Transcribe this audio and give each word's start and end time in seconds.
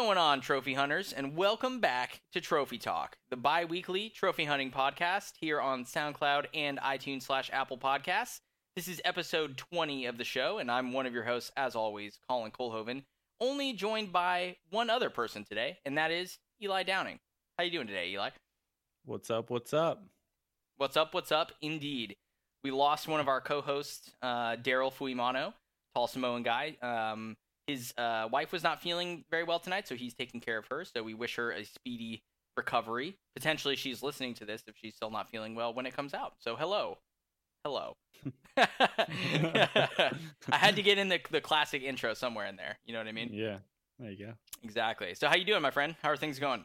going 0.00 0.16
on, 0.16 0.40
trophy 0.40 0.72
hunters, 0.72 1.12
and 1.12 1.36
welcome 1.36 1.78
back 1.78 2.22
to 2.32 2.40
Trophy 2.40 2.78
Talk, 2.78 3.18
the 3.28 3.36
bi 3.36 3.66
weekly 3.66 4.08
trophy 4.08 4.46
hunting 4.46 4.70
podcast 4.70 5.32
here 5.38 5.60
on 5.60 5.84
SoundCloud 5.84 6.46
and 6.54 6.78
iTunes 6.78 7.24
slash 7.24 7.50
Apple 7.52 7.76
Podcasts. 7.76 8.40
This 8.74 8.88
is 8.88 9.02
episode 9.04 9.58
20 9.58 10.06
of 10.06 10.16
the 10.16 10.24
show, 10.24 10.56
and 10.56 10.70
I'm 10.70 10.94
one 10.94 11.04
of 11.04 11.12
your 11.12 11.24
hosts, 11.24 11.52
as 11.54 11.76
always, 11.76 12.18
Colin 12.30 12.50
Colhoven, 12.50 13.02
only 13.42 13.74
joined 13.74 14.10
by 14.10 14.56
one 14.70 14.88
other 14.88 15.10
person 15.10 15.44
today, 15.44 15.76
and 15.84 15.98
that 15.98 16.10
is 16.10 16.38
Eli 16.62 16.82
Downing. 16.82 17.18
How 17.58 17.64
you 17.64 17.70
doing 17.70 17.86
today, 17.86 18.08
Eli? 18.08 18.30
What's 19.04 19.28
up? 19.28 19.50
What's 19.50 19.74
up? 19.74 20.02
What's 20.78 20.96
up? 20.96 21.12
What's 21.12 21.30
up? 21.30 21.52
Indeed. 21.60 22.16
We 22.64 22.70
lost 22.70 23.06
one 23.06 23.20
of 23.20 23.28
our 23.28 23.42
co 23.42 23.60
hosts, 23.60 24.10
uh, 24.22 24.56
Daryl 24.56 24.94
Fuimano, 24.94 25.52
tall 25.94 26.06
Samoan 26.06 26.42
guy. 26.42 26.78
Um, 26.80 27.36
his 27.70 27.94
uh, 27.96 28.28
wife 28.30 28.52
was 28.52 28.62
not 28.62 28.80
feeling 28.82 29.24
very 29.30 29.44
well 29.44 29.58
tonight, 29.58 29.86
so 29.88 29.94
he's 29.94 30.14
taking 30.14 30.40
care 30.40 30.58
of 30.58 30.66
her. 30.70 30.84
So 30.84 31.02
we 31.02 31.14
wish 31.14 31.36
her 31.36 31.52
a 31.52 31.64
speedy 31.64 32.22
recovery. 32.56 33.16
Potentially, 33.34 33.76
she's 33.76 34.02
listening 34.02 34.34
to 34.34 34.44
this 34.44 34.62
if 34.66 34.74
she's 34.76 34.94
still 34.94 35.10
not 35.10 35.30
feeling 35.30 35.54
well 35.54 35.72
when 35.72 35.86
it 35.86 35.94
comes 35.94 36.14
out. 36.14 36.34
So 36.38 36.56
hello, 36.56 36.98
hello. 37.64 37.96
I 38.56 40.10
had 40.50 40.76
to 40.76 40.82
get 40.82 40.98
in 40.98 41.08
the 41.08 41.20
the 41.30 41.40
classic 41.40 41.82
intro 41.82 42.14
somewhere 42.14 42.46
in 42.46 42.56
there. 42.56 42.76
You 42.84 42.92
know 42.92 42.98
what 43.00 43.08
I 43.08 43.12
mean? 43.12 43.30
Yeah. 43.32 43.58
There 43.98 44.10
you 44.10 44.26
go. 44.26 44.32
Exactly. 44.62 45.14
So 45.14 45.28
how 45.28 45.36
you 45.36 45.44
doing, 45.44 45.62
my 45.62 45.70
friend? 45.70 45.94
How 46.02 46.10
are 46.10 46.16
things 46.16 46.38
going? 46.38 46.64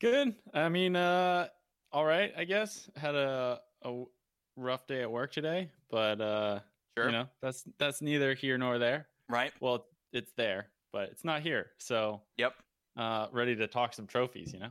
Good. 0.00 0.34
I 0.52 0.68
mean, 0.68 0.96
uh, 0.96 1.48
all 1.92 2.04
right. 2.04 2.32
I 2.36 2.44
guess 2.44 2.90
had 2.96 3.14
a 3.14 3.60
a 3.82 4.04
rough 4.56 4.86
day 4.86 5.02
at 5.02 5.10
work 5.10 5.32
today, 5.32 5.70
but 5.90 6.20
uh, 6.20 6.60
Sure. 6.96 7.06
you 7.06 7.12
know 7.12 7.26
that's 7.40 7.64
that's 7.78 8.02
neither 8.02 8.34
here 8.34 8.58
nor 8.58 8.78
there. 8.78 9.06
Right. 9.28 9.52
Well, 9.60 9.86
it's 10.12 10.32
there, 10.36 10.68
but 10.92 11.10
it's 11.10 11.24
not 11.24 11.42
here. 11.42 11.70
So, 11.78 12.22
Yep. 12.38 12.54
uh, 12.96 13.28
ready 13.32 13.56
to 13.56 13.66
talk 13.66 13.94
some 13.94 14.06
trophies. 14.06 14.52
You 14.52 14.60
know. 14.60 14.70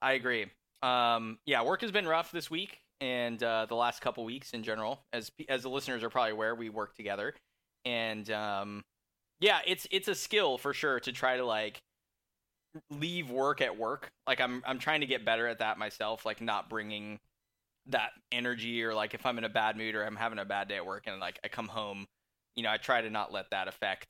I 0.00 0.12
agree. 0.12 0.46
Um, 0.82 1.38
yeah, 1.46 1.62
work 1.62 1.80
has 1.82 1.92
been 1.92 2.06
rough 2.06 2.32
this 2.32 2.50
week 2.50 2.80
and 3.00 3.42
uh, 3.42 3.66
the 3.66 3.74
last 3.76 4.00
couple 4.00 4.24
weeks 4.24 4.52
in 4.52 4.62
general. 4.62 5.04
As 5.12 5.30
as 5.48 5.62
the 5.62 5.70
listeners 5.70 6.02
are 6.02 6.10
probably 6.10 6.32
aware, 6.32 6.54
we 6.54 6.68
work 6.70 6.94
together, 6.96 7.34
and 7.84 8.28
um, 8.30 8.84
yeah, 9.40 9.60
it's 9.66 9.86
it's 9.90 10.08
a 10.08 10.14
skill 10.14 10.58
for 10.58 10.74
sure 10.74 11.00
to 11.00 11.12
try 11.12 11.36
to 11.36 11.44
like 11.44 11.80
leave 12.90 13.30
work 13.30 13.60
at 13.60 13.76
work. 13.78 14.10
Like 14.26 14.40
I'm 14.40 14.62
I'm 14.66 14.78
trying 14.78 15.00
to 15.00 15.06
get 15.06 15.24
better 15.24 15.46
at 15.46 15.58
that 15.60 15.78
myself. 15.78 16.24
Like 16.26 16.40
not 16.40 16.68
bringing 16.68 17.18
that 17.86 18.10
energy 18.30 18.82
or 18.84 18.94
like 18.94 19.14
if 19.14 19.26
I'm 19.26 19.38
in 19.38 19.44
a 19.44 19.48
bad 19.48 19.76
mood 19.76 19.94
or 19.94 20.04
I'm 20.04 20.16
having 20.16 20.38
a 20.38 20.44
bad 20.44 20.68
day 20.68 20.76
at 20.76 20.86
work 20.86 21.04
and 21.06 21.18
like 21.20 21.38
I 21.44 21.48
come 21.48 21.68
home, 21.68 22.06
you 22.56 22.62
know, 22.62 22.70
I 22.70 22.76
try 22.76 23.00
to 23.00 23.10
not 23.10 23.32
let 23.32 23.50
that 23.50 23.68
affect 23.68 24.08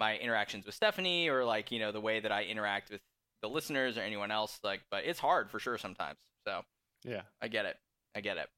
my 0.00 0.16
interactions 0.16 0.66
with 0.66 0.74
Stephanie 0.74 1.28
or 1.28 1.44
like 1.44 1.70
you 1.70 1.78
know 1.78 1.92
the 1.92 2.00
way 2.00 2.20
that 2.20 2.32
I 2.32 2.44
interact 2.44 2.90
with 2.90 3.00
the 3.42 3.48
listeners 3.48 3.96
or 3.98 4.00
anyone 4.00 4.30
else. 4.30 4.58
Like, 4.64 4.82
but 4.90 5.04
it's 5.04 5.20
hard 5.20 5.50
for 5.50 5.58
sure 5.58 5.78
sometimes. 5.78 6.18
So 6.46 6.62
Yeah. 7.04 7.22
I 7.42 7.48
get 7.48 7.66
it. 7.66 7.76
I 8.16 8.20
get 8.20 8.36
it. 8.38 8.48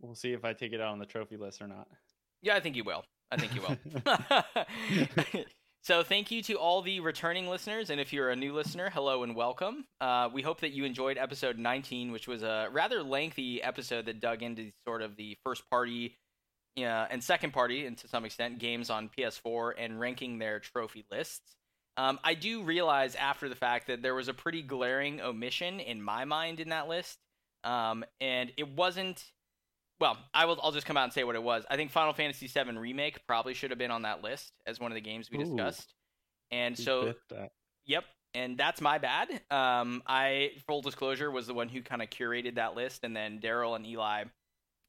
We'll 0.00 0.14
see 0.14 0.32
if 0.32 0.44
I 0.44 0.52
take 0.52 0.72
it 0.72 0.80
out 0.80 0.92
on 0.92 0.98
the 0.98 1.06
trophy 1.06 1.36
list 1.36 1.62
or 1.62 1.66
not. 1.66 1.88
Yeah, 2.42 2.54
I 2.54 2.60
think 2.60 2.76
you 2.76 2.84
will. 2.84 3.04
I 3.30 3.36
think 3.36 3.54
you 3.54 3.62
will. 3.62 5.44
so, 5.82 6.02
thank 6.02 6.30
you 6.30 6.42
to 6.42 6.54
all 6.54 6.82
the 6.82 7.00
returning 7.00 7.48
listeners. 7.48 7.90
And 7.90 8.00
if 8.00 8.12
you're 8.12 8.30
a 8.30 8.36
new 8.36 8.52
listener, 8.52 8.90
hello 8.90 9.22
and 9.22 9.34
welcome. 9.34 9.86
Uh, 10.00 10.28
we 10.32 10.42
hope 10.42 10.60
that 10.60 10.72
you 10.72 10.84
enjoyed 10.84 11.16
episode 11.18 11.58
19, 11.58 12.12
which 12.12 12.28
was 12.28 12.42
a 12.42 12.68
rather 12.72 13.02
lengthy 13.02 13.62
episode 13.62 14.06
that 14.06 14.20
dug 14.20 14.42
into 14.42 14.70
sort 14.86 15.02
of 15.02 15.16
the 15.16 15.36
first 15.44 15.68
party 15.70 16.16
uh, 16.78 17.06
and 17.10 17.22
second 17.22 17.52
party, 17.52 17.86
and 17.86 17.96
to 17.98 18.08
some 18.08 18.24
extent, 18.24 18.58
games 18.58 18.90
on 18.90 19.08
PS4 19.16 19.72
and 19.78 20.00
ranking 20.00 20.38
their 20.38 20.60
trophy 20.60 21.04
lists. 21.10 21.56
Um, 21.96 22.18
I 22.24 22.34
do 22.34 22.62
realize 22.62 23.14
after 23.14 23.48
the 23.48 23.54
fact 23.54 23.86
that 23.86 24.02
there 24.02 24.14
was 24.14 24.28
a 24.28 24.34
pretty 24.34 24.62
glaring 24.62 25.20
omission 25.20 25.78
in 25.78 26.02
my 26.02 26.24
mind 26.24 26.58
in 26.58 26.70
that 26.70 26.88
list. 26.88 27.18
Um, 27.62 28.04
and 28.20 28.52
it 28.56 28.68
wasn't 28.68 29.24
well, 30.00 30.18
I 30.32 30.44
will. 30.46 30.58
I'll 30.62 30.72
just 30.72 30.86
come 30.86 30.96
out 30.96 31.04
and 31.04 31.12
say 31.12 31.24
what 31.24 31.36
it 31.36 31.42
was. 31.42 31.64
I 31.70 31.76
think 31.76 31.90
Final 31.90 32.12
Fantasy 32.12 32.46
VII 32.46 32.76
Remake 32.76 33.26
probably 33.26 33.54
should 33.54 33.70
have 33.70 33.78
been 33.78 33.90
on 33.90 34.02
that 34.02 34.22
list 34.22 34.52
as 34.66 34.80
one 34.80 34.90
of 34.90 34.96
the 34.96 35.00
games 35.00 35.30
we 35.30 35.38
Ooh. 35.38 35.44
discussed. 35.44 35.94
And 36.50 36.76
so, 36.78 37.14
yep, 37.86 38.04
and 38.34 38.58
that's 38.58 38.80
my 38.80 38.98
bad. 38.98 39.28
Um, 39.50 40.02
I 40.06 40.50
full 40.66 40.82
disclosure 40.82 41.30
was 41.30 41.46
the 41.46 41.54
one 41.54 41.68
who 41.68 41.80
kind 41.80 42.02
of 42.02 42.10
curated 42.10 42.56
that 42.56 42.74
list, 42.74 43.04
and 43.04 43.16
then 43.16 43.40
Daryl 43.40 43.76
and 43.76 43.86
Eli 43.86 44.24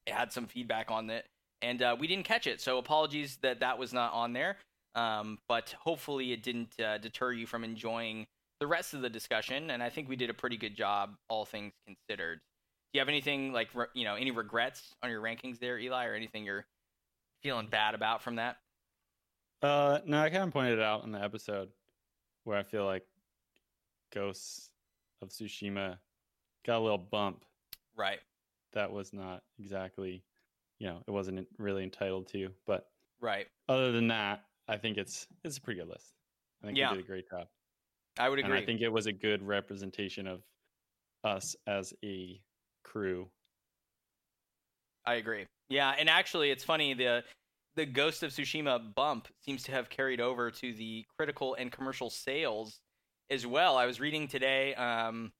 had 0.07 0.31
some 0.31 0.47
feedback 0.47 0.91
on 0.91 1.09
it, 1.09 1.25
and 1.65 1.81
uh, 1.81 1.95
we 1.99 2.07
didn't 2.07 2.25
catch 2.25 2.47
it. 2.47 2.61
So 2.61 2.77
apologies 2.77 3.37
that 3.41 3.59
that 3.59 3.77
was 3.77 3.91
not 3.91 4.13
on 4.13 4.33
there. 4.33 4.57
Um, 4.93 5.39
but 5.49 5.75
hopefully 5.77 6.31
it 6.31 6.41
didn't 6.41 6.79
uh, 6.79 6.97
deter 6.99 7.33
you 7.33 7.45
from 7.45 7.63
enjoying 7.63 8.27
the 8.59 8.67
rest 8.67 8.93
of 8.93 9.01
the 9.01 9.09
discussion, 9.09 9.69
and 9.71 9.83
I 9.83 9.89
think 9.89 10.07
we 10.07 10.15
did 10.15 10.29
a 10.29 10.33
pretty 10.33 10.55
good 10.55 10.75
job, 10.77 11.15
all 11.27 11.43
things 11.43 11.73
considered. 11.85 12.37
Do 12.37 12.97
you 12.97 13.01
have 13.01 13.09
anything 13.09 13.51
like 13.51 13.67
re- 13.73 13.87
you 13.93 14.05
know 14.05 14.15
any 14.15 14.31
regrets 14.31 14.93
on 15.03 15.09
your 15.09 15.21
rankings 15.21 15.59
there, 15.59 15.77
Eli, 15.77 16.05
or 16.05 16.13
anything 16.13 16.45
you're 16.45 16.65
feeling 17.43 17.67
bad 17.67 17.93
about 17.93 18.21
from 18.21 18.37
that? 18.37 18.57
Uh, 19.61 19.99
no, 20.05 20.21
I 20.21 20.29
kind 20.29 20.43
of 20.43 20.53
pointed 20.53 20.79
it 20.79 20.85
out 20.85 21.03
in 21.03 21.11
the 21.11 21.21
episode 21.21 21.69
where 22.45 22.57
I 22.57 22.63
feel 22.63 22.85
like 22.85 23.03
Ghosts 24.13 24.69
of 25.21 25.29
Tsushima 25.29 25.97
got 26.65 26.77
a 26.77 26.83
little 26.83 26.97
bump 26.97 27.43
Right, 27.97 28.19
that 28.73 28.91
was 28.91 29.13
not 29.13 29.43
exactly, 29.59 30.23
you 30.79 30.87
know, 30.87 31.01
it 31.07 31.11
wasn't 31.11 31.47
really 31.57 31.83
entitled 31.83 32.27
to. 32.29 32.49
But 32.65 32.87
right. 33.21 33.47
other 33.69 33.91
than 33.91 34.07
that, 34.09 34.43
I 34.67 34.77
think 34.77 34.97
it's 34.97 35.27
it's 35.43 35.57
a 35.57 35.61
pretty 35.61 35.79
good 35.79 35.89
list. 35.89 36.13
I 36.63 36.67
think 36.67 36.77
Yeah. 36.77 36.91
we 36.91 36.97
did 36.97 37.05
a 37.05 37.07
great 37.07 37.29
job, 37.29 37.47
I 38.17 38.29
would 38.29 38.39
and 38.39 38.47
agree. 38.47 38.59
I 38.61 38.65
think 38.65 38.81
it 38.81 38.89
was 38.89 39.05
a 39.07 39.13
good 39.13 39.43
representation 39.43 40.27
of 40.27 40.41
us 41.23 41.55
as 41.67 41.93
a 42.03 42.41
crew. 42.83 43.29
I 45.05 45.15
agree. 45.15 45.45
Yeah, 45.69 45.93
and 45.97 46.09
actually, 46.09 46.51
it's 46.51 46.63
funny 46.63 46.93
the 46.93 47.23
the 47.75 47.85
Ghost 47.85 48.23
of 48.23 48.31
Tsushima 48.31 48.93
bump 48.95 49.27
seems 49.41 49.63
to 49.63 49.71
have 49.71 49.89
carried 49.89 50.21
over 50.21 50.49
to 50.49 50.73
the 50.73 51.05
critical 51.17 51.55
and 51.55 51.71
commercial 51.71 52.09
sales 52.09 52.79
as 53.29 53.45
well. 53.45 53.75
I 53.77 53.85
was 53.85 53.99
reading 53.99 54.27
today, 54.27 54.73
um, 54.75 55.33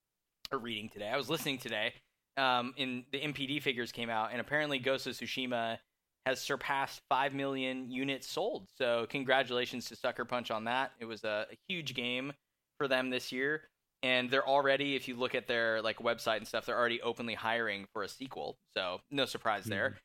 or 0.52 0.60
reading 0.60 0.90
today. 0.90 1.08
I 1.08 1.18
was 1.18 1.30
listening 1.30 1.58
today. 1.58 1.94
Um, 2.38 2.74
in 2.78 3.06
the 3.12 3.20
NPD 3.20 3.62
figures 3.62 3.92
came 3.92 4.10
out, 4.10 4.32
and 4.32 4.42
apparently, 4.42 4.80
Ghost 4.80 5.08
of 5.08 5.14
Tsushima 5.14 5.78
has 6.26 6.42
surpassed 6.42 7.02
five 7.08 7.34
million 7.34 7.90
units 7.92 8.28
sold. 8.28 8.68
So, 8.78 9.06
congratulations 9.10 9.86
to 9.86 9.96
Sucker 9.96 10.26
Punch 10.26 10.52
on 10.52 10.66
that. 10.66 10.92
It 11.00 11.06
was 11.06 11.24
a, 11.24 11.46
a 11.52 11.56
huge 11.70 11.94
game 11.94 12.34
for 12.78 12.88
them 12.88 13.10
this 13.10 13.32
year 13.32 13.62
and 14.06 14.30
they're 14.30 14.48
already 14.48 14.96
if 14.96 15.08
you 15.08 15.16
look 15.16 15.34
at 15.34 15.48
their 15.48 15.82
like 15.82 15.98
website 15.98 16.38
and 16.38 16.48
stuff 16.48 16.66
they're 16.66 16.78
already 16.78 17.02
openly 17.02 17.34
hiring 17.34 17.86
for 17.92 18.04
a 18.04 18.08
sequel 18.08 18.58
so 18.78 19.00
no 19.12 19.26
surprise 19.26 19.64
there 19.66 19.98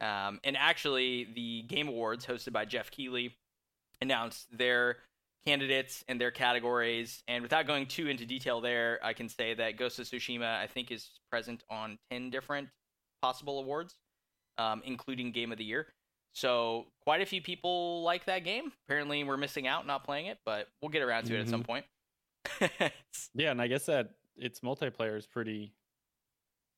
um, 0.00 0.38
and 0.44 0.56
actually 0.56 1.28
the 1.34 1.62
game 1.62 1.88
awards 1.88 2.26
hosted 2.26 2.52
by 2.52 2.64
geoff 2.64 2.90
keighley 2.90 3.34
announced 4.02 4.46
their 4.56 4.98
candidates 5.46 6.04
and 6.08 6.20
their 6.20 6.30
categories 6.30 7.22
and 7.28 7.42
without 7.42 7.66
going 7.66 7.86
too 7.86 8.08
into 8.08 8.26
detail 8.26 8.60
there 8.60 8.98
i 9.02 9.12
can 9.12 9.28
say 9.28 9.54
that 9.54 9.76
ghost 9.76 9.98
of 9.98 10.06
tsushima 10.06 10.58
i 10.58 10.66
think 10.66 10.90
is 10.90 11.08
present 11.30 11.62
on 11.70 11.98
10 12.10 12.30
different 12.30 12.68
possible 13.22 13.60
awards 13.60 13.94
um, 14.58 14.82
including 14.84 15.32
game 15.32 15.52
of 15.52 15.58
the 15.58 15.64
year 15.64 15.86
so 16.32 16.86
quite 17.02 17.20
a 17.20 17.26
few 17.26 17.40
people 17.40 18.02
like 18.02 18.24
that 18.24 18.44
game 18.44 18.72
apparently 18.86 19.22
we're 19.24 19.36
missing 19.36 19.66
out 19.66 19.86
not 19.86 20.04
playing 20.04 20.26
it 20.26 20.38
but 20.44 20.68
we'll 20.82 20.90
get 20.90 21.02
around 21.02 21.24
to 21.24 21.34
it 21.36 21.40
at 21.40 21.48
some 21.48 21.62
point 21.62 21.84
Yeah, 23.34 23.50
and 23.50 23.60
I 23.60 23.66
guess 23.66 23.86
that 23.86 24.10
its 24.36 24.60
multiplayer 24.60 25.16
is 25.16 25.26
pretty 25.26 25.72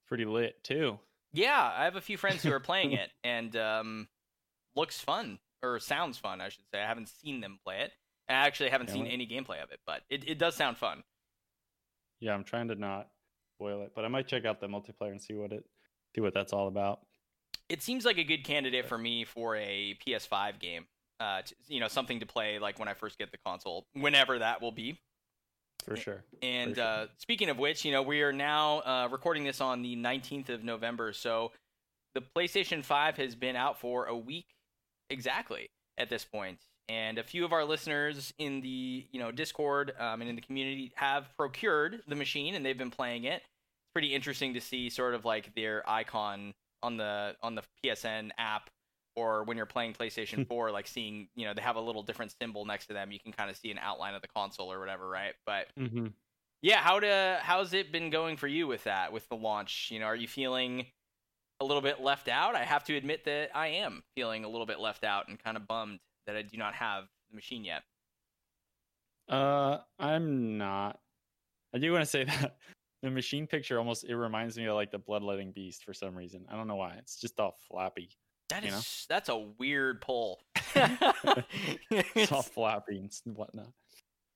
pretty 0.07 0.25
lit 0.25 0.63
too. 0.65 0.99
Yeah, 1.33 1.73
I 1.77 1.85
have 1.85 1.97
a 1.97 2.01
few 2.01 2.17
friends 2.17 2.43
who 2.43 2.53
are 2.53 2.61
playing 2.61 2.93
it, 2.93 3.11
and 3.25 3.55
um, 3.57 4.09
looks 4.75 5.01
fun 5.01 5.39
or 5.63 5.79
sounds 5.79 6.19
fun, 6.19 6.41
I 6.41 6.49
should 6.49 6.65
say. 6.73 6.83
I 6.83 6.87
haven't 6.87 7.09
seen 7.09 7.41
them 7.41 7.59
play 7.65 7.81
it. 7.81 7.93
I 8.29 8.35
actually 8.35 8.71
haven't 8.71 8.91
seen 8.91 9.07
any 9.07 9.27
gameplay 9.27 9.63
of 9.63 9.71
it, 9.71 9.81
but 9.87 10.03
it, 10.11 10.29
it 10.29 10.39
does 10.39 10.55
sound 10.55 10.77
fun. 10.77 11.03
Yeah, 12.21 12.35
I'm 12.35 12.45
trying 12.45 12.69
to 12.69 12.75
not 12.75 13.09
spoil 13.57 13.83
it, 13.83 13.93
but 13.95 14.05
I 14.05 14.09
might 14.09 14.27
check 14.29 14.45
out 14.45 14.61
the 14.61 14.67
multiplayer 14.67 15.11
and 15.11 15.21
see 15.23 15.35
what 15.35 15.53
it 15.53 15.65
see 16.15 16.21
what 16.21 16.35
that's 16.35 16.53
all 16.53 16.69
about. 16.69 17.01
It 17.69 17.83
seems 17.83 18.05
like 18.05 18.19
a 18.19 18.25
good 18.25 18.45
candidate 18.45 18.87
for 18.87 18.97
me 18.99 19.25
for 19.25 19.57
a 19.57 19.97
PS5 20.07 20.59
game. 20.59 20.87
Uh, 21.21 21.43
t- 21.43 21.55
you 21.67 21.81
know, 21.81 21.89
something 21.89 22.21
to 22.21 22.27
play 22.27 22.59
like 22.59 22.79
when 22.79 22.89
I 22.89 22.95
first 22.95 23.19
get 23.19 23.31
the 23.33 23.39
console, 23.45 23.87
whenever 23.95 24.39
that 24.39 24.63
will 24.63 24.73
be. 24.73 24.99
For 25.85 25.97
sure. 25.97 26.23
And 26.43 26.73
For 26.73 26.77
sure. 26.77 26.85
uh, 26.85 27.07
speaking 27.19 27.51
of 27.51 27.59
which, 27.59 27.85
you 27.85 27.93
know, 27.93 28.03
we 28.03 28.23
are 28.23 28.33
now 28.33 28.81
uh, 28.81 29.09
recording 29.11 29.45
this 29.45 29.61
on 29.61 29.83
the 29.83 29.97
19th 29.97 30.49
of 30.49 30.63
November. 30.63 31.13
So 31.13 31.53
the 32.15 32.21
PlayStation 32.21 32.85
5 32.85 33.17
has 33.17 33.35
been 33.35 33.57
out 33.57 33.81
for 33.81 34.07
a 34.07 34.17
week 34.17 34.47
exactly 35.11 35.71
at 35.97 36.09
this 36.09 36.25
point. 36.25 36.59
And 36.89 37.19
a 37.19 37.23
few 37.23 37.45
of 37.45 37.53
our 37.53 37.65
listeners 37.65 38.33
in 38.39 38.61
the 38.61 39.07
you 39.11 39.21
know 39.21 39.31
Discord 39.31 39.93
um, 39.99 40.21
and 40.21 40.31
in 40.31 40.37
the 40.37 40.43
community 40.43 40.93
have 40.97 41.29
procured 41.37 42.03
the 42.09 42.15
machine 42.17 42.55
and 42.55 42.65
they've 42.65 42.79
been 42.79 42.91
playing 42.91 43.25
it. 43.25 43.43
It's 43.43 43.93
pretty 43.95 44.15
interesting 44.15 44.55
to 44.55 44.61
see 44.61 44.89
sort 44.91 45.15
of 45.15 45.25
like 45.25 45.55
their 45.55 45.89
icon 45.89 46.55
on 46.83 46.97
the 46.97 47.37
on 47.43 47.55
the 47.55 47.63
PSN 47.85 48.31
app 48.39 48.71
or 49.17 49.43
when 49.43 49.57
you're 49.57 49.67
playing 49.67 49.95
PlayStation 49.95 50.47
4, 50.47 50.71
like 50.71 50.87
seeing, 50.87 51.27
you 51.35 51.45
know, 51.45 51.53
they 51.53 51.61
have 51.61 51.75
a 51.75 51.81
little 51.81 52.05
different 52.05 52.33
symbol 52.41 52.65
next 52.65 52.87
to 52.87 52.93
them. 52.93 53.11
You 53.11 53.19
can 53.19 53.33
kind 53.33 53.51
of 53.51 53.57
see 53.57 53.73
an 53.73 53.79
outline 53.83 54.15
of 54.15 54.23
the 54.23 54.29
console 54.29 54.71
or 54.73 54.79
whatever, 54.79 55.09
right? 55.09 55.35
But 55.45 55.67
Mm-hmm. 55.77 56.07
yeah, 56.63 56.79
how 56.79 57.01
to 57.01 57.39
how's 57.43 57.75
it 57.75 57.91
been 57.91 58.11
going 58.11 58.37
for 58.37 58.47
you 58.47 58.67
with 58.69 58.85
that, 58.85 59.13
with 59.13 59.29
the 59.29 59.35
launch? 59.35 59.89
You 59.91 59.99
know, 59.99 60.07
are 60.07 60.15
you 60.17 60.29
feeling 60.29 60.87
a 61.61 61.65
little 61.65 61.83
bit 61.83 62.01
left 62.01 62.29
out? 62.29 62.55
I 62.55 62.65
have 62.65 62.85
to 62.85 62.97
admit 62.97 63.25
that 63.25 63.51
I 63.55 63.67
am 63.69 64.05
feeling 64.15 64.45
a 64.45 64.49
little 64.49 64.67
bit 64.67 64.79
left 64.79 65.03
out 65.03 65.27
and 65.29 65.39
kind 65.43 65.57
of 65.57 65.67
bummed 65.67 65.99
that 66.29 66.37
I 66.37 66.43
do 66.43 66.57
not 66.59 66.75
have 66.75 67.05
the 67.31 67.35
machine 67.35 67.65
yet. 67.65 67.83
Uh, 69.29 69.79
I'm 69.99 70.59
not. 70.59 71.01
I 71.75 71.79
do 71.79 71.91
want 71.91 72.03
to 72.03 72.07
say 72.07 72.25
that 72.25 72.57
the 73.03 73.11
machine 73.11 73.47
picture 73.47 73.79
almost 73.79 74.05
it 74.05 74.15
reminds 74.17 74.57
me 74.57 74.67
of 74.67 74.75
like 74.75 74.91
the 74.93 74.99
bloodletting 74.99 75.53
beast 75.53 75.85
for 75.85 75.93
some 75.95 76.15
reason. 76.15 76.45
I 76.51 76.57
don't 76.57 76.69
know 76.69 76.77
why. 76.77 76.95
It's 76.99 77.17
just 77.17 77.41
all 77.41 77.57
flappy. 77.69 78.11
That 78.51 78.65
is 78.65 78.73
know? 78.73 78.81
that's 79.09 79.29
a 79.31 79.39
weird 79.59 80.01
pull. 80.01 80.41
It's 81.91 82.31
all 82.31 82.43
flappy 82.43 82.99
and 82.99 83.37
whatnot. 83.37 83.69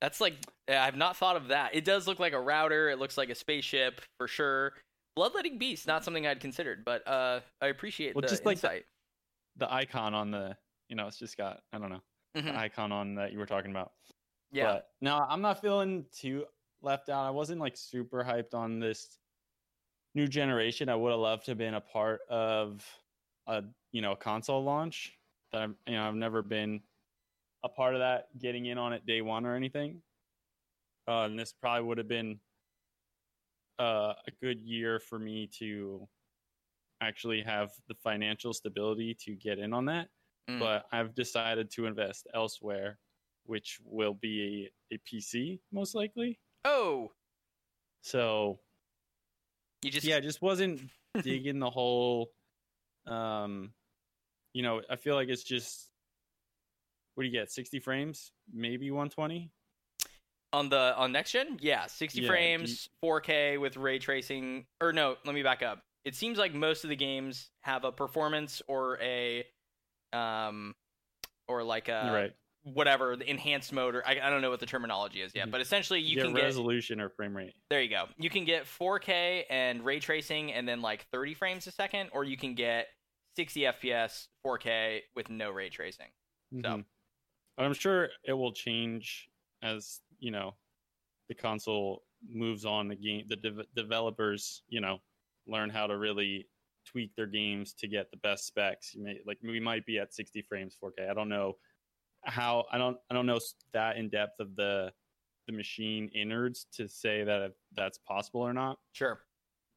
That's 0.00 0.20
like 0.20 0.34
I've 0.68 0.96
not 0.96 1.16
thought 1.16 1.36
of 1.36 1.48
that. 1.48 1.74
It 1.74 1.84
does 1.84 2.06
look 2.06 2.18
like 2.18 2.32
a 2.32 2.40
router. 2.40 2.90
It 2.90 2.98
looks 2.98 3.16
like 3.18 3.28
a 3.28 3.34
spaceship 3.34 4.00
for 4.18 4.26
sure. 4.26 4.72
Bloodletting 5.14 5.58
beast, 5.58 5.86
not 5.86 6.04
something 6.04 6.26
I'd 6.26 6.40
considered, 6.40 6.84
but 6.86 7.06
uh, 7.06 7.40
I 7.60 7.66
appreciate 7.66 8.14
Well, 8.14 8.22
the 8.22 8.28
just 8.28 8.46
like 8.46 8.60
the- 8.60 8.68
insight. 8.68 8.84
The 9.56 9.70
icon 9.72 10.14
on 10.14 10.30
the, 10.30 10.56
you 10.88 10.96
know, 10.96 11.06
it's 11.06 11.18
just 11.18 11.36
got 11.36 11.62
I 11.72 11.78
don't 11.78 11.90
know 11.90 12.02
Mhm. 12.34 12.48
the 12.48 12.58
icon 12.58 12.92
on 12.92 13.14
that 13.16 13.32
you 13.32 13.38
were 13.38 13.46
talking 13.46 13.70
about. 13.70 13.92
Yeah, 14.50 14.78
But 14.78 14.90
no, 15.00 15.16
I'm 15.18 15.40
not 15.42 15.60
feeling 15.60 16.06
too 16.12 16.46
left 16.82 17.08
out. 17.08 17.26
I 17.26 17.30
wasn't 17.30 17.60
like 17.60 17.76
super 17.76 18.24
hyped 18.24 18.54
on 18.54 18.80
this 18.80 19.20
new 20.14 20.28
generation. 20.28 20.88
I 20.88 20.96
would 20.96 21.10
have 21.10 21.20
loved 21.20 21.44
to 21.46 21.52
have 21.52 21.58
been 21.58 21.74
a 21.74 21.80
part 21.80 22.22
of 22.28 22.86
a 23.46 23.64
you 23.92 24.02
know 24.02 24.16
console 24.16 24.62
launch. 24.64 25.18
That 25.52 25.62
I'm, 25.62 25.78
you 25.86 25.94
know 25.94 26.04
I've 26.08 26.14
never 26.14 26.42
been 26.42 26.82
a 27.64 27.68
part 27.70 27.94
of 27.94 28.00
that, 28.00 28.36
getting 28.38 28.66
in 28.66 28.78
on 28.78 28.92
it 28.92 29.06
day 29.06 29.22
one 29.22 29.46
or 29.46 29.56
anything. 29.56 30.02
Uh, 31.06 31.22
and 31.24 31.38
this 31.38 31.52
probably 31.52 31.86
would 31.86 31.98
have 31.98 32.08
been 32.08 32.40
uh, 33.78 34.14
a 34.26 34.30
good 34.40 34.60
year 34.62 34.98
for 35.00 35.18
me 35.18 35.46
to 35.46 36.08
actually 37.00 37.42
have 37.42 37.72
the 37.88 37.94
financial 37.94 38.52
stability 38.54 39.14
to 39.14 39.34
get 39.36 39.58
in 39.58 39.72
on 39.72 39.86
that 39.86 40.10
Mm. 40.50 40.58
but 40.58 40.86
I've 40.92 41.14
decided 41.14 41.70
to 41.72 41.86
invest 41.86 42.26
elsewhere, 42.34 42.98
which 43.44 43.78
will 43.84 44.14
be 44.14 44.70
a, 44.90 44.94
a 44.96 44.98
PC 44.98 45.60
most 45.70 45.94
likely. 45.94 46.38
oh, 46.64 47.12
So 48.02 48.58
you 49.82 49.90
just 49.90 50.06
yeah, 50.06 50.16
I 50.16 50.20
just 50.20 50.42
wasn't 50.42 50.80
digging 51.22 51.58
the 51.58 51.70
whole. 51.70 52.30
Um, 53.06 53.72
you 54.52 54.62
know, 54.62 54.80
I 54.90 54.96
feel 54.96 55.14
like 55.14 55.28
it's 55.28 55.42
just 55.44 55.88
what 57.14 57.22
do 57.22 57.28
you 57.28 57.32
get? 57.32 57.50
Sixty 57.50 57.78
frames, 57.78 58.32
maybe 58.52 58.90
one 58.90 59.08
twenty. 59.10 59.50
on 60.52 60.68
the 60.68 60.94
on 60.96 61.12
next 61.12 61.32
gen. 61.32 61.58
Yeah, 61.60 61.86
sixty 61.86 62.20
Yeah, 62.20 62.26
do 62.28 62.32
frames, 62.32 62.88
four 63.00 63.20
K 63.20 63.58
with 63.58 63.76
ray 63.76 63.98
tracing. 63.98 64.66
Or 64.80 64.92
no, 64.92 65.16
let 65.24 65.34
me 65.34 65.42
back 65.42 65.62
up. 65.62 65.82
It 66.04 66.16
seems 66.16 66.36
like 66.38 66.52
most 66.52 66.82
of 66.84 66.90
the 66.90 66.96
games 66.96 67.50
have 67.60 67.84
a 67.84 67.92
performance 67.92 68.60
or 68.66 68.98
a 69.00 69.44
um 70.12 70.74
or 71.48 71.62
like 71.62 71.88
a 71.88 72.10
right. 72.12 72.32
whatever 72.74 73.16
the 73.16 73.28
enhanced 73.28 73.72
mode 73.72 73.94
or 73.96 74.06
I, 74.06 74.20
I 74.22 74.30
don't 74.30 74.40
know 74.42 74.50
what 74.50 74.60
the 74.60 74.66
terminology 74.66 75.20
is 75.20 75.34
yet, 75.34 75.48
Mhm. 75.48 75.50
but 75.50 75.60
essentially 75.60 76.00
you 76.00 76.14
get 76.16 76.24
can 76.26 76.34
get 76.34 76.44
resolution 76.44 77.00
or 77.00 77.08
frame 77.10 77.36
rate. 77.36 77.54
There 77.70 77.82
you 77.82 77.88
go. 77.90 78.06
You 78.18 78.30
can 78.30 78.44
get 78.44 78.64
4K 78.64 79.44
and 79.50 79.84
ray 79.84 79.98
tracing 80.00 80.52
and 80.52 80.68
then 80.68 80.80
like 80.82 81.06
30 81.12 81.34
frames 81.34 81.66
a 81.66 81.72
second, 81.72 82.10
or 82.12 82.24
you 82.24 82.36
can 82.36 82.54
get 82.54 82.88
60 83.36 83.62
FPS 83.62 84.28
4K 84.46 85.00
with 85.16 85.28
no 85.30 85.50
ray 85.50 85.68
tracing. 85.70 86.08
So- 86.52 86.58
Mhm. 86.68 86.84
But 87.56 87.66
I'm 87.66 87.74
sure 87.74 88.08
it 88.24 88.32
will 88.32 88.52
change 88.52 89.28
as 89.62 90.00
you 90.18 90.30
know 90.30 90.56
the 91.28 91.34
console 91.34 92.04
moves 92.28 92.64
on. 92.64 92.88
The 92.88 92.96
game, 92.96 93.26
the 93.28 93.36
dev- 93.36 93.66
developers, 93.74 94.62
you 94.68 94.80
know, 94.80 95.00
learn 95.46 95.68
how 95.70 95.86
to 95.88 95.96
really 95.96 96.48
tweak 96.84 97.14
their 97.16 97.26
games 97.26 97.74
to 97.74 97.88
get 97.88 98.10
the 98.10 98.16
best 98.18 98.46
specs. 98.46 98.94
You 98.94 99.04
may 99.04 99.20
like 99.26 99.38
we 99.42 99.60
might 99.60 99.86
be 99.86 99.98
at 99.98 100.14
60 100.14 100.42
frames 100.42 100.76
4K. 100.82 101.10
I 101.10 101.14
don't 101.14 101.28
know 101.28 101.56
how. 102.24 102.64
I 102.72 102.78
don't. 102.78 102.96
I 103.10 103.14
don't 103.14 103.26
know 103.26 103.38
that 103.72 103.96
in 103.96 104.08
depth 104.08 104.40
of 104.40 104.54
the 104.56 104.92
the 105.46 105.52
machine 105.52 106.08
innards 106.14 106.66
to 106.72 106.88
say 106.88 107.24
that 107.24 107.42
if 107.42 107.52
that's 107.74 107.98
possible 107.98 108.40
or 108.42 108.52
not 108.52 108.78
Sure. 108.92 109.20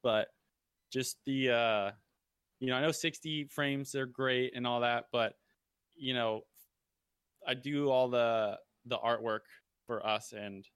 but 0.04 0.28
just 0.94 1.18
the 1.26 1.50
uh 1.50 1.92
you 2.60 2.68
know 2.68 2.76
i 2.76 2.82
know 2.82 2.92
60 2.92 3.46
frames 3.46 3.96
are 3.96 4.06
great 4.06 4.54
and 4.56 4.68
all 4.68 4.82
that 4.82 5.06
but 5.12 5.34
you 5.96 6.14
know 6.14 6.42
i 7.48 7.56
do 7.56 7.90
all 7.90 8.08
the 8.10 8.58
the 8.86 8.98
artwork 9.00 9.40
for 9.88 10.06
us 10.06 10.34
and 10.34 10.68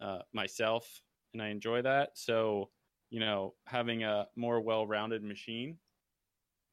uh 0.00 0.20
myself 0.32 1.02
and 1.34 1.42
i 1.42 1.48
enjoy 1.48 1.82
that 1.82 2.10
so 2.14 2.70
you 3.14 3.20
know 3.20 3.54
having 3.66 4.02
a 4.02 4.26
more 4.34 4.60
well-rounded 4.60 5.22
machine 5.22 5.78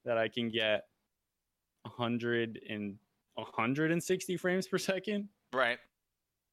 that 0.05 0.17
i 0.17 0.27
can 0.27 0.49
get 0.49 0.85
100 1.83 2.59
and 2.67 2.95
160 3.35 4.37
frames 4.37 4.67
per 4.67 4.79
second 4.79 5.29
Right. 5.53 5.77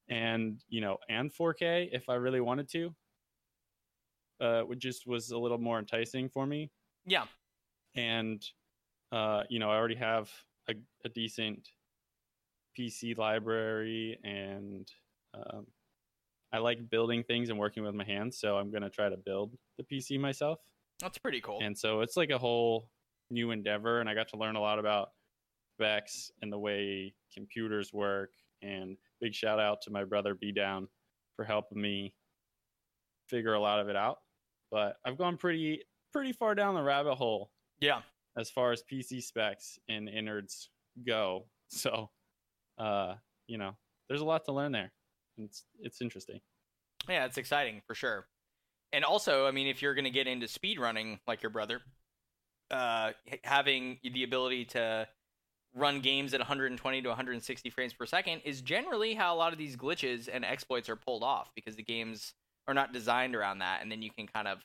and 0.08 0.62
you 0.68 0.82
know 0.82 0.98
and 1.08 1.32
4k 1.32 1.88
if 1.92 2.10
i 2.10 2.14
really 2.16 2.40
wanted 2.42 2.68
to 2.72 2.94
uh 4.40 4.60
which 4.62 4.80
just 4.80 5.06
was 5.06 5.30
a 5.30 5.38
little 5.38 5.56
more 5.58 5.78
enticing 5.78 6.28
for 6.28 6.44
me 6.46 6.70
Yeah. 7.06 7.24
and 7.94 8.44
uh 9.10 9.44
you 9.48 9.58
know 9.58 9.70
i 9.70 9.76
already 9.76 9.94
have 9.96 10.30
a, 10.68 10.74
a 11.06 11.08
decent 11.08 11.66
pc 12.78 13.16
library 13.16 14.18
and 14.22 14.86
um 15.34 15.66
i 16.52 16.58
like 16.58 16.90
building 16.90 17.22
things 17.22 17.50
and 17.50 17.58
working 17.58 17.82
with 17.82 17.94
my 17.94 18.04
hands 18.04 18.38
so 18.38 18.56
i'm 18.56 18.70
going 18.70 18.82
to 18.82 18.90
try 18.90 19.08
to 19.08 19.16
build 19.16 19.56
the 19.76 19.84
pc 19.84 20.18
myself. 20.18 20.58
That's 21.00 21.18
pretty 21.18 21.40
cool. 21.40 21.60
and 21.62 21.76
so 21.76 22.00
it's 22.00 22.16
like 22.16 22.30
a 22.30 22.38
whole 22.38 22.90
new 23.30 23.50
endeavor 23.50 24.00
and 24.00 24.08
i 24.08 24.14
got 24.14 24.28
to 24.28 24.36
learn 24.36 24.56
a 24.56 24.60
lot 24.60 24.78
about 24.78 25.10
specs 25.78 26.32
and 26.42 26.52
the 26.52 26.58
way 26.58 27.14
computers 27.32 27.92
work. 27.92 28.30
And 28.62 28.96
big 29.20 29.34
shout 29.34 29.60
out 29.60 29.80
to 29.82 29.90
my 29.90 30.04
brother 30.04 30.34
b 30.34 30.50
down 30.50 30.88
for 31.36 31.44
helping 31.44 31.80
me 31.80 32.14
figure 33.28 33.54
a 33.54 33.60
lot 33.60 33.78
of 33.78 33.88
it 33.88 33.96
out. 33.96 34.18
But 34.70 34.96
i've 35.04 35.16
gone 35.16 35.36
pretty 35.36 35.82
pretty 36.12 36.32
far 36.32 36.54
down 36.54 36.74
the 36.74 36.82
rabbit 36.82 37.14
hole 37.14 37.50
yeah. 37.80 38.00
as 38.36 38.50
far 38.50 38.72
as 38.72 38.82
pc 38.90 39.22
specs 39.22 39.78
and 39.88 40.08
innards 40.08 40.70
go. 41.06 41.46
So 41.68 42.10
uh 42.78 43.14
you 43.46 43.58
know 43.58 43.76
there's 44.08 44.20
a 44.20 44.24
lot 44.24 44.44
to 44.46 44.52
learn 44.52 44.72
there 44.72 44.90
it's 45.38 45.64
it's 45.80 46.00
interesting 46.00 46.40
Yeah, 47.08 47.24
it's 47.24 47.38
exciting 47.38 47.82
for 47.86 47.94
sure. 47.94 48.26
And 48.92 49.04
also, 49.04 49.46
I 49.46 49.50
mean, 49.50 49.66
if 49.66 49.82
you're 49.82 49.94
going 49.94 50.06
to 50.06 50.10
get 50.10 50.26
into 50.26 50.48
speed 50.48 50.78
running 50.78 51.20
like 51.26 51.42
your 51.42 51.50
brother, 51.50 51.80
uh, 52.70 53.12
having 53.44 53.98
the 54.02 54.24
ability 54.24 54.64
to 54.66 55.06
run 55.74 56.00
games 56.00 56.34
at 56.34 56.40
120 56.40 57.02
to 57.02 57.08
160 57.08 57.70
frames 57.70 57.92
per 57.92 58.06
second 58.06 58.40
is 58.44 58.62
generally 58.62 59.14
how 59.14 59.34
a 59.34 59.36
lot 59.36 59.52
of 59.52 59.58
these 59.58 59.76
glitches 59.76 60.28
and 60.32 60.44
exploits 60.44 60.88
are 60.88 60.96
pulled 60.96 61.22
off 61.22 61.50
because 61.54 61.76
the 61.76 61.82
games 61.82 62.34
are 62.66 62.74
not 62.74 62.92
designed 62.92 63.34
around 63.34 63.58
that, 63.58 63.82
and 63.82 63.90
then 63.90 64.02
you 64.02 64.10
can 64.10 64.26
kind 64.26 64.48
of 64.48 64.58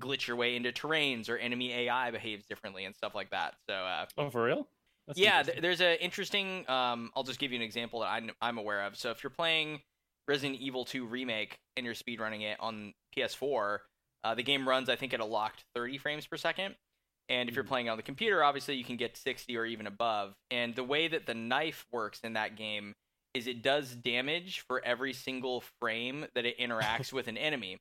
glitch 0.00 0.26
your 0.26 0.36
way 0.36 0.56
into 0.56 0.72
terrains 0.72 1.28
or 1.28 1.36
enemy 1.36 1.72
AI 1.72 2.10
behaves 2.10 2.44
differently 2.46 2.84
and 2.84 2.94
stuff 2.94 3.14
like 3.14 3.30
that. 3.30 3.54
So, 3.68 3.74
uh, 3.74 4.06
oh 4.18 4.30
for 4.30 4.44
real 4.44 4.68
That's 5.06 5.18
yeah, 5.18 5.42
th- 5.42 5.60
there's 5.60 5.80
an 5.80 5.96
interesting. 6.00 6.68
Um, 6.68 7.10
I'll 7.16 7.22
just 7.22 7.38
give 7.38 7.52
you 7.52 7.56
an 7.56 7.62
example 7.62 8.00
that 8.00 8.08
I'm, 8.08 8.30
I'm 8.40 8.58
aware 8.58 8.82
of. 8.82 8.96
So 8.96 9.10
if 9.10 9.22
you're 9.22 9.30
playing 9.30 9.80
Resident 10.28 10.60
Evil 10.60 10.84
2 10.84 11.06
remake 11.06 11.58
and 11.76 11.84
you're 11.86 11.94
speedrunning 11.94 12.42
it 12.42 12.58
on 12.60 12.92
PS4, 13.16 13.78
uh, 14.24 14.34
the 14.34 14.42
game 14.42 14.68
runs 14.68 14.88
I 14.88 14.96
think 14.96 15.14
at 15.14 15.20
a 15.20 15.24
locked 15.24 15.64
30 15.74 15.98
frames 15.98 16.26
per 16.26 16.36
second. 16.36 16.74
And 17.28 17.48
if 17.48 17.54
you're 17.56 17.64
Mhm. 17.64 17.68
playing 17.68 17.88
on 17.88 17.96
the 17.96 18.02
computer, 18.02 18.44
obviously 18.44 18.76
you 18.76 18.84
can 18.84 18.96
get 18.96 19.16
60 19.16 19.56
or 19.56 19.64
even 19.64 19.86
above. 19.86 20.34
And 20.50 20.74
the 20.74 20.84
way 20.84 21.08
that 21.08 21.26
the 21.26 21.34
knife 21.34 21.84
works 21.90 22.20
in 22.22 22.34
that 22.34 22.56
game 22.56 22.94
is 23.34 23.46
it 23.46 23.62
does 23.62 23.94
damage 23.94 24.60
for 24.60 24.82
every 24.84 25.12
single 25.12 25.62
frame 25.80 26.26
that 26.34 26.44
it 26.46 26.58
interacts 26.58 27.12
with 27.12 27.28
an 27.28 27.36
enemy. 27.36 27.78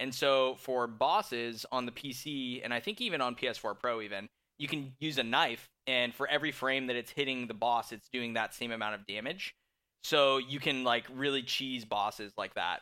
And 0.00 0.14
so 0.14 0.56
for 0.56 0.86
bosses 0.86 1.64
on 1.72 1.86
the 1.86 1.92
PC, 1.92 2.60
and 2.62 2.72
I 2.74 2.80
think 2.80 3.00
even 3.00 3.20
on 3.20 3.34
PS4 3.34 3.74
Pro, 3.78 4.00
even 4.00 4.28
you 4.58 4.68
can 4.68 4.94
use 5.00 5.18
a 5.18 5.22
knife, 5.22 5.68
and 5.86 6.14
for 6.14 6.26
every 6.28 6.52
frame 6.52 6.88
that 6.88 6.96
it's 6.96 7.12
hitting 7.12 7.46
the 7.46 7.54
boss, 7.54 7.92
it's 7.92 8.08
doing 8.12 8.34
that 8.34 8.52
same 8.54 8.70
amount 8.72 8.94
of 8.96 9.06
damage. 9.06 9.54
So 10.04 10.38
you 10.38 10.60
can 10.60 10.84
like 10.84 11.04
really 11.14 11.42
cheese 11.42 11.84
bosses 11.84 12.32
like 12.36 12.54
that. 12.54 12.80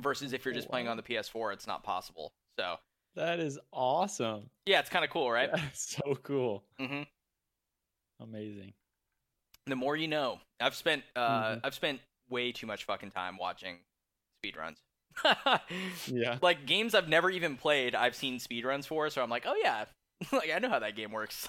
Versus 0.00 0.32
if 0.32 0.44
you're 0.44 0.54
just 0.54 0.68
playing 0.70 0.86
Wow. 0.86 0.92
on 0.92 0.96
the 0.96 1.02
PS4, 1.02 1.52
it's 1.52 1.66
not 1.66 1.82
possible. 1.84 2.32
So 2.58 2.76
that 3.16 3.38
is 3.40 3.58
awesome 3.72 4.48
yeah, 4.66 4.78
it's 4.80 4.88
kind 4.90 5.04
of 5.04 5.10
cool, 5.10 5.30
right? 5.30 5.50
That's 5.52 5.96
so 6.04 6.14
cool. 6.22 6.64
hmm 6.78 7.02
Amazing. 8.20 8.72
The 9.66 9.76
more 9.76 9.96
you 9.96 10.08
know. 10.08 10.40
I've 10.60 10.74
spent 10.74 11.02
uh, 11.16 11.56
Mhm. 11.56 11.60
I've 11.64 11.74
spent 11.74 12.00
way 12.28 12.52
too 12.52 12.66
much 12.66 12.84
fucking 12.84 13.10
time 13.10 13.36
watching 13.36 13.78
speedruns. 14.44 14.76
Yeah. 16.06 16.38
like 16.40 16.66
games 16.66 16.94
I've 16.94 17.08
never 17.08 17.30
even 17.30 17.56
played, 17.56 17.94
I've 17.94 18.14
seen 18.14 18.38
speedruns 18.38 18.86
for, 18.86 19.10
so 19.10 19.22
I'm 19.22 19.30
like, 19.30 19.44
oh 19.46 19.56
yeah, 19.62 19.86
like 20.32 20.50
I 20.54 20.58
know 20.58 20.68
how 20.68 20.78
that 20.78 20.96
game 20.96 21.12
works. 21.12 21.48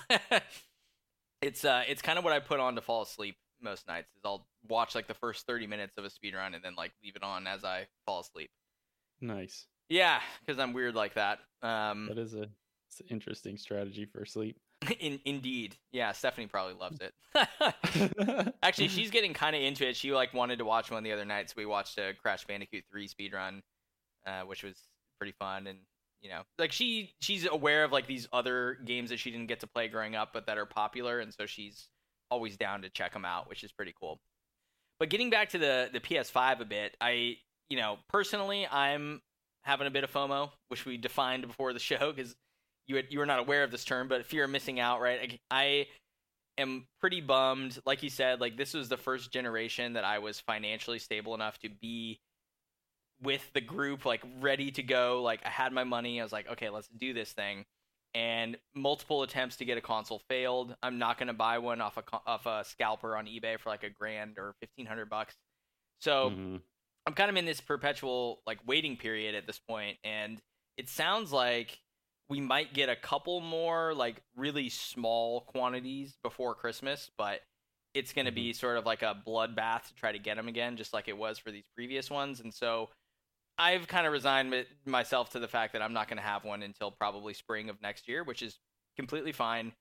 It's 1.42 1.66
uh, 1.66 1.84
it's 1.88 2.02
kind 2.02 2.18
of 2.20 2.24
what 2.24 2.34
I 2.34 2.40
put 2.40 2.60
on 2.60 2.76
to 2.76 2.82
fall 2.82 3.02
asleep 3.02 3.36
most 3.62 3.88
nights. 3.88 4.10
Is 4.16 4.22
I'll 4.26 4.48
watch 4.68 4.96
like 4.96 5.08
the 5.08 5.14
first 5.14 5.46
thirty 5.46 5.68
minutes 5.68 5.98
of 5.98 6.06
a 6.06 6.10
speed 6.10 6.36
run 6.36 6.54
and 6.54 6.64
then 6.64 6.76
like 6.76 6.92
leave 7.04 7.16
it 7.16 7.24
on 7.24 7.48
as 7.48 7.64
I 7.64 7.88
fall 8.06 8.22
asleep. 8.22 8.50
Nice. 9.22 9.68
Yeah, 9.90 10.20
because 10.40 10.60
I'm 10.60 10.74
weird 10.74 10.96
like 10.96 11.16
that. 11.16 11.40
Um, 11.62 12.08
That 12.08 12.18
is 12.18 12.34
a 12.34 12.48
it's 12.88 13.00
an 13.00 13.08
interesting 13.10 13.58
strategy 13.58 14.06
for 14.06 14.26
sleep. 14.26 14.58
in, 15.00 15.20
indeed, 15.26 15.76
yeah. 15.92 16.12
Stephanie 16.12 16.48
probably 16.48 16.74
loves 16.74 17.00
it. 17.00 17.14
Actually, 18.64 18.88
she's 18.88 19.12
getting 19.12 19.34
kind 19.34 19.56
of 19.56 19.62
into 19.62 19.88
it. 19.88 19.96
She 19.96 20.12
like 20.12 20.34
wanted 20.34 20.60
to 20.60 20.66
watch 20.66 20.92
one 20.92 21.04
the 21.04 21.12
other 21.12 21.26
night, 21.26 21.50
so 21.50 21.54
we 21.58 21.66
watched 21.66 21.98
a 21.98 22.14
Crash 22.22 22.46
Bandicoot 22.46 22.84
3 22.90 23.08
speedrun, 23.08 23.62
uh, 24.26 24.42
which 24.42 24.64
was 24.64 24.76
pretty 25.20 25.34
fun. 25.34 25.68
And 25.68 25.80
you 26.22 26.30
know, 26.30 26.42
like 26.58 26.72
she 26.72 27.14
she's 27.20 27.48
aware 27.48 27.84
of 27.84 27.92
like 27.92 28.08
these 28.08 28.28
other 28.34 28.78
games 28.86 29.10
that 29.10 29.20
she 29.20 29.32
didn't 29.32 29.48
get 29.48 29.60
to 29.62 29.68
play 29.68 29.88
growing 29.88 30.16
up, 30.16 30.32
but 30.34 30.48
that 30.48 30.58
are 30.58 30.66
popular, 30.66 31.20
and 31.20 31.34
so 31.34 31.46
she's 31.46 31.90
always 32.32 32.58
down 32.58 32.82
to 32.82 32.90
check 32.90 33.14
them 33.14 33.26
out, 33.26 33.48
which 33.50 33.64
is 33.64 33.72
pretty 33.72 33.94
cool. 34.00 34.20
But 35.00 35.10
getting 35.10 35.30
back 35.30 35.50
to 35.50 35.58
the 35.58 35.90
the 35.92 36.00
PS5 36.00 36.62
a 36.62 36.66
bit, 36.66 36.98
I 37.00 37.38
you 37.70 37.78
know 37.78 37.98
personally 38.10 38.68
I'm 38.72 39.22
having 39.64 39.88
a 39.88 39.92
bit 39.92 40.04
of 40.04 40.12
FOMO, 40.12 40.50
which 40.70 40.86
we 40.86 40.98
defined 40.98 41.46
before 41.48 41.74
the 41.74 41.80
show 41.80 42.12
because 42.12 42.36
you 42.88 42.96
had, 42.96 43.06
you 43.10 43.20
were 43.20 43.26
not 43.26 43.40
aware 43.40 43.64
of 43.64 43.72
this 43.72 43.86
term, 43.86 44.08
but 44.08 44.26
fear 44.26 44.46
of 44.46 44.50
missing 44.50 44.80
out, 44.80 45.02
right? 45.02 45.40
I, 45.52 45.88
I 46.58 46.62
am 46.62 46.88
pretty 47.00 47.22
bummed. 47.22 47.80
Like 47.86 48.04
you 48.04 48.10
said, 48.10 48.42
like 48.42 48.58
this 48.58 48.74
was 48.74 48.90
the 48.90 48.98
first 48.98 49.32
generation 49.32 49.94
that 49.94 50.04
I 50.04 50.20
was 50.20 50.40
financially 50.40 51.00
stable 51.00 51.36
enough 51.36 51.60
to 51.60 51.70
be 51.70 52.20
with 53.22 53.48
the 53.54 53.62
group, 53.62 54.06
like 54.06 54.24
ready 54.40 54.72
to 54.72 54.84
go. 54.84 55.22
Like 55.22 55.42
I 55.46 55.50
had 55.50 55.74
my 55.74 55.84
money. 55.84 56.20
I 56.20 56.24
was 56.24 56.34
like, 56.34 56.50
okay, 56.52 56.70
let's 56.70 56.88
do 56.88 57.14
this 57.14 57.32
thing. 57.32 57.66
And 58.14 58.58
multiple 58.76 59.24
attempts 59.24 59.56
to 59.58 59.66
get 59.66 59.78
a 59.78 59.82
console 59.82 60.20
failed. 60.28 60.76
I'm 60.84 60.98
not 60.98 61.18
going 61.18 61.28
to 61.28 61.34
buy 61.34 61.60
one 61.60 61.80
off 61.80 61.98
a 61.98 62.04
off 62.28 62.46
a 62.46 62.64
scalper 62.66 63.16
on 63.16 63.26
eBay 63.26 63.58
for 63.60 63.70
like 63.70 63.84
a 63.84 63.90
grand 63.90 64.38
or 64.38 64.54
fifteen 64.60 64.86
hundred 64.86 65.10
bucks. 65.10 65.38
So 66.00 66.32
Mhm. 66.32 66.62
I'm 67.08 67.14
kind 67.14 67.30
of 67.30 67.38
in 67.38 67.46
this 67.46 67.62
perpetual 67.62 68.42
like 68.46 68.60
waiting 68.68 68.98
period 68.98 69.34
at 69.34 69.48
this 69.48 69.60
point, 69.60 69.98
and 70.04 70.42
it 70.78 70.90
sounds 70.90 71.32
like 71.32 71.80
we 72.30 72.42
might 72.42 72.74
get 72.74 72.90
a 72.90 72.96
couple 72.96 73.40
more 73.42 73.94
like 73.94 74.22
really 74.36 74.70
small 74.70 75.42
quantities 75.42 76.18
before 76.24 76.54
Christmas, 76.56 77.10
but 77.18 77.42
it's 77.94 78.14
going 78.14 78.26
to 78.26 78.32
be 78.32 78.54
sort 78.54 78.78
of 78.78 78.86
like 78.86 79.02
a 79.02 79.22
bloodbath 79.28 79.88
to 79.88 79.94
try 79.96 80.12
to 80.14 80.20
get 80.20 80.38
them 80.38 80.48
again, 80.48 80.78
just 80.78 80.94
like 80.94 81.08
it 81.10 81.18
was 81.18 81.38
for 81.38 81.52
these 81.52 81.68
previous 81.76 82.10
ones. 82.10 82.40
And 82.40 82.54
so 82.54 82.90
I've 83.62 83.88
kind 83.88 84.08
of 84.08 84.14
resigned 84.14 84.54
myself 84.86 85.30
to 85.32 85.40
the 85.40 85.48
fact 85.48 85.74
that 85.74 85.82
I'm 85.82 85.94
not 85.94 86.08
going 86.08 86.18
to 86.18 86.24
have 86.24 86.44
one 86.44 86.64
until 86.64 86.90
probably 86.92 87.34
spring 87.34 87.70
of 87.70 87.82
next 87.82 88.08
year, 88.08 88.24
which 88.24 88.42
is 88.42 88.58
completely 88.98 89.32
fine. 89.32 89.74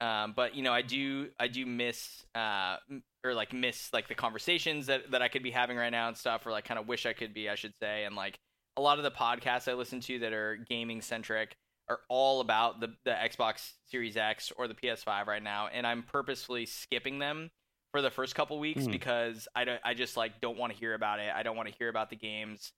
Um, 0.00 0.32
but 0.34 0.54
you 0.54 0.62
know, 0.62 0.72
I 0.72 0.82
do 0.82 1.28
I 1.38 1.48
do 1.48 1.66
miss 1.66 2.24
uh, 2.34 2.76
or 3.24 3.34
like 3.34 3.52
miss 3.52 3.92
like 3.92 4.08
the 4.08 4.14
conversations 4.14 4.86
that 4.86 5.10
that 5.10 5.22
I 5.22 5.28
could 5.28 5.42
be 5.42 5.50
having 5.50 5.76
right 5.76 5.90
now 5.90 6.08
and 6.08 6.16
stuff, 6.16 6.46
or 6.46 6.52
like 6.52 6.64
kind 6.64 6.78
of 6.80 6.86
wish 6.88 7.04
I 7.04 7.12
could 7.12 7.34
be, 7.34 7.48
I 7.50 7.56
should 7.56 7.74
say, 7.80 8.04
and 8.04 8.14
like 8.16 8.38
a 8.76 8.80
lot 8.80 8.98
of 8.98 9.04
the 9.04 9.10
podcasts 9.10 9.68
I 9.68 9.74
listen 9.74 10.00
to 10.02 10.20
that 10.20 10.32
are 10.32 10.56
gaming 10.56 11.00
centric 11.02 11.56
are 11.88 11.98
all 12.08 12.40
about 12.40 12.80
the 12.80 12.94
the 13.04 13.10
Xbox 13.10 13.72
Series 13.90 14.16
X 14.16 14.52
or 14.56 14.68
the 14.68 14.74
PS5 14.74 15.26
right 15.26 15.42
now, 15.42 15.66
and 15.66 15.86
I'm 15.86 16.02
purposefully 16.04 16.64
skipping 16.64 17.18
them 17.18 17.50
for 17.90 18.00
the 18.00 18.10
first 18.10 18.34
couple 18.36 18.58
weeks 18.60 18.84
Hmm. 18.84 18.92
because 18.92 19.48
I 19.56 19.64
don't, 19.64 19.80
I 19.84 19.94
just 19.94 20.16
like 20.16 20.40
don't 20.40 20.58
want 20.58 20.72
to 20.72 20.78
hear 20.78 20.94
about 20.94 21.18
it. 21.18 21.32
I 21.34 21.42
don't 21.42 21.56
want 21.56 21.68
to 21.68 21.74
hear 21.76 21.88
about 21.88 22.10
the 22.10 22.16
games. 22.16 22.70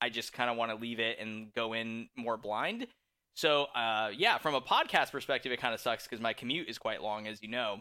I 0.00 0.08
just 0.08 0.32
kind 0.32 0.50
of 0.50 0.56
want 0.56 0.70
to 0.70 0.76
leave 0.76 1.00
it 1.00 1.18
and 1.18 1.52
go 1.54 1.72
in 1.72 2.08
more 2.16 2.36
blind. 2.36 2.86
So, 3.34 3.66
uh, 3.74 4.10
yeah, 4.16 4.38
from 4.38 4.54
a 4.54 4.60
podcast 4.60 5.12
perspective, 5.12 5.52
it 5.52 5.60
kind 5.60 5.72
of 5.74 5.80
sucks 5.80 6.04
because 6.04 6.20
my 6.20 6.32
commute 6.32 6.68
is 6.68 6.78
quite 6.78 7.02
long, 7.02 7.26
as 7.26 7.42
you 7.42 7.48
know, 7.48 7.80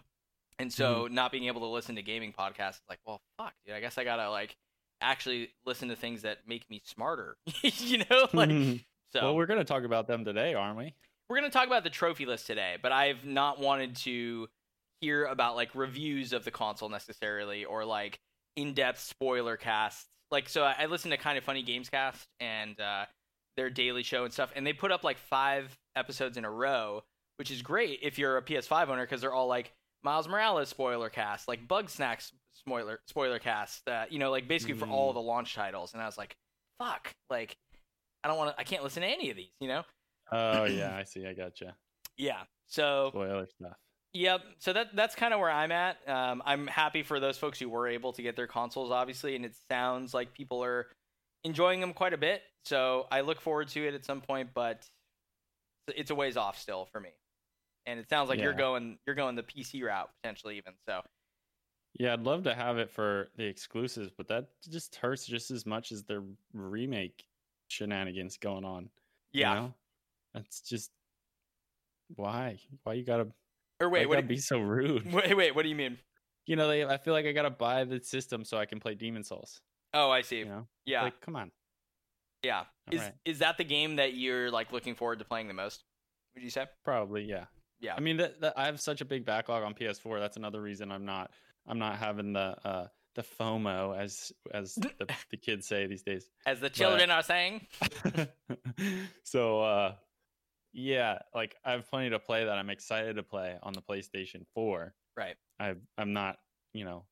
and 0.58 0.72
so 0.72 1.08
not 1.10 1.32
being 1.32 1.46
able 1.46 1.62
to 1.62 1.68
listen 1.68 1.96
to 1.96 2.02
gaming 2.02 2.34
podcasts 2.38 2.76
is 2.76 2.82
like, 2.90 3.00
well, 3.06 3.22
fuck, 3.38 3.54
dude. 3.66 3.76
I 3.76 3.80
guess 3.80 3.98
I 3.98 4.04
gotta 4.04 4.30
like 4.30 4.56
actually 5.02 5.50
listen 5.66 5.90
to 5.90 5.96
things 5.96 6.22
that 6.22 6.40
make 6.48 6.70
me 6.70 6.82
smarter, 6.86 7.38
you 7.64 8.04
know, 8.10 8.28
like 8.34 8.50
so. 9.12 9.22
well, 9.24 9.36
we're 9.36 9.46
gonna 9.48 9.64
talk 9.64 9.84
about 9.84 10.08
them 10.08 10.24
today, 10.26 10.54
aren't 10.54 10.78
we? 10.78 10.94
We're 11.30 11.38
going 11.38 11.52
to 11.52 11.56
talk 11.56 11.68
about 11.68 11.84
the 11.84 11.92
trophy 11.92 12.26
list 12.26 12.48
today, 12.48 12.78
but 12.82 12.92
I've 12.92 13.24
not 13.24 13.60
wanted 13.60 13.98
to 13.98 14.48
hear 15.00 15.26
about 15.26 15.56
like 15.56 15.76
reviews 15.76 16.34
of 16.34 16.44
the 16.44 16.50
console 16.50 16.90
necessarily 16.90 17.66
or 17.66 17.86
like 17.86 18.20
in-depth 18.56 19.00
spoiler 19.00 19.56
casts. 19.56 20.08
Like 20.32 20.48
so 20.50 20.64
I 20.64 20.86
listen 20.86 21.12
to 21.12 21.18
Kind 21.18 21.38
of 21.38 21.44
Funny 21.44 21.64
Games 21.64 21.90
Cast 21.90 22.28
and 22.40 22.80
uh 22.80 23.06
their 23.58 23.70
daily 23.70 24.04
show 24.04 24.24
and 24.24 24.32
stuff 24.34 24.52
and 24.56 24.66
they 24.66 24.74
put 24.74 24.92
up 24.92 25.04
like 25.04 25.18
5 25.18 25.78
episodes 25.96 26.38
in 26.38 26.46
a 26.46 26.52
row, 26.52 27.04
which 27.38 27.52
is 27.52 27.62
great 27.62 28.00
if 28.04 28.18
you're 28.18 28.38
a 28.38 28.42
PS5 28.42 28.90
owner 28.90 29.06
cuz 29.06 29.22
they're 29.22 29.34
all 29.34 29.48
like 29.48 29.74
Miles 30.04 30.28
Morales 30.28 30.70
spoiler 30.70 31.10
cast, 31.10 31.48
like 31.48 31.68
Bugsnax 31.68 32.32
spoiler 32.54 33.02
spoiler 33.08 33.40
cast, 33.40 33.88
uh, 33.88 34.06
you 34.10 34.20
know, 34.20 34.32
like 34.32 34.48
basically 34.48 34.76
for 34.76 34.88
all 34.88 35.12
Mm. 35.12 35.16
the 35.16 35.22
launch 35.22 35.56
titles 35.56 35.94
and 35.94 36.02
I 36.02 36.06
was 36.06 36.18
like, 36.18 36.38
fuck, 36.78 37.14
like 37.30 37.58
I 38.24 38.28
don't 38.28 38.38
want 38.38 38.56
to 38.56 38.60
I 38.60 38.64
can't 38.64 38.84
listen 38.84 39.02
to 39.02 39.08
any 39.08 39.30
of 39.30 39.36
these, 39.36 39.52
you 39.60 39.68
know? 39.68 39.84
Oh 40.32 40.66
yeah, 40.66 40.96
I 41.00 41.04
see. 41.04 41.26
I 41.26 41.34
gotcha. 41.34 41.76
Yeah. 42.18 42.44
So 42.68 43.10
Spoiler 43.10 43.48
stuff. 43.48 43.78
Yep. 44.14 44.42
So 44.58 44.74
that 44.74 44.96
that's 44.96 45.16
kind 45.16 45.34
of 45.34 45.40
where 45.40 45.52
I'm 45.52 45.72
at. 45.72 45.98
Um, 46.08 46.42
I'm 46.46 46.68
happy 46.68 47.04
for 47.04 47.20
those 47.20 47.38
folks 47.38 47.60
who 47.60 47.70
were 47.70 47.88
able 47.88 48.14
to 48.14 48.22
get 48.22 48.36
their 48.36 48.48
consoles, 48.48 48.92
obviously, 48.92 49.36
and 49.36 49.46
it 49.46 49.56
sounds 49.70 50.14
like 50.14 50.34
people 50.34 50.64
are 50.64 50.88
enjoying 51.44 51.80
them 51.80 51.94
quite 51.94 52.14
a 52.14 52.18
bit. 52.18 52.42
So 52.66 53.08
I 53.12 53.22
look 53.22 53.40
forward 53.40 53.68
to 53.70 53.88
it 53.88 53.94
at 53.94 54.06
some 54.06 54.22
point, 54.22 54.50
but 54.54 54.86
it's 55.96 56.12
a 56.12 56.16
ways 56.16 56.38
off 56.38 56.60
still 56.60 56.88
for 56.92 57.00
me. 57.00 57.10
And 57.86 58.00
it 58.00 58.10
sounds 58.10 58.30
like 58.30 58.40
you're 58.40 58.54
going 58.54 58.98
you're 59.06 59.16
going 59.16 59.36
the 59.36 59.44
PC 59.44 59.84
route 59.84 60.10
potentially 60.22 60.58
even. 60.58 60.74
So 60.88 61.02
Yeah, 62.00 62.14
I'd 62.14 62.22
love 62.22 62.44
to 62.44 62.54
have 62.54 62.78
it 62.78 62.90
for 62.90 63.30
the 63.38 63.46
exclusives, 63.46 64.12
but 64.16 64.28
that 64.28 64.50
just 64.70 64.96
hurts 64.96 65.26
just 65.26 65.52
as 65.52 65.66
much 65.66 65.92
as 65.92 66.04
their 66.04 66.24
remake 66.54 67.24
shenanigans 67.68 68.38
going 68.38 68.66
on. 68.66 68.90
you 69.32 69.42
yeah. 69.42 69.54
know? 69.54 69.74
That's 70.34 70.62
just 70.62 70.92
why? 72.16 72.60
Why 72.84 72.94
you 72.94 73.04
gotta 73.04 73.28
Or 73.82 73.90
wait, 73.90 74.02
wait, 74.02 74.08
what? 74.08 74.16
gotta 74.16 74.28
do- 74.28 74.34
be 74.36 74.38
so 74.40 74.60
rude? 74.60 75.12
Wait, 75.14 75.36
wait. 75.38 75.56
What 75.56 75.64
do 75.64 75.70
you 75.70 75.76
mean? 75.76 75.98
You 76.46 76.56
know, 76.56 76.68
they 76.68 76.84
I 76.86 76.98
feel 76.98 77.14
like 77.14 77.26
I 77.26 77.32
gotta 77.32 77.50
buy 77.50 77.84
the 77.86 78.02
system 78.02 78.44
so 78.44 78.58
I 78.58 78.66
can 78.66 78.80
play 78.80 78.96
Demon 78.96 79.24
Souls. 79.24 79.62
Oh, 79.94 80.10
I 80.12 80.22
see. 80.22 80.40
You 80.40 80.46
know? 80.46 80.68
Yeah, 80.86 81.04
Like, 81.04 81.22
come 81.22 81.36
on. 81.36 81.52
yeah. 82.44 82.64
Is 82.92 83.00
Alright. 83.00 83.16
is 83.26 83.40
that 83.40 83.58
the 83.58 83.64
game 83.64 83.96
that 83.98 84.14
you're 84.16 84.52
like 84.52 84.72
looking 84.74 84.96
forward 84.96 85.20
to 85.20 85.26
playing 85.26 85.48
the 85.48 85.54
most? 85.54 85.84
Would 86.36 86.44
you 86.44 86.50
say? 86.50 86.66
Probably, 86.84 87.24
yeah. 87.24 87.46
Yeah. 87.80 87.96
I 87.96 88.02
mean, 88.02 88.18
that, 88.18 88.42
that 88.42 88.54
I 88.58 88.66
have 88.66 88.82
such 88.82 89.00
a 89.02 89.06
big 89.06 89.26
backlog 89.26 89.64
on 89.64 89.74
PS4. 89.74 90.20
That's 90.20 90.36
another 90.38 90.62
reason 90.62 90.92
I'm 90.92 91.06
not 91.06 91.32
I'm 91.68 91.80
not 91.80 91.98
having 91.98 92.34
the 92.34 92.58
uh 92.66 92.88
the 93.16 93.24
FOMO 93.24 93.98
as 93.98 94.32
as 94.54 94.76
the, 94.76 94.92
the 95.32 95.38
kids 95.38 95.68
say 95.68 95.88
these 95.88 96.04
days. 96.04 96.30
As 96.46 96.60
the 96.60 96.70
children 96.70 97.10
are 97.12 97.24
saying. 97.24 97.66
so 99.24 99.62
uh 99.62 99.94
yeah, 100.74 101.20
like 101.34 101.56
I 101.66 101.72
have 101.72 101.90
plenty 101.90 102.10
to 102.12 102.20
play 102.20 102.46
that 102.46 102.58
I'm 102.58 102.70
excited 102.70 103.16
to 103.16 103.24
play 103.24 103.58
on 103.64 103.74
the 103.74 103.82
PlayStation 103.82 104.46
4. 104.54 104.94
Right. 105.18 105.36
I 105.60 105.76
I'm 105.98 106.14
not, 106.14 106.38
you 106.74 106.86
know, 106.86 107.06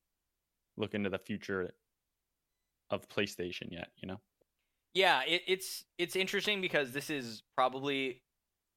looking 0.76 1.04
to 1.04 1.10
the 1.10 1.18
future 1.18 1.72
of 2.90 3.08
PlayStation 3.08 3.70
yet, 3.70 3.88
you 3.96 4.08
know. 4.08 4.20
Yeah, 4.94 5.22
it, 5.26 5.42
it's 5.46 5.84
it's 5.98 6.16
interesting 6.16 6.60
because 6.60 6.92
this 6.92 7.10
is 7.10 7.42
probably 7.56 8.22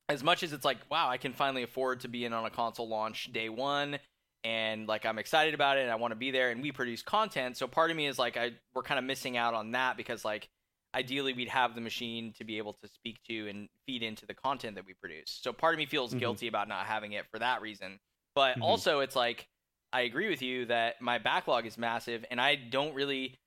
as 0.09 0.23
much 0.23 0.43
as 0.43 0.51
it's 0.51 0.65
like, 0.65 0.77
wow, 0.89 1.07
I 1.09 1.17
can 1.17 1.33
finally 1.33 1.63
afford 1.63 2.01
to 2.01 2.07
be 2.07 2.25
in 2.25 2.33
on 2.33 2.45
a 2.45 2.49
console 2.49 2.87
launch 2.87 3.31
day 3.31 3.49
one, 3.49 3.99
and 4.43 4.87
like 4.87 5.05
I'm 5.05 5.19
excited 5.19 5.53
about 5.53 5.77
it, 5.77 5.81
and 5.81 5.91
I 5.91 5.95
want 5.95 6.11
to 6.11 6.17
be 6.17 6.31
there, 6.31 6.49
and 6.49 6.61
we 6.61 6.71
produce 6.71 7.01
content. 7.01 7.57
So 7.57 7.67
part 7.67 7.91
of 7.91 7.97
me 7.97 8.07
is 8.07 8.19
like, 8.19 8.35
I 8.35 8.51
we're 8.73 8.83
kind 8.83 8.99
of 8.99 9.05
missing 9.05 9.37
out 9.37 9.53
on 9.53 9.71
that 9.71 9.95
because 9.95 10.25
like 10.25 10.49
ideally 10.93 11.33
we'd 11.33 11.47
have 11.49 11.75
the 11.75 11.81
machine 11.81 12.33
to 12.33 12.43
be 12.43 12.57
able 12.57 12.73
to 12.73 12.87
speak 12.87 13.17
to 13.29 13.47
and 13.47 13.69
feed 13.85 14.03
into 14.03 14.25
the 14.25 14.33
content 14.33 14.75
that 14.75 14.85
we 14.85 14.93
produce. 14.93 15.39
So 15.41 15.53
part 15.53 15.73
of 15.73 15.77
me 15.77 15.85
feels 15.85 16.13
Mhm. 16.13 16.19
guilty 16.19 16.47
about 16.47 16.67
not 16.67 16.85
having 16.85 17.13
it 17.13 17.27
for 17.29 17.39
that 17.39 17.61
reason. 17.61 17.99
But 18.35 18.57
Mhm. 18.57 18.63
also 18.63 18.99
it's 18.99 19.15
like 19.15 19.47
I 19.93 20.01
agree 20.01 20.29
with 20.29 20.41
you 20.41 20.65
that 20.67 21.01
my 21.01 21.17
backlog 21.17 21.65
is 21.65 21.77
massive 21.77 22.23
and 22.31 22.39
I 22.39 22.55
don't 22.55 22.93
really 22.93 23.37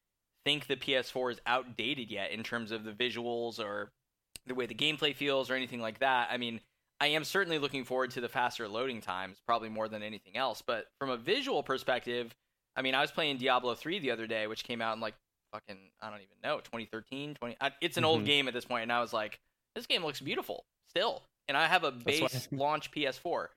think 0.45 0.67
the 0.67 0.77
PS4 0.77 1.31
is 1.31 1.41
outdated 1.47 2.11
yet 2.11 2.33
in 2.33 2.43
terms 2.43 2.71
of 2.71 2.85
the 2.85 2.93
visuals 2.93 3.59
or 3.59 3.93
the 4.45 4.55
way 4.55 4.67
the 4.67 4.75
gameplay 4.75 5.15
feels 5.17 5.51
or 5.51 5.55
anything 5.55 5.81
like 5.81 6.01
that. 6.01 6.31
I 6.31 6.37
mean, 6.37 6.61
I 7.01 7.07
am 7.09 7.25
certainly 7.25 7.59
looking 7.59 7.85
forward 7.85 8.11
to 8.11 8.21
the 8.21 8.29
faster 8.29 8.69
loading 8.69 9.01
times, 9.01 9.41
probably 9.47 9.71
more 9.71 9.89
than 9.89 10.03
anything 10.03 10.37
else. 10.37 10.61
But 10.61 10.87
from 10.99 11.09
a 11.09 11.17
visual 11.17 11.63
perspective, 11.63 12.35
I 12.77 12.83
mean, 12.83 12.95
I 12.95 13.01
was 13.01 13.11
playing 13.11 13.39
Diablo 13.39 13.75
3 13.75 13.99
the 13.99 14.11
other 14.11 14.27
day, 14.27 14.47
which 14.47 14.65
came 14.65 14.83
out 14.83 14.93
in 14.95 15.01
like 15.01 15.15
fucking, 15.55 15.79
I 16.03 16.11
don't 16.11 16.19
even 16.21 16.37
know, 16.43 16.59
2013, 16.59 17.35
20. 17.35 17.57
I, 17.61 17.71
it's 17.81 17.97
an 17.97 18.05
old 18.05 18.23
Mhm. 18.23 18.27
game 18.27 18.49
at 18.49 18.55
this 18.55 18.65
point, 18.65 18.83
and 18.83 18.93
I 18.93 19.01
was 19.01 19.13
like, 19.13 19.41
this 19.75 19.87
game 19.87 20.05
looks 20.05 20.21
beautiful 20.21 20.67
still. 20.89 21.23
And 21.47 21.57
I 21.57 21.67
have 21.67 21.85
a 21.85 21.93
base 21.93 22.49
launch 22.53 22.91
PS4. 22.91 23.49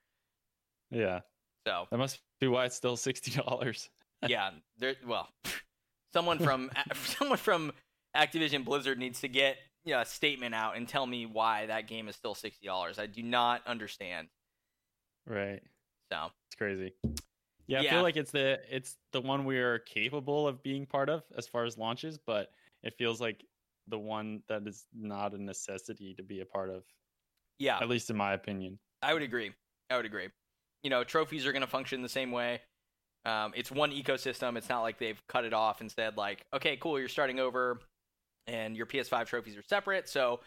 Yeah. 0.91 1.21
So, 1.65 1.87
That 1.89 1.97
must 1.97 2.19
be 2.39 2.47
why 2.47 2.65
it's 2.65 2.75
still 2.75 2.95
$60. 2.97 3.89
yeah, 4.27 4.51
there. 4.77 4.95
Well, 5.05 5.29
someone 6.13 6.37
from 6.39 6.69
someone 7.03 7.37
from 7.37 7.73
Activision 8.15 8.63
Blizzard 8.63 8.97
needs 8.99 9.21
to 9.21 9.27
get 9.27 9.57
you 9.85 9.93
know, 9.93 10.01
a 10.01 10.05
statement 10.05 10.53
out 10.53 10.75
and 10.77 10.87
tell 10.87 11.05
me 11.05 11.25
why 11.25 11.65
that 11.67 11.87
game 11.87 12.07
is 12.09 12.15
still 12.15 12.35
sixty 12.35 12.65
dollars. 12.67 12.99
I 12.99 13.05
do 13.05 13.21
not 13.23 13.65
understand. 13.67 14.27
Right. 15.25 15.61
So 16.11 16.31
It's 16.49 16.55
crazy. 16.55 16.93
Yeah, 17.67 17.81
I 17.81 17.83
Yeah. 17.83 17.85
feel 17.85 18.01
like 18.01 18.15
it's 18.15 18.31
the 18.31 18.61
it's 18.73 18.97
the 19.11 19.21
one 19.21 19.45
we 19.45 19.57
are 19.59 19.79
capable 19.79 20.47
of 20.47 20.63
being 20.63 20.85
part 20.85 21.09
of 21.09 21.25
as 21.35 21.47
far 21.47 21.65
as 21.65 21.77
launches, 21.77 22.17
but 22.17 22.51
it 22.83 22.93
feels 22.97 23.19
like 23.19 23.45
the 23.87 23.99
one 23.99 24.43
that 24.47 24.65
is 24.67 24.87
not 24.93 25.33
a 25.33 25.37
necessity 25.37 26.13
to 26.15 26.23
be 26.23 26.39
a 26.41 26.45
part 26.45 26.69
of, 26.69 26.85
Yeah, 27.59 27.81
at 27.81 27.89
least 27.89 28.09
in 28.11 28.17
my 28.17 28.33
opinion. 28.33 28.79
I 29.01 29.13
would 29.13 29.21
agree. 29.23 29.53
I 29.89 29.95
would 29.97 30.05
agree. 30.05 30.29
You 30.83 30.89
know, 30.89 31.03
trophies 31.03 31.45
are 31.45 31.51
going 31.51 31.61
to 31.61 31.67
function 31.67 32.01
the 32.01 32.09
same 32.09 32.31
way. 32.31 32.61
Um, 33.25 33.53
it's 33.55 33.71
one 33.71 33.91
ecosystem. 33.91 34.57
It's 34.57 34.69
not 34.69 34.81
like 34.81 34.99
they've 34.99 35.21
cut 35.27 35.45
it 35.45 35.53
off 35.53 35.81
and 35.81 35.91
said 35.91 36.17
like, 36.17 36.45
okay, 36.53 36.77
cool, 36.77 36.99
you're 36.99 37.09
starting 37.09 37.39
over, 37.39 37.81
and 38.47 38.77
your 38.77 38.85
PS5 38.85 39.27
trophies 39.27 39.57
are 39.57 39.63
separate. 39.63 40.09
So 40.09 40.41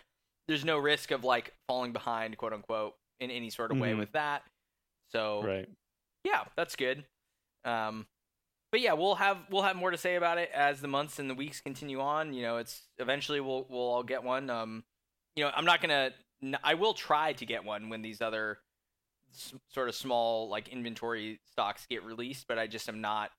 there's 0.49 0.65
no 0.65 0.79
risk 0.79 1.11
of 1.12 1.25
like 1.25 1.55
falling 1.69 1.93
behind, 1.93 2.39
quote 2.39 2.53
unquote, 2.55 2.97
in 3.21 3.31
any 3.31 3.50
sort 3.50 3.73
of 3.73 3.81
way 3.81 3.95
Mhm. 3.95 3.97
with 3.97 4.12
that. 4.12 4.45
So 5.11 5.49
Right. 5.49 5.69
Yeah, 6.25 6.45
that's 6.57 6.77
good. 6.77 7.05
Um, 7.65 8.07
but 8.73 8.81
yeah, 8.81 8.93
we'll 8.93 9.17
have 9.17 9.39
we'll 9.50 9.62
have 9.62 9.77
more 9.77 9.91
to 9.91 9.99
say 9.99 10.15
about 10.17 10.39
it 10.39 10.50
as 10.55 10.81
the 10.81 10.89
months 10.89 11.19
and 11.19 11.29
the 11.29 11.35
weeks 11.35 11.61
continue 11.61 12.00
on. 12.00 12.33
You 12.33 12.43
know, 12.43 12.57
it's 12.59 12.83
eventually 12.99 13.41
we'll 13.41 13.67
we'll 13.69 13.81
all 13.81 14.03
get 14.03 14.23
one. 14.23 14.49
Um, 14.49 14.85
you 15.37 15.45
know, 15.45 15.50
I'm 15.55 15.65
not 15.65 15.81
gonna. 15.81 16.11
I 16.65 16.75
will 16.75 16.95
try 16.95 17.33
to 17.35 17.45
get 17.47 17.65
one 17.65 17.89
when 17.89 18.00
these 18.03 18.21
other 18.23 18.59
s- 19.35 19.55
sort 19.69 19.89
of 19.89 19.95
small 19.95 20.49
like 20.49 20.69
inventory 20.69 21.41
stocks 21.50 21.87
get 21.91 22.05
released, 22.05 22.47
but 22.49 22.59
I 22.59 22.67
just 22.67 22.89
am 22.89 23.00
not 23.00 23.31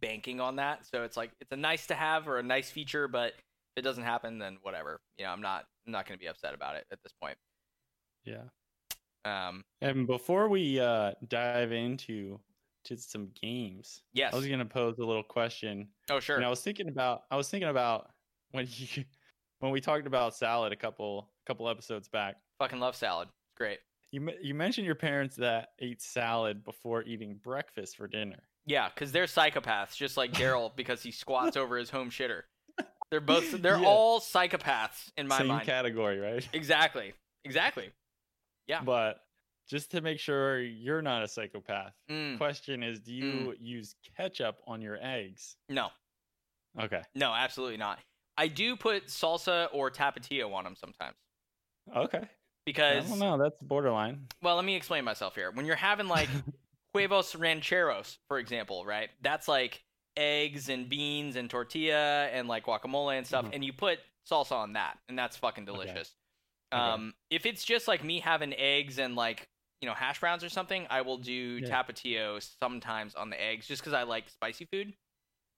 banking 0.00 0.40
on 0.40 0.56
that. 0.56 0.86
So 0.86 1.04
it's 1.04 1.16
like 1.16 1.30
it's 1.40 1.52
a 1.52 1.56
nice 1.56 1.86
to 1.86 1.94
have 1.94 2.28
or 2.28 2.38
a 2.38 2.42
nice 2.42 2.70
feature, 2.70 3.06
but 3.08 3.28
if 3.28 3.42
it 3.76 3.82
doesn't 3.82 4.04
happen, 4.04 4.38
then 4.38 4.58
whatever. 4.62 5.00
You 5.18 5.24
know, 5.24 5.30
I'm 5.30 5.40
not 5.40 5.66
I'm 5.86 5.92
not 5.92 6.06
gonna 6.06 6.18
be 6.18 6.26
upset 6.26 6.52
about 6.52 6.74
it 6.76 6.84
at 6.90 6.98
this 7.02 7.12
point. 7.22 7.36
Yeah. 8.24 8.42
Um, 9.28 9.64
And 9.80 10.06
before 10.06 10.48
we 10.48 10.80
uh 10.80 11.12
dive 11.28 11.72
into 11.72 12.40
to 12.84 12.96
some 12.96 13.30
games, 13.40 14.02
yes. 14.12 14.32
I 14.32 14.36
was 14.36 14.46
gonna 14.46 14.64
pose 14.64 14.98
a 14.98 15.04
little 15.04 15.22
question. 15.22 15.88
oh 16.10 16.20
sure. 16.20 16.36
And 16.36 16.44
I 16.44 16.48
was 16.50 16.62
thinking 16.62 16.88
about 16.88 17.22
I 17.30 17.36
was 17.36 17.48
thinking 17.50 17.68
about 17.68 18.10
when 18.52 18.66
you 18.76 19.04
when 19.60 19.72
we 19.72 19.80
talked 19.80 20.06
about 20.06 20.34
salad 20.34 20.72
a 20.72 20.76
couple 20.76 21.28
couple 21.46 21.68
episodes 21.68 22.08
back. 22.08 22.36
Fucking 22.58 22.80
love 22.80 22.96
salad. 22.96 23.28
Great. 23.56 23.78
You 24.12 24.30
you 24.40 24.54
mentioned 24.54 24.86
your 24.86 24.94
parents 24.94 25.36
that 25.36 25.70
ate 25.80 26.00
salad 26.00 26.64
before 26.64 27.02
eating 27.02 27.34
breakfast 27.42 27.96
for 27.96 28.06
dinner. 28.08 28.38
Yeah, 28.66 28.88
because 28.94 29.12
they're 29.12 29.24
psychopaths, 29.24 29.96
just 29.96 30.16
like 30.16 30.32
Daryl, 30.32 30.70
because 30.76 31.02
he 31.02 31.10
squats 31.10 31.56
over 31.56 31.76
his 31.78 31.90
home 31.90 32.10
shitter. 32.10 32.42
They're 33.10 33.20
both 33.20 33.50
they're 33.62 33.78
Yeah. 33.80 33.86
all 33.86 34.20
psychopaths 34.20 35.10
in 35.16 35.26
my 35.28 35.38
Same 35.38 35.46
mind. 35.48 35.66
category, 35.66 36.18
right? 36.18 36.46
Exactly. 36.52 37.12
Exactly. 37.44 37.90
Yeah. 38.68 38.82
But 38.82 39.24
just 39.68 39.90
to 39.90 40.00
make 40.00 40.18
sure 40.20 40.60
you're 40.60 41.02
not 41.02 41.22
a 41.22 41.28
psychopath, 41.28 41.92
Mm, 42.10 42.36
question 42.38 42.82
is 42.82 43.00
do 43.00 43.12
you 43.12 43.54
use 43.58 43.94
ketchup 44.16 44.60
on 44.66 44.80
your 44.80 44.98
eggs? 45.02 45.56
no, 45.68 45.88
Okay. 46.78 47.02
no, 47.14 47.32
absolutely 47.34 47.76
not. 47.78 47.98
I 48.36 48.46
do 48.48 48.76
put 48.76 49.06
salsa 49.08 49.68
or 49.72 49.90
tapatio 49.90 50.54
on 50.54 50.62
them 50.64 50.76
sometimes 50.76 51.16
Okay. 51.96 52.18
I 52.22 52.28
because 52.66 53.08
don't 53.08 53.18
know. 53.18 53.36
That's 53.38 53.56
borderline. 53.62 54.26
well, 54.42 54.56
let 54.56 54.64
me 54.64 54.76
explain 54.76 55.02
myself 55.04 55.34
here. 55.34 55.50
When 55.50 55.64
you're 55.66 55.74
having 55.76 56.06
like 56.06 56.28
huevos 56.92 57.34
rancheros, 57.34 58.18
for 58.28 58.38
example, 58.38 58.84
right? 58.86 59.08
That's 59.22 59.48
like 59.48 59.82
eggs 60.16 60.68
and 60.68 60.88
beans 60.88 61.36
and 61.36 61.48
tortilla 61.48 62.26
and 62.26 62.46
like 62.48 62.66
guacamole 62.66 63.16
and 63.18 63.26
stuff, 63.26 63.46
Mhm. 63.46 63.54
and 63.54 63.64
you 63.64 63.72
put 63.72 63.98
salsa 64.30 64.52
on 64.52 64.74
that, 64.74 64.98
and 65.08 65.18
that's 65.18 65.36
fucking 65.36 65.64
delicious. 65.64 65.94
Okay. 65.96 66.08
Um, 66.72 67.14
if 67.30 67.46
it's 67.46 67.64
just 67.64 67.88
like 67.88 68.04
me 68.04 68.20
having 68.20 68.52
eggs 68.54 68.98
and 68.98 69.14
like 69.16 69.48
you 69.80 69.88
know 69.88 69.94
hash 69.94 70.20
browns 70.20 70.42
or 70.44 70.48
something, 70.48 70.86
I 70.90 71.02
will 71.02 71.18
do 71.18 71.60
Yeah. 71.62 71.68
tapatio 71.82 72.46
sometimes 72.62 73.14
on 73.14 73.30
the 73.30 73.40
eggs, 73.40 73.66
just 73.66 73.80
because 73.82 73.94
I 73.94 74.02
like 74.02 74.28
spicy 74.28 74.66
food. 74.72 74.94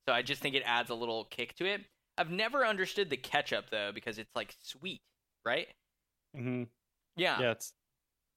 So 0.08 0.14
I 0.14 0.22
just 0.22 0.40
think 0.42 0.54
it 0.54 0.62
adds 0.64 0.90
a 0.90 0.94
little 0.94 1.24
kick 1.26 1.54
to 1.56 1.66
it. 1.66 1.82
I've 2.18 2.30
never 2.30 2.66
understood 2.66 3.10
the 3.10 3.16
ketchup 3.16 3.70
though, 3.70 3.92
because 3.94 4.18
it's 4.18 4.30
like 4.34 4.54
sweet, 4.62 5.00
right? 5.44 5.68
Mm-hmm. 6.36 6.64
Yeah, 7.16 7.40
Yeah, 7.40 7.50
it's 7.52 7.72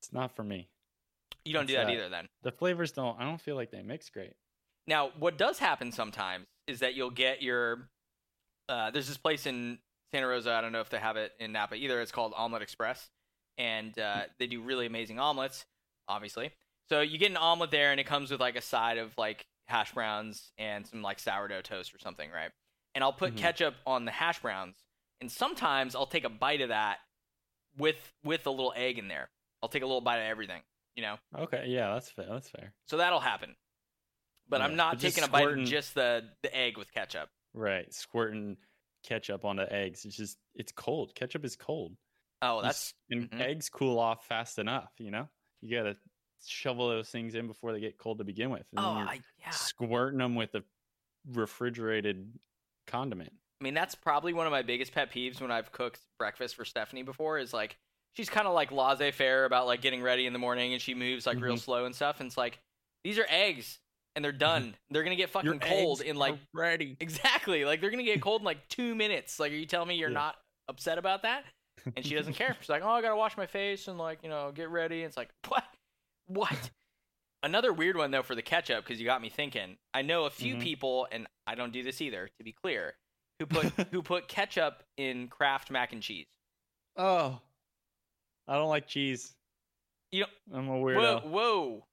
it's 0.02 0.12
not 0.14 0.36
for 0.36 0.44
me. 0.44 0.70
you 1.46 1.54
don't 1.54 1.66
do 1.68 1.74
that 1.76 1.88
that- 1.88 1.94
either 1.94 2.10
then. 2.10 2.28
The 2.44 2.52
flavors 2.52 2.92
don't. 2.92 3.20
I 3.20 3.24
don't 3.24 3.40
feel 3.42 3.56
like 3.56 3.72
they 3.72 3.82
mix 3.84 4.10
great. 4.10 4.34
Now, 4.88 5.12
what 5.20 5.38
does 5.38 5.60
happen 5.60 5.92
sometimes 5.92 6.46
is 6.68 6.80
that 6.80 6.94
you'll 6.96 7.12
get 7.12 7.42
your. 7.42 7.90
Uh, 8.70 8.90
there's 8.92 9.08
this 9.08 9.18
place 9.18 9.46
in 9.46 9.80
Santa 10.14 10.28
Rosa. 10.28 10.54
I 10.54 10.62
don't 10.62 10.72
know 10.72 10.80
if 10.82 10.90
they 10.92 11.00
have 11.00 11.18
it 11.18 11.32
in 11.40 11.52
Napa 11.54 11.74
either. 11.74 12.00
It's 12.00 12.12
called 12.12 12.34
Omelet 12.38 12.62
Express, 12.62 13.10
and 13.58 13.98
uh, 13.98 14.26
they 14.38 14.46
do 14.46 14.62
really 14.62 14.86
amazing 14.86 15.18
omelets. 15.20 15.66
Obviously, 16.08 16.52
so 16.88 17.02
you 17.02 17.18
get 17.18 17.32
an 17.32 17.38
omelet 17.38 17.72
there, 17.72 17.90
and 17.92 18.00
it 18.00 18.06
comes 18.06 18.30
with 18.30 18.40
like 18.40 18.56
a 18.56 18.62
side 18.62 19.00
of 19.00 19.12
like 19.18 19.48
hash 19.68 19.92
browns 19.94 20.52
and 20.60 20.86
some 20.86 21.02
like 21.02 21.18
sourdough 21.20 21.62
toast 21.62 21.96
or 21.96 21.98
something, 22.00 22.30
right? 22.30 22.52
And 22.94 23.04
I'll 23.04 23.12
put 23.14 23.34
Mhm. 23.34 23.38
ketchup 23.38 23.74
on 23.88 24.06
the 24.06 24.12
hash 24.12 24.40
browns, 24.40 24.76
and 25.20 25.32
sometimes 25.32 25.96
I'll 25.96 26.06
take 26.06 26.26
a 26.26 26.30
bite 26.30 26.62
of 26.62 26.70
that 26.70 27.00
with 27.78 28.14
with 28.24 28.46
a 28.46 28.52
little 28.52 28.74
egg 28.76 29.00
in 29.00 29.08
there. 29.08 29.32
I'll 29.64 29.70
take 29.70 29.82
a 29.82 29.88
little 29.88 30.02
bite 30.02 30.18
of 30.20 30.28
everything, 30.28 30.62
you 30.96 31.02
know. 31.02 31.18
Okay. 31.36 31.66
Yeah, 31.70 31.92
that's 31.94 32.12
fair. 32.12 32.28
That's 32.30 32.50
fair. 32.50 32.74
So 32.86 32.98
that'll 32.98 33.20
happen. 33.22 33.56
But 34.48 34.62
I'm 34.62 34.76
not 34.76 35.00
taking 35.00 35.24
a 35.24 35.28
bite 35.28 35.48
of 35.48 35.66
just 35.66 35.96
the 35.96 36.30
the 36.44 36.56
egg 36.56 36.78
with 36.78 36.94
ketchup. 36.94 37.30
Right. 37.56 37.92
Squirting 37.94 38.58
ketchup 39.04 39.46
on 39.46 39.58
the 39.58 39.72
eggs. 39.72 40.06
It's 40.06 40.16
just 40.16 40.38
it's 40.56 40.72
cold. 40.72 41.14
Ketchup 41.16 41.46
is 41.46 41.56
cold. 41.56 41.96
Oh, 42.42 42.62
that's 42.62 42.94
and 43.10 43.30
mhm. 43.32 43.40
eggs 43.42 43.70
cool 43.70 44.00
off 44.00 44.26
fast 44.26 44.60
enough. 44.60 44.92
You 44.98 45.12
know, 45.12 45.30
you 45.62 45.78
gotta 45.78 45.96
shovel 46.46 46.90
those 46.90 47.10
things 47.10 47.36
in 47.36 47.48
before 47.48 47.72
they 47.72 47.80
get 47.80 47.98
cold 47.98 48.18
to 48.18 48.24
begin 48.24 48.50
with. 48.50 48.66
And 48.76 48.80
oh, 48.80 48.90
then 48.96 48.98
you're 48.98 49.08
I, 49.08 49.20
yeah. 49.40 49.50
squirting 49.52 50.20
them 50.20 50.36
with 50.36 50.54
a 50.56 50.64
refrigerated 51.32 52.32
condiment. 52.88 53.32
I 53.62 53.64
mean, 53.64 53.74
that's 53.74 53.96
probably 53.96 54.34
one 54.34 54.46
of 54.46 54.52
my 54.52 54.62
biggest 54.62 54.94
pet 54.94 55.12
peeves 55.12 55.40
when 55.40 55.52
I've 55.52 55.72
cooked 55.72 56.02
breakfast 56.20 56.56
for 56.56 56.66
Stephanie 56.66 57.04
before. 57.04 57.40
Is 57.40 57.54
like 57.54 57.78
she's 58.14 58.30
kind 58.30 58.48
of 58.48 58.54
like 58.54 58.72
laissez-faire 58.72 59.46
about 59.46 59.68
like 59.68 59.82
getting 59.82 60.02
ready 60.02 60.26
in 60.26 60.34
the 60.34 60.40
morning, 60.40 60.74
and 60.74 60.82
she 60.82 60.94
moves 60.94 61.26
like 61.26 61.40
real 61.40 61.56
Mhm. 61.56 61.60
slow 61.60 61.86
and 61.86 61.96
stuff. 61.96 62.20
And 62.20 62.28
it's 62.28 62.38
like 62.38 62.60
these 63.06 63.18
are 63.18 63.26
eggs, 63.30 63.80
and 64.16 64.24
they're 64.24 64.32
done. 64.32 64.76
They're 64.92 65.04
gonna 65.04 65.16
get 65.16 65.30
fucking 65.32 65.50
Your 65.50 65.60
cold 65.60 66.02
in 66.02 66.16
like 66.16 66.38
ready. 66.54 66.98
exactly 67.02 67.66
like 67.66 67.82
they're 67.82 67.90
gonna 67.92 68.04
get 68.04 68.22
cold 68.22 68.42
in 68.42 68.46
like 68.46 68.68
two 68.70 68.94
minutes. 68.96 69.40
Like, 69.40 69.52
are 69.52 69.56
you 69.56 69.66
telling 69.66 69.88
me 69.88 69.96
you're 69.96 70.10
Yeah. 70.10 70.14
not 70.16 70.36
upset 70.68 70.98
about 70.98 71.24
that? 71.24 71.44
And 71.98 72.06
she 72.06 72.16
doesn't 72.16 72.34
care. 72.34 72.56
She's 72.60 72.70
like, 72.70 72.84
oh, 72.84 72.90
I 72.90 73.02
gotta 73.02 73.16
wash 73.16 73.36
my 73.38 73.48
face 73.48 73.88
and 73.88 73.98
like 73.98 74.20
you 74.24 74.30
know 74.30 74.52
get 74.54 74.70
ready. 74.70 74.98
And 75.02 75.08
it's 75.08 75.18
like 75.18 75.30
what, 75.48 75.64
what? 76.28 76.70
Another 77.42 77.74
weird 77.74 77.98
one 77.98 78.12
though 78.12 78.24
for 78.24 78.36
the 78.36 78.42
ketchup 78.42 78.86
because 78.86 79.00
you 79.02 79.06
got 79.06 79.22
me 79.22 79.30
thinking. 79.30 79.76
I 79.94 80.02
know 80.02 80.26
a 80.26 80.30
few 80.30 80.56
Mhm. 80.56 80.62
people, 80.62 81.08
and 81.12 81.28
I 81.46 81.56
don't 81.56 81.74
do 81.74 81.84
this 81.84 82.00
either. 82.00 82.30
To 82.38 82.44
be 82.44 82.54
clear, 82.54 82.96
who 83.40 83.46
put 83.48 83.66
who 83.92 84.02
put 84.02 84.28
ketchup 84.30 84.84
in 84.96 85.28
Kraft 85.28 85.70
mac 85.72 85.92
and 85.92 86.02
cheese. 86.02 86.28
Oh, 86.96 87.42
I 88.48 88.56
don't 88.56 88.70
like 88.70 88.88
cheese. 88.88 89.34
You 90.12 90.22
know, 90.22 90.28
I'm 90.58 90.70
a 90.70 90.78
Whoa, 90.80 90.86
weirdo. 90.86 91.26
whoa, 91.26 91.88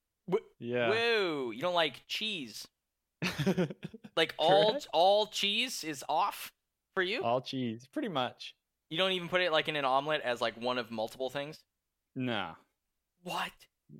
Yeah. 0.59 0.89
whoa! 0.89 1.51
You 1.51 1.61
don't 1.61 1.73
like 1.73 2.03
cheese? 2.07 2.67
Like 4.17 4.33
all 4.37 4.71
Correct. 4.71 4.87
all 4.93 5.25
cheese 5.27 5.83
is 5.85 6.03
off 6.09 6.51
for 6.93 7.01
you? 7.01 7.23
All 7.23 7.39
cheese, 7.39 7.87
pretty 7.91 8.09
much. 8.09 8.55
You 8.89 8.97
don't 8.97 9.13
even 9.13 9.29
put 9.29 9.39
it 9.41 9.51
like 9.53 9.69
in 9.69 9.75
an 9.77 9.85
omelet 9.85 10.21
as 10.21 10.41
like 10.41 10.59
one 10.61 10.77
of 10.77 10.91
multiple 10.91 11.29
things. 11.29 11.59
Nah, 12.15 12.55
What? 13.23 13.51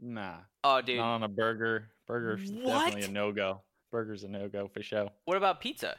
nah. 0.01 0.35
Oh, 0.65 0.81
dude. 0.81 0.97
Not 0.97 1.15
on 1.15 1.23
a 1.23 1.29
burger. 1.29 1.87
Burger's 2.07 2.51
definitely 2.51 3.03
a 3.03 3.07
no 3.07 3.31
go. 3.31 3.61
Burger's 3.89 4.25
a 4.25 4.27
no 4.27 4.49
go 4.49 4.67
for 4.67 4.83
sure. 4.83 5.09
What 5.25 5.37
about 5.37 5.61
pizza? 5.61 5.95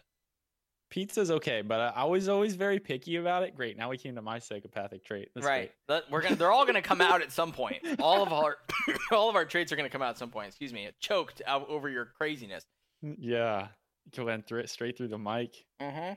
Pizza's 0.92 1.30
okay, 1.30 1.62
but 1.62 1.94
I, 1.96 2.04
was 2.04 2.28
always 2.28 2.54
very 2.54 2.78
picky 2.78 3.16
about 3.16 3.44
it. 3.44 3.56
Great, 3.56 3.78
now 3.78 3.88
we 3.88 3.96
came 3.96 4.14
to 4.14 4.20
my 4.20 4.38
psychopathic 4.38 5.02
trait. 5.02 5.30
That's 5.34 5.46
right. 5.46 5.72
That, 5.88 6.04
we're 6.10 6.20
gonna. 6.20 6.36
They're 6.36 6.52
all 6.52 6.66
gonna 6.66 6.82
come 6.82 7.00
out 7.00 7.22
at 7.22 7.32
some 7.32 7.50
point. 7.50 7.78
All 7.98 8.22
of 8.22 8.30
our 8.30 8.58
all 9.10 9.30
of 9.30 9.34
our 9.34 9.46
traits 9.46 9.72
are 9.72 9.76
gonna 9.76 9.88
come 9.88 10.02
out 10.02 10.10
at 10.10 10.18
some 10.18 10.28
point. 10.28 10.48
Excuse 10.48 10.70
me. 10.70 10.84
It 10.84 10.94
choked 11.00 11.40
out 11.46 11.66
over 11.70 11.88
your 11.88 12.04
craziness. 12.04 12.66
Yeah, 13.00 13.68
it 14.12 14.20
went 14.20 14.46
through 14.46 14.66
straight 14.66 14.98
through 14.98 15.08
the 15.08 15.18
mic. 15.18 15.64
Mm-hmm. 15.80 16.12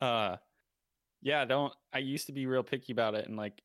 Uh, 0.00 0.36
yeah. 1.20 1.44
Don't. 1.44 1.74
I 1.92 1.98
used 1.98 2.28
to 2.28 2.32
be 2.32 2.46
real 2.46 2.62
picky 2.62 2.94
about 2.94 3.14
it, 3.14 3.28
and 3.28 3.36
like, 3.36 3.60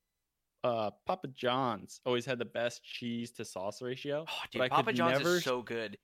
uh, 0.66 0.92
Papa 1.06 1.30
John's 1.30 2.02
always 2.06 2.26
had 2.26 2.38
the 2.38 2.46
best 2.46 2.84
cheese 2.84 3.32
to 3.32 3.46
sauce 3.46 3.82
ratio. 3.82 4.26
Oh, 4.28 4.44
dude, 4.52 4.70
Papa 4.70 4.92
John's 4.92 5.20
never 5.20 5.38
is 5.38 5.46
so 5.46 5.62
good. 5.62 5.98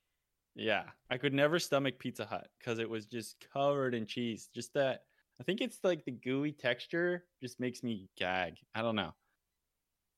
Yeah, 0.59 0.83
I 1.09 1.17
could 1.17 1.33
never 1.33 1.57
stomach 1.57 1.99
Pizza 1.99 2.25
Hut 2.25 2.47
because 2.59 2.79
it 2.79 2.89
was 2.89 3.05
just 3.05 3.37
covered 3.53 3.93
in 3.95 4.05
cheese. 4.05 4.49
Just 4.53 4.73
that, 4.73 5.03
I 5.39 5.43
think 5.43 5.61
it's 5.61 5.79
like 5.83 6.03
the 6.05 6.11
gooey 6.11 6.51
texture 6.51 7.23
just 7.41 7.59
makes 7.59 7.81
me 7.81 8.09
gag. 8.17 8.55
I 8.75 8.81
don't 8.81 8.95
know, 8.95 9.13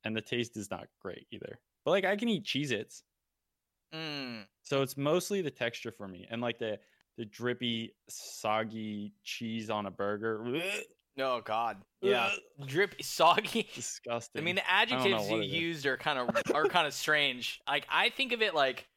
and 0.04 0.16
the 0.16 0.22
taste 0.22 0.58
is 0.58 0.72
not 0.72 0.88
great 1.02 1.28
either. 1.32 1.60
But 1.86 1.92
like, 1.92 2.06
I 2.06 2.16
can 2.16 2.28
eat 2.30 2.44
Cheez-Its, 2.46 3.04
Mm. 3.94 4.46
so 4.64 4.82
it's 4.82 4.96
mostly 4.98 5.42
the 5.42 5.52
texture 5.52 5.92
for 5.92 6.08
me, 6.08 6.26
and 6.30 6.42
like 6.42 6.58
the 6.60 6.80
the 7.18 7.26
drippy, 7.26 7.94
soggy 8.10 9.14
cheese 9.24 9.70
on 9.70 9.86
a 9.86 9.92
burger. 9.92 10.44
Oh 11.20 11.42
God. 11.42 11.78
Yeah. 12.02 12.30
Drip 12.66 12.96
soggy. 13.04 13.70
disgusting. 13.76 14.42
I 14.42 14.46
mean, 14.46 14.56
the 14.56 14.72
adjectives 14.72 15.26
you 15.28 15.32
what 15.32 15.42
it 15.44 15.48
is. 15.48 15.52
used 15.54 15.86
are 15.86 15.98
kind 15.98 16.18
of 16.18 16.30
are 16.56 16.66
kind 16.68 16.88
of 16.88 16.94
strange. 16.94 17.60
Like 17.68 17.86
I 17.92 18.10
think 18.10 18.32
of 18.32 18.42
it 18.42 18.56
like 18.56 18.88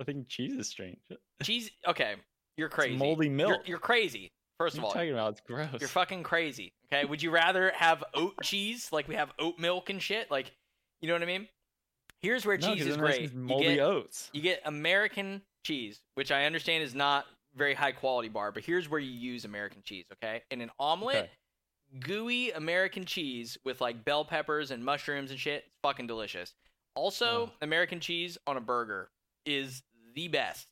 I 0.00 0.04
think 0.04 0.28
cheese 0.28 0.54
is 0.54 0.68
strange. 0.68 0.98
Cheese. 1.42 1.70
Okay, 1.86 2.14
you're 2.56 2.66
It's 2.68 2.74
crazy. 2.74 2.96
moldy 2.96 3.26
You're, 3.26 3.36
milk. 3.36 3.68
you're 3.68 3.78
crazy. 3.78 4.32
First 4.58 4.78
of 4.78 4.84
all, 4.84 4.92
talking 4.92 5.12
about? 5.12 5.32
It's 5.32 5.40
gross. 5.40 5.80
You're 5.80 5.88
fucking 5.88 6.22
crazy. 6.22 6.72
Okay. 6.92 7.04
Would 7.04 7.22
you 7.22 7.30
rather 7.30 7.72
have 7.74 8.04
oat 8.14 8.34
cheese, 8.42 8.90
like 8.92 9.08
we 9.08 9.14
have 9.16 9.32
oat 9.38 9.58
milk 9.58 9.90
and 9.90 10.00
shit? 10.00 10.30
Like, 10.30 10.52
you 11.00 11.08
know 11.08 11.14
what 11.14 11.22
I 11.22 11.26
mean? 11.26 11.48
Here's 12.20 12.46
where 12.46 12.56
No, 12.56 12.74
cheese 12.74 12.86
is 12.86 12.96
great. 12.96 13.22
just 13.22 13.34
You 13.34 13.40
Moldy 13.40 13.64
get, 13.74 13.80
oats. 13.80 14.30
you 14.32 14.40
get 14.40 14.60
American 14.64 15.42
cheese, 15.64 16.00
which 16.14 16.30
I 16.30 16.44
understand 16.44 16.84
is 16.84 16.94
not 16.94 17.26
very 17.56 17.74
high 17.74 17.92
quality 17.92 18.28
bar, 18.28 18.52
but 18.52 18.62
here's 18.64 18.88
where 18.88 19.00
you 19.00 19.10
use 19.10 19.44
American 19.44 19.82
cheese, 19.84 20.06
okay? 20.12 20.42
In 20.52 20.60
an 20.60 20.70
omelet, 20.78 21.16
Okay. 21.16 21.30
gooey 22.00 22.50
American 22.52 23.04
cheese 23.04 23.58
with 23.64 23.80
like 23.80 24.04
bell 24.04 24.24
peppers 24.24 24.70
and 24.70 24.84
mushrooms 24.84 25.30
and 25.32 25.40
shit, 25.40 25.64
it's 25.66 25.76
fucking 25.82 26.06
delicious. 26.06 26.54
Also, 26.94 27.26
Oh. 27.26 27.52
American 27.62 27.98
cheese 28.00 28.38
on 28.46 28.56
a 28.56 28.60
burger 28.60 29.10
is 29.46 29.82
the 30.14 30.28
best. 30.28 30.68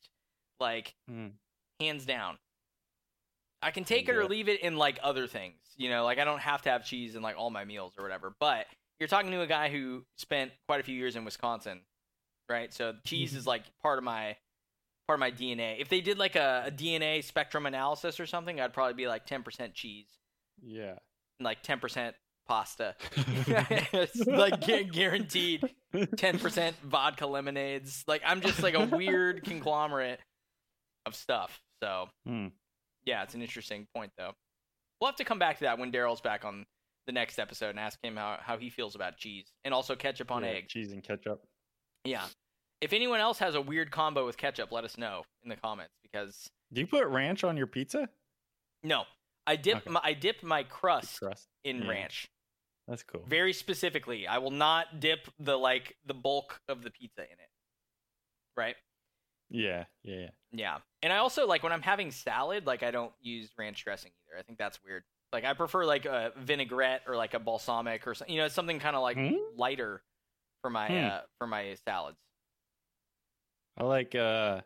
Like, 0.59 0.95
Mm. 1.09 1.33
hands 1.79 2.05
down. 2.05 2.37
I 3.61 3.71
can 3.71 3.83
take 3.83 4.09
it 4.09 4.15
or 4.15 4.25
leave 4.25 4.49
it 4.49 4.61
in 4.61 4.75
like 4.77 4.99
other 5.03 5.27
things. 5.27 5.55
You 5.77 5.89
know, 5.89 6.03
like 6.03 6.17
I 6.19 6.23
don't 6.23 6.39
have 6.41 6.61
to 6.63 6.69
have 6.69 6.85
cheese 6.85 7.15
in 7.15 7.21
like 7.21 7.37
all 7.37 7.49
my 7.49 7.65
meals 7.65 7.93
or 7.97 8.03
whatever. 8.03 8.35
But 8.39 8.65
you're 8.99 9.07
talking 9.07 9.31
to 9.31 9.41
a 9.41 9.47
guy 9.47 9.69
who 9.69 10.03
spent 10.17 10.51
quite 10.67 10.79
a 10.79 10.83
few 10.83 10.95
years 10.95 11.15
in 11.15 11.25
Wisconsin, 11.25 11.81
right? 12.49 12.73
So 12.73 12.95
cheese 13.05 13.35
is 13.35 13.45
like 13.47 13.63
part 13.81 13.97
of 13.97 14.03
my 14.03 14.35
part 15.07 15.17
of 15.17 15.19
my 15.19 15.31
DNA. 15.31 15.79
If 15.79 15.89
they 15.89 16.01
did 16.01 16.17
like 16.17 16.35
a, 16.35 16.63
a 16.67 16.71
DNA 16.71 17.23
spectrum 17.23 17.65
analysis 17.65 18.19
or 18.19 18.25
something, 18.25 18.59
I'd 18.59 18.73
probably 18.73 18.93
be 18.93 19.07
like 19.07 19.25
10% 19.27 19.73
cheese 19.73 20.07
Yeah. 20.61 20.97
and 21.39 21.45
like 21.45 21.63
10% 21.63 22.13
pasta. 22.51 22.95
it's 23.93 24.27
like 24.27 24.59
guaranteed 24.91 25.63
10% 25.93 26.73
vodka 26.83 27.25
lemonades. 27.25 28.03
Like 28.07 28.21
I'm 28.25 28.41
just 28.41 28.61
like 28.61 28.73
a 28.73 28.85
weird 28.85 29.43
conglomerate 29.45 30.19
of 31.05 31.15
stuff. 31.15 31.61
So 31.81 32.09
Hmm. 32.27 32.47
yeah, 33.05 33.23
it's 33.23 33.33
an 33.35 33.41
interesting 33.41 33.87
point 33.95 34.11
though. 34.17 34.33
We'll 34.99 35.07
have 35.09 35.15
to 35.15 35.23
come 35.23 35.39
back 35.39 35.59
to 35.59 35.63
that 35.63 35.79
when 35.79 35.91
Daryl's 35.91 36.19
back 36.21 36.43
on 36.43 36.65
the 37.07 37.13
next 37.13 37.39
episode 37.39 37.69
and 37.69 37.79
ask 37.79 37.97
him 38.03 38.17
how, 38.17 38.37
how 38.41 38.57
he 38.57 38.69
feels 38.69 38.95
about 38.95 39.17
cheese 39.17 39.47
and 39.63 39.73
also 39.73 39.95
ketchup 39.95 40.29
on 40.29 40.43
Yeah, 40.43 40.49
egg. 40.49 40.67
Cheese 40.67 40.91
and 40.91 41.01
ketchup. 41.03 41.41
Yeah. 42.03 42.25
If 42.81 42.91
anyone 42.93 43.19
else 43.21 43.39
has 43.39 43.55
a 43.55 43.61
weird 43.61 43.91
combo 43.91 44.25
with 44.25 44.37
ketchup, 44.37 44.71
let 44.71 44.83
us 44.83 44.97
know 44.97 45.23
in 45.43 45.49
the 45.49 45.55
comments 45.55 45.93
because 46.03 46.49
Do 46.73 46.81
you 46.81 46.87
put 46.87 47.05
ranch 47.07 47.43
on 47.45 47.55
your 47.55 47.67
pizza? 47.67 48.09
no, 48.83 49.03
I 49.47 49.55
dip 49.55 49.77
Okay. 49.77 49.89
my 49.89 50.01
I 50.03 50.13
dip 50.13 50.43
my 50.43 50.63
crust 50.63 51.19
crust. 51.19 51.47
in 51.63 51.81
Yeah. 51.83 51.87
ranch. 51.89 52.27
That's 52.91 53.03
cool. 53.03 53.23
Very 53.25 53.53
specifically, 53.53 54.27
I 54.27 54.39
will 54.39 54.51
not 54.51 54.99
dip 54.99 55.29
the 55.39 55.55
like 55.57 55.95
the 56.05 56.13
bulk 56.13 56.59
of 56.67 56.83
the 56.83 56.91
pizza 56.91 57.21
in 57.21 57.31
it. 57.31 57.49
Right? 58.57 58.75
Yeah, 59.49 59.85
yeah, 60.03 60.15
yeah. 60.19 60.29
Yeah. 60.51 60.77
And 61.01 61.13
I 61.13 61.17
also 61.17 61.47
like 61.47 61.63
when 61.63 61.71
I'm 61.71 61.81
having 61.81 62.11
salad, 62.11 62.65
like 62.65 62.83
I 62.83 62.91
don't 62.91 63.13
use 63.21 63.49
ranch 63.57 63.81
dressing 63.85 64.11
either. 64.27 64.37
I 64.37 64.43
think 64.43 64.57
that's 64.59 64.83
weird. 64.83 65.03
Like 65.31 65.45
I 65.45 65.53
prefer 65.53 65.85
like 65.85 66.05
a 66.05 66.33
vinaigrette 66.37 67.03
or 67.07 67.15
like 67.15 67.33
a 67.33 67.39
balsamic 67.39 68.05
or 68.07 68.13
something, 68.13 68.35
you 68.35 68.41
know, 68.41 68.49
something 68.49 68.77
kind 68.79 68.97
of 68.97 69.03
like 69.03 69.15
Hmm? 69.15 69.35
lighter 69.55 70.03
for 70.61 70.69
my 70.69 70.87
Hmm. 70.89 71.05
uh 71.05 71.21
for 71.37 71.47
my 71.47 71.75
salads. 71.85 72.17
I 73.77 73.85
like 73.85 74.15
uh 74.15 74.59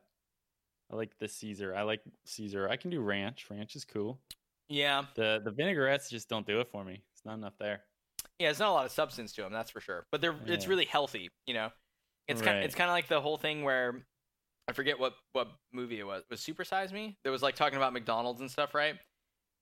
I 0.91 0.95
like 0.95 1.15
the 1.19 1.27
Caesar. 1.27 1.75
I 1.75 1.83
like 1.83 2.01
Caesar. 2.25 2.67
I 2.69 2.77
can 2.77 2.89
do 2.89 3.01
ranch. 3.01 3.45
Ranch 3.51 3.75
is 3.75 3.85
cool. 3.85 4.19
Yeah. 4.67 5.05
The 5.13 5.41
the 5.45 5.51
vinaigrettes 5.51 6.09
just 6.09 6.27
don't 6.27 6.47
do 6.47 6.59
it 6.59 6.69
for 6.71 6.83
me. 6.83 7.03
It's 7.13 7.23
not 7.23 7.35
enough 7.35 7.53
there. 7.59 7.83
Yeah, 8.39 8.49
it's 8.49 8.59
not 8.59 8.69
a 8.69 8.73
lot 8.73 8.85
of 8.85 8.91
substance 8.91 9.31
to 9.33 9.41
them, 9.43 9.53
that's 9.53 9.71
for 9.71 9.79
sure. 9.79 10.05
But 10.11 10.21
they're 10.21 10.35
it's 10.45 10.67
really 10.67 10.85
healthy, 10.85 11.29
you 11.47 11.53
know. 11.53 11.71
It's 12.27 12.41
kind 12.41 12.57
Right. 12.57 12.65
it's 12.65 12.75
kind 12.75 12.89
of 12.89 12.93
like 12.93 13.07
the 13.07 13.21
whole 13.21 13.37
thing 13.37 13.63
where 13.63 14.05
I 14.67 14.73
forget 14.73 14.99
what 14.99 15.13
what 15.33 15.49
movie 15.71 15.99
it 15.99 16.03
was. 16.07 16.21
It 16.23 16.29
was 16.31 16.41
Super 16.41 16.63
Size 16.65 16.91
Me. 16.91 17.17
That 17.23 17.29
was 17.29 17.41
like 17.43 17.55
talking 17.55 17.77
about 17.77 17.93
McDonald's 17.93 18.41
and 18.41 18.49
stuff, 18.51 18.73
right? 18.73 18.99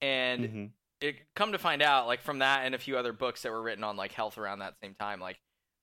And 0.00 0.44
Mhm. 0.44 0.70
it 1.00 1.16
come 1.34 1.52
to 1.52 1.58
find 1.58 1.82
out 1.82 2.06
like 2.06 2.20
from 2.22 2.38
that 2.40 2.64
and 2.64 2.74
a 2.74 2.78
few 2.78 2.96
other 2.96 3.12
books 3.12 3.42
that 3.42 3.52
were 3.52 3.62
written 3.62 3.84
on 3.84 3.96
like 3.96 4.12
health 4.12 4.38
around 4.38 4.60
that 4.60 4.74
same 4.82 4.94
time 4.94 5.20
like 5.20 5.38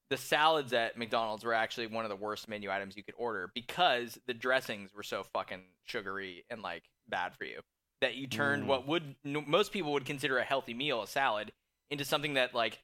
the 0.09 0.17
salads 0.17 0.73
at 0.73 0.97
McDonald's 0.97 1.43
were 1.45 1.53
actually 1.53 1.87
one 1.87 2.03
of 2.05 2.09
the 2.09 2.15
worst 2.15 2.47
menu 2.49 2.69
items 2.71 2.97
you 2.97 3.03
could 3.03 3.15
order 3.17 3.49
because 3.55 4.19
the 4.27 4.33
dressings 4.33 4.93
were 4.93 5.03
so 5.03 5.23
fucking 5.33 5.63
sugary 5.85 6.43
and 6.49 6.61
like 6.61 6.83
bad 7.07 7.35
for 7.37 7.45
you 7.45 7.61
that 8.01 8.15
you 8.15 8.27
turned 8.27 8.63
Mm. 8.63 8.67
what 8.67 8.87
would 8.87 9.15
n- 9.23 9.45
most 9.47 9.71
people 9.71 9.93
would 9.93 10.05
consider 10.05 10.37
a 10.37 10.43
healthy 10.43 10.73
meal 10.73 11.01
a 11.03 11.07
salad 11.07 11.51
into 11.91 12.03
something 12.05 12.33
that 12.33 12.55
like 12.55 12.81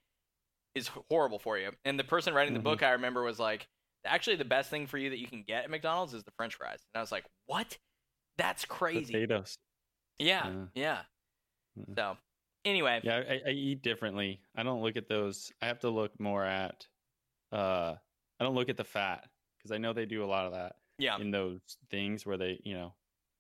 is 0.76 0.90
horrible 1.10 1.40
for 1.40 1.58
you 1.58 1.72
and 1.86 1.98
the 1.98 2.04
person 2.04 2.34
writing 2.34 2.54
the 2.54 2.60
Mhm. 2.60 2.64
book 2.64 2.84
i 2.84 2.92
remember 2.92 3.24
was 3.24 3.40
like 3.40 3.68
actually 4.06 4.36
the 4.36 4.46
best 4.46 4.70
thing 4.70 4.86
for 4.86 4.98
you 5.00 5.10
that 5.10 5.18
you 5.18 5.28
can 5.28 5.42
get 5.44 5.64
at 5.64 5.70
mcdonald's 5.72 6.14
is 6.14 6.24
the 6.24 6.32
french 6.38 6.54
fries 6.56 6.86
and 6.94 7.00
i 7.00 7.02
was 7.02 7.12
like 7.12 7.26
what 7.48 7.78
that's 8.38 8.64
crazy 8.66 9.14
Potatoes. 9.14 9.58
yeah 10.20 10.48
Yeah. 10.48 10.66
yeah 10.76 11.02
Mm. 11.80 11.96
so 11.96 12.18
anyway 12.66 13.00
Yeah, 13.04 13.24
I, 13.30 13.42
I 13.50 13.52
eat 13.52 13.84
differently. 13.84 14.42
I 14.56 14.64
don't 14.64 14.82
look 14.82 14.98
at 14.98 15.08
those. 15.08 15.52
I 15.62 15.68
have 15.68 15.80
to 15.82 15.90
look 15.92 16.20
more 16.20 16.44
at. 16.44 16.88
uh 17.52 17.94
I 18.40 18.44
don't 18.44 18.56
look 18.56 18.70
at 18.70 18.78
the 18.78 18.84
fat 18.84 19.28
because 19.58 19.72
I 19.72 19.78
know 19.78 19.94
they 19.94 20.08
do 20.08 20.24
a 20.24 20.26
lot 20.26 20.48
of 20.48 20.54
that 20.54 20.78
yeah 20.98 21.20
in 21.20 21.30
those 21.30 21.60
things 21.92 22.26
where 22.26 22.36
they, 22.38 22.60
you 22.64 22.74
know, 22.74 22.96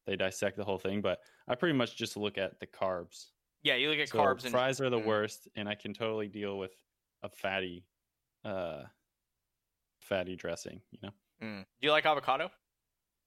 they 0.05 0.15
dissect 0.15 0.55
the 0.55 0.63
whole 0.63 0.77
thing. 0.77 1.01
But 1.01 1.19
I 1.47 1.55
pretty 1.55 1.75
much 1.75 1.95
just 1.97 2.15
look 2.15 2.37
at 2.37 2.59
the 2.59 2.67
carbs. 2.67 3.31
Yeah, 3.67 3.75
you 3.75 3.89
look 3.89 3.99
at 3.99 4.07
So 4.07 4.17
carbs 4.17 4.43
and 4.43 4.51
fries 4.51 4.79
are 4.79 4.89
the 4.89 4.99
mm. 4.99 5.05
worst, 5.05 5.49
and 5.57 5.67
I 5.67 5.75
can 5.75 5.93
totally 5.93 6.29
deal 6.29 6.57
with 6.57 6.71
a 7.21 7.27
fatty, 7.29 7.83
uh, 8.45 8.83
fatty 10.01 10.35
dressing. 10.37 10.81
You 10.91 10.99
know, 11.03 11.11
Mm. 11.41 11.63
Do 11.63 11.85
you 11.87 11.91
like 11.91 12.05
avocado? 12.05 12.49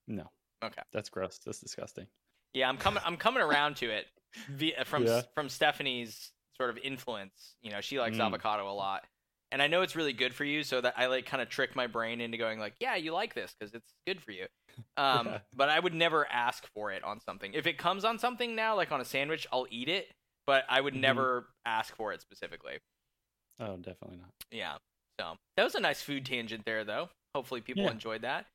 no, 0.09 0.31
Okay. 0.65 0.83
that's 0.93 1.09
gross. 1.11 1.39
That's 1.45 1.61
disgusting. 1.61 2.07
Yeah, 2.55 2.69
I'm 2.69 2.79
coming. 2.79 3.03
I'm 3.05 3.17
coming 3.17 3.43
around 3.43 3.77
to 3.77 3.91
it 3.91 4.07
via, 4.49 4.85
from 4.85 5.05
Yeah. 5.05 5.23
from 5.35 5.49
Stephanie's 5.49 6.33
sort 6.57 6.71
of 6.71 6.79
influence. 6.79 7.57
You 7.61 7.71
know, 7.71 7.81
she 7.83 8.01
likes 8.01 8.17
Mm. 8.17 8.27
avocado 8.27 8.69
a 8.69 8.73
lot, 8.73 9.07
and 9.53 9.63
I 9.63 9.67
know 9.69 9.83
it's 9.83 9.95
really 9.95 10.13
good 10.15 10.35
for 10.35 10.45
you. 10.45 10.65
So 10.65 10.81
that 10.81 10.95
I 10.99 11.07
like 11.07 11.27
kind 11.27 11.41
of 11.43 11.49
trick 11.51 11.77
my 11.77 11.87
brain 11.87 12.21
into 12.23 12.39
going 12.39 12.59
like, 12.59 12.75
yeah, 12.81 12.97
you 12.97 13.13
like 13.13 13.35
this 13.35 13.55
because 13.55 13.75
it's 13.75 13.95
good 14.07 14.23
for 14.23 14.33
you. 14.33 14.47
Um, 14.97 15.27
Yeah. 15.27 15.41
but 15.55 15.69
I 15.69 15.79
would 15.79 15.95
never 15.95 16.27
ask 16.33 16.67
for 16.73 16.91
it 16.93 17.05
on 17.05 17.21
something. 17.21 17.53
If 17.55 17.67
it 17.67 17.77
comes 17.79 18.05
on 18.05 18.19
something 18.19 18.55
now, 18.57 18.75
like 18.77 18.91
on 18.91 19.01
a 19.01 19.05
sandwich, 19.05 19.47
I'll 19.53 19.67
eat 19.71 19.89
it. 19.89 20.13
But 20.47 20.65
I 20.69 20.81
would 20.81 20.95
Mhm. 20.95 21.01
never 21.01 21.49
ask 21.65 21.95
for 21.95 22.13
it 22.13 22.21
specifically. 22.23 22.79
Oh, 23.59 23.77
definitely 23.77 24.17
not. 24.19 24.31
Yeah. 24.51 24.79
So 25.21 25.37
that 25.57 25.65
was 25.65 25.75
a 25.75 25.81
nice 25.81 26.03
food 26.03 26.25
tangent 26.27 26.65
there, 26.65 26.85
though. 26.85 27.11
Hopefully, 27.35 27.61
people 27.61 27.85
Yeah. 27.85 27.91
enjoyed 27.91 28.23
that. 28.23 28.47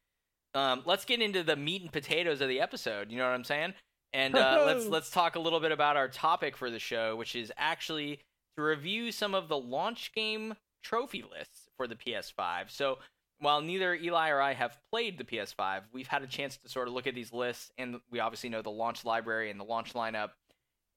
Um, 0.53 0.83
let's 0.85 1.05
get 1.05 1.21
into 1.21 1.43
the 1.43 1.55
meat 1.55 1.81
and 1.81 1.91
potatoes 1.91 2.41
of 2.41 2.49
the 2.49 2.59
episode. 2.61 3.11
You 3.11 3.17
know 3.17 3.25
what 3.27 3.35
I'm 3.35 3.43
saying? 3.43 3.73
And 4.13 4.35
uh, 4.35 4.63
let's 4.65 4.85
let's 4.87 5.09
talk 5.11 5.35
a 5.35 5.39
little 5.39 5.59
bit 5.59 5.71
about 5.71 5.97
our 5.97 6.07
topic 6.07 6.57
for 6.57 6.69
the 6.71 6.79
show, 6.79 7.15
which 7.15 7.35
is 7.35 7.51
actually 7.57 8.19
to 8.57 8.63
review 8.63 9.11
some 9.11 9.35
of 9.35 9.47
the 9.47 9.57
launch 9.57 10.11
game 10.13 10.55
trophy 10.83 11.23
lists 11.23 11.69
for 11.77 11.87
the 11.87 11.95
PS5. 11.95 12.71
So 12.71 12.99
while 13.39 13.59
neither 13.61 13.93
Eli 13.93 14.29
or 14.29 14.39
I 14.41 14.53
have 14.53 14.77
played 14.91 15.17
the 15.17 15.25
PS5, 15.25 15.83
we've 15.91 16.07
had 16.07 16.23
a 16.23 16.27
chance 16.27 16.55
to 16.57 16.69
sort 16.69 16.87
of 16.87 16.93
look 16.93 17.05
at 17.05 17.15
these 17.15 17.33
lists, 17.33 17.69
and 17.77 17.99
we 18.09 18.19
obviously 18.19 18.49
know 18.49 18.61
the 18.61 18.71
launch 18.71 19.03
library 19.03 19.51
and 19.51 19.59
the 19.59 19.65
launch 19.65 19.93
lineup. 19.93 20.31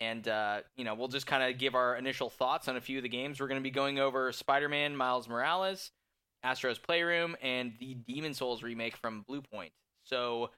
And 0.00 0.26
uh, 0.28 0.60
you 0.76 0.84
know, 0.84 0.94
we'll 0.94 1.08
just 1.08 1.26
kind 1.26 1.42
of 1.42 1.58
give 1.58 1.74
our 1.74 1.96
initial 1.96 2.30
thoughts 2.30 2.68
on 2.68 2.76
a 2.76 2.80
few 2.80 2.98
of 2.98 3.02
the 3.02 3.08
games. 3.08 3.40
We're 3.40 3.48
going 3.48 3.60
to 3.60 3.64
be 3.64 3.70
going 3.70 3.98
over 3.98 4.30
Spider-Man: 4.30 4.96
Miles 4.96 5.28
Morales, 5.28 5.90
Astro's 6.42 6.78
Playroom, 6.78 7.36
and 7.42 7.72
the 7.80 7.94
Demon 7.94 8.34
Souls 8.34 8.62
remake 8.62 8.96
from 8.96 9.24
Bluepoint. 9.28 9.72
So, 10.04 10.50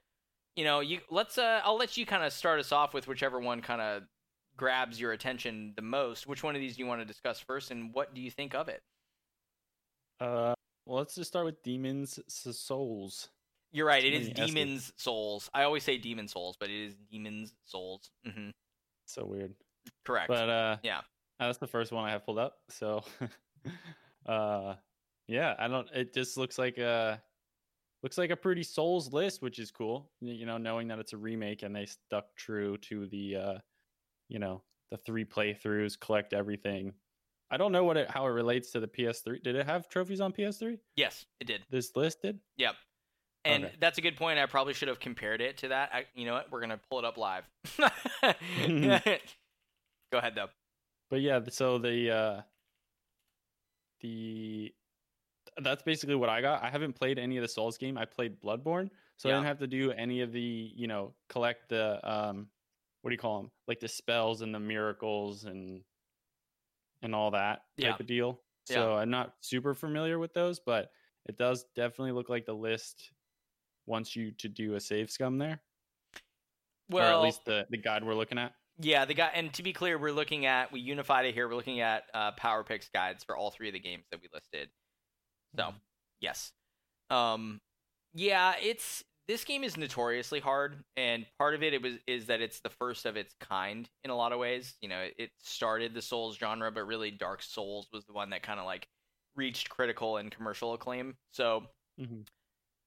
you 0.55 0.63
know, 0.63 0.79
you 0.79 0.99
let's 1.09 1.37
uh, 1.37 1.61
I'll 1.63 1.77
let 1.77 1.97
you 1.97 2.05
kind 2.05 2.23
of 2.23 2.33
start 2.33 2.59
us 2.59 2.71
off 2.71 2.93
with 2.93 3.07
whichever 3.07 3.39
one 3.39 3.61
kind 3.61 3.81
of 3.81 4.03
grabs 4.57 4.99
your 4.99 5.11
attention 5.11 5.73
the 5.75 5.81
most. 5.81 6.27
Which 6.27 6.43
one 6.43 6.55
of 6.55 6.61
these 6.61 6.75
do 6.75 6.83
you 6.83 6.87
want 6.87 7.01
to 7.01 7.05
discuss 7.05 7.39
first, 7.39 7.71
and 7.71 7.93
what 7.93 8.13
do 8.13 8.21
you 8.21 8.29
think 8.29 8.53
of 8.53 8.69
it? 8.69 8.83
Uh, 10.19 10.53
well, 10.85 10.99
let's 10.99 11.15
just 11.15 11.29
start 11.31 11.45
with 11.45 11.63
Demons 11.63 12.19
Souls. 12.27 13.29
You're 13.71 13.87
right. 13.87 14.03
It 14.03 14.13
is. 14.13 14.29
Demon's 14.29 14.93
Souls. 14.97 15.49
I 15.51 15.63
always 15.63 15.83
say 15.83 15.97
Demon 15.97 16.27
Souls, 16.27 16.57
but 16.59 16.69
it 16.69 16.85
is 16.85 16.95
Demon's 17.11 17.53
Souls. 17.65 18.11
hmm 18.23 18.51
So 19.13 19.25
weird. 19.25 19.53
Correct. 20.05 20.27
But 20.27 20.49
uh, 20.49 20.77
Yeah. 20.83 21.01
that's 21.39 21.57
the 21.57 21.67
first 21.67 21.91
one 21.91 22.05
I 22.05 22.11
have 22.11 22.25
pulled 22.25 22.39
up. 22.39 22.57
So, 22.69 23.03
uh, 24.25 24.75
yeah, 25.27 25.55
I 25.59 25.67
don't. 25.67 25.89
It 25.93 26.13
just 26.13 26.37
looks 26.37 26.57
like 26.57 26.77
a 26.77 27.21
looks 28.03 28.17
like 28.17 28.29
a 28.31 28.35
pretty 28.35 28.63
Souls 28.63 29.11
list, 29.13 29.41
which 29.41 29.59
is 29.59 29.71
cool. 29.71 30.09
You 30.21 30.45
know, 30.45 30.57
knowing 30.57 30.87
that 30.89 30.99
it's 30.99 31.13
a 31.13 31.17
remake 31.17 31.63
and 31.63 31.75
they 31.75 31.85
stuck 31.85 32.25
true 32.35 32.77
to 32.77 33.07
the, 33.07 33.35
uh, 33.35 33.57
you 34.29 34.39
know, 34.39 34.63
the 34.91 34.97
three 34.97 35.25
playthroughs, 35.25 35.99
collect 35.99 36.33
everything. 36.33 36.93
I 37.49 37.57
don't 37.57 37.71
know 37.71 37.83
what 37.83 37.97
it 37.97 38.09
how 38.09 38.25
it 38.27 38.29
relates 38.31 38.71
to 38.71 38.79
the 38.79 38.87
PS3. 38.87 39.43
Did 39.43 39.55
it 39.55 39.65
have 39.65 39.89
trophies 39.89 40.21
on 40.21 40.31
PS3? 40.31 40.77
yes, 40.95 41.25
it 41.39 41.47
did. 41.47 41.63
This 41.69 41.95
list 41.95 42.21
did. 42.21 42.39
Yep. 42.57 42.75
And 43.43 43.65
Okay. 43.65 43.75
that's 43.79 43.97
a 43.97 44.01
good 44.01 44.17
point. 44.17 44.37
I 44.39 44.45
probably 44.45 44.73
should 44.73 44.87
have 44.87 44.99
compared 44.99 45.41
it 45.41 45.57
to 45.59 45.69
that. 45.69 45.89
I, 45.93 46.05
you 46.13 46.25
know 46.25 46.33
what? 46.33 46.51
We're 46.51 46.61
gonna 46.61 46.79
pull 46.89 46.99
it 46.99 47.05
up 47.05 47.17
live. 47.17 47.45
Go 50.11 50.17
ahead 50.17 50.35
though. 50.35 50.49
But 51.09 51.21
yeah, 51.21 51.39
so 51.49 51.77
the 51.77 52.11
uh 52.11 52.41
the 54.01 54.73
that's 55.61 55.83
basically 55.83 56.15
what 56.15 56.29
I 56.29 56.41
got. 56.41 56.63
I 56.63 56.69
haven't 56.69 56.93
played 56.93 57.19
any 57.19 57.37
of 57.37 57.41
the 57.41 57.47
Souls 57.47 57.77
game. 57.77 57.97
I 57.97 58.05
played 58.05 58.39
Bloodborne, 58.41 58.89
So 59.17 59.29
I 59.29 59.31
Yeah. 59.31 59.37
didn't 59.37 59.47
have 59.47 59.59
to 59.59 59.67
do 59.67 59.91
any 59.91 60.21
of 60.21 60.31
the, 60.31 60.41
you 60.41 60.87
know, 60.87 61.15
collect 61.29 61.69
the 61.69 61.99
um 62.09 62.49
what 63.01 63.09
do 63.09 63.13
you 63.13 63.19
call 63.19 63.41
them? 63.41 63.51
Like 63.67 63.79
the 63.79 63.87
spells 63.87 64.41
and 64.41 64.53
the 64.53 64.59
miracles 64.59 65.45
and 65.45 65.83
and 67.01 67.15
all 67.15 67.31
that 67.31 67.61
type 67.79 67.83
Yeah. 67.83 67.97
of 67.99 68.05
deal. 68.05 68.43
Yeah. 68.69 68.75
So 68.75 68.93
I'm 68.95 69.09
not 69.09 69.33
super 69.41 69.73
familiar 69.73 70.19
with 70.19 70.33
those, 70.33 70.59
but 70.59 70.91
it 71.27 71.37
does 71.37 71.65
definitely 71.75 72.11
look 72.11 72.29
like 72.29 72.45
the 72.45 72.53
list 72.53 73.11
wants 73.91 74.15
you 74.15 74.31
to 74.39 74.49
do 74.49 74.73
a 74.75 74.79
save 74.79 75.11
scum 75.11 75.37
there. 75.37 75.61
or 76.91 77.01
at 77.01 77.21
least 77.21 77.45
the, 77.45 77.65
the 77.69 77.77
guide 77.77 78.03
we're 78.03 78.15
looking 78.15 78.37
at. 78.39 78.53
Yeah, 78.79 79.05
the 79.05 79.13
guy, 79.13 79.29
and 79.35 79.53
to 79.53 79.61
be 79.63 79.73
clear, 79.73 79.99
we're 79.99 80.11
looking 80.13 80.45
at 80.47 80.71
we 80.71 80.79
unified 80.79 81.25
it 81.27 81.35
here. 81.35 81.47
We're 81.47 81.55
looking 81.55 81.81
at 81.81 82.03
uh, 82.13 82.31
PowerPyx 82.31 82.91
guides 82.93 83.23
for 83.23 83.37
all 83.37 83.51
three 83.51 83.67
of 83.67 83.73
the 83.73 83.79
games 83.79 84.05
that 84.11 84.21
we 84.21 84.29
listed. 84.33 84.69
So, 85.55 85.73
yes, 86.21 86.51
um, 87.11 87.59
yeah, 88.15 88.53
it's 88.59 89.03
this 89.27 89.43
game 89.43 89.63
is 89.63 89.77
notoriously 89.77 90.39
hard, 90.39 90.83
and 90.97 91.25
part 91.37 91.53
of 91.53 91.61
it 91.61 91.73
it 91.73 91.81
was 91.81 91.95
is 92.07 92.25
that 92.27 92.41
it's 92.41 92.61
the 92.61 92.69
first 92.69 93.05
of 93.05 93.17
its 93.17 93.35
kind 93.39 93.87
in 94.03 94.09
a 94.09 94.15
lot 94.15 94.31
of 94.31 94.39
ways. 94.39 94.75
You 94.81 94.89
know, 94.89 95.05
it 95.17 95.29
started 95.43 95.93
the 95.93 96.01
Souls 96.01 96.37
genre, 96.37 96.71
but 96.71 96.87
really 96.87 97.11
Dark 97.11 97.43
Souls 97.43 97.87
was 97.93 98.05
the 98.05 98.13
one 98.13 98.29
that 98.31 98.41
kind 98.41 98.59
of 98.59 98.65
like 98.65 98.87
reached 99.35 99.69
critical 99.69 100.17
and 100.17 100.31
commercial 100.31 100.73
acclaim. 100.73 101.15
So, 101.31 101.67
Mhm. 101.99 102.25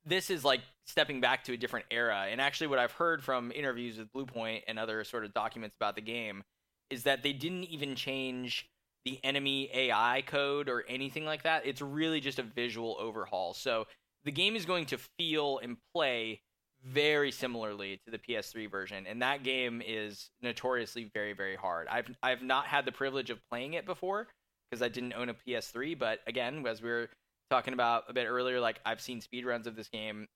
This 0.07 0.31
is 0.31 0.45
like 0.45 0.61
stepping 0.87 1.21
back 1.21 1.45
to 1.45 1.53
a 1.53 1.57
different 1.57 1.87
era. 1.91 2.27
And 2.29 2.41
actually, 2.41 2.67
what 2.69 2.79
I've 2.79 2.93
heard 2.93 3.23
from 3.23 3.53
interviews 3.53 3.99
with 3.99 4.13
Bluepoint 4.13 4.63
and 4.69 4.79
other 4.79 5.03
sort 5.05 5.25
of 5.25 5.33
documents 5.33 5.77
about 5.81 5.95
the 5.97 6.03
game 6.03 6.43
is 6.91 7.05
that 7.05 7.23
they 7.23 7.33
didn't 7.33 7.65
even 7.65 7.95
change 7.95 8.69
the 9.05 9.19
enemy 9.23 9.71
AI 9.73 10.23
code 10.27 10.69
or 10.69 10.85
anything 10.89 11.25
like 11.25 11.43
that. 11.43 11.67
It's 11.67 11.83
really 11.83 12.21
just 12.21 12.39
a 12.39 12.43
visual 12.43 12.97
overhaul. 12.99 13.55
So 13.55 13.87
the 14.25 14.33
game 14.33 14.57
is 14.57 14.65
going 14.65 14.87
to 14.87 14.99
feel 15.19 15.59
and 15.63 15.77
play 15.95 16.41
very 16.85 17.31
similarly 17.31 18.01
to 18.05 18.11
the 18.11 18.19
PS3 18.19 18.71
version, 18.71 19.07
and 19.07 19.23
that 19.23 19.43
game 19.43 19.83
is 19.85 20.31
notoriously 20.43 21.11
very, 21.15 21.33
very 21.33 21.57
hard. 21.57 21.89
I've 21.89 22.11
I've 22.23 22.43
not 22.43 22.67
had 22.67 22.85
the 22.85 22.93
privilege 22.93 23.31
of 23.31 23.39
playing 23.51 23.75
it 23.75 23.87
before 23.87 24.29
because 24.71 24.83
I 24.83 24.89
didn't 24.89 25.15
own 25.15 25.31
a 25.31 25.35
PS3, 25.35 25.99
but 25.99 26.21
again, 26.27 26.65
as 26.67 26.83
we 26.83 26.91
were 26.91 27.09
talking 27.51 27.75
about 27.75 28.05
a 28.09 28.13
bit 28.13 28.27
earlier, 28.27 28.61
like 28.61 28.81
I've 28.85 29.01
seen 29.01 29.21
speed 29.21 29.45
runs 29.45 29.67
of 29.67 29.77
this 29.77 29.89
game. 29.89 30.27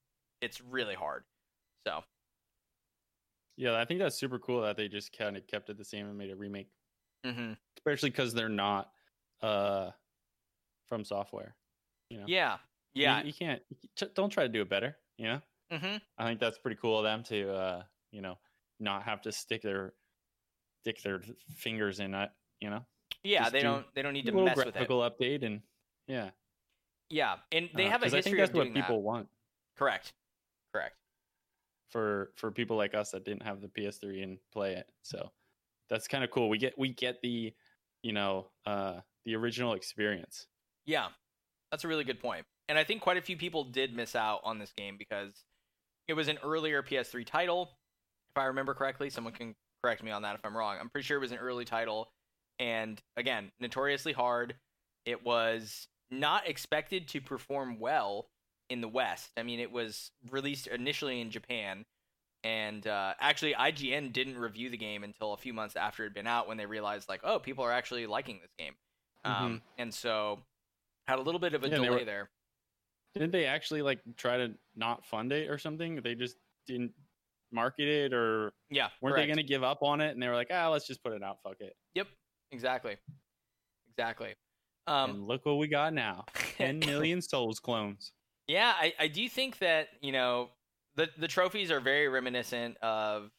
It's 0.41 0.61
really 0.61 0.95
hard. 0.95 1.25
So 1.87 2.03
Yeah, 3.57 3.77
I 3.79 3.85
think 3.85 3.99
that's 4.01 4.17
super 4.17 4.39
cool 4.39 4.63
that 4.63 4.77
they 4.77 4.89
just 4.89 5.17
kind 5.17 5.37
of 5.37 5.47
kept 5.47 5.69
it 5.69 5.77
the 5.77 5.85
same 5.85 6.07
and 6.07 6.17
made 6.17 6.31
a 6.31 6.37
remake, 6.37 6.69
hmm 7.25 7.55
especially 7.77 8.11
because 8.11 8.33
they're 8.35 8.49
not 8.49 8.93
uh 9.43 9.91
FromSoftware. 10.91 11.53
You 12.11 12.19
know, 12.19 12.25
yeah, 12.27 12.59
yeah. 12.95 13.23
you, 13.23 13.33
can't. 13.33 13.63
don't 14.15 14.31
try 14.31 14.45
to 14.45 14.49
do 14.49 14.63
it 14.63 14.69
better. 14.69 14.97
You 15.19 15.27
know, 15.27 15.43
hmm 15.73 15.97
I 16.17 16.25
think 16.25 16.41
that's 16.41 16.59
pretty 16.59 16.79
cool 16.81 16.99
of 16.99 17.05
them 17.05 17.23
to 17.25 17.53
uh 17.53 17.83
you 18.13 18.23
know 18.23 18.37
not 18.81 19.03
have 19.03 19.23
to 19.23 19.33
stick 19.33 19.63
their 19.63 19.95
stick 20.83 21.03
their 21.03 21.21
fingers 21.57 22.01
in 22.01 22.15
it. 22.15 22.31
You 22.61 22.71
know, 22.71 22.87
Yeah, 23.25 23.41
Just 23.41 23.53
they 23.53 23.61
do 23.61 23.67
don't 23.67 23.95
they 23.95 24.03
don't 24.03 24.13
need 24.13 24.27
to 24.27 24.33
mess 24.33 24.57
with 24.57 24.69
it. 24.69 24.75
graphical 24.75 25.01
update 25.01 25.45
and 25.45 25.63
yeah, 26.07 26.31
Yeah, 27.11 27.39
and 27.53 27.71
they 27.75 27.87
Uh, 27.87 27.91
have 27.91 28.03
a 28.03 28.07
'cause 28.07 28.15
I 28.15 28.17
history 28.19 28.33
think 28.33 28.37
that's 28.39 28.51
of 28.51 28.55
doing 28.55 28.69
what 28.75 28.75
people 28.83 28.97
that. 28.97 29.03
want 29.03 29.29
Correct. 29.77 30.13
Correct. 30.73 30.97
for 31.89 32.33
for 32.37 32.51
people 32.51 32.77
like 32.77 32.95
us 32.95 33.11
that 33.13 33.25
didn't 33.25 33.43
have 33.43 33.61
the 33.61 33.69
PS3 33.69 34.23
and 34.23 34.39
play 34.53 34.75
it. 34.75 34.91
So 35.03 35.33
that's 35.89 36.07
kind 36.07 36.23
of 36.23 36.31
cool. 36.31 36.49
We 36.49 36.59
get 36.59 36.77
we 36.79 36.93
get 36.93 37.21
the 37.23 37.55
you 38.03 38.13
know 38.13 38.53
uh 38.67 39.01
the 39.25 39.35
original 39.37 39.73
experience. 39.75 40.47
Yeah, 40.85 41.09
that's 41.71 41.85
a 41.85 41.89
really 41.89 42.05
good 42.05 42.21
point. 42.21 42.47
And 42.69 42.79
I 42.79 42.85
think 42.85 43.01
quite 43.03 43.17
a 43.17 43.23
few 43.23 43.37
people 43.37 43.65
did 43.65 43.95
miss 43.95 44.15
out 44.15 44.41
on 44.45 44.59
this 44.59 44.73
game 44.73 44.97
because 44.99 45.45
it 46.09 46.15
was 46.15 46.29
an 46.29 46.39
earlier 46.43 46.83
PS3 46.83 47.25
title. 47.25 47.79
If 48.31 48.37
I 48.37 48.45
remember 48.45 48.75
correctly, 48.75 49.09
someone 49.11 49.33
can 49.33 49.55
correct 49.83 50.03
me 50.03 50.11
on 50.11 50.23
that 50.23 50.35
if 50.35 50.45
I'm 50.45 50.57
wrong. 50.57 50.77
I'm 50.79 50.91
pretty 50.91 51.07
sure 51.07 51.17
it 51.17 51.21
was 51.21 51.33
an 51.33 51.39
early 51.39 51.65
title. 51.65 52.13
And 52.59 53.03
again, 53.17 53.53
notoriously 53.61 54.13
hard. 54.13 54.59
It 55.07 55.23
was 55.25 55.89
not 56.11 56.49
expected 56.49 57.09
to 57.09 57.21
perform 57.21 57.79
well 57.79 58.29
in 58.71 58.81
the 58.81 58.89
West. 58.89 59.31
I 59.37 59.43
mean, 59.43 59.61
it 59.61 59.71
was 59.73 60.11
released 60.31 60.67
initially 60.67 61.21
in 61.21 61.31
Japan. 61.31 61.85
And 62.45 62.87
uh, 62.87 63.15
actually, 63.19 63.55
IGN 63.55 64.13
didn't 64.13 64.39
review 64.39 64.71
the 64.71 64.77
game 64.77 65.03
until 65.03 65.33
a 65.33 65.37
few 65.37 65.53
months 65.53 65.75
after 65.75 66.05
it 66.05 66.07
had 66.09 66.15
been 66.15 66.27
out 66.27 66.47
when 66.47 66.57
they 66.57 66.67
realized, 66.67 67.09
like, 67.09 67.21
oh, 67.25 67.39
people 67.39 67.65
are 67.65 67.73
actually 67.73 68.07
liking 68.07 68.39
this 68.41 68.53
game. 68.59 68.75
Um, 69.25 69.63
and 69.77 69.93
so 69.93 70.39
had 71.09 71.19
a 71.19 71.23
little 71.23 71.41
bit 71.41 71.55
of 71.55 71.65
a 71.65 71.69
Yeah, 71.69 71.77
delay 71.77 71.91
were- 71.91 72.05
there. 72.05 72.31
Didn't 73.15 73.33
they 73.33 73.47
actually 73.47 73.83
like 73.83 74.01
try 74.17 74.37
to 74.37 74.55
not 74.77 75.05
fund 75.05 75.33
it 75.33 75.51
or 75.51 75.59
something? 75.59 75.97
They 76.03 76.15
just 76.15 76.37
didn't 76.67 76.93
market 77.51 77.89
it 77.89 78.13
or 78.13 78.53
Yeah, 78.71 78.91
weren't 79.01 79.17
they 79.17 79.27
going 79.27 79.39
to 79.39 79.43
give 79.43 79.65
up 79.65 79.83
on 79.83 80.01
it 80.01 80.11
and 80.11 80.23
they 80.23 80.29
were 80.29 80.35
like, 80.35 80.51
"Ah, 80.53 80.69
let's 80.69 80.87
just 80.87 81.03
put 81.03 81.15
it 81.15 81.23
out, 81.23 81.43
fuck 81.43 81.57
it." 81.61 81.75
Yep, 81.95 82.07
exactly, 82.53 82.97
exactly. 83.91 84.35
Um, 84.89 85.11
and 85.11 85.27
look 85.27 85.45
what 85.47 85.59
we 85.59 85.69
got 85.69 85.93
now. 85.93 86.25
10 86.57 86.79
million 86.87 87.21
Souls 87.23 87.61
clones. 87.61 88.13
yeah, 88.47 88.75
I, 88.81 88.95
I 88.99 89.09
do 89.09 89.29
think 89.29 89.59
that 89.59 89.89
you 90.01 90.13
know 90.13 90.51
the 90.97 91.09
the 91.19 91.29
trophies 91.29 91.71
are 91.71 91.81
very 91.81 92.09
reminiscent 92.09 92.77
of 92.79 93.31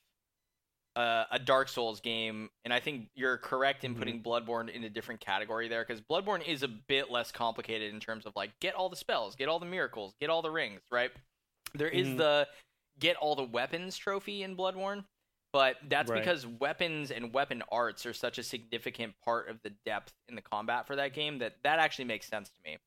uh, 0.95 1.25
a 1.31 1.39
Dark 1.39 1.69
Souls 1.69 1.99
game, 2.01 2.49
and 2.65 2.73
I 2.73 2.79
think 2.79 3.07
you're 3.15 3.37
correct 3.37 3.83
in 3.83 3.93
Mhm. 3.95 3.99
putting 3.99 4.23
Bloodborne 4.23 4.69
in 4.69 4.83
a 4.83 4.89
different 4.89 5.21
category 5.21 5.67
there 5.67 5.85
because 5.85 6.01
Bloodborne 6.01 6.45
is 6.45 6.63
a 6.63 6.67
bit 6.67 7.09
less 7.11 7.31
complicated 7.31 7.93
in 7.93 7.99
terms 7.99 8.25
of 8.25 8.33
like 8.35 8.51
get 8.59 8.73
all 8.75 8.89
the 8.89 8.95
spells, 8.95 9.35
get 9.35 9.47
all 9.47 9.59
the 9.59 9.65
miracles, 9.65 10.13
get 10.19 10.29
all 10.29 10.41
the 10.41 10.51
rings, 10.51 10.81
right? 10.91 11.11
There 11.73 11.87
is 11.87 12.07
Mhm. 12.07 12.17
the 12.17 12.47
get 12.99 13.15
all 13.15 13.35
the 13.35 13.43
weapons 13.45 13.97
trophy 13.97 14.43
in 14.43 14.57
Bloodborne, 14.57 15.05
but 15.51 15.77
that's 15.87 16.09
Right. 16.11 16.19
because 16.19 16.45
weapons 16.45 17.11
and 17.11 17.33
weapon 17.33 17.63
arts 17.71 18.05
are 18.05 18.13
such 18.13 18.37
a 18.37 18.43
significant 18.43 19.19
part 19.21 19.49
of 19.49 19.61
the 19.63 19.71
depth 19.71 20.13
in 20.27 20.35
the 20.35 20.41
combat 20.41 20.85
for 20.87 20.95
that 20.95 21.13
game 21.13 21.39
that 21.39 21.61
that 21.63 21.79
actually 21.79 22.05
makes 22.05 22.27
sense 22.27 22.49
to 22.49 22.61
me. 22.63 22.77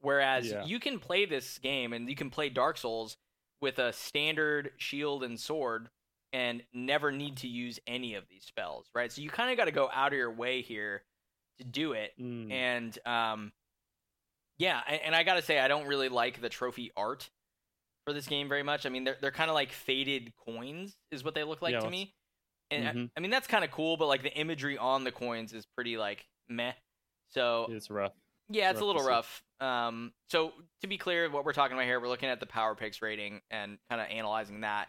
Whereas 0.00 0.50
Yeah. 0.50 0.64
you 0.64 0.78
can 0.78 1.00
play 1.00 1.24
this 1.24 1.58
game 1.58 1.92
and 1.92 2.08
you 2.08 2.14
can 2.16 2.30
play 2.30 2.48
Dark 2.50 2.76
Souls 2.76 3.16
with 3.60 3.78
a 3.78 3.92
standard 3.92 4.72
shield 4.76 5.24
and 5.24 5.40
sword 5.40 5.88
and 6.32 6.64
never 6.72 7.10
need 7.12 7.36
to 7.38 7.48
use 7.48 7.78
any 7.86 8.14
of 8.14 8.28
these 8.28 8.44
spells, 8.44 8.90
right? 8.94 9.10
So 9.10 9.22
you 9.22 9.30
kind 9.30 9.50
of 9.50 9.56
got 9.56 9.64
to 9.66 9.70
go 9.72 9.88
out 9.92 10.12
of 10.12 10.18
your 10.18 10.30
way 10.32 10.62
here 10.62 11.04
to 11.58 11.64
do 11.64 11.92
it. 11.92 12.12
Mm. 12.18 12.50
And 12.52 12.98
um, 13.06 13.52
yeah, 14.58 14.80
and 14.86 15.14
I 15.14 15.22
got 15.22 15.34
to 15.34 15.42
say, 15.42 15.58
I 15.58 15.68
don't 15.68 15.86
really 15.86 16.08
like 16.08 16.40
the 16.40 16.48
trophy 16.48 16.92
art 16.96 17.30
for 18.06 18.12
this 18.12 18.26
game 18.26 18.48
very 18.48 18.62
much. 18.62 18.86
I 18.86 18.88
mean, 18.88 19.04
they're 19.04 19.16
they're 19.20 19.30
kind 19.30 19.50
of 19.50 19.54
like 19.54 19.72
faded 19.72 20.32
coins, 20.36 20.96
is 21.10 21.24
what 21.24 21.34
they 21.34 21.44
look 21.44 21.62
like 21.62 21.72
Yeah, 21.72 21.80
to 21.80 21.90
me. 21.90 22.14
And 22.70 22.88
I- 22.88 22.92
Mhm. 22.92 23.10
I, 23.16 23.20
mean, 23.20 23.30
that's 23.30 23.46
kind 23.46 23.64
of 23.64 23.70
cool, 23.70 23.96
but 23.96 24.06
like 24.06 24.22
the 24.22 24.32
imagery 24.34 24.78
on 24.78 25.04
the 25.04 25.12
coins 25.12 25.52
is 25.52 25.66
pretty 25.66 25.96
like 25.96 26.26
meh. 26.48 26.72
So 27.30 27.66
It's 27.70 27.90
rough. 27.90 28.12
yeah, 28.48 28.70
it's 28.70 28.80
a 28.80 28.84
rough 28.84 28.92
to 28.94 28.98
little 28.98 29.06
rough. 29.06 29.44
Um, 29.60 30.12
so 30.30 30.52
to 30.80 30.86
be 30.86 30.98
clear, 30.98 31.30
what 31.30 31.44
we're 31.44 31.52
talking 31.52 31.76
about 31.76 31.84
here, 31.86 32.00
we're 32.00 32.08
looking 32.08 32.28
at 32.28 32.40
the 32.40 32.46
PowerPyx 32.46 33.02
rating 33.02 33.42
and 33.50 33.78
kind 33.90 34.00
of 34.00 34.08
analyzing 34.08 34.60
that. 34.60 34.88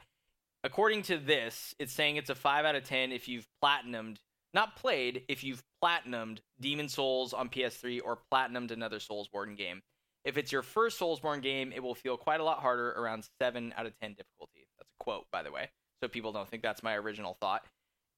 According 0.63 1.03
to 1.03 1.17
this, 1.17 1.75
it's 1.79 1.93
saying 1.93 2.15
it's 2.17 2.29
a 2.29 2.35
five 2.35 2.65
out 2.65 2.75
of 2.75 2.83
ten 2.83 3.11
if 3.11 3.27
you've 3.27 3.47
platinumed, 3.63 4.17
not 4.53 4.75
played, 4.75 5.23
if 5.27 5.43
you've 5.43 5.63
platinumed 5.83 6.39
Demon 6.59 6.89
Souls 6.89 7.33
on 7.33 7.49
PS3 7.49 7.99
or 8.03 8.19
platinumed 8.31 8.71
another 8.71 8.99
Souls 8.99 9.27
Soulsborne 9.29 9.55
game. 9.57 9.83
If 10.25 10.37
it's 10.37 10.51
your 10.51 10.63
first 10.63 10.99
Soulsborne 10.99 11.41
game, 11.41 11.71
it 11.73 11.81
will 11.81 11.95
feel 11.95 12.17
quite 12.17 12.39
a 12.39 12.43
lot 12.43 12.59
harder, 12.59 12.91
around 12.91 13.27
seven 13.39 13.73
out 13.77 13.85
of 13.85 13.93
ten 14.01 14.11
difficulty. 14.11 14.67
That's 14.77 14.89
a 14.89 15.03
quote, 15.03 15.25
by 15.31 15.43
the 15.43 15.51
way, 15.51 15.69
so 16.01 16.09
people 16.09 16.33
don't 16.33 16.49
think 16.49 16.63
that's 16.63 16.83
my 16.83 16.95
original 16.95 17.37
thought. 17.39 17.63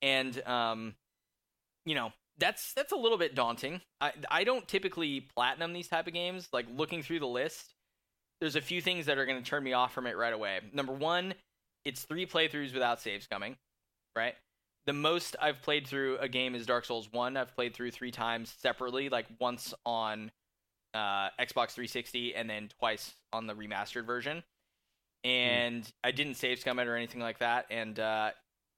And 0.01 0.41
um, 0.47 0.95
you 1.85 1.95
know, 1.95 2.13
that's 2.37 2.73
that's 2.73 2.91
a 2.91 2.95
little 2.97 3.17
bit 3.17 3.35
daunting. 3.35 3.81
I 3.99 4.13
I 4.31 4.43
don't 4.45 4.67
typically 4.67 5.21
platinum 5.35 5.73
these 5.73 5.87
type 5.87 6.07
of 6.07 6.13
games. 6.13 6.47
Like 6.53 6.65
looking 6.75 7.03
through 7.03 7.19
the 7.19 7.27
list, 7.27 7.73
there's 8.39 8.55
a 8.55 8.61
few 8.61 8.81
things 8.81 9.07
that 9.07 9.17
are 9.17 9.25
going 9.25 9.41
to 9.41 9.47
turn 9.47 9.63
me 9.63 9.73
off 9.73 9.93
from 9.93 10.07
it 10.07 10.15
right 10.15 10.33
away. 10.33 10.59
Number 10.73 10.93
one, 10.93 11.33
it's 11.83 12.03
three 12.03 12.25
playthroughs 12.25 12.73
without 12.73 13.01
saves 13.01 13.27
coming, 13.27 13.57
right? 14.15 14.35
The 14.85 14.93
most 14.93 15.35
I've 15.41 15.61
played 15.61 15.87
through 15.87 16.17
a 16.19 16.29
game 16.29 16.55
is 16.55 16.65
Dark 16.65 16.85
Souls 16.85 17.11
One. 17.11 17.35
I've 17.35 17.53
played 17.55 17.73
through 17.73 17.91
three 17.91 18.11
times 18.11 18.55
separately, 18.61 19.09
like 19.09 19.25
once 19.39 19.73
on 19.85 20.31
uh, 20.97 21.29
Xbox 21.39 21.71
360 21.71 22.35
and 22.35 22.49
then 22.49 22.69
twice 22.79 23.13
on 23.31 23.47
the 23.47 23.53
remastered 23.53 24.05
version. 24.05 24.43
And 25.23 25.89
I 26.03 26.11
didn't 26.11 26.35
save 26.35 26.59
scum 26.59 26.79
it 26.79 26.87
or 26.87 26.95
anything 26.95 27.21
like 27.21 27.39
that. 27.39 27.65
And 27.69 27.99
uh, 27.99 28.31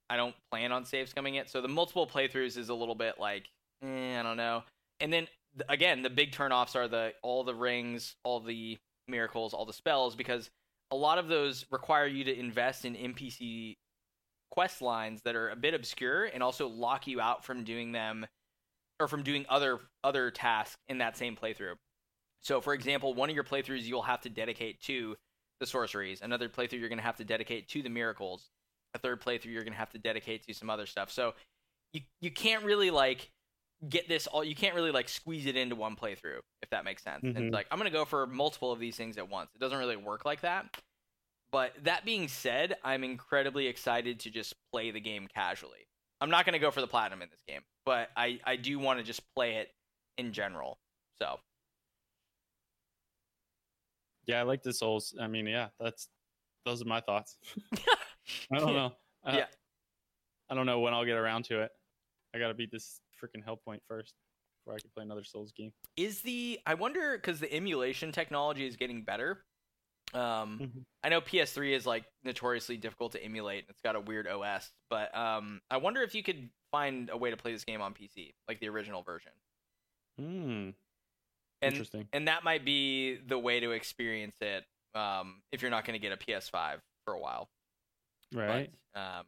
I 0.10 0.18
don't 0.18 0.36
plan 0.52 0.72
on 0.72 0.86
save 0.86 1.14
scumming 1.14 1.40
it. 1.40 1.50
So 1.50 1.62
the 1.62 1.68
multiple 1.68 2.08
playthroughs 2.08 2.58
is 2.58 2.70
a 2.70 2.74
little 2.74 2.96
bit 2.96 3.16
like, 3.20 3.50
eh, 3.84 4.20
I 4.20 4.24
don't 4.24 4.38
know. 4.38 4.64
And 5.00 5.14
then 5.14 5.28
th- 5.58 5.68
again, 5.70 6.02
the 6.02 6.10
big 6.10 6.32
turnoffs 6.32 6.76
are 6.76 6.88
the 6.88 7.14
all 7.22 7.44
the 7.44 7.56
rings, 7.56 8.16
all 8.24 8.40
the 8.40 8.78
miracles, 9.08 9.54
all 9.54 9.66
the 9.66 9.74
spells, 9.74 10.16
because 10.16 10.50
a 10.92 10.96
lot 10.96 11.20
of 11.20 11.28
those 11.28 11.66
require 11.72 12.08
you 12.08 12.24
to 12.24 12.38
invest 12.38 12.86
in 12.86 12.96
NPC 12.96 13.78
quest 14.52 14.82
lines 14.82 15.22
that 15.22 15.36
are 15.36 15.50
a 15.50 15.56
bit 15.56 15.74
obscure 15.74 16.26
and 16.26 16.42
also 16.42 16.68
lock 16.68 17.06
you 17.06 17.22
out 17.22 17.46
from 17.46 17.64
doing 17.64 17.92
them 17.92 18.26
or 19.00 19.08
from 19.08 19.24
doing 19.24 19.46
other 19.48 19.80
other 20.04 20.32
tasks 20.32 20.78
in 20.88 20.98
that 20.98 21.18
same 21.18 21.36
playthrough. 21.36 21.76
So 22.42 22.62
for 22.62 22.74
example, 22.74 23.14
one 23.14 23.30
of 23.30 23.36
your 23.36 23.44
playthroughs 23.44 23.84
you'll 23.84 24.02
have 24.04 24.22
to 24.22 24.30
dedicate 24.30 24.82
to 24.84 25.16
the 25.60 25.66
sorceries, 25.66 26.22
another 26.22 26.48
playthrough 26.50 26.80
you're 26.80 26.90
going 26.90 27.00
to 27.00 27.04
have 27.04 27.18
to 27.18 27.26
dedicate 27.26 27.68
to 27.70 27.82
the 27.82 27.90
miracles, 27.90 28.50
a 28.94 29.00
third 29.00 29.22
playthrough 29.22 29.46
you're 29.52 29.64
going 29.64 29.74
to 29.74 29.80
have 29.80 29.92
to 29.92 30.00
dedicate 30.00 30.46
to 30.48 30.54
some 30.54 30.70
other 30.70 30.86
stuff. 30.86 31.12
So 31.12 31.34
you 31.94 32.02
you 32.22 32.32
can't 32.32 32.64
really 32.64 32.92
like 32.92 33.32
get 33.88 34.08
this 34.10 34.28
all 34.28 34.44
you 34.44 34.56
can't 34.56 34.76
really 34.76 34.92
like 34.92 35.08
squeeze 35.08 35.46
it 35.46 35.56
into 35.56 35.76
one 35.76 35.96
playthrough 35.96 36.40
if 36.62 36.70
that 36.72 36.84
makes 36.86 37.04
sense. 37.04 37.24
And 37.34 37.36
Mhm. 37.36 37.48
it's 37.48 37.54
like 37.54 37.68
I'm 37.72 37.78
going 37.80 37.92
to 37.92 37.98
go 37.98 38.06
for 38.06 38.26
multiple 38.28 38.72
of 38.72 38.80
these 38.80 38.96
things 38.96 39.18
at 39.18 39.30
once. 39.30 39.50
It 39.56 39.60
doesn't 39.60 39.78
really 39.78 39.98
work 39.98 40.26
like 40.26 40.42
that. 40.42 40.66
But 41.52 41.74
that 41.84 42.06
being 42.06 42.28
said, 42.28 42.78
I'm 42.84 43.04
incredibly 43.04 43.68
excited 43.68 44.20
to 44.22 44.30
just 44.30 44.54
play 44.72 44.92
the 44.92 45.00
game 45.00 45.28
casually. 45.28 45.88
I'm 46.22 46.30
not 46.30 46.46
going 46.46 46.54
to 46.54 46.60
go 46.60 46.70
for 46.72 46.82
the 46.82 46.88
platinum 46.88 47.22
in 47.22 47.30
this 47.32 47.42
game, 47.48 47.62
but 47.86 48.10
I 48.16 48.40
I 48.44 48.56
do 48.56 48.78
want 48.80 49.00
to 49.00 49.04
just 49.04 49.22
play 49.36 49.56
it 49.56 49.74
in 50.18 50.32
general. 50.34 50.80
So, 51.22 51.40
Yeah, 54.30 54.40
I 54.42 54.44
like 54.44 54.62
the 54.62 54.72
Souls. 54.72 55.16
I 55.20 55.26
mean, 55.28 55.48
yeah, 55.48 55.70
that's 55.80 56.08
those 56.64 56.84
are 56.84 56.86
my 56.86 57.02
thoughts. 57.02 57.38
I 58.54 58.60
don't 58.60 58.74
know. 58.76 58.94
I, 59.24 59.38
Yeah. 59.40 59.46
I 60.50 60.56
don't 60.56 60.68
know 60.68 60.80
when 60.82 60.94
I'll 60.94 61.06
get 61.06 61.18
around 61.18 61.46
to 61.46 61.62
it. 61.64 61.72
I 62.36 62.38
gotta 62.38 62.54
beat 62.54 62.72
this 62.72 63.02
freaking 63.20 63.44
Hellpoint 63.44 63.80
first 63.88 64.14
before 64.60 64.76
I 64.76 64.80
can 64.80 64.92
play 64.92 65.04
another 65.04 65.24
Souls 65.24 65.52
game. 65.52 65.74
is 65.98 66.22
the 66.22 66.60
I 66.68 66.76
wonder 66.76 67.18
cuz 67.18 67.40
the 67.40 67.52
emulation 67.52 68.12
technology 68.12 68.68
is 68.68 68.76
getting 68.76 69.04
better. 69.04 69.46
Um 70.14 70.60
Mhm. 70.60 70.86
I 71.04 71.10
know 71.10 71.22
PS3 71.22 71.74
is 71.74 71.88
like 71.88 72.06
notoriously 72.24 72.78
difficult 72.78 73.14
to 73.14 73.24
emulate 73.24 73.64
and 73.64 73.72
it's 73.72 73.82
got 73.82 73.96
a 73.96 74.00
weird 74.00 74.28
OS, 74.28 74.72
but 74.90 75.14
um 75.16 75.60
I 75.72 75.78
wonder 75.78 76.04
if 76.04 76.14
you 76.14 76.22
could 76.22 76.52
find 76.70 77.10
a 77.10 77.18
way 77.18 77.32
to 77.32 77.38
play 77.38 77.52
this 77.52 77.64
game 77.64 77.82
on 77.82 77.96
PC, 77.96 78.36
like 78.48 78.60
the 78.60 78.70
original 78.70 79.02
version. 79.02 79.32
Hmm. 80.20 80.70
And 81.62 81.74
Interesting. 81.74 82.08
and 82.14 82.28
that 82.28 82.44
might 82.44 82.64
be 82.64 83.18
the 83.18 83.38
way 83.38 83.60
to 83.60 83.72
experience 83.72 84.36
it 84.42 84.66
um 84.96 85.42
if 85.52 85.62
you're 85.62 85.72
not 85.72 85.86
going 85.86 86.00
to 86.00 86.08
get 86.08 86.12
a 86.12 86.18
PS5 86.18 86.80
for 87.06 87.14
a 87.14 87.20
while. 87.20 87.50
Right. 88.34 88.70
But, 88.94 89.00
um, 89.00 89.26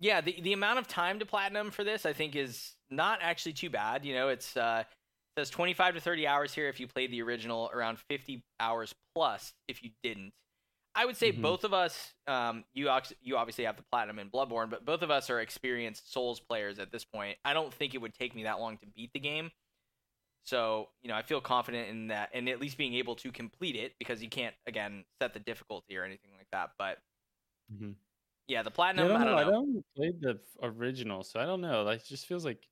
yeah, 0.00 0.20
the 0.20 0.40
the 0.40 0.52
amount 0.52 0.78
of 0.78 0.88
time 0.88 1.18
to 1.20 1.26
platinum 1.26 1.70
for 1.70 1.84
this 1.84 2.04
I 2.06 2.12
think 2.12 2.34
is 2.36 2.74
not 2.90 3.18
actually 3.22 3.52
too 3.54 3.70
bad. 3.70 4.04
You 4.04 4.14
know, 4.14 4.28
it's 4.28 4.56
uh, 4.56 4.84
it 5.36 5.40
says 5.40 5.50
25 5.50 5.94
to 5.94 6.00
30 6.00 6.26
hours 6.26 6.54
here 6.54 6.68
if 6.68 6.78
you 6.80 6.86
played 6.86 7.10
the 7.10 7.20
original, 7.22 7.70
around 7.74 7.98
50 8.08 8.42
hours 8.60 8.94
plus 9.14 9.52
if 9.68 9.82
you 9.82 9.90
didn't. 10.02 10.32
I 10.96 11.04
would 11.06 11.16
say 11.16 11.32
Mhm. 11.32 11.42
both 11.42 11.64
of 11.64 11.74
us, 11.74 12.14
um, 12.28 12.64
you 12.72 12.88
ox- 12.88 13.12
you 13.20 13.36
obviously 13.36 13.64
have 13.64 13.76
the 13.76 13.82
platinum 13.90 14.20
in 14.20 14.30
Bloodborne, 14.30 14.70
but 14.70 14.84
both 14.84 15.02
of 15.02 15.10
us 15.10 15.28
are 15.30 15.40
experienced 15.40 16.12
Souls 16.12 16.38
players 16.38 16.78
at 16.78 16.92
this 16.92 17.04
point. 17.04 17.36
I 17.44 17.52
don't 17.52 17.74
think 17.74 17.94
it 17.94 17.98
would 17.98 18.14
take 18.14 18.32
me 18.34 18.44
that 18.44 18.60
long 18.60 18.78
to 18.78 18.86
beat 18.86 19.12
the 19.12 19.18
game. 19.18 19.50
So, 20.44 20.90
you 21.02 21.08
know, 21.08 21.14
I 21.16 21.22
feel 21.22 21.40
confident 21.40 21.88
in 21.88 22.08
that 22.08 22.30
and 22.34 22.48
at 22.50 22.60
least 22.60 22.76
being 22.78 22.94
able 22.94 23.16
to 23.16 23.32
complete 23.32 23.76
it 23.76 23.94
because 23.98 24.22
you 24.22 24.28
can't 24.28 24.54
again 24.66 25.04
set 25.20 25.32
the 25.34 25.40
difficulty 25.40 25.96
or 25.96 26.04
anything 26.04 26.32
like 26.36 26.48
that. 26.52 26.72
But 26.78 26.98
Mhm. 27.72 27.96
yeah, 28.48 28.62
the 28.62 28.70
Yeah, 28.96 29.04
platinum, 29.04 29.04
I 29.04 29.08
don't 29.08 29.22
I 29.22 29.24
don't 29.24 29.38
I 29.38 29.44
know. 29.44 29.50
don't 29.50 29.84
played 29.96 30.20
the 30.20 30.40
original, 30.62 31.24
so 31.24 31.40
I 31.40 31.46
don't 31.46 31.60
know. 31.60 31.82
Like, 31.82 32.00
it 32.00 32.06
just 32.06 32.26
feels 32.26 32.44
like 32.44 32.68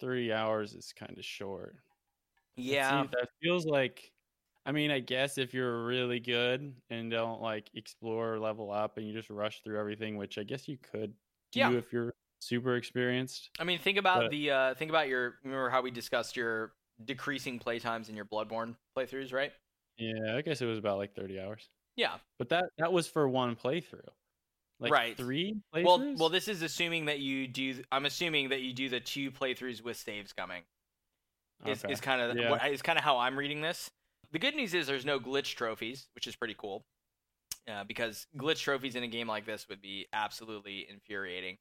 three 0.00 0.32
hours 0.32 0.74
is 0.74 0.92
kind 0.92 1.18
of 1.18 1.24
short. 1.24 1.78
Yeah. 2.56 3.04
seems- 3.04 3.10
that 3.12 3.28
feels 3.42 3.66
like. 3.66 4.12
I 4.66 4.72
mean, 4.72 4.90
I 4.90 5.00
guess 5.00 5.38
if 5.38 5.54
you're 5.54 5.84
really 5.86 6.20
good 6.20 6.80
and 6.90 7.10
don't 7.10 7.40
like 7.42 7.70
explore, 7.74 8.34
or 8.34 8.40
level 8.40 8.70
up, 8.72 8.96
and 8.98 9.06
you 9.06 9.12
just 9.14 9.30
rush 9.30 9.62
through 9.62 9.78
everything, 9.80 10.16
which 10.16 10.38
I 10.38 10.44
guess 10.44 10.68
you 10.68 10.78
could 10.78 11.16
do 11.52 11.60
Yeah. 11.60 11.70
if 11.78 11.92
you're 11.92 12.14
super 12.40 12.76
experienced. 12.76 13.50
I 13.58 13.64
mean, 13.64 13.78
think 13.78 13.98
about 13.98 14.24
But- 14.24 14.30
the 14.30 14.50
uh, 14.50 14.74
think 14.74 14.90
about 14.90 15.08
your 15.08 15.38
remember 15.44 15.70
how 15.70 15.80
we 15.82 15.90
discussed 15.90 16.36
your 16.36 16.74
decreasing 17.04 17.58
playtimes 17.58 18.08
in 18.08 18.16
your 18.16 18.24
Bloodborne 18.24 18.76
playthroughs, 18.96 19.32
right? 19.32 19.52
Yeah, 19.96 20.36
I 20.36 20.42
guess 20.42 20.60
it 20.60 20.66
was 20.66 20.78
about 20.78 20.98
like 20.98 21.14
30 21.14 21.40
hours. 21.40 21.68
Yeah. 21.96 22.18
But 22.38 22.48
that 22.50 22.64
that 22.78 22.92
was 22.92 23.06
for 23.06 23.28
one 23.28 23.56
playthrough. 23.56 24.08
Like 24.80 24.92
Right. 24.92 25.16
three 25.16 25.56
playthroughs. 25.72 25.84
Well, 25.84 26.14
well, 26.18 26.28
this 26.28 26.48
is 26.48 26.62
assuming 26.62 27.04
that 27.06 27.20
you 27.20 27.46
do. 27.46 27.82
I'm 27.92 28.06
assuming 28.06 28.48
that 28.48 28.60
you 28.62 28.72
do 28.72 28.88
the 28.88 29.00
two 29.00 29.30
playthroughs 29.30 29.82
with 29.82 29.96
saves 29.96 30.32
coming. 30.32 30.62
Is, 31.64 31.84
Okay. 31.84 31.92
is 31.92 32.00
kind 32.00 32.20
of 32.20 32.36
Yeah. 32.36 32.50
what 32.50 32.66
is 32.70 32.82
kind 32.82 32.98
of 32.98 33.04
how 33.04 33.18
I'm 33.18 33.38
reading 33.38 33.60
this. 33.60 33.90
The 34.32 34.38
good 34.40 34.56
news 34.56 34.74
is 34.74 34.86
there's 34.88 35.04
no 35.04 35.20
glitch 35.20 35.54
trophies, 35.54 36.08
which 36.16 36.26
is 36.26 36.34
pretty 36.34 36.54
cool. 36.58 36.84
Uh, 37.68 37.84
because 37.84 38.26
glitch 38.36 38.60
trophies 38.60 38.96
in 38.96 39.04
a 39.04 39.08
game 39.08 39.28
like 39.28 39.46
this 39.46 39.68
would 39.68 39.80
be 39.80 40.06
absolutely 40.12 40.86
infuriating. 40.90 41.56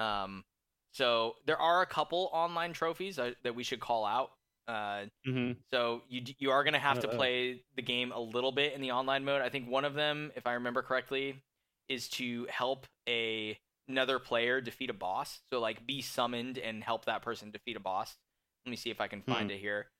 Um, 0.00 0.44
so 0.92 1.36
there 1.46 1.56
are 1.58 1.82
a 1.82 1.86
couple 1.86 2.28
online 2.32 2.72
trophies 2.72 3.18
uh, 3.18 3.32
that 3.44 3.54
we 3.54 3.62
should 3.62 3.80
call 3.80 4.04
out. 4.04 4.32
Uh, 4.70 5.06
Mhm. 5.26 5.56
So 5.72 6.02
you 6.08 6.22
you 6.38 6.50
are 6.52 6.62
going 6.62 6.74
to 6.74 6.78
have 6.78 7.00
to 7.00 7.08
Uh-oh. 7.08 7.16
play 7.16 7.64
the 7.74 7.82
game 7.82 8.12
a 8.12 8.20
little 8.20 8.52
bit 8.52 8.72
in 8.72 8.80
the 8.80 8.92
online 8.92 9.24
mode. 9.24 9.42
I 9.42 9.48
think 9.48 9.68
one 9.68 9.84
of 9.84 9.94
them, 9.94 10.30
if 10.36 10.46
I 10.46 10.52
remember 10.54 10.82
correctly, 10.82 11.42
is 11.88 12.08
to 12.10 12.46
help 12.46 12.86
a 13.08 13.58
another 13.88 14.20
player 14.20 14.60
defeat 14.60 14.88
a 14.90 14.94
boss. 14.94 15.40
So 15.52 15.58
like 15.58 15.84
be 15.86 16.00
summoned 16.02 16.56
and 16.58 16.84
help 16.84 17.06
that 17.06 17.22
person 17.22 17.50
defeat 17.50 17.76
a 17.76 17.80
boss. 17.80 18.16
Let 18.64 18.70
me 18.70 18.76
see 18.76 18.90
if 18.90 19.00
I 19.00 19.08
can 19.08 19.22
find 19.22 19.50
Hmm. 19.50 19.56
it 19.56 19.60
here. 19.60 19.90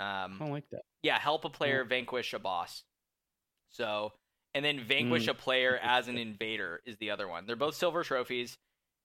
I 0.00 0.24
Um, 0.24 0.38
don't 0.38 0.50
like 0.52 0.68
that. 0.70 0.82
yeah, 1.02 1.18
help 1.18 1.44
a 1.44 1.50
player 1.50 1.84
vanquish 1.84 2.32
a 2.32 2.38
boss. 2.38 2.84
So 3.70 4.14
and 4.54 4.64
then 4.64 4.80
vanquish 4.80 5.26
Mm. 5.26 5.32
a 5.32 5.34
player 5.34 5.76
as 5.82 6.08
an 6.08 6.16
invader 6.16 6.80
is 6.86 6.96
the 6.96 7.10
other 7.10 7.28
one. 7.28 7.44
They're 7.44 7.56
both 7.56 7.74
silver 7.74 8.02
trophies. 8.02 8.56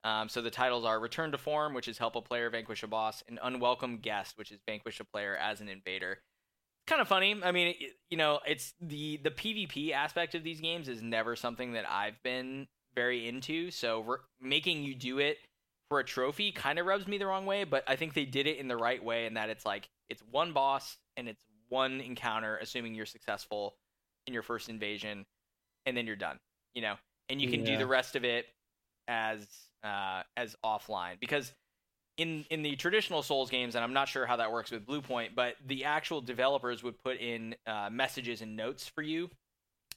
Um, 0.04 0.28
so 0.28 0.42
the 0.42 0.52
titles 0.52 0.86
are 0.86 1.00
Return 1.00 1.32
to 1.32 1.38
Form, 1.38 1.74
which 1.74 1.88
is 1.88 1.98
help 1.98 2.16
a 2.16 2.22
player 2.22 2.50
vanquish 2.50 2.84
a 2.84 2.88
boss, 2.88 3.24
and 3.28 3.40
Unwelcome 3.42 3.98
Guest, 4.00 4.38
which 4.38 4.52
is 4.52 4.60
vanquish 4.68 5.00
a 5.00 5.06
player 5.06 5.36
as 5.36 5.62
an 5.62 5.70
invader. 5.70 6.20
Kind 6.86 7.02
of 7.02 7.08
funny. 7.08 7.40
I 7.42 7.54
mean, 7.54 7.76
it, 7.80 7.94
you 8.10 8.18
know, 8.18 8.40
it's 8.46 8.74
the 8.82 9.18
the 9.24 9.32
PvP 9.32 9.92
aspect 9.94 10.36
of 10.36 10.44
these 10.44 10.60
games 10.60 10.90
is 10.90 11.02
never 11.02 11.38
something 11.38 11.74
that 11.74 11.90
I've 11.90 12.22
been 12.24 12.68
very 12.94 13.28
into. 13.28 13.72
So 13.72 14.02
re- 14.02 14.18
making 14.42 14.84
you 14.84 14.94
do 14.94 15.20
it 15.20 15.38
for 15.90 16.00
a 16.00 16.04
trophy 16.04 16.52
kind 16.52 16.80
of 16.80 16.86
rubs 16.86 17.08
me 17.08 17.18
the 17.18 17.26
wrong 17.26 17.46
way. 17.46 17.64
But 17.64 17.86
I 17.88 17.96
think 17.96 18.14
they 18.14 18.26
did 18.26 18.48
it 18.48 18.58
in 18.58 18.68
the 18.68 18.76
right 18.76 19.02
way, 19.02 19.26
in 19.26 19.36
that 19.36 19.50
it's 19.50 19.66
like 19.66 19.90
it's 20.10 20.22
one 20.30 20.52
boss 20.52 20.98
and 21.16 21.30
it's 21.30 21.44
one 21.70 22.02
encounter, 22.02 22.58
assuming 22.58 22.94
you're 22.94 23.06
successful 23.06 23.76
in 24.28 24.34
your 24.34 24.44
first 24.44 24.68
invasion, 24.68 25.26
and 25.86 25.96
then 25.96 26.06
you're 26.06 26.18
done. 26.18 26.40
You 26.76 26.82
know, 26.82 26.96
and 27.30 27.42
you 27.42 27.50
can 27.50 27.64
do 27.64 27.78
the 27.78 27.88
rest 27.88 28.18
of 28.18 28.26
it 28.26 28.48
as 29.08 29.48
uh, 29.84 30.24
as 30.38 30.56
offline 30.64 31.20
because 31.20 31.54
in 32.18 32.46
in 32.50 32.62
the 32.64 32.76
traditional 32.76 33.24
Souls 33.24 33.50
games, 33.50 33.76
and 33.76 33.84
I'm 33.84 33.94
not 33.94 34.08
sure 34.08 34.26
how 34.26 34.38
that 34.38 34.52
works 34.52 34.72
with 34.72 34.86
Bluepoint, 34.86 35.36
but 35.36 35.56
the 35.66 35.86
actual 35.86 36.22
developers 36.22 36.84
would 36.84 36.98
put 37.04 37.18
in 37.20 37.56
uh, 37.66 37.90
messages 37.92 38.42
and 38.42 38.56
notes 38.56 38.88
for 38.88 39.02
you 39.02 39.30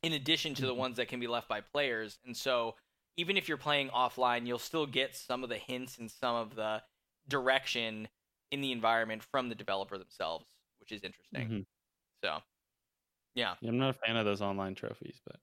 in 0.03 0.13
addition 0.13 0.55
to 0.55 0.67
the 0.67 0.75
Mhm. 0.75 0.79
ones 0.79 0.97
that 0.97 1.09
can 1.09 1.21
be 1.21 1.27
left 1.27 1.49
by 1.49 1.61
players. 1.61 2.19
And 2.25 2.37
so 2.37 2.77
even 3.17 3.37
if 3.37 3.49
you're 3.49 3.59
playing 3.59 3.89
offline, 3.91 4.47
you'll 4.47 4.59
still 4.59 4.87
get 4.87 5.17
some 5.17 5.43
of 5.43 5.49
the 5.51 5.59
hints 5.59 5.99
and 5.99 6.11
some 6.11 6.37
of 6.37 6.55
the 6.55 6.83
direction 7.29 8.09
in 8.51 8.61
the 8.61 8.73
environment 8.73 9.23
from 9.23 9.49
the 9.49 9.55
developer 9.55 9.99
themselves, 9.99 10.47
which 10.81 10.93
is 10.93 11.03
interesting. 11.03 11.49
Mhm. 11.49 11.67
So, 12.25 12.43
yeah. 13.35 13.57
Yeah, 13.61 13.69
I'm 13.71 13.79
not 13.79 13.91
a 13.91 13.99
fan 14.07 14.17
of 14.17 14.25
those 14.25 14.43
online 14.43 14.75
trophies, 14.75 15.21
but 15.27 15.41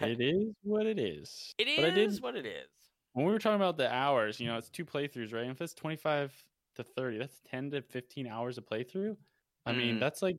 it 0.00 0.20
it 0.20 0.20
is 0.20 0.54
what 0.62 0.86
it 0.86 0.98
is. 0.98 1.54
is 1.58 1.76
But 1.76 1.84
I 1.84 1.90
did 1.90 2.22
what 2.22 2.36
it 2.36 2.46
is. 2.46 2.68
When 3.16 3.24
we 3.24 3.32
were 3.32 3.38
talking 3.38 3.56
about 3.56 3.78
the 3.78 3.90
hours, 3.90 4.38
you 4.38 4.46
know, 4.46 4.58
it's 4.58 4.68
two 4.68 4.84
playthroughs, 4.84 5.32
right? 5.32 5.44
And 5.44 5.52
if 5.52 5.60
it's 5.62 5.72
25 5.72 6.34
to 6.74 6.84
30, 6.84 7.16
that's 7.16 7.40
10 7.50 7.70
to 7.70 7.80
15 7.80 8.26
hours 8.26 8.58
of 8.58 8.66
playthrough. 8.66 9.16
I 9.64 9.72
mean, 9.72 9.96
Mm. 9.96 10.00
that's 10.00 10.20
like 10.20 10.36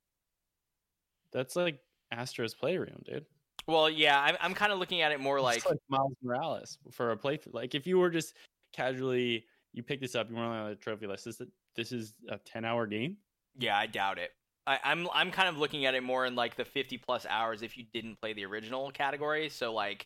that's 1.31 1.55
like 1.55 1.79
Astro's 2.11 2.53
Playroom, 2.53 3.01
dude. 3.03 3.25
Well, 3.65 3.89
yeah, 3.89 4.21
I'm, 4.21 4.37
I'm 4.39 4.53
kind 4.53 4.71
of 4.71 4.77
looking 4.77 5.01
at 5.01 5.11
it 5.11 5.19
more 5.19 5.37
It's 5.39 5.65
like, 5.65 5.77
Miles 5.89 6.13
Morales 6.21 6.77
for 6.91 7.11
a 7.11 7.17
playthrough. 7.17 7.53
Like 7.55 7.73
if 7.73 7.87
you 7.87 7.97
were 7.97 8.11
just 8.11 8.35
casually 8.73 9.45
you 9.73 9.81
pick 9.83 9.99
this 9.99 10.13
up, 10.15 10.29
you 10.29 10.35
weren't 10.35 10.53
on 10.53 10.69
the 10.69 10.75
trophy 10.75 11.07
list. 11.07 11.25
This 11.25 11.41
this 11.75 11.91
is 11.91 12.13
a 12.29 12.37
10 12.37 12.63
hour 12.63 12.85
game. 12.85 13.17
yeah, 13.57 13.75
I 13.75 13.87
doubt 13.87 14.19
it. 14.19 14.31
I, 14.67 14.79
I'm 14.83 15.07
I'm 15.13 15.31
kind 15.31 15.49
of 15.49 15.57
looking 15.57 15.85
at 15.85 15.95
it 15.95 16.03
more 16.03 16.27
in 16.27 16.35
like 16.35 16.55
the 16.55 16.65
50 16.65 16.99
plus 16.99 17.25
hours 17.27 17.63
if 17.63 17.75
you 17.75 17.85
didn't 17.91 18.21
play 18.21 18.33
the 18.33 18.45
original 18.45 18.91
category. 18.91 19.49
So 19.49 19.73
like, 19.73 20.05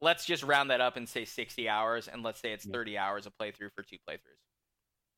let's 0.00 0.24
just 0.24 0.42
round 0.42 0.70
that 0.70 0.80
up 0.80 0.96
and 0.96 1.08
say 1.08 1.24
60 1.24 1.68
hours, 1.68 2.08
and 2.08 2.22
let's 2.22 2.40
say 2.40 2.52
it's 2.52 2.64
30 2.64 2.96
hours 2.98 3.26
of 3.26 3.32
playthrough 3.40 3.72
for 3.74 3.82
two 3.82 3.96
playthroughs. 4.08 4.38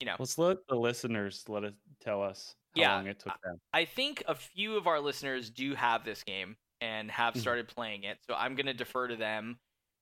You 0.00 0.06
know, 0.06 0.16
Let's 0.18 0.36
let 0.38 0.58
the 0.68 0.74
listeners 0.76 1.44
let 1.48 1.64
us 1.64 1.74
tell 2.00 2.22
us 2.22 2.56
how 2.74 2.80
Yeah, 2.80 2.96
long 2.96 3.06
it 3.06 3.18
took 3.20 3.40
them. 3.42 3.60
I 3.72 3.84
think 3.84 4.24
a 4.26 4.34
few 4.34 4.76
of 4.76 4.86
our 4.86 5.00
listeners 5.00 5.48
do 5.50 5.74
have 5.74 6.04
this 6.04 6.22
game 6.24 6.56
and 6.80 7.10
have 7.10 7.34
Mhm. 7.34 7.40
started 7.40 7.68
playing 7.68 8.02
it, 8.04 8.18
so 8.26 8.34
I'm 8.34 8.56
gonna 8.56 8.74
defer 8.74 9.06
to 9.08 9.16
them, 9.16 9.60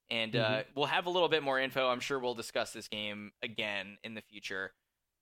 and 0.08 0.32
Mm-hmm. 0.32 0.54
uh, 0.54 0.62
we'll 0.74 0.86
have 0.86 1.06
a 1.06 1.10
little 1.10 1.28
bit 1.28 1.42
more 1.42 1.60
info. 1.60 1.88
I'm 1.88 2.00
sure 2.00 2.18
we'll 2.18 2.34
discuss 2.34 2.72
this 2.72 2.88
game 2.88 3.32
again 3.42 3.98
in 4.04 4.14
the 4.14 4.22
future, 4.22 4.72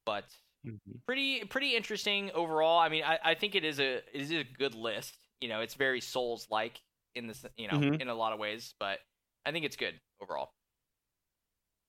but 0.06 0.24
Mhm. 0.64 1.00
pretty 1.06 1.44
pretty 1.44 1.74
interesting 1.76 2.30
overall. 2.32 2.78
I 2.78 2.88
mean, 2.88 3.02
I, 3.04 3.18
I 3.24 3.34
think 3.34 3.54
it 3.56 3.64
is 3.64 3.80
a 3.80 3.96
it 3.96 4.20
is 4.22 4.30
a 4.30 4.44
good 4.44 4.74
list. 4.74 5.14
You 5.40 5.48
know, 5.48 5.61
it's 5.61 5.74
very 5.74 6.00
Souls 6.00 6.48
like 6.50 6.80
in 7.14 7.26
this 7.26 7.44
you 7.56 7.68
know 7.68 7.78
Mhm. 7.78 8.00
in 8.00 8.09
a 8.09 8.14
lot 8.14 8.32
of 8.32 8.38
ways, 8.38 8.74
but 8.78 9.00
I 9.47 9.53
think 9.53 9.64
it's 9.64 9.76
good 9.76 10.01
overall. 10.20 10.51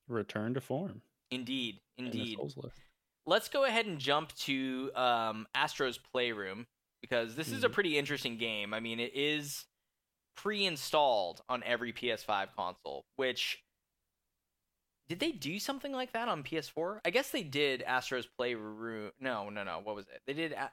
Return 0.08 0.54
to 0.56 0.62
form. 0.62 1.02
Indeed, 1.32 1.80
indeed. 1.98 2.40
List. 2.40 2.58
let's 3.26 3.48
go 3.50 3.64
ahead 3.66 3.86
and 3.86 4.00
jump 4.00 4.34
to 4.38 4.92
um, 4.96 5.46
Astro's 5.54 6.00
Playroom 6.00 6.66
because 7.02 7.36
this 7.36 7.52
is 7.52 7.64
a 7.64 7.70
Mhm. 7.70 7.74
pretty 7.74 7.98
interesting 7.98 8.38
game. 8.38 8.74
I 8.74 8.80
mean, 8.80 9.00
it 9.00 9.14
is 9.16 9.66
pre-installed 10.36 11.42
on 11.48 11.62
every 11.64 11.94
PS5 11.94 12.56
console, 12.56 13.06
which 13.18 13.64
did 15.08 15.20
they 15.20 15.32
do 15.32 15.60
something 15.60 15.92
like 15.92 16.14
that 16.14 16.28
on 16.28 16.44
PS4? 16.44 17.02
I 17.06 17.10
guess 17.12 17.30
they 17.32 17.44
did 17.44 17.82
Astro's 17.84 18.26
Playroom. 18.26 19.12
No, 19.20 19.50
no, 19.50 19.64
no. 19.64 19.80
What 19.84 19.96
was 19.96 20.08
it? 20.08 20.22
They 20.26 20.34
did. 20.34 20.54
A- 20.54 20.72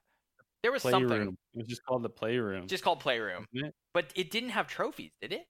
there 0.62 0.72
was 0.72 0.82
Playroom. 0.82 1.08
something 1.08 1.28
It 1.54 1.58
was 1.58 1.66
just 1.68 1.84
called 1.84 2.02
the 2.02 2.08
Playroom. 2.10 2.66
just 2.66 2.82
called 2.84 3.00
Playroom, 3.00 3.46
it? 3.52 3.74
but 3.92 4.12
it 4.14 4.30
didn't 4.30 4.50
have 4.50 4.66
trophies, 4.66 5.12
did 5.20 5.32
it? 5.32 5.46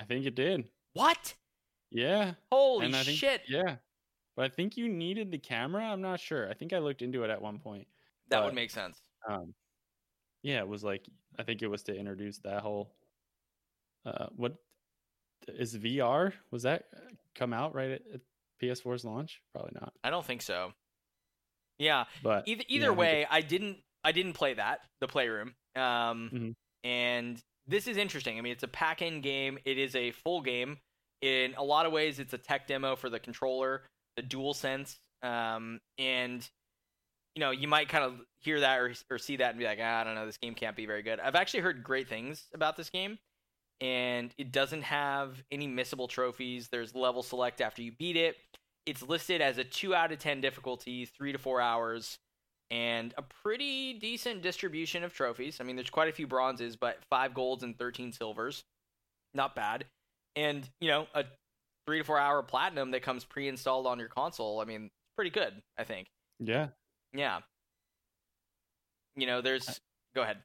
I 0.00 0.04
think 0.04 0.26
it 0.26 0.34
did. 0.34 0.68
What? 0.94 1.34
Yeah. 1.90 2.32
Holy 2.52 2.86
and 2.86 2.96
I 2.96 3.02
think, 3.02 3.18
shit! 3.18 3.42
Yeah. 3.48 3.76
But 4.36 4.44
I 4.44 4.48
think 4.48 4.76
you 4.76 4.88
needed 4.88 5.30
the 5.30 5.38
camera. 5.38 5.84
I'm 5.84 6.00
not 6.02 6.20
sure. 6.20 6.48
I 6.48 6.54
think 6.54 6.72
I 6.72 6.78
looked 6.78 7.02
into 7.02 7.24
it 7.24 7.30
at 7.30 7.40
one 7.42 7.58
point. 7.58 7.86
that 8.28 8.38
but- 8.38 8.44
would 8.46 8.54
make 8.54 8.70
sense. 8.70 9.00
Um, 9.28 9.52
yeah, 10.42 10.58
it 10.60 10.68
was 10.68 10.84
like 10.84 11.06
I 11.38 11.42
think 11.42 11.62
it 11.62 11.66
was 11.68 11.82
to 11.84 11.94
introduce 11.94 12.38
that 12.38 12.62
whole. 12.62 12.92
Uh, 14.06 14.26
what 14.36 14.54
is 15.48 15.76
VR? 15.76 16.32
Was 16.50 16.62
that 16.62 16.84
uh, 16.96 17.00
come 17.34 17.52
out 17.52 17.74
right 17.74 17.90
at, 17.92 18.02
at 18.14 18.20
PS4's 18.62 19.04
launch? 19.04 19.42
Probably 19.52 19.72
not. 19.74 19.92
I 20.04 20.10
don't 20.10 20.24
think 20.24 20.42
so. 20.42 20.72
Yeah. 21.78 22.04
But 22.22 22.46
Either 22.46 22.64
either 22.68 22.86
I 22.86 22.88
think 22.90 22.98
way, 22.98 23.26
I 23.30 23.40
didn't 23.40 23.78
I 24.04 24.12
didn't 24.12 24.32
play 24.34 24.54
that 24.54 24.80
the 25.00 25.08
Playroom. 25.08 25.54
Um, 25.74 26.30
Mhm. 26.32 26.54
and 26.84 27.42
this 27.68 27.86
is 27.86 27.96
interesting. 27.96 28.38
I 28.38 28.40
mean, 28.40 28.52
it's 28.52 28.62
a 28.62 28.68
pack-in 28.68 29.20
game. 29.20 29.58
It 29.64 29.78
is 29.78 29.94
a 29.94 30.10
full 30.10 30.40
game. 30.40 30.78
In 31.20 31.54
a 31.56 31.62
lot 31.64 31.84
of 31.84 31.92
ways, 31.92 32.18
it's 32.18 32.32
a 32.32 32.38
tech 32.38 32.66
demo 32.66 32.96
for 32.96 33.10
the 33.10 33.18
controller, 33.18 33.82
the 34.16 34.22
DualSense, 34.22 34.96
um, 35.22 35.80
and 35.98 36.48
you 37.34 37.40
know 37.40 37.50
you 37.50 37.66
might 37.66 37.88
kind 37.88 38.04
of 38.04 38.20
hear 38.38 38.60
that 38.60 38.78
or, 38.78 38.94
or 39.10 39.18
see 39.18 39.36
that 39.36 39.50
and 39.50 39.58
be 39.58 39.64
like, 39.64 39.80
ah, 39.82 40.00
I 40.00 40.04
don't 40.04 40.14
know, 40.14 40.26
this 40.26 40.36
game 40.36 40.54
can't 40.54 40.76
be 40.76 40.86
very 40.86 41.02
good. 41.02 41.18
I've 41.18 41.34
actually 41.34 41.60
heard 41.60 41.82
great 41.82 42.08
things 42.08 42.46
about 42.54 42.76
this 42.76 42.88
game, 42.88 43.18
and 43.80 44.32
it 44.38 44.52
doesn't 44.52 44.82
have 44.82 45.42
any 45.50 45.66
missable 45.66 46.08
trophies. 46.08 46.68
There's 46.68 46.94
level 46.94 47.24
select 47.24 47.60
after 47.60 47.82
you 47.82 47.90
beat 47.90 48.16
it. 48.16 48.36
It's 48.86 49.02
listed 49.02 49.40
as 49.40 49.58
a 49.58 49.64
two 49.64 49.94
out 49.94 50.12
of 50.12 50.20
ten 50.20 50.40
difficulty, 50.40 51.04
three 51.04 51.32
to 51.32 51.38
four 51.38 51.60
hours, 51.60 52.18
and 52.70 53.14
a 53.16 53.22
pretty 53.22 53.94
decent 53.94 54.42
distribution 54.42 55.04
of 55.04 55.14
trophies. 55.14 55.58
I 55.60 55.64
mean, 55.64 55.76
there's 55.76 55.90
quite 55.90 56.08
a 56.08 56.12
few 56.12 56.26
bronzes, 56.26 56.76
but 56.76 56.98
five 57.10 57.34
golds 57.34 57.62
and 57.62 57.78
thirteen 57.78 58.12
silvers, 58.12 58.64
not 59.34 59.54
bad. 59.54 59.86
And 60.36 60.68
you 60.80 60.88
know, 60.88 61.06
a 61.14 61.24
three 61.86 61.98
to 61.98 62.04
four 62.04 62.18
hour 62.18 62.42
platinum 62.42 62.90
that 62.90 63.02
comes 63.02 63.24
pre-installed 63.24 63.86
on 63.86 63.98
your 63.98 64.08
console. 64.08 64.60
I 64.60 64.64
mean, 64.64 64.90
pretty 65.16 65.30
good. 65.30 65.54
I 65.78 65.84
think. 65.84 66.08
yeah, 66.38 66.68
Yeah. 67.12 67.40
You 69.16 69.26
know, 69.26 69.40
there's. 69.40 69.80
Go 70.14 70.22
ahead. 70.22 70.38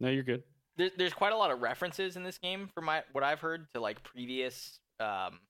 no, 0.00 0.08
you're 0.08 0.22
good. 0.22 0.42
There, 0.76 0.90
there's 0.96 1.12
quite 1.12 1.32
a 1.32 1.36
lot 1.36 1.50
of 1.50 1.60
references 1.60 2.16
in 2.16 2.22
this 2.22 2.38
game, 2.38 2.68
from 2.74 2.84
my 2.84 3.02
what 3.12 3.24
I've 3.24 3.40
heard, 3.40 3.68
to 3.74 3.80
like 3.80 4.02
previous 4.02 4.78
um, 5.00 5.40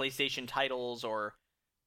PlayStation 0.00 0.46
titles 0.46 1.04
or 1.04 1.34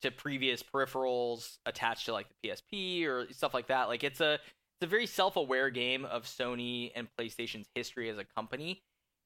to 0.05 0.11
previous 0.11 0.63
peripherals 0.63 1.57
attached 1.65 2.05
to 2.05 2.13
like 2.13 2.27
the 2.29 2.49
PSP 2.49 3.05
or 3.05 3.31
stuff 3.33 3.53
like 3.53 3.67
that. 3.67 3.87
Like 3.87 4.03
it's 4.03 4.21
a 4.21 4.33
it's 4.35 4.83
a 4.83 4.87
very 4.87 5.07
self-aware 5.07 5.69
game 5.69 6.05
of 6.05 6.23
Sony 6.23 6.91
and 6.95 7.07
PlayStation's 7.17 7.67
history 7.75 8.09
as 8.09 8.17
a 8.17 8.25
company. 8.25 8.81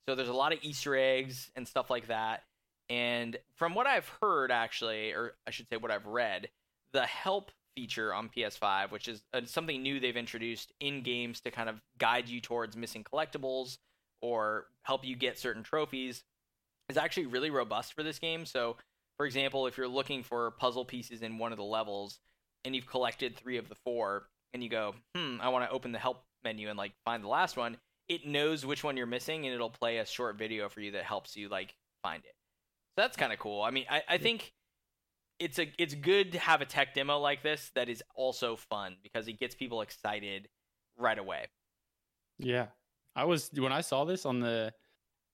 So 0.08 0.16
there's 0.16 0.30
a 0.30 0.34
lot 0.34 0.54
of 0.54 0.60
Easter 0.62 0.96
eggs 0.96 1.52
and 1.56 1.68
stuff 1.68 1.90
like 1.90 2.08
that. 2.08 2.44
And 2.90 3.38
from 3.56 3.76
what 3.76 3.88
I've 3.88 4.10
heard, 4.22 4.52
actually, 4.52 5.12
or 5.12 5.34
I 5.48 5.52
should 5.52 5.68
say 5.70 5.78
what 5.78 5.92
I've 5.92 6.06
read, 6.06 6.50
the 6.94 7.06
help 7.06 7.52
feature 7.76 8.14
on 8.14 8.30
PS5, 8.30 8.92
which 8.92 9.08
is 9.08 9.22
uh, 9.34 9.42
something 9.46 9.82
new 9.82 10.00
they've 10.00 10.18
introduced 10.18 10.74
in 10.80 11.02
games 11.02 11.42
to 11.42 11.52
kind 11.52 11.70
of 11.70 11.82
guide 11.98 12.30
you 12.30 12.42
towards 12.42 12.76
missing 12.76 13.04
collectibles 13.04 13.78
or 14.22 14.68
help 14.84 15.06
you 15.06 15.16
get 15.16 15.38
certain 15.38 15.64
trophies, 15.64 16.24
is 16.90 16.98
actually 16.98 17.28
really 17.28 17.50
robust 17.50 17.94
for 17.94 18.04
this 18.04 18.20
game. 18.20 18.46
So, 18.46 18.78
for 19.20 19.26
example, 19.26 19.68
if 19.68 19.78
you're 19.78 19.88
looking 19.88 20.24
for 20.24 20.52
puzzle 20.52 20.86
pieces 20.86 21.22
in 21.22 21.38
one 21.38 21.52
of 21.52 21.58
the 21.58 21.64
levels 21.64 22.20
and 22.64 22.74
you've 22.74 22.88
collected 22.88 23.36
three 23.36 23.58
of 23.58 23.68
the 23.68 23.76
four, 23.76 24.30
and 24.54 24.64
you 24.64 24.70
go, 24.70 24.96
hmm, 25.14 25.36
I 25.42 25.50
want 25.50 25.66
to 25.66 25.72
open 25.72 25.92
the 25.92 26.00
help 26.00 26.24
menu 26.44 26.70
and 26.70 26.78
like 26.78 26.94
find 27.06 27.24
the 27.24 27.28
last 27.28 27.58
one, 27.58 27.78
it 28.08 28.26
knows 28.26 28.66
which 28.66 28.84
one 28.84 28.98
you're 28.98 29.06
missing 29.06 29.46
and 29.46 29.54
it'll 29.54 29.70
play 29.70 29.98
a 29.98 30.06
short 30.06 30.38
video 30.38 30.70
for 30.70 30.80
you 30.80 30.92
that 30.92 31.04
helps 31.04 31.36
you 31.36 31.50
like 31.50 31.76
find 32.02 32.24
it. 32.24 32.34
So 32.96 33.04
that's 33.04 33.18
kind 33.18 33.34
of 33.34 33.40
cool. 33.40 33.62
I 33.62 33.72
mean, 33.72 33.86
I, 33.90 34.02
I 34.08 34.18
think 34.18 34.54
it's 35.38 35.60
a 35.60 35.72
it's 35.78 35.94
good 35.94 36.32
to 36.32 36.40
have 36.40 36.62
a 36.62 36.66
tech 36.66 36.94
demo 36.94 37.20
like 37.20 37.44
this 37.44 37.72
that 37.76 37.90
is 37.90 38.02
also 38.16 38.56
fun 38.56 38.96
because 39.04 39.28
it 39.28 39.40
gets 39.40 39.54
people 39.54 39.82
excited 39.82 40.50
right 40.98 41.20
away. 41.20 41.48
Yeah, 42.40 42.68
I 43.16 43.26
was 43.26 43.50
when 43.56 43.72
I 43.72 43.82
saw 43.82 44.06
this 44.06 44.26
on 44.26 44.40
the 44.40 44.74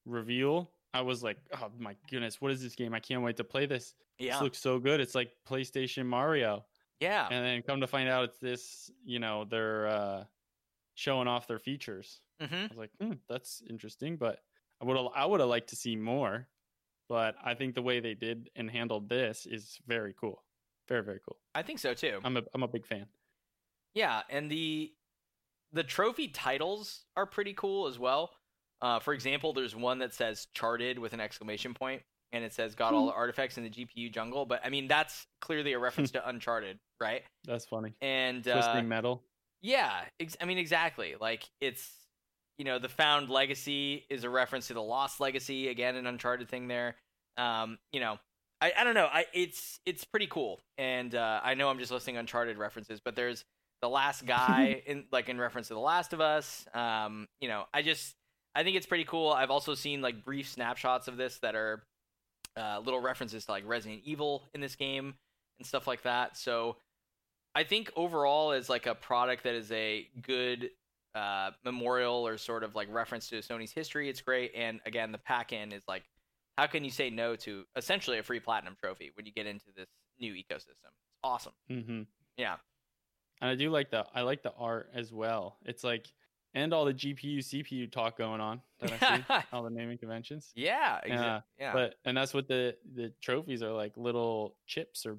reveal. 0.06 0.70
I 0.96 1.02
was 1.02 1.22
like, 1.24 1.38
oh 1.62 1.70
my 1.80 1.96
goodness, 2.10 2.40
what 2.42 2.52
is 2.52 2.62
this 2.62 2.76
game? 2.76 2.94
I 2.94 3.00
can't 3.00 3.22
wait 3.22 3.38
to 3.38 3.44
play 3.44 3.66
this. 3.66 3.94
Yeah, 4.18 4.34
This 4.34 4.42
looks 4.42 4.58
so 4.60 4.80
good. 4.80 5.00
It's 5.02 5.14
like 5.16 5.32
PlayStation 5.48 6.06
Mario. 6.06 6.66
yeah, 7.02 7.28
and 7.30 7.46
then 7.46 7.62
come 7.62 7.82
to 7.82 7.88
find 7.88 8.08
out 8.10 8.24
it's 8.26 8.40
this 8.40 8.90
you 9.04 9.20
know 9.20 9.46
they're 9.50 9.88
uh 9.88 10.24
showing 10.94 11.28
off 11.28 11.46
their 11.48 11.60
features 11.60 12.22
hmm 12.40 12.54
i 12.56 12.68
was 12.70 12.78
like 12.78 12.92
hmm, 13.02 13.12
that's 13.28 13.62
interesting 13.70 14.16
but 14.16 14.40
i 14.82 14.86
would 14.86 14.96
have 14.96 15.08
i 15.14 15.26
would 15.26 15.42
have 15.42 15.50
liked 15.50 15.68
to 15.70 15.76
see 15.76 15.96
more 15.98 16.48
but 17.10 17.36
i 17.44 17.54
think 17.54 17.76
the 17.76 17.82
way 17.82 18.00
they 18.00 18.14
did 18.14 18.50
and 18.56 18.72
handled 18.72 19.10
this 19.10 19.46
is 19.46 19.78
very 19.88 20.14
cool 20.18 20.42
very 20.88 21.04
very 21.04 21.20
cool 21.28 21.38
I 21.54 21.64
think 21.64 21.80
so 21.80 21.94
too. 21.94 22.20
i'm 22.24 22.38
a 22.38 22.44
i'm 22.54 22.64
a 22.64 22.68
big 22.70 22.86
fan 22.86 23.08
Yeah, 23.94 24.22
and 24.30 24.50
the 24.50 24.94
the 25.74 25.84
trophy 25.84 26.30
titles 26.30 27.04
are 27.18 27.26
pretty 27.26 27.54
cool 27.54 27.88
as 27.88 28.00
well. 28.00 28.32
Uh, 28.82 29.00
for 29.00 29.14
example, 29.14 29.54
there's 29.54 29.76
one 29.76 30.00
that 30.00 30.14
says 30.14 30.48
"charted" 30.54 31.00
with 31.00 31.14
an 31.14 31.20
exclamation 31.20 31.74
point, 31.74 32.02
and 32.32 32.44
it 32.44 32.54
says 32.54 32.76
"got 32.76 32.94
all 32.94 33.06
the 33.06 33.14
artifacts 33.14 33.58
in 33.58 33.64
the 33.64 33.70
GPU 33.70 34.12
jungle." 34.12 34.46
But 34.46 34.62
I 34.64 34.70
mean, 34.70 34.88
that's 34.88 35.28
clearly 35.42 35.74
a 35.74 35.80
reference 35.80 36.12
to 36.12 36.28
Uncharted, 36.28 36.80
right? 37.00 37.24
that's 37.46 37.66
funny 37.66 37.94
And 38.02 38.48
uh, 38.48 38.54
twisting 38.54 38.88
metal 38.88 39.24
Yeah, 39.62 39.92
ex- 40.20 40.38
I 40.42 40.46
mean 40.46 40.58
exactly. 40.58 41.16
Like 41.20 41.50
it's 41.62 41.90
you 42.58 42.66
know 42.66 42.80
the 42.80 42.90
found 42.90 43.30
legacy 43.30 44.06
is 44.10 44.24
a 44.24 44.30
reference 44.30 44.68
to 44.68 44.74
the 44.74 44.84
lost 44.84 45.20
legacy 45.20 45.70
again, 45.70 45.96
an 45.96 46.08
Uncharted 46.08 46.50
thing 46.50 46.68
there. 46.68 46.96
Um, 47.38 47.78
you 47.92 48.00
know, 48.00 48.18
I, 48.62 48.72
I 48.78 48.84
don't 48.84 48.96
know. 48.96 49.08
I 49.12 49.26
it's 49.34 49.80
it's 49.86 50.04
pretty 50.04 50.28
cool, 50.28 50.60
and 50.78 51.14
uh, 51.14 51.42
I 51.44 51.54
know 51.54 51.70
I'm 51.70 51.80
just 51.80 51.92
listing 51.92 52.18
Uncharted 52.18 52.58
references, 52.58 53.00
but 53.04 53.16
there's 53.16 53.44
the 53.82 53.90
last 53.90 54.26
guy 54.26 54.82
in 54.88 55.06
like 55.12 55.30
in 55.30 55.40
reference 55.40 55.68
to 55.68 55.74
The 55.74 55.80
Last 55.80 56.14
of 56.14 56.22
Us. 56.22 56.66
Um, 56.74 57.28
you 57.42 57.48
know, 57.48 57.66
I 57.74 57.82
just 57.82 58.16
I 58.56 58.64
think 58.64 58.78
it's 58.78 58.86
pretty 58.86 59.04
cool. 59.04 59.30
I've 59.32 59.52
also 59.52 59.76
seen 59.76 60.02
like 60.02 60.24
brief 60.24 60.48
snapshots 60.50 61.08
of 61.08 61.18
this 61.18 61.40
that 61.40 61.56
are 61.56 61.84
uh, 62.58 62.80
little 62.84 63.02
references 63.02 63.46
to 63.46 63.52
like 63.52 63.68
Resident 63.68 64.02
Evil 64.06 64.44
in 64.54 64.62
this 64.62 64.76
game 64.76 65.14
and 65.60 65.68
stuff 65.68 65.88
like 65.88 66.04
that. 66.04 66.38
So 66.38 66.78
I 67.54 67.64
think 67.64 67.92
overall 67.96 68.52
as 68.54 68.70
like 68.70 68.86
a 68.86 68.96
product 68.96 69.44
that 69.44 69.56
is 69.56 69.72
a 69.72 70.08
good 70.22 70.70
uh, 71.14 71.52
memorial 71.64 72.26
or 72.28 72.38
sort 72.38 72.64
of 72.64 72.76
like 72.76 72.88
reference 72.92 73.28
to 73.30 73.36
Sony's 73.40 73.72
history, 73.72 74.10
it's 74.10 74.22
great. 74.22 74.54
And 74.56 74.80
again, 74.86 75.12
the 75.12 75.18
pack 75.18 75.52
in 75.54 75.72
is 75.74 75.84
like, 75.88 76.04
how 76.58 76.68
can 76.68 76.84
you 76.86 76.92
say 76.92 77.10
no 77.10 77.36
to 77.38 77.66
essentially 77.76 78.20
a 78.20 78.24
free 78.24 78.40
platinum 78.40 78.76
trophy 78.82 79.12
when 79.16 79.26
you 79.26 79.34
get 79.34 79.46
into 79.48 79.66
this 79.76 79.88
new 80.20 80.34
ecosystem? 80.34 80.92
It's 80.94 81.20
awesome. 81.24 81.54
hmm 81.68 82.02
Yeah. 82.38 82.56
and 83.42 83.50
i 83.50 83.56
do 83.56 83.70
like 83.70 83.90
the 83.92 84.06
i 84.14 84.22
like 84.22 84.44
the 84.44 84.54
art 84.58 84.90
as 84.94 85.12
well 85.12 85.58
it's 85.66 85.84
like 85.84 86.08
and 86.56 86.74
all 86.74 86.86
the 86.86 86.94
gpu 86.94 87.38
cpu 87.40 87.92
talk 87.92 88.18
going 88.18 88.42
on 88.42 88.60
that 88.80 88.92
i 89.02 89.18
see 89.18 89.24
all 89.54 89.62
the 89.64 89.70
naming 89.70 89.98
conventions 89.98 90.52
Yeah. 90.56 91.00
Exa- 91.06 91.10
Yeah, 91.10 91.40
yeah. 91.60 91.74
But 91.74 91.96
and 92.06 92.18
that's 92.18 92.34
what 92.34 92.48
the 92.48 92.76
the 92.96 93.14
trophies 93.22 93.62
are 93.62 93.72
like 93.72 93.96
little 93.98 94.56
chips 94.66 95.06
or 95.06 95.18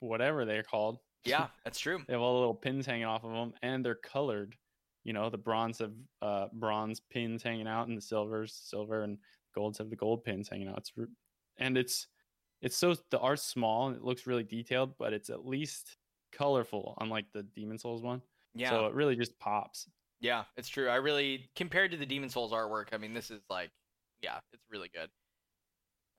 whatever 0.00 0.44
they're 0.44 0.62
called. 0.62 0.98
yeah, 1.24 1.48
that's 1.64 1.78
true. 1.78 2.02
They 2.06 2.12
have 2.14 2.22
all 2.22 2.34
the 2.34 2.38
little 2.40 2.54
pins 2.54 2.86
hanging 2.86 3.04
off 3.06 3.24
of 3.24 3.32
them, 3.32 3.52
and 3.62 3.84
they're 3.84 3.94
colored. 3.94 4.56
You 5.04 5.12
know, 5.12 5.30
the 5.30 5.38
bronze 5.38 5.78
have 5.78 5.92
uh, 6.22 6.46
bronze 6.52 7.00
pins 7.00 7.42
hanging 7.42 7.66
out, 7.66 7.88
and 7.88 7.96
the 7.96 8.02
silvers 8.02 8.52
silver, 8.64 9.02
and 9.02 9.18
golds 9.54 9.78
have 9.78 9.90
the 9.90 9.96
gold 9.96 10.24
pins 10.24 10.48
hanging 10.48 10.68
out. 10.68 10.78
It's 10.78 10.92
and 11.58 11.76
it's 11.76 12.06
it's 12.62 12.76
so 12.76 12.94
the 13.10 13.18
art's 13.18 13.42
small 13.42 13.88
and 13.88 13.96
it 13.96 14.02
looks 14.04 14.26
really 14.26 14.42
detailed, 14.44 14.94
but 14.98 15.12
it's 15.12 15.30
at 15.30 15.46
least 15.46 15.96
colorful, 16.32 16.96
unlike 17.00 17.26
the 17.32 17.42
Demon 17.42 17.78
Souls 17.78 18.02
one. 18.02 18.20
Yeah. 18.54 18.70
So 18.70 18.86
it 18.86 18.94
really 18.94 19.16
just 19.16 19.38
pops. 19.38 19.88
Yeah, 20.20 20.44
it's 20.56 20.68
true. 20.68 20.88
I 20.88 20.96
really 20.96 21.48
compared 21.56 21.90
to 21.92 21.96
the 21.96 22.06
Demon 22.06 22.28
Souls 22.28 22.52
artwork, 22.52 22.88
I 22.92 22.98
mean, 22.98 23.14
this 23.14 23.30
is 23.30 23.40
like, 23.48 23.70
yeah, 24.22 24.38
it's 24.52 24.62
really 24.70 24.88
good. 24.94 25.08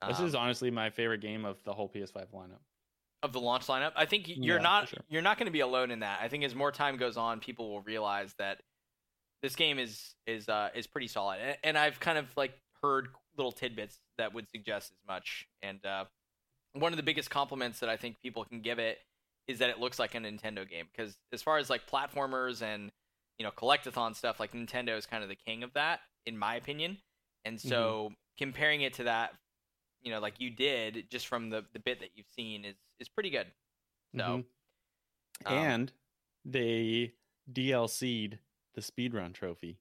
This 0.08 0.20
Um, 0.20 0.26
is 0.26 0.34
honestly 0.36 0.72
my 0.72 0.90
favorite 0.90 1.22
game 1.22 1.46
of 1.46 1.64
the 1.64 1.74
whole 1.74 1.88
PS5 1.88 2.32
lineup. 2.34 2.60
of 3.24 3.34
the 3.34 3.40
launch 3.40 3.68
lineup. 3.68 3.92
I 3.96 4.06
think 4.08 4.28
you're 4.28 4.58
Yeah, 4.58 4.64
not 4.64 4.90
sure. 4.90 5.00
you're 5.08 5.22
not 5.22 5.38
going 5.38 5.46
to 5.46 5.52
be 5.52 5.60
alone 5.60 5.92
in 5.92 6.00
that. 6.00 6.22
I 6.22 6.28
think 6.28 6.44
as 6.44 6.56
more 6.56 6.72
time 6.72 6.98
goes 6.98 7.18
on, 7.18 7.40
people 7.40 7.70
will 7.70 7.82
realize 7.82 8.34
that 8.40 8.62
this 9.44 9.56
game 9.56 9.78
is 9.78 10.16
is 10.26 10.50
uh, 10.50 10.70
is 10.74 10.88
pretty 10.88 11.08
solid. 11.08 11.40
A- 11.40 11.64
And 11.66 11.78
I've 11.78 12.00
kind 12.00 12.18
of 12.18 12.36
like 12.36 12.58
heard 12.82 13.10
little 13.38 13.52
tidbits 13.52 14.00
that 14.18 14.34
would 14.34 14.50
suggest 14.50 14.92
as 14.92 14.98
much. 15.08 15.48
And 15.62 15.86
uh, 15.86 16.06
one 16.74 16.92
of 16.94 16.98
the 16.98 17.04
biggest 17.04 17.30
compliments 17.30 17.80
that 17.82 17.90
I 17.90 17.98
think 17.98 18.20
people 18.24 18.44
can 18.44 18.62
give 18.62 18.80
it 18.80 18.98
is 19.48 19.60
that 19.60 19.70
it 19.70 19.80
looks 19.80 20.00
like 20.00 20.16
a 20.16 20.18
Nintendo 20.18 20.68
game. 20.68 20.88
Because 20.92 21.16
as 21.32 21.44
far 21.44 21.60
as 21.60 21.70
like 21.70 21.86
platformers 21.88 22.64
and 22.64 22.92
you 23.42 23.48
know 23.48 23.52
collectathon 23.52 24.16
stuff, 24.16 24.40
like 24.40 24.52
Nintendo 24.54 24.96
is 24.96 25.08
kind 25.08 25.24
of 25.24 25.30
the 25.30 25.36
king 25.36 25.64
of 25.64 25.74
that. 25.74 26.02
in 26.28 26.38
my 26.38 26.54
opinion. 26.54 27.00
And 27.46 27.60
so 27.60 28.14
comparing 28.38 28.82
it 28.82 28.94
to 28.94 29.06
that, 29.06 29.34
you 30.04 30.12
know, 30.12 30.20
like 30.20 30.36
you 30.40 30.52
did 30.52 31.10
just 31.10 31.26
from 31.26 31.50
the 31.50 31.66
the 31.74 31.80
bit 31.80 32.00
that 32.02 32.10
you've 32.16 32.30
seen 32.30 32.64
is 32.64 32.76
is 33.00 33.10
pretty 33.10 33.32
good. 33.32 33.48
So 34.16 34.22
Mhm. 34.24 34.46
um, 35.48 35.54
and 35.58 35.92
they 36.46 37.16
DLC'd 37.52 38.38
the 38.76 38.82
speedrun 38.82 39.34
trophy. 39.34 39.80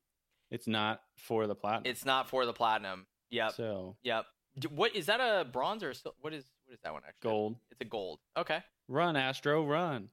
It's 0.50 0.66
not 0.66 1.02
for 1.18 1.46
the 1.46 1.54
platinum. 1.54 1.82
it's 1.90 2.06
not 2.06 2.26
for 2.30 2.46
the 2.46 2.54
platinum. 2.54 3.06
Yep. 3.28 3.52
So 3.52 3.98
Yep. 4.02 4.24
What 4.70 4.96
is 4.96 5.04
that 5.06 5.20
a 5.20 5.44
bronze 5.44 5.82
or 5.82 5.90
a 5.90 5.94
sil- 5.94 6.16
what 6.22 6.32
is 6.32 6.50
what 6.64 6.72
is 6.72 6.80
that 6.80 6.92
one 6.94 7.02
actually? 7.06 7.30
gold. 7.30 7.56
It's 7.70 7.82
a 7.82 7.84
gold. 7.84 8.20
Okay. 8.34 8.62
Run, 8.88 9.14
Astro, 9.14 9.66
run. 9.66 10.08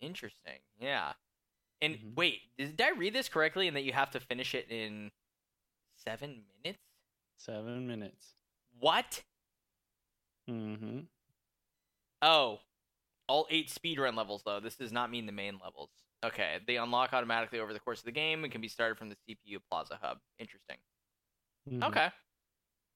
Interesting. 0.00 0.60
Yeah. 0.78 1.14
And 1.82 1.96
Mhm. 1.96 2.14
wait, 2.14 2.42
did 2.58 2.80
I 2.80 2.90
read 2.90 3.14
this 3.14 3.28
correctly 3.28 3.66
And 3.68 3.76
that 3.76 3.82
you 3.82 3.92
have 3.92 4.10
to 4.12 4.20
finish 4.20 4.54
it 4.54 4.70
in 4.70 5.10
7 5.96 6.44
minutes? 6.62 6.82
Seven 7.36 7.86
minutes. 7.86 8.34
What? 8.78 9.22
Mm-hmm. 10.48 11.00
Oh. 12.22 12.60
All 13.28 13.46
8 13.48 13.68
speedrun 13.68 14.16
levels 14.16 14.42
though. 14.44 14.60
This 14.60 14.76
does 14.76 14.92
not 14.92 15.10
mean 15.10 15.26
the 15.26 15.32
main 15.32 15.58
levels. 15.62 15.90
Okay, 16.22 16.58
they 16.66 16.76
unlock 16.76 17.14
automatically 17.14 17.60
over 17.60 17.72
the 17.72 17.80
course 17.80 18.00
of 18.00 18.04
the 18.04 18.12
game 18.12 18.44
and 18.44 18.52
can 18.52 18.60
be 18.60 18.68
started 18.68 18.98
from 18.98 19.08
the 19.08 19.16
CPU 19.26 19.58
Plaza 19.70 19.98
hub. 20.02 20.18
Interesting. 20.38 20.76
Mm-hmm. 21.68 21.82
Okay. 21.84 22.10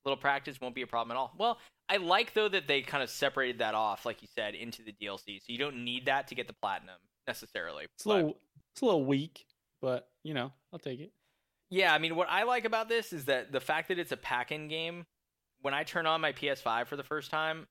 Little 0.04 0.18
practice 0.18 0.60
won't 0.60 0.74
be 0.74 0.82
a 0.82 0.86
problem 0.86 1.16
at 1.16 1.18
all. 1.18 1.32
Well, 1.38 1.58
I 1.88 1.96
like 1.98 2.34
though 2.34 2.48
that 2.48 2.66
they 2.66 2.82
kind 2.82 3.02
of 3.02 3.08
separated 3.08 3.58
that 3.60 3.74
off, 3.74 4.04
like 4.04 4.20
you 4.20 4.28
said, 4.28 4.54
into 4.54 4.82
the 4.82 4.92
DLC. 4.92 5.38
So 5.40 5.46
you 5.52 5.58
don't 5.58 5.84
need 5.84 6.06
that 6.06 6.26
to 6.28 6.34
get 6.34 6.46
the 6.48 6.52
platinum 6.52 6.98
necessarily. 7.26 7.84
It's 7.94 8.04
a 8.04 8.08
little, 8.08 8.36
it's 8.74 8.82
a 8.82 8.84
little 8.84 9.04
weak, 9.04 9.46
but 9.80 10.08
you 10.24 10.34
know, 10.34 10.52
I'll 10.72 10.78
take 10.78 11.00
it. 11.00 11.12
Yeah, 11.70 11.94
I 11.94 11.98
mean, 11.98 12.16
what 12.16 12.28
I 12.30 12.42
like 12.42 12.64
about 12.64 12.88
this 12.88 13.12
is 13.12 13.24
that 13.26 13.52
the 13.52 13.60
fact 13.60 13.88
that 13.88 13.98
it's 13.98 14.12
a 14.12 14.16
pack-in 14.16 14.68
game. 14.68 15.06
When 15.62 15.72
I 15.72 15.82
turn 15.82 16.04
on 16.04 16.20
my 16.20 16.32
PS5 16.32 16.88
for 16.88 16.96
the 16.96 17.02
first 17.02 17.30
time, 17.30 17.66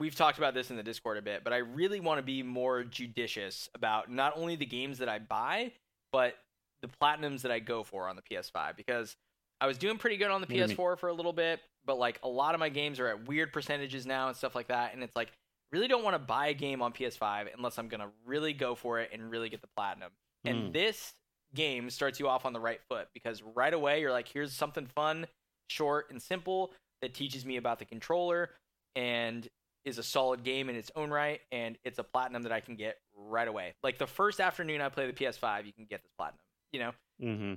we've 0.00 0.14
talked 0.14 0.38
about 0.38 0.54
this 0.54 0.70
in 0.70 0.76
the 0.76 0.82
Discord 0.82 1.18
a 1.18 1.22
bit, 1.22 1.44
but 1.44 1.52
I 1.52 1.58
really 1.58 2.00
want 2.00 2.18
to 2.18 2.22
be 2.22 2.42
more 2.42 2.82
judicious 2.82 3.68
about 3.76 4.10
not 4.10 4.36
only 4.36 4.56
the 4.56 4.66
games 4.66 4.98
that 4.98 5.08
I 5.08 5.20
buy, 5.20 5.70
but 6.12 6.34
the 6.82 6.88
platinums 7.00 7.42
that 7.42 7.52
I 7.52 7.60
go 7.60 7.84
for 7.84 8.08
on 8.08 8.16
the 8.16 8.22
PS5 8.22 8.76
because 8.76 9.16
I 9.60 9.68
was 9.68 9.78
doing 9.78 9.98
pretty 9.98 10.16
good 10.16 10.30
on 10.30 10.40
the 10.40 10.46
What 10.46 10.48
do 10.48 10.56
you 10.56 10.66
mean? 10.66 10.76
PS4 10.76 10.98
for 10.98 11.08
a 11.08 11.12
little 11.12 11.32
bit, 11.32 11.60
but 11.84 11.98
like 11.98 12.18
a 12.24 12.28
lot 12.28 12.54
of 12.54 12.60
my 12.60 12.68
games 12.68 12.98
are 12.98 13.06
at 13.06 13.28
weird 13.28 13.52
percentages 13.52 14.04
now 14.04 14.26
and 14.28 14.36
stuff 14.36 14.54
like 14.54 14.68
that, 14.68 14.94
and 14.94 15.02
it's 15.04 15.14
like 15.14 15.30
really 15.70 15.86
don't 15.86 16.02
want 16.02 16.14
to 16.14 16.18
buy 16.18 16.48
a 16.48 16.54
game 16.54 16.82
on 16.82 16.92
PS5 16.92 17.48
unless 17.56 17.78
I'm 17.78 17.88
gonna 17.88 18.10
really 18.26 18.52
go 18.52 18.74
for 18.74 18.98
it 19.00 19.10
and 19.12 19.30
really 19.30 19.48
get 19.48 19.60
the 19.60 19.68
platinum. 19.76 20.10
And 20.44 20.70
Mm. 20.70 20.72
this 20.72 21.14
game 21.54 21.90
starts 21.90 22.20
you 22.20 22.28
off 22.28 22.44
on 22.44 22.52
the 22.52 22.60
right 22.60 22.80
foot 22.88 23.08
because 23.14 23.42
right 23.42 23.72
away 23.72 24.00
you're 24.00 24.12
like, 24.12 24.28
here's 24.28 24.52
something 24.52 24.86
fun, 24.86 25.26
short, 25.68 26.10
and 26.10 26.20
simple 26.22 26.72
that 27.00 27.14
teaches 27.14 27.44
me 27.44 27.56
about 27.56 27.78
the 27.78 27.84
controller 27.84 28.50
and 28.96 29.48
is 29.84 29.98
a 29.98 30.02
solid 30.02 30.42
game 30.42 30.68
in 30.68 30.76
its 30.76 30.90
own 30.96 31.10
right. 31.10 31.40
And 31.52 31.78
it's 31.84 31.98
a 31.98 32.04
platinum 32.04 32.42
that 32.42 32.52
I 32.52 32.60
can 32.60 32.76
get 32.76 32.96
right 33.14 33.48
away. 33.48 33.74
Like 33.82 33.98
the 33.98 34.06
first 34.06 34.40
afternoon 34.40 34.80
I 34.80 34.88
play 34.90 35.06
the 35.06 35.12
PS5, 35.12 35.64
you 35.66 35.72
can 35.72 35.86
get 35.86 36.02
this 36.02 36.12
platinum, 36.18 36.40
you 36.72 36.80
know? 36.80 36.92
Mm-hmm. 37.22 37.54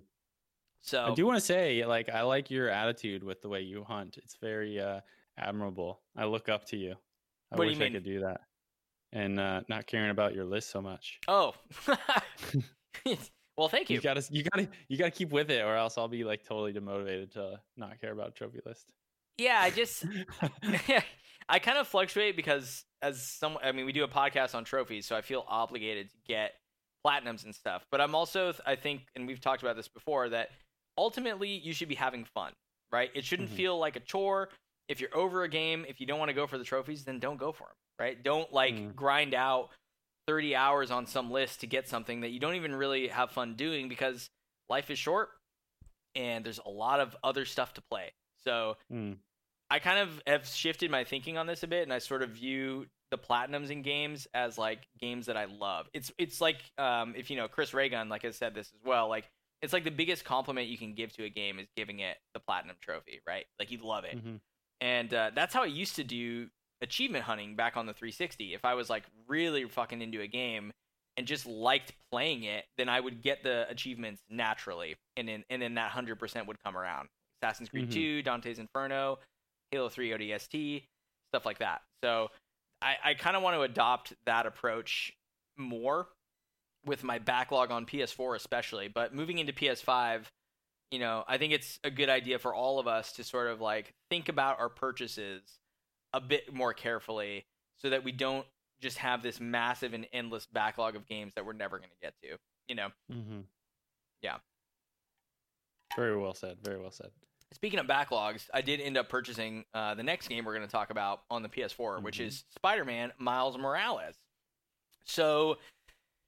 So 0.81 1.03
I 1.05 1.13
do 1.13 1.25
want 1.25 1.37
to 1.37 1.45
say, 1.45 1.85
like, 1.85 2.09
I 2.09 2.21
like 2.23 2.49
your 2.49 2.69
attitude 2.69 3.23
with 3.23 3.41
the 3.41 3.49
way 3.49 3.61
you 3.61 3.83
hunt. 3.83 4.17
It's 4.17 4.35
very 4.41 4.79
uh, 4.79 5.01
admirable. 5.37 6.01
I 6.15 6.25
look 6.25 6.49
up 6.49 6.65
to 6.65 6.77
you. 6.77 6.95
I 7.51 7.57
What 7.57 7.65
do 7.65 7.69
wish 7.69 7.77
you 7.77 7.83
I 7.83 7.85
mean? 7.89 7.93
could 7.93 8.03
do 8.03 8.19
that, 8.21 8.41
and 9.13 9.39
uh, 9.39 9.61
not 9.67 9.87
caring 9.87 10.09
about 10.11 10.33
your 10.35 10.45
list 10.45 10.69
so 10.71 10.81
much. 10.81 11.19
Oh. 11.27 11.53
well, 13.57 13.67
thank 13.69 13.89
you. 13.89 13.95
You 13.95 14.01
gotta, 14.01 14.23
you 14.29 14.43
gotta, 14.43 14.69
you 14.87 14.97
gotta 14.97 15.11
keep 15.11 15.31
with 15.31 15.49
it, 15.51 15.61
or 15.61 15.75
else 15.75 15.97
I'll 15.97 16.07
be 16.07 16.23
like 16.23 16.43
totally 16.43 16.73
demotivated 16.73 17.31
to 17.33 17.59
not 17.77 17.99
care 17.99 18.11
about 18.11 18.35
trophy 18.35 18.59
list. 18.65 18.91
yeah, 19.37 19.59
I 19.61 19.69
just 19.69 20.05
I 21.49 21.59
kind 21.59 21.77
of 21.77 21.87
fluctuate 21.87 22.35
because 22.35 22.85
as 23.01 23.21
some 23.21 23.57
I 23.63 23.71
mean 23.71 23.85
we 23.85 23.91
do 23.91 24.03
a 24.03 24.07
podcast 24.07 24.55
on 24.55 24.63
trophies, 24.63 25.05
so 25.05 25.15
I 25.15 25.21
feel 25.21 25.45
obligated 25.47 26.09
to 26.11 26.17
get 26.27 26.53
platinums 27.05 27.43
and 27.45 27.53
stuff. 27.55 27.85
But 27.91 28.01
I'm 28.01 28.13
also 28.15 28.53
I 28.65 28.75
think 28.75 29.01
and 29.15 29.27
we've 29.27 29.41
talked 29.41 29.61
about 29.63 29.75
this 29.75 29.87
before 29.87 30.29
that 30.29 30.49
ultimately 30.97 31.49
you 31.49 31.73
should 31.73 31.89
be 31.89 31.95
having 31.95 32.25
fun, 32.25 32.53
right? 32.91 33.09
It 33.15 33.23
shouldn't 33.25 33.49
Mhm. 33.49 33.55
feel 33.55 33.77
like 33.79 33.95
a 33.95 33.99
chore. 34.01 34.49
If 34.87 34.99
you're 34.99 35.15
over 35.15 35.43
a 35.43 35.47
game, 35.49 35.85
if 35.87 35.99
you 35.99 36.05
don't 36.05 36.19
want 36.19 36.29
to 36.29 36.33
go 36.33 36.45
for 36.47 36.57
the 36.57 36.63
trophies, 36.65 37.05
then 37.05 37.17
don't 37.19 37.37
go 37.37 37.51
for 37.53 37.63
them, 37.63 37.75
right? 37.99 38.21
Don't 38.21 38.51
like 38.53 38.73
Mm. 38.75 38.95
grind 38.95 39.33
out 39.33 39.69
30 40.27 40.55
hours 40.55 40.91
on 40.91 41.05
some 41.05 41.31
list 41.31 41.61
to 41.61 41.67
get 41.67 41.87
something 41.87 42.21
that 42.21 42.29
you 42.29 42.39
don't 42.39 42.55
even 42.55 42.75
really 42.75 43.07
have 43.07 43.31
fun 43.31 43.55
doing 43.55 43.89
because 43.89 44.29
life 44.69 44.89
is 44.89 44.99
short 44.99 45.29
and 46.15 46.45
there's 46.45 46.59
a 46.65 46.69
lot 46.69 46.99
of 46.99 47.15
other 47.23 47.45
stuff 47.45 47.73
to 47.73 47.81
play. 47.89 48.11
So 48.43 48.77
Mm. 48.91 49.17
I 49.69 49.79
kind 49.79 49.99
of 49.99 50.21
have 50.27 50.45
shifted 50.47 50.91
my 50.91 51.03
thinking 51.05 51.37
on 51.37 51.47
this 51.47 51.63
a 51.63 51.67
bit, 51.67 51.83
and 51.83 51.93
I 51.93 51.99
sort 51.99 52.23
of 52.23 52.31
view 52.31 52.87
the 53.09 53.17
platinums 53.17 53.69
in 53.69 53.81
games 53.81 54.27
as 54.33 54.57
like 54.57 54.85
games 54.99 55.25
that 55.27 55.37
I 55.37 55.45
love. 55.45 55.89
It's 55.93 56.11
it's 56.17 56.41
like 56.41 56.57
um, 56.77 57.13
if 57.15 57.29
you 57.29 57.37
know 57.37 57.47
Chris 57.47 57.73
Raygun, 57.73 58.09
like 58.09 58.25
I 58.25 58.31
said 58.31 58.53
this 58.53 58.71
as 58.73 58.81
well, 58.83 59.07
like 59.07 59.29
it's 59.61 59.71
like 59.73 59.83
the 59.85 59.91
biggest 59.91 60.25
compliment 60.25 60.67
you 60.67 60.77
can 60.77 60.93
give 60.93 61.13
to 61.13 61.23
a 61.23 61.29
game 61.29 61.57
is 61.59 61.67
giving 61.77 61.99
it 61.99 62.17
the 62.33 62.39
platinum 62.41 62.75
trophy, 62.81 63.21
right? 63.27 63.45
Like 63.59 63.71
you 63.71 63.77
love 63.79 64.03
it, 64.03 64.17
Mhm. 64.17 64.39
and 64.81 65.13
uh, 65.13 65.31
that's 65.33 65.53
how 65.53 65.63
I 65.63 65.67
used 65.67 65.95
to 65.97 66.03
do 66.03 66.49
achievement 66.81 67.23
hunting 67.23 67.55
back 67.55 67.77
on 67.77 67.85
the 67.85 67.93
360. 67.93 68.53
If 68.53 68.65
I 68.65 68.73
was 68.73 68.89
like 68.89 69.03
really 69.27 69.65
fucking 69.65 70.01
into 70.01 70.21
a 70.21 70.27
game 70.27 70.71
and 71.17 71.27
just 71.27 71.45
liked 71.45 71.93
playing 72.11 72.43
it, 72.43 72.65
then 72.77 72.89
I 72.89 72.99
would 72.99 73.21
get 73.21 73.43
the 73.43 73.69
achievements 73.69 74.21
naturally, 74.29 74.95
and 75.17 75.27
then 75.27 75.43
and 75.49 75.61
then 75.61 75.75
that 75.75 75.91
hundred 75.91 76.19
percent 76.19 76.47
would 76.47 76.61
come 76.63 76.77
around. 76.77 77.09
Assassin's 77.41 77.69
Creed 77.69 77.89
Mhm. 77.89 77.93
2, 77.93 78.21
Dante's 78.21 78.59
Inferno, 78.59 79.19
Halo 79.71 79.89
3 79.89 80.11
ODST, 80.11 80.83
stuff 81.31 81.45
like 81.45 81.57
that. 81.59 81.81
So 82.03 82.29
I, 82.81 82.95
I 83.03 83.13
kind 83.15 83.35
of 83.35 83.43
want 83.43 83.55
to 83.55 83.61
adopt 83.61 84.13
that 84.25 84.45
approach 84.45 85.13
more 85.57 86.07
with 86.85 87.03
my 87.03 87.19
backlog 87.19 87.71
on 87.71 87.85
PS4 87.85 88.35
especially. 88.35 88.87
But 88.87 89.13
moving 89.13 89.39
into 89.39 89.53
PS5, 89.53 90.25
you 90.91 90.99
know, 90.99 91.23
I 91.27 91.37
think 91.37 91.53
it's 91.53 91.79
a 91.83 91.91
good 91.91 92.09
idea 92.09 92.39
for 92.39 92.53
all 92.53 92.79
of 92.79 92.87
us 92.87 93.11
to 93.13 93.23
sort 93.23 93.47
of 93.47 93.61
like 93.61 93.93
think 94.09 94.29
about 94.29 94.59
our 94.59 94.69
purchases 94.69 95.41
a 96.13 96.19
bit 96.21 96.53
more 96.53 96.73
carefully 96.73 97.45
so 97.77 97.89
that 97.89 98.03
we 98.03 98.11
don't 98.11 98.45
just 98.79 98.97
have 98.97 99.21
this 99.23 99.39
massive 99.39 99.93
and 99.93 100.07
endless 100.13 100.45
backlog 100.47 100.95
of 100.95 101.05
games 101.07 101.33
that 101.35 101.45
we're 101.45 101.53
never 101.53 101.77
going 101.77 101.89
to 101.89 101.95
get 102.01 102.13
to, 102.21 102.37
you 102.67 102.75
know. 102.75 102.87
Mm-hmm. 103.11 103.39
Yeah. 104.21 104.37
Very 105.95 106.17
well 106.17 106.33
said. 106.33 106.57
Very 106.63 106.79
well 106.79 106.91
said. 106.91 107.09
Speaking 107.53 107.79
of 107.79 107.85
backlogs, 107.85 108.47
I 108.53 108.61
did 108.61 108.79
end 108.79 108.97
up 108.97 109.09
purchasing 109.09 109.65
uh, 109.73 109.93
the 109.93 110.03
next 110.03 110.29
game 110.29 110.45
we're 110.45 110.55
going 110.55 110.65
to 110.65 110.71
talk 110.71 110.89
about 110.89 111.21
on 111.29 111.43
the 111.43 111.49
PS4, 111.49 112.01
which 112.01 112.17
Mhm. 112.19 112.27
is 112.27 112.45
Spider-Man: 112.55 113.11
Miles 113.17 113.57
Morales. 113.57 114.15
So 115.03 115.57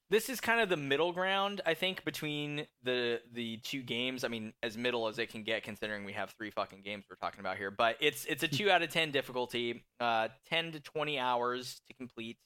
this 0.10 0.30
is 0.30 0.40
kind 0.40 0.62
of 0.62 0.70
the 0.70 0.78
middle 0.78 1.12
ground, 1.12 1.62
I 1.66 1.74
think, 1.74 2.04
between 2.06 2.68
the 2.84 3.22
the 3.32 3.58
two 3.58 3.82
games. 3.82 4.24
I 4.24 4.28
mean, 4.28 4.54
as 4.62 4.78
middle 4.78 5.08
as 5.08 5.18
it 5.20 5.30
can 5.30 5.44
get, 5.44 5.64
considering 5.64 6.06
we 6.06 6.14
have 6.14 6.32
three 6.32 6.52
fucking 6.52 6.82
games 6.82 7.06
we're 7.10 7.16
talking 7.16 7.40
about 7.40 7.58
here. 7.58 7.72
But 7.72 7.98
it's 8.00 8.26
it's 8.26 8.44
a 8.44 8.48
two 8.48 8.70
out 8.70 8.82
of 8.82 8.90
ten 8.90 9.12
difficulty, 9.12 9.84
uh, 10.00 10.28
ten 10.48 10.72
to 10.72 10.80
twenty 10.80 11.18
hours 11.18 11.82
to 11.88 11.94
complete. 11.94 12.38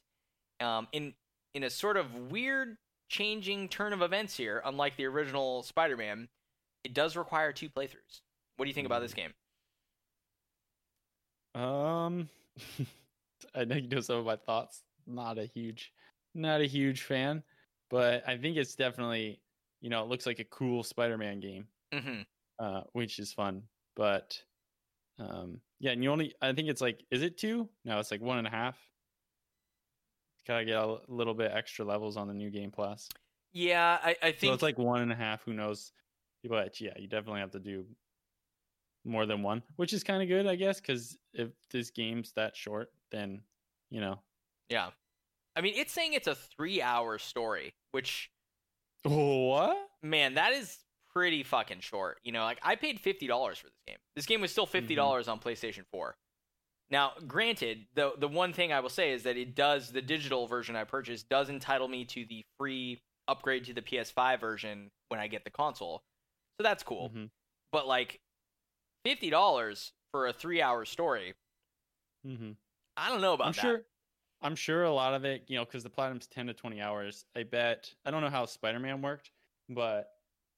Um, 0.59 0.87
in 0.91 1.13
in 1.53 1.63
a 1.63 1.69
sort 1.69 1.97
of 1.97 2.13
weird 2.31 2.77
changing 3.09 3.69
turn 3.69 3.93
of 3.93 4.01
events 4.01 4.35
here, 4.35 4.61
unlike 4.65 4.95
the 4.97 5.05
original 5.05 5.63
Spider-Man, 5.63 6.27
it 6.83 6.93
does 6.93 7.15
require 7.15 7.51
two 7.51 7.69
playthroughs. 7.69 8.21
What 8.57 8.65
do 8.65 8.69
you 8.69 8.73
think 8.73 8.85
about 8.85 9.01
this 9.01 9.13
game? 9.13 9.33
Um, 11.55 12.29
I 13.55 13.65
know 13.65 13.75
you 13.75 13.87
know 13.87 14.01
some 14.01 14.17
of 14.17 14.25
my 14.25 14.35
thoughts. 14.35 14.83
Not 15.05 15.37
a 15.37 15.45
huge, 15.45 15.91
not 16.37 16.61
a 16.61 16.65
huge 16.67 17.03
fan, 17.03 17.43
but 17.89 18.27
I 18.27 18.37
think 18.37 18.57
it's 18.57 18.75
definitely, 18.75 19.43
you 19.81 19.89
know, 19.89 20.03
it 20.03 20.09
looks 20.09 20.25
like 20.25 20.39
a 20.39 20.45
cool 20.45 20.83
Spider-Man 20.83 21.39
game, 21.39 21.69
hmm 21.93 22.21
uh, 22.59 22.83
which 22.93 23.19
is 23.19 23.33
fun. 23.33 23.69
But, 23.95 24.43
um, 25.19 25.61
yeah, 25.79 25.91
and 25.91 26.03
you 26.03 26.11
only, 26.11 26.35
I 26.41 26.53
think 26.53 26.69
it's 26.69 26.81
like, 26.81 27.05
is 27.11 27.23
it 27.23 27.37
two? 27.37 27.69
No, 27.85 27.99
it's 27.99 28.11
like 28.11 28.21
one 28.21 28.39
and 28.39 28.47
a 28.47 28.51
half. 28.51 28.79
Gotta 30.45 30.65
get 30.65 30.79
a 30.81 31.03
little 31.07 31.35
bit 31.35 31.51
extra 31.51 31.85
levels 31.85 32.17
on 32.17 32.27
the 32.27 32.33
new 32.33 32.49
game 32.49 32.71
plus. 32.71 33.07
Yeah, 33.51 33.99
I, 34.01 34.15
I 34.21 34.31
So 34.35 34.53
think 34.53 34.53
it's 34.53 34.63
like 34.63 34.77
one 34.77 35.01
and 35.01 35.11
a 35.11 35.15
half. 35.15 35.43
Who 35.43 35.53
knows? 35.53 35.91
But 36.43 36.79
yeah, 36.79 36.97
you 36.97 37.07
definitely 37.07 37.41
have 37.41 37.51
to 37.51 37.59
do 37.59 37.95
more 39.03 39.25
than 39.25 39.41
one, 39.43 39.63
which 39.75 39.93
is 39.93 40.03
kind 40.03 40.21
of 40.21 40.27
good, 40.27 40.47
I 40.47 40.55
guess, 40.55 40.81
because 40.81 41.17
if 41.33 41.51
this 41.69 41.91
game's 41.91 42.33
that 42.33 42.55
short, 42.55 42.93
then 43.11 43.43
you 43.89 44.01
know. 44.01 44.21
yeah. 44.69 44.91
I 45.57 45.61
mean, 45.61 45.73
it's 45.75 45.91
saying 45.91 46.13
it's 46.13 46.27
a 46.27 46.35
three-hour 46.35 47.17
story, 47.17 47.73
which 47.91 48.29
What? 49.03 49.75
man, 50.03 50.35
that 50.35 50.53
is 50.53 50.77
pretty 51.11 51.43
fucking 51.43 51.79
short. 51.79 52.19
You 52.23 52.31
know, 52.31 52.43
like 52.43 52.59
I 52.63 52.75
paid 52.75 52.99
fifty 52.99 53.27
dollars 53.27 53.57
for 53.57 53.67
this 53.67 53.81
game. 53.87 53.97
This 54.15 54.25
game 54.25 54.39
was 54.41 54.51
still 54.51 54.65
fifty 54.67 54.93
dollars 54.95 55.27
on 55.27 55.39
PlayStation 55.39 55.83
Four. 55.91 56.15
Now, 56.89 57.13
granted, 57.27 57.87
the 57.95 58.13
the 58.17 58.27
one 58.27 58.53
thing 58.53 58.71
I 58.71 58.79
will 58.81 58.89
say 58.89 59.11
is 59.11 59.23
that 59.23 59.35
it 59.35 59.55
does 59.55 59.91
the 59.91 60.01
digital 60.01 60.47
version 60.47 60.75
I 60.75 60.83
purchased 60.83 61.27
does 61.27 61.49
entitle 61.49 61.87
me 61.87 62.05
to 62.05 62.25
the 62.29 62.45
free 62.57 63.01
upgrade 63.27 63.65
to 63.65 63.73
the 63.73 63.81
PS5 63.81 64.39
version 64.39 64.89
when 65.09 65.19
I 65.19 65.27
get 65.27 65.43
the 65.43 65.49
console, 65.49 66.03
so 66.57 66.63
that's 66.63 66.83
cool. 66.83 67.09
Mhm. 67.09 67.29
but 67.71 67.87
like 67.87 68.19
fifty 69.03 69.29
dollars 69.29 69.91
for 70.11 70.27
a 70.27 70.33
three-hour 70.33 70.85
story. 70.85 71.33
Mm-hmm. 72.25 72.51
I 72.95 73.09
don't 73.09 73.21
know 73.21 73.33
about 73.33 73.47
I'm 73.47 73.53
that. 73.53 73.61
sure. 73.61 73.81
I'm 74.41 74.55
sure 74.55 74.83
a 74.83 74.93
lot 74.93 75.13
of 75.13 75.25
it, 75.25 75.45
you 75.47 75.57
know, 75.57 75.65
because 75.65 75.83
the 75.83 75.89
platinum's 75.89 76.27
ten 76.27 76.47
to 76.47 76.53
twenty 76.53 76.79
hours. 76.81 77.25
I 77.35 77.43
bet. 77.43 77.91
I 78.05 78.11
don't 78.11 78.21
know 78.21 78.29
how 78.29 78.45
Spider-Man 78.45 79.01
worked, 79.01 79.31
but 79.69 80.09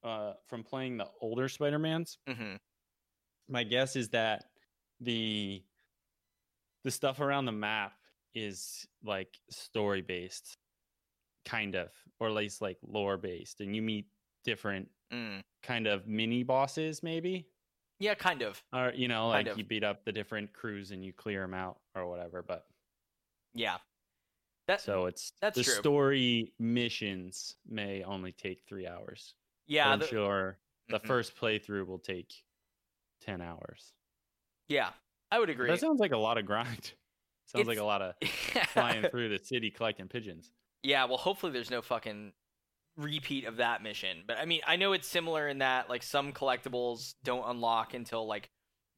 uh, 0.02 0.34
from 0.48 0.62
playing 0.64 0.96
the 0.98 1.08
older 1.20 1.48
Spider-Mans, 1.48 2.18
hmm 2.28 2.54
my 3.48 3.64
guess 3.64 3.96
is 3.96 4.10
that 4.10 4.44
the 5.00 5.62
the 6.84 6.90
stuff 6.90 7.20
around 7.20 7.46
the 7.46 7.52
map 7.52 7.92
is 8.34 8.86
like 9.02 9.36
story 9.50 10.02
based, 10.02 10.56
kind 11.44 11.74
of, 11.74 11.88
or 12.20 12.28
at 12.28 12.34
least 12.34 12.62
like 12.62 12.78
lore 12.86 13.16
based, 13.16 13.60
and 13.60 13.74
you 13.74 13.82
meet 13.82 14.06
different 14.44 14.88
Mm. 15.12 15.42
kind 15.64 15.88
of 15.88 16.06
mini 16.06 16.44
bosses, 16.44 17.02
maybe. 17.02 17.48
Yeah, 17.98 18.14
kind 18.14 18.42
of. 18.42 18.62
Or 18.72 18.92
you 18.94 19.08
know, 19.08 19.26
like 19.28 19.56
you 19.56 19.64
beat 19.64 19.82
up 19.82 20.04
the 20.04 20.12
different 20.12 20.52
crews 20.52 20.92
and 20.92 21.04
you 21.04 21.12
clear 21.12 21.40
them 21.40 21.52
out 21.54 21.80
or 21.96 22.06
whatever. 22.08 22.42
But 22.42 22.64
Yeah. 23.54 23.78
That 24.68 24.80
So 24.80 25.06
it's 25.06 25.32
that's 25.40 25.56
the 25.56 25.64
true. 25.64 25.74
story 25.74 26.52
missions 26.58 27.56
may 27.68 28.04
only 28.04 28.32
take 28.32 28.62
three 28.68 28.86
hours. 28.86 29.34
Yeah, 29.66 29.88
I'm 29.88 30.00
sure 30.00 30.58
the 30.88 31.00
mhm. 31.00 31.06
first 31.06 31.36
playthrough 31.36 31.86
will 31.86 31.98
take 31.98 32.32
ten 33.20 33.40
hours. 33.40 33.92
Yeah, 34.68 34.90
I 35.30 35.38
would 35.38 35.50
agree. 35.50 35.68
That 35.68 35.80
sounds 35.80 36.00
like 36.00 36.12
a 36.12 36.16
lot 36.18 36.38
of 36.38 36.46
grind. 36.46 36.92
Sounds 37.46 37.66
like 37.66 37.78
a 37.78 37.84
lot 37.84 38.00
of 38.00 38.14
flying 38.68 39.02
through 39.10 39.28
the 39.28 39.44
city 39.44 39.72
collecting 39.72 40.06
pigeons. 40.06 40.52
Yeah, 40.84 41.06
well, 41.06 41.16
hopefully 41.16 41.50
there's 41.50 41.70
no 41.70 41.82
fucking 41.82 42.32
repeat 42.96 43.44
of 43.44 43.56
that 43.56 43.82
mission. 43.82 44.22
But 44.24 44.38
I 44.38 44.44
mean, 44.44 44.60
I 44.66 44.76
know 44.76 44.92
it's 44.92 45.08
similar 45.08 45.48
in 45.48 45.58
that 45.58 45.88
like 45.90 46.04
some 46.04 46.32
collectibles 46.32 47.14
don't 47.24 47.44
unlock 47.48 47.92
until 47.94 48.26
like 48.26 48.50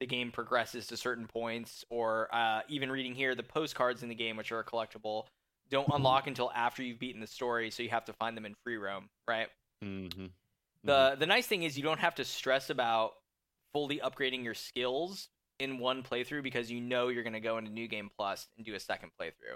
the 0.03 0.07
game 0.07 0.31
progresses 0.31 0.87
to 0.87 0.97
certain 0.97 1.27
points, 1.27 1.85
or 1.89 2.27
uh, 2.35 2.59
even 2.67 2.91
reading 2.91 3.15
here, 3.15 3.35
the 3.35 3.43
postcards 3.43 4.03
in 4.03 4.09
the 4.09 4.15
game, 4.15 4.35
which 4.35 4.51
are 4.51 4.59
a 4.59 4.63
collectible, 4.65 5.27
don't 5.69 5.87
unlock 5.93 6.27
until 6.27 6.51
after 6.53 6.83
you've 6.83 6.99
beaten 6.99 7.21
the 7.21 7.27
story, 7.27 7.71
so 7.71 7.83
you 7.83 7.89
have 7.89 8.03
to 8.03 8.11
find 8.11 8.35
them 8.35 8.45
in 8.45 8.53
free 8.65 8.75
roam, 8.75 9.07
right? 9.29 9.47
Mm-hmm. 9.81 10.25
The 10.83 11.15
the 11.17 11.25
nice 11.25 11.47
thing 11.47 11.63
is 11.63 11.77
you 11.77 11.83
don't 11.83 12.01
have 12.01 12.15
to 12.15 12.25
stress 12.25 12.69
about 12.69 13.11
fully 13.71 14.01
upgrading 14.03 14.43
your 14.43 14.55
skills 14.55 15.29
in 15.57 15.79
one 15.79 16.03
playthrough 16.03 16.43
because 16.43 16.69
you 16.69 16.81
know 16.81 17.07
you're 17.07 17.23
going 17.23 17.31
to 17.31 17.39
go 17.39 17.57
into 17.57 17.71
New 17.71 17.87
Game 17.87 18.09
Plus 18.17 18.45
and 18.57 18.65
do 18.65 18.75
a 18.75 18.81
second 18.81 19.11
playthrough. 19.17 19.55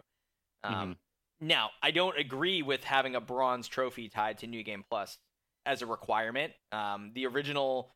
Um, 0.63 0.95
Now, 1.41 1.71
I 1.83 1.91
don't 1.91 2.17
agree 2.17 2.61
with 2.61 2.85
having 2.85 3.15
a 3.15 3.21
bronze 3.21 3.67
trophy 3.67 4.07
tied 4.07 4.37
to 4.37 4.47
New 4.47 4.63
Game 4.63 4.85
Plus 4.89 5.17
as 5.65 5.81
a 5.81 5.85
requirement. 5.85 6.53
Um, 6.71 7.11
the 7.13 7.27
original 7.27 7.91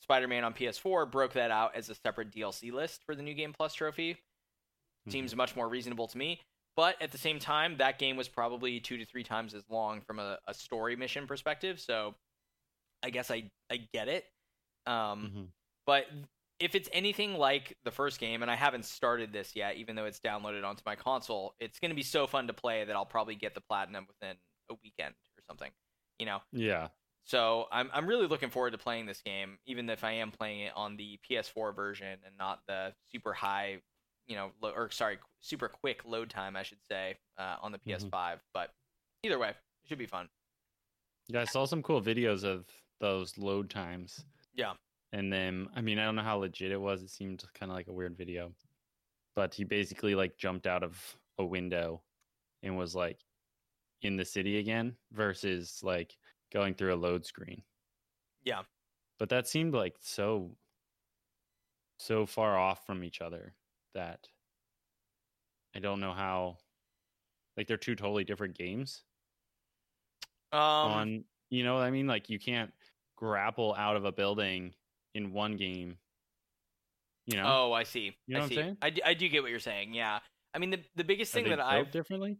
Spider-Man 0.00 0.44
on 0.44 0.54
PS4 0.54 1.10
broke 1.10 1.32
that 1.34 1.50
out 1.50 1.74
as 1.76 1.88
a 1.90 1.94
separate 1.94 2.30
DLC 2.30 2.72
list 2.72 3.02
for 3.04 3.14
the 3.14 3.22
New 3.22 3.34
Game 3.34 3.52
Plus 3.52 3.74
trophy. 3.74 4.12
Mm-hmm. 4.14 5.10
Seems 5.10 5.34
much 5.36 5.56
more 5.56 5.68
reasonable 5.68 6.06
to 6.08 6.18
me. 6.18 6.40
But 6.76 7.00
at 7.02 7.10
the 7.10 7.18
same 7.18 7.38
time, 7.40 7.76
that 7.78 7.98
game 7.98 8.16
was 8.16 8.28
probably 8.28 8.78
two 8.78 8.98
to 8.98 9.04
three 9.04 9.24
times 9.24 9.52
as 9.54 9.64
long 9.68 10.00
from 10.00 10.18
a, 10.20 10.38
a 10.46 10.54
story 10.54 10.94
mission 10.94 11.26
perspective. 11.26 11.80
So 11.80 12.14
I 13.02 13.10
guess 13.10 13.30
I, 13.30 13.50
I 13.70 13.88
get 13.92 14.08
it. 14.08 14.24
Um, 14.86 15.32
Mhm. 15.34 15.46
but 15.86 16.06
if 16.60 16.74
it's 16.74 16.88
anything 16.92 17.34
like 17.34 17.76
the 17.84 17.90
first 17.90 18.18
game, 18.20 18.42
and 18.42 18.50
I 18.50 18.54
haven't 18.56 18.84
started 18.84 19.32
this 19.32 19.54
yet, 19.54 19.76
even 19.76 19.94
though 19.96 20.06
it's 20.06 20.20
downloaded 20.20 20.64
onto 20.64 20.82
my 20.86 20.96
console, 20.96 21.54
it's 21.60 21.78
going 21.78 21.90
to 21.90 21.94
be 21.96 22.02
so 22.02 22.26
fun 22.26 22.46
to 22.48 22.52
play 22.52 22.84
that 22.84 22.96
I'll 22.96 23.04
probably 23.06 23.34
get 23.36 23.54
the 23.54 23.60
platinum 23.60 24.06
within 24.08 24.36
a 24.70 24.74
weekend 24.82 25.14
or 25.36 25.42
something. 25.48 25.70
You 26.18 26.26
know, 26.26 26.40
Yeah. 26.52 26.88
So 27.28 27.66
I'm 27.70 27.90
I'm 27.92 28.06
really 28.06 28.26
looking 28.26 28.48
forward 28.48 28.70
to 28.70 28.78
playing 28.78 29.04
this 29.04 29.20
game, 29.20 29.58
even 29.66 29.90
if 29.90 30.02
I 30.02 30.12
am 30.12 30.30
playing 30.30 30.60
it 30.60 30.72
on 30.74 30.96
the 30.96 31.18
PS4 31.28 31.74
version 31.76 32.18
and 32.24 32.34
not 32.38 32.60
the 32.66 32.94
super 33.12 33.34
high, 33.34 33.82
you 34.26 34.34
know, 34.34 34.50
lo- 34.62 34.72
or 34.74 34.90
sorry, 34.90 35.18
super 35.40 35.68
quick 35.68 36.06
load 36.06 36.30
time, 36.30 36.56
I 36.56 36.62
should 36.62 36.78
say, 36.90 37.16
uh, 37.36 37.56
on 37.60 37.70
the 37.70 37.78
Mhm. 37.80 37.84
PS5. 38.10 38.40
But 38.54 38.70
either 39.22 39.38
way, 39.38 39.50
it 39.50 39.56
should 39.88 39.98
be 39.98 40.06
fun. 40.06 40.30
Yeah, 41.28 41.42
I 41.42 41.44
saw 41.44 41.66
some 41.66 41.82
cool 41.82 42.00
videos 42.00 42.44
of 42.44 42.66
those 43.00 43.36
load 43.36 43.68
times. 43.68 44.24
Yeah. 44.54 44.74
And 45.12 45.30
then, 45.30 45.68
I 45.74 45.82
mean, 45.82 45.98
I 45.98 46.04
don't 46.06 46.16
know 46.16 46.22
how 46.22 46.38
legit 46.38 46.72
it 46.72 46.80
was. 46.80 47.02
It 47.02 47.10
seemed 47.10 47.44
kind 47.52 47.70
of 47.70 47.76
like 47.76 47.88
a 47.88 47.92
weird 47.92 48.16
video. 48.16 48.54
But 49.36 49.52
he 49.52 49.64
basically 49.64 50.14
like 50.14 50.38
jumped 50.38 50.66
out 50.66 50.82
of 50.82 51.20
a 51.36 51.44
window 51.44 52.02
and 52.62 52.76
was 52.78 52.94
like 52.94 53.20
in 54.00 54.16
the 54.16 54.24
city 54.24 54.58
again 54.58 54.96
versus 55.12 55.82
like 55.82 56.16
going 56.52 56.74
through 56.74 56.94
a 56.94 56.96
load 56.96 57.24
screen. 57.26 57.62
Yeah. 58.44 58.62
But 59.18 59.28
that 59.30 59.46
seemed 59.48 59.74
like 59.74 59.96
so 60.00 60.52
so 61.98 62.26
far 62.26 62.56
off 62.56 62.86
from 62.86 63.02
each 63.02 63.20
other 63.20 63.54
that 63.94 64.28
I 65.74 65.80
don't 65.80 66.00
know 66.00 66.12
how 66.12 66.58
like 67.56 67.66
they're 67.66 67.76
two 67.76 67.96
totally 67.96 68.22
different 68.24 68.56
games 68.56 69.02
Um, 70.52 70.60
on 70.60 71.24
you 71.50 71.64
know 71.64 71.74
what 71.74 71.82
I 71.82 71.90
mean? 71.90 72.06
Like 72.06 72.30
you 72.30 72.38
can't 72.38 72.72
grapple 73.16 73.74
out 73.76 73.96
of 73.96 74.04
a 74.04 74.12
building 74.12 74.74
in 75.14 75.32
one 75.32 75.56
game. 75.56 75.96
You 77.26 77.36
know? 77.36 77.44
Oh, 77.46 77.72
I 77.72 77.82
see. 77.82 78.16
You 78.26 78.34
know 78.34 78.38
I 78.38 78.42
what 78.42 78.44
I'm 78.44 78.48
see. 78.50 78.54
saying? 78.54 78.76
I 78.80 78.90
do, 78.90 79.00
I 79.04 79.14
do 79.14 79.28
get 79.28 79.42
what 79.42 79.50
you're 79.50 79.58
saying. 79.60 79.92
Yeah. 79.92 80.20
I 80.54 80.58
mean, 80.58 80.70
the 80.70 80.80
the 80.96 81.04
biggest 81.04 81.32
thing 81.32 81.48
that 81.50 81.60
I've 81.60 81.90
differently. 81.90 82.38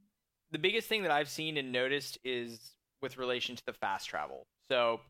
the 0.52 0.58
biggest 0.58 0.88
thing 0.88 1.02
that 1.02 1.10
I've 1.10 1.28
seen 1.28 1.56
and 1.56 1.72
noticed 1.72 2.18
is 2.24 2.74
with 3.02 3.16
relation 3.18 3.56
to 3.56 3.62
the 3.66 3.72
fast 3.72 4.08
travel. 4.08 4.46
So 4.70 5.00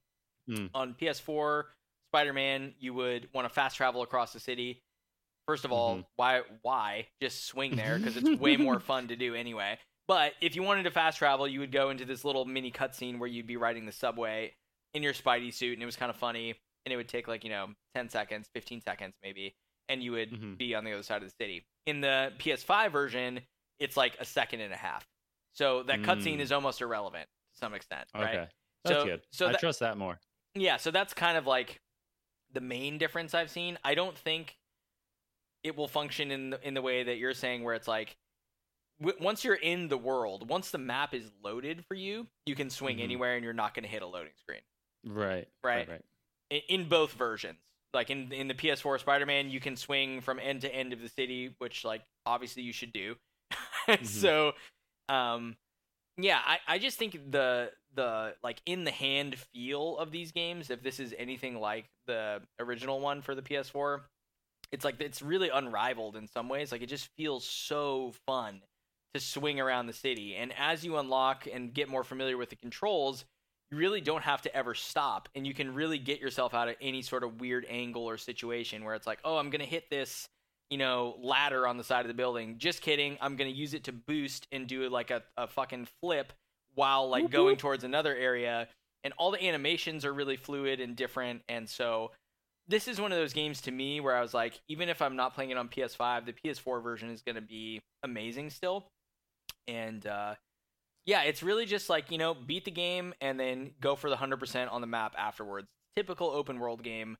Hmm. 0.48 0.66
on 0.74 0.94
PS4, 0.94 1.64
Spider-Man, 2.12 2.74
you 2.78 2.94
would 2.94 3.28
want 3.34 3.46
to 3.46 3.52
fast 3.52 3.76
travel 3.76 4.00
across 4.02 4.32
the 4.32 4.40
city. 4.40 4.80
First 5.46 5.64
of 5.64 5.72
all, 5.72 5.98
Mhm. 5.98 6.06
why 6.16 6.40
why 6.62 7.08
just 7.20 7.44
swing 7.46 7.76
there 7.76 7.98
because 7.98 8.16
it's 8.16 8.40
way 8.40 8.56
more 8.76 8.80
fun 8.80 9.08
to 9.08 9.16
do 9.16 9.34
anyway. 9.34 9.78
But 10.06 10.34
if 10.40 10.56
you 10.56 10.62
wanted 10.62 10.84
to 10.84 10.90
fast 10.90 11.18
travel, 11.18 11.46
you 11.46 11.60
would 11.60 11.72
go 11.72 11.90
into 11.90 12.04
this 12.06 12.24
little 12.24 12.44
mini 12.46 12.70
cutscene 12.70 13.18
where 13.18 13.28
you'd 13.28 13.46
be 13.46 13.56
riding 13.58 13.84
the 13.84 13.92
subway 13.92 14.54
in 14.94 15.02
your 15.02 15.12
Spidey 15.12 15.52
suit, 15.52 15.74
and 15.74 15.82
it 15.82 15.86
was 15.86 15.96
kind 15.96 16.08
of 16.10 16.16
funny. 16.16 16.54
And 16.86 16.92
it 16.92 16.96
would 16.96 17.08
take 17.08 17.28
like 17.28 17.44
you 17.44 17.50
know 17.50 17.74
ten 17.94 18.08
seconds, 18.08 18.48
fifteen 18.54 18.80
seconds 18.80 19.14
maybe, 19.22 19.54
and 19.90 20.02
you 20.02 20.12
would 20.12 20.30
Mhm. 20.30 20.56
be 20.56 20.74
on 20.74 20.84
the 20.84 20.92
other 20.94 21.02
side 21.02 21.22
of 21.22 21.28
the 21.28 21.34
city. 21.44 21.66
In 21.84 22.00
the 22.00 22.32
PS5 22.38 22.90
version, 22.92 23.46
it's 23.78 23.96
like 23.96 24.18
a 24.18 24.24
second 24.24 24.60
and 24.60 24.72
a 24.72 24.76
half. 24.78 25.06
So 25.54 25.82
that 25.84 26.00
cutscene 26.00 26.36
Mm. 26.38 26.40
is 26.40 26.52
almost 26.52 26.80
irrelevant 26.80 27.28
some 27.58 27.74
extent, 27.74 28.08
right? 28.14 28.28
Okay. 28.36 28.48
That's 28.84 29.00
So- 29.00 29.04
good. 29.04 29.22
so 29.30 29.48
I 29.48 29.52
that- 29.52 29.60
trust 29.60 29.80
that 29.80 29.96
more. 29.98 30.20
Yeah, 30.54 30.76
so 30.78 30.90
that's 30.90 31.12
kind 31.14 31.36
of 31.36 31.46
like 31.46 31.80
the 32.52 32.60
main 32.60 32.98
difference 32.98 33.34
I've 33.34 33.50
seen. 33.50 33.78
I 33.84 33.94
don't 33.94 34.16
think 34.16 34.56
it 35.62 35.76
will 35.76 35.88
function 35.88 36.30
in 36.30 36.50
the, 36.50 36.66
in 36.66 36.74
the 36.74 36.82
way 36.82 37.02
that 37.02 37.18
you're 37.18 37.34
saying, 37.34 37.62
where 37.64 37.74
it's 37.74 37.88
like 37.88 38.16
w- 39.00 39.16
once 39.20 39.44
you're 39.44 39.54
in 39.54 39.88
the 39.88 39.98
world, 39.98 40.48
once 40.48 40.70
the 40.70 40.78
map 40.78 41.12
is 41.14 41.30
loaded 41.44 41.84
for 41.84 41.94
you, 41.94 42.26
you 42.46 42.54
can 42.54 42.70
swing 42.70 42.98
Mhm. 42.98 43.02
anywhere 43.02 43.34
and 43.36 43.44
you're 43.44 43.52
not 43.52 43.74
going 43.74 43.82
to 43.82 43.88
hit 43.88 44.02
a 44.02 44.06
loading 44.06 44.32
screen. 44.36 44.60
Right. 45.04 45.48
Right. 45.62 45.88
Right. 45.88 46.04
In, 46.50 46.60
in 46.80 46.88
both 46.88 47.12
versions, 47.12 47.58
like 47.92 48.10
in 48.10 48.32
in 48.32 48.48
the 48.48 48.54
PS4 48.54 48.98
Spider-Man, 49.00 49.50
you 49.50 49.60
can 49.60 49.76
swing 49.76 50.20
from 50.20 50.38
end 50.38 50.62
to 50.62 50.74
end 50.74 50.92
of 50.92 51.00
the 51.00 51.08
city, 51.08 51.54
which 51.58 51.84
like 51.84 52.02
obviously 52.24 52.62
you 52.62 52.72
should 52.72 52.92
do. 52.92 53.16
so, 54.04 54.52
um, 55.08 55.56
yeah, 56.18 56.40
I, 56.44 56.58
I 56.66 56.78
just 56.78 56.98
think 56.98 57.18
the 57.30 57.70
the 57.94 58.34
like 58.42 58.60
in 58.66 58.84
the 58.84 58.90
hand 58.90 59.38
feel 59.38 59.96
of 59.98 60.10
these 60.10 60.32
games, 60.32 60.70
if 60.70 60.82
this 60.82 61.00
is 61.00 61.14
anything 61.16 61.60
like 61.60 61.86
the 62.06 62.42
original 62.58 63.00
one 63.00 63.22
for 63.22 63.34
the 63.34 63.42
PS4, 63.42 64.00
it's 64.72 64.84
like 64.84 65.00
it's 65.00 65.22
really 65.22 65.48
unrivaled 65.48 66.16
in 66.16 66.26
some 66.26 66.48
ways. 66.48 66.72
Like 66.72 66.82
it 66.82 66.88
just 66.88 67.08
feels 67.16 67.44
so 67.44 68.12
fun 68.26 68.60
to 69.14 69.20
swing 69.20 69.60
around 69.60 69.86
the 69.86 69.92
city, 69.92 70.34
and 70.34 70.52
as 70.58 70.84
you 70.84 70.98
unlock 70.98 71.46
and 71.52 71.72
get 71.72 71.88
more 71.88 72.04
familiar 72.04 72.36
with 72.36 72.50
the 72.50 72.56
controls, 72.56 73.24
you 73.70 73.78
really 73.78 74.00
don't 74.00 74.24
have 74.24 74.42
to 74.42 74.54
ever 74.54 74.74
stop, 74.74 75.28
and 75.36 75.46
you 75.46 75.54
can 75.54 75.72
really 75.72 75.98
get 75.98 76.20
yourself 76.20 76.52
out 76.52 76.68
of 76.68 76.74
any 76.80 77.00
sort 77.00 77.22
of 77.22 77.40
weird 77.40 77.64
angle 77.70 78.04
or 78.04 78.16
situation 78.16 78.84
where 78.84 78.96
it's 78.96 79.06
like, 79.06 79.20
oh, 79.24 79.36
I'm 79.36 79.50
gonna 79.50 79.64
hit 79.64 79.88
this 79.88 80.28
you 80.70 80.78
know, 80.78 81.16
ladder 81.22 81.66
on 81.66 81.78
the 81.78 81.84
side 81.84 82.02
of 82.02 82.08
the 82.08 82.14
building. 82.14 82.56
Just 82.58 82.82
kidding. 82.82 83.16
I'm 83.20 83.36
going 83.36 83.50
to 83.50 83.56
use 83.56 83.74
it 83.74 83.84
to 83.84 83.92
boost 83.92 84.46
and 84.52 84.66
do 84.66 84.88
like 84.88 85.10
a, 85.10 85.22
a 85.36 85.46
fucking 85.46 85.88
flip 86.00 86.32
while 86.74 87.08
like 87.08 87.22
Whoop, 87.24 87.32
going 87.32 87.46
whoop. 87.52 87.58
towards 87.58 87.84
another 87.84 88.14
area. 88.14 88.68
And 89.04 89.14
all 89.16 89.30
the 89.30 89.42
animations 89.42 90.04
are 90.04 90.12
really 90.12 90.36
fluid 90.36 90.80
and 90.80 90.94
different. 90.96 91.42
And 91.48 91.68
so 91.68 92.10
this 92.66 92.86
is 92.86 93.00
one 93.00 93.12
of 93.12 93.18
those 93.18 93.32
games 93.32 93.62
to 93.62 93.70
me 93.70 94.00
where 94.00 94.14
I 94.14 94.20
was 94.20 94.34
like, 94.34 94.60
even 94.68 94.88
if 94.88 95.00
I'm 95.00 95.16
not 95.16 95.34
playing 95.34 95.50
it 95.50 95.56
on 95.56 95.68
PS5, 95.68 96.26
the 96.26 96.32
PS4 96.34 96.82
version 96.82 97.10
is 97.10 97.22
going 97.22 97.36
to 97.36 97.40
be 97.40 97.80
amazing 98.02 98.50
still. 98.50 98.86
And 99.66 100.06
uh, 100.06 100.34
yeah, 101.06 101.22
it's 101.22 101.42
really 101.42 101.64
just 101.64 101.88
like, 101.88 102.10
you 102.10 102.18
know, 102.18 102.34
beat 102.34 102.66
the 102.66 102.70
game 102.70 103.14
and 103.20 103.40
then 103.40 103.70
go 103.80 103.96
for 103.96 104.10
the 104.10 104.16
100% 104.16 104.70
on 104.70 104.80
the 104.82 104.86
map 104.86 105.14
afterwards. 105.16 105.66
Typical 105.96 106.28
open 106.28 106.58
world 106.58 106.82
game 106.82 107.16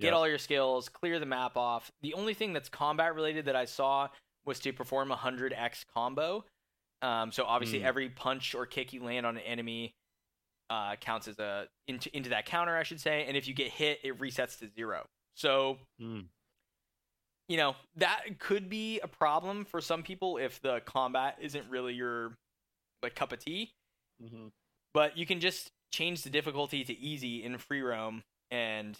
get 0.00 0.06
Yep. 0.08 0.14
all 0.14 0.28
your 0.28 0.38
skills, 0.38 0.88
clear 0.88 1.18
the 1.18 1.26
map 1.26 1.56
off. 1.56 1.90
The 2.00 2.14
only 2.14 2.34
thing 2.34 2.52
that's 2.52 2.68
combat 2.68 3.14
related 3.14 3.44
that 3.44 3.56
I 3.56 3.66
saw 3.66 4.08
was 4.44 4.58
to 4.60 4.72
perform 4.72 5.12
a 5.12 5.16
100x 5.16 5.84
combo. 5.94 6.44
Um, 7.02 7.30
so 7.32 7.44
obviously, 7.44 7.80
Mm. 7.80 7.84
every 7.84 8.08
punch 8.10 8.54
or 8.54 8.66
kick 8.66 8.92
you 8.92 9.02
land 9.04 9.24
on 9.26 9.36
an 9.36 9.42
enemy 9.44 9.94
uh, 10.70 10.94
counts 10.96 11.26
as 11.26 11.36
a 11.40 11.68
into 11.88 12.14
into 12.16 12.30
that 12.30 12.46
counter, 12.46 12.76
I 12.76 12.84
should 12.84 13.00
say. 13.00 13.24
And 13.26 13.36
if 13.36 13.48
you 13.48 13.54
get 13.54 13.72
hit, 13.72 13.98
it 14.04 14.18
resets 14.18 14.58
to 14.60 14.68
zero. 14.68 15.08
So 15.34 15.78
Mm. 16.00 16.28
you 17.48 17.56
know 17.56 17.74
that 17.96 18.38
could 18.38 18.68
be 18.68 19.00
a 19.00 19.08
problem 19.08 19.64
for 19.64 19.80
some 19.80 20.02
people 20.04 20.36
if 20.38 20.60
the 20.60 20.80
combat 20.82 21.36
isn't 21.40 21.68
really 21.68 21.94
your 21.94 22.36
like 23.02 23.14
cup 23.16 23.32
of 23.32 23.40
tea. 23.40 23.72
Mm-hmm. 24.22 24.48
But 24.94 25.16
you 25.16 25.26
can 25.26 25.40
just 25.40 25.72
change 25.92 26.22
the 26.22 26.30
difficulty 26.30 26.84
to 26.84 26.96
easy 26.96 27.42
in 27.42 27.58
free 27.58 27.80
roam 27.82 28.22
and 28.52 28.96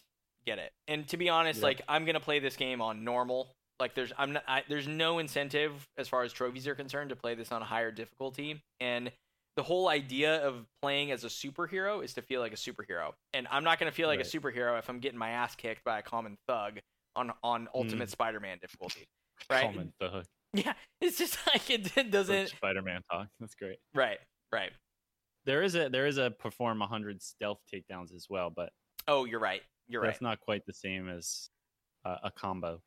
get 0.47 0.59
it. 0.59 0.72
And 0.88 1.07
to 1.09 1.16
be 1.16 1.28
honest, 1.28 1.59
Yep. 1.59 1.64
like 1.64 1.82
I'm 1.88 2.05
gonna 2.05 2.20
play 2.20 2.38
this 2.38 2.57
game 2.57 2.80
on 2.80 3.05
normal. 3.05 3.55
Like 3.78 3.95
there's 3.95 4.12
I'm 4.18 4.32
not 4.32 4.45
I, 4.47 4.64
there's 4.68 4.88
no 4.88 5.18
incentive 5.18 5.88
as 5.97 6.09
far 6.09 6.22
as 6.22 6.32
trophies 6.32 6.66
are 6.66 6.74
concerned 6.74 7.11
to 7.11 7.16
play 7.16 7.34
this 7.34 7.53
on 7.53 7.62
a 7.62 7.64
higher 7.64 7.91
difficulty. 7.91 8.62
And 8.80 9.11
the 9.57 9.62
whole 9.62 9.88
idea 9.88 10.47
of 10.47 10.66
playing 10.82 11.11
as 11.11 11.24
a 11.24 11.28
superhero 11.28 12.05
is 12.05 12.14
to 12.14 12.22
feel 12.22 12.41
like 12.41 12.53
a 12.53 12.57
superhero. 12.57 13.12
And 13.34 13.47
I'm 13.51 13.64
not 13.64 13.78
gonna 13.78 13.93
feel 13.93 14.09
like 14.09 14.20
a 14.20 14.24
superhero 14.24 14.78
if 14.78 14.88
I'm 14.88 15.01
getting 15.01 15.18
my 15.18 15.30
ass 15.30 15.55
kicked 15.55 15.84
by 15.84 15.99
a 15.99 16.03
common 16.03 16.36
thug 16.47 16.80
on 17.16 17.32
on 17.43 17.62
hmm. 17.62 17.68
Ultimate 17.74 18.11
Spider-Man 18.11 18.59
difficulty. 18.61 19.07
Right? 19.49 19.62
Common 19.62 19.93
thug. 20.01 20.24
Yeah, 20.53 20.74
it's 21.01 21.18
just 21.18 21.38
like 21.47 21.70
it, 21.70 21.97
it 21.97 22.11
doesn't. 22.11 22.49
Spider-Man 22.49 23.03
talk. 23.11 23.28
That's 23.38 23.55
great. 23.55 23.78
Right, 23.95 24.18
right. 24.53 24.72
There 25.47 25.62
is 25.62 25.74
a 25.74 25.88
there 25.88 26.07
is 26.07 26.18
a 26.18 26.30
perform 26.30 26.80
100 26.80 27.22
stealth 27.22 27.61
takedowns 27.72 28.14
as 28.14 28.26
well, 28.28 28.51
but 28.55 28.70
Oh, 29.09 29.24
you're 29.24 29.41
right. 29.41 29.62
You're 29.91 30.03
right. 30.03 30.09
that's 30.09 30.22
not 30.22 30.41
quite 30.41 30.64
the 30.66 30.72
same 30.72 31.09
as 31.09 31.51
uh, 32.05 32.16
a 32.24 32.30
combo. 32.30 32.80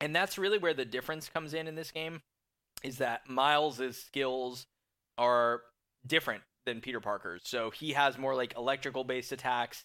and 0.00 0.14
that's 0.14 0.38
really 0.38 0.58
where 0.58 0.74
the 0.74 0.84
difference 0.84 1.28
comes 1.28 1.54
in 1.54 1.66
in 1.66 1.74
this 1.74 1.90
game 1.90 2.20
is 2.82 2.98
that 2.98 3.28
Miles's 3.28 3.96
skills 4.02 4.66
are 5.16 5.62
different 6.06 6.42
than 6.66 6.80
Peter 6.80 7.00
Parker's. 7.00 7.42
So 7.44 7.70
he 7.70 7.92
has 7.92 8.18
more 8.18 8.34
like 8.34 8.54
electrical 8.56 9.04
based 9.04 9.32
attacks 9.32 9.84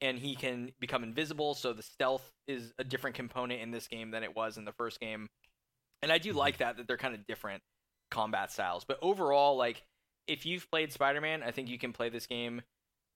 and 0.00 0.18
he 0.18 0.34
can 0.34 0.72
become 0.80 1.04
invisible, 1.04 1.54
so 1.54 1.72
the 1.74 1.82
stealth 1.82 2.32
is 2.48 2.72
a 2.78 2.84
different 2.84 3.14
component 3.16 3.60
in 3.60 3.70
this 3.70 3.86
game 3.86 4.10
than 4.10 4.22
it 4.24 4.34
was 4.34 4.56
in 4.56 4.64
the 4.64 4.72
first 4.72 4.98
game. 4.98 5.28
And 6.02 6.10
I 6.10 6.16
do 6.18 6.32
Mhm. 6.32 6.36
like 6.36 6.56
that 6.58 6.78
that 6.78 6.86
they're 6.88 6.96
kind 6.96 7.14
of 7.14 7.26
different 7.26 7.62
combat 8.10 8.50
styles. 8.50 8.84
But 8.84 8.98
overall 9.02 9.56
like 9.56 9.82
if 10.26 10.46
you've 10.46 10.68
played 10.70 10.92
Spider-Man, 10.92 11.42
I 11.42 11.50
think 11.50 11.68
you 11.68 11.78
can 11.78 11.92
play 11.92 12.08
this 12.08 12.26
game 12.26 12.62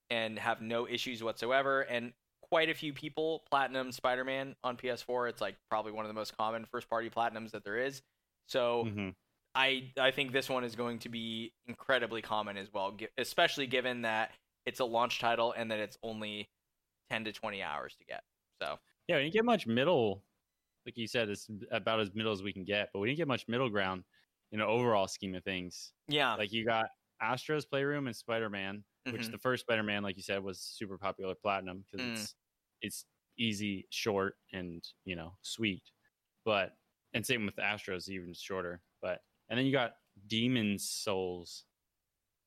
and 0.09 0.37
have 0.39 0.61
no 0.61 0.87
issues 0.87 1.23
whatsoever 1.23 1.81
and 1.81 2.13
quite 2.41 2.69
a 2.69 2.73
few 2.75 2.93
people 2.93 3.43
platinum 3.49 3.91
Spider-Man 3.91 4.55
on 4.63 4.77
PS4. 4.77 5.27
It's 5.27 5.41
like 5.41 5.57
probably 5.69 5.91
one 5.91 6.05
of 6.05 6.09
the 6.09 6.13
most 6.13 6.37
common 6.37 6.65
first-party 6.65 7.09
platinums 7.09 7.51
that 7.51 7.63
there 7.63 7.77
is. 7.77 8.03
So 8.47 8.89
Mhm. 8.89 9.15
I 9.55 9.93
I 9.97 10.11
think 10.11 10.31
this 10.31 10.49
one 10.49 10.63
is 10.63 10.75
going 10.75 10.99
to 10.99 11.09
be 11.09 11.53
incredibly 11.65 12.21
common 12.21 12.57
as 12.57 12.71
well, 12.73 12.97
especially 13.17 13.67
given 13.67 14.01
that 14.03 14.33
it's 14.65 14.79
a 14.79 14.85
launch 14.85 15.19
title 15.19 15.53
and 15.53 15.71
that 15.71 15.79
it's 15.79 15.97
only 16.03 16.51
10 17.09 17.25
to 17.25 17.31
20 17.33 17.61
hours 17.63 17.95
to 17.97 18.05
get. 18.05 18.23
So 18.61 18.79
Yeah, 19.07 19.17
we 19.17 19.23
didn't 19.23 19.33
get 19.33 19.45
much 19.45 19.67
middle. 19.67 20.25
Like 20.85 20.97
you 20.97 21.07
said, 21.07 21.29
it's 21.29 21.49
about 21.71 21.99
as 21.99 22.13
middle 22.13 22.31
as 22.31 22.43
we 22.43 22.53
can 22.53 22.63
get, 22.65 22.91
but 22.93 22.99
we 22.99 23.09
didn't 23.09 23.17
get 23.17 23.27
much 23.27 23.47
middle 23.47 23.69
ground 23.69 24.05
in 24.51 24.61
an 24.61 24.67
overall 24.67 25.07
scheme 25.07 25.35
of 25.35 25.43
things. 25.43 25.93
yeah, 26.07 26.37
Like 26.37 26.51
you 26.53 26.65
got 26.65 26.87
Astro's 27.21 27.65
Playroom 27.65 28.07
and 28.07 28.15
Spider 28.15 28.49
Man, 28.49 28.83
which 29.09 29.21
Mhm. 29.27 29.31
the 29.31 29.37
first 29.37 29.61
Spider 29.61 29.83
Man, 29.83 30.03
like 30.03 30.17
you 30.17 30.23
said, 30.23 30.43
was 30.43 30.59
super 30.59 30.97
popular 30.97 31.35
platinum 31.35 31.81
because 31.83 32.01
Mm. 32.05 32.11
it's 32.11 32.35
it's 32.81 33.05
easy, 33.37 33.87
short, 33.89 34.37
and 34.53 34.87
you 35.05 35.15
know 35.15 35.37
sweet. 35.41 35.83
But 36.43 36.77
and 37.13 37.25
same 37.25 37.45
with 37.45 37.57
Astro's, 37.59 38.09
even 38.09 38.33
shorter. 38.33 38.81
But 39.01 39.23
and 39.49 39.57
then 39.57 39.65
you 39.65 39.71
got 39.71 39.97
Demon 40.27 40.77
Souls, 40.77 41.65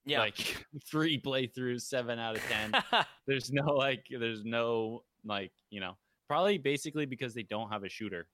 yeah. 0.05 0.21
like 0.21 0.37
three 0.85 1.21
playthroughs, 1.21 1.83
seven 1.83 2.19
out 2.19 2.37
of 2.37 2.43
ten. 2.45 2.73
there's 3.27 3.51
no 3.53 3.75
like 3.75 4.07
there's 4.11 4.45
no 4.45 5.05
like 5.25 5.53
you 5.71 5.81
know 5.81 5.97
probably 6.29 6.59
basically 6.59 7.07
because 7.07 7.35
they 7.35 7.43
don't 7.43 7.71
have 7.71 7.85
a 7.85 7.89
shooter 7.89 8.29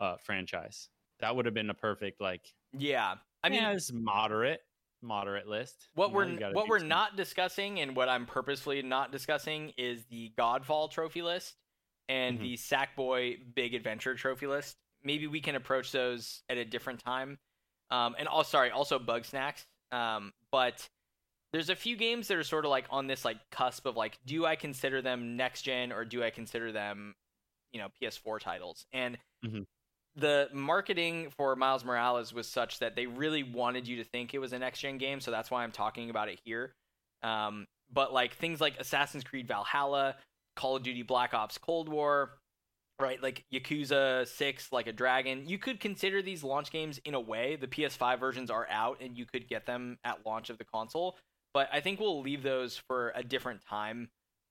uh 0.00 0.16
franchise 0.18 0.90
that 1.20 1.34
would 1.34 1.46
have 1.46 1.54
been 1.54 1.70
a 1.70 1.74
perfect 1.74 2.20
like 2.20 2.54
yeah. 2.72 3.14
I 3.42 3.48
mean, 3.48 3.62
yeah, 3.62 3.72
it's 3.72 3.92
moderate 3.92 4.60
moderate 5.06 5.46
list 5.46 5.88
what 5.94 6.10
know, 6.10 6.16
we're 6.16 6.52
what 6.52 6.68
we're 6.68 6.78
some- 6.80 6.88
not 6.88 7.16
discussing 7.16 7.80
and 7.80 7.94
what 7.96 8.08
I'm 8.08 8.26
purposefully 8.26 8.82
not 8.82 9.12
discussing 9.12 9.72
is 9.76 10.04
the 10.06 10.32
Godfall 10.36 10.90
trophy 10.90 11.22
list 11.22 11.56
and 12.08 12.38
Mhm. 12.38 12.42
the 12.42 12.54
Sackboy 12.54 13.54
Big 13.54 13.74
Adventure 13.74 14.14
trophy 14.14 14.46
list. 14.46 14.76
Maybe 15.02 15.26
we 15.26 15.40
can 15.40 15.54
approach 15.54 15.92
those 15.92 16.42
at 16.48 16.56
a 16.58 16.64
different 16.64 17.00
time. 17.00 17.38
Um, 17.90 18.16
and 18.18 18.26
also, 18.28 18.48
sorry, 18.50 18.70
also 18.70 18.98
Bugsnax. 18.98 19.64
Um, 19.92 20.32
but 20.50 20.88
there's 21.52 21.70
a 21.70 21.76
few 21.76 21.96
games 21.96 22.28
that 22.28 22.36
are 22.36 22.42
sort 22.44 22.64
of 22.64 22.70
like 22.70 22.86
on 22.90 23.06
this 23.06 23.24
like 23.24 23.38
cusp 23.50 23.86
of 23.86 23.96
like, 23.96 24.18
do 24.26 24.44
I 24.44 24.56
consider 24.56 25.00
them 25.02 25.36
next 25.36 25.62
gen 25.62 25.92
or 25.92 26.04
do 26.04 26.22
I 26.24 26.30
consider 26.30 26.72
them, 26.72 27.14
you 27.72 27.80
know, 27.80 27.88
PS4 28.00 28.40
titles? 28.40 28.86
And 28.92 29.18
Mhm. 29.44 29.66
The 30.16 30.48
marketing 30.52 31.30
for 31.36 31.54
Miles 31.56 31.84
Morales 31.84 32.32
was 32.32 32.48
such 32.48 32.78
that 32.78 32.96
they 32.96 33.06
really 33.06 33.42
wanted 33.42 33.86
you 33.86 33.96
to 33.98 34.04
think 34.04 34.32
it 34.32 34.38
was 34.38 34.52
a 34.52 34.58
next 34.58 34.80
gen 34.80 34.98
game, 34.98 35.20
so 35.20 35.30
that's 35.30 35.50
why 35.50 35.62
I'm 35.62 35.72
talking 35.72 36.10
about 36.10 36.28
it 36.28 36.40
here. 36.44 36.72
Um, 37.22 37.66
but 37.92 38.12
like 38.12 38.34
things 38.34 38.60
like 38.60 38.78
Assassin's 38.78 39.24
Creed 39.24 39.46
Valhalla, 39.46 40.16
Call 40.54 40.76
of 40.76 40.82
Duty 40.82 41.02
Black 41.02 41.34
Ops 41.34 41.58
Cold 41.58 41.88
War, 41.88 42.38
right? 42.98 43.22
Like 43.22 43.44
Yakuza 43.52 44.26
6 44.26 44.72
like 44.72 44.86
a 44.86 44.92
dragon. 44.92 45.44
You 45.46 45.58
could 45.58 45.80
consider 45.80 46.22
these 46.22 46.42
launch 46.42 46.70
games 46.70 46.98
in 47.04 47.14
a 47.14 47.20
way. 47.20 47.56
The 47.56 47.66
PS5 47.66 48.18
versions 48.18 48.50
are 48.50 48.66
out 48.70 49.00
and 49.00 49.16
you 49.16 49.26
could 49.26 49.48
get 49.48 49.66
them 49.66 49.98
at 50.04 50.24
launch 50.24 50.50
of 50.50 50.58
the 50.58 50.64
console, 50.64 51.16
but 51.52 51.68
I 51.72 51.80
think 51.80 52.00
we'll 52.00 52.22
leave 52.22 52.42
those 52.42 52.80
for 52.88 53.12
a 53.14 53.22
different 53.22 53.60
time 53.68 54.08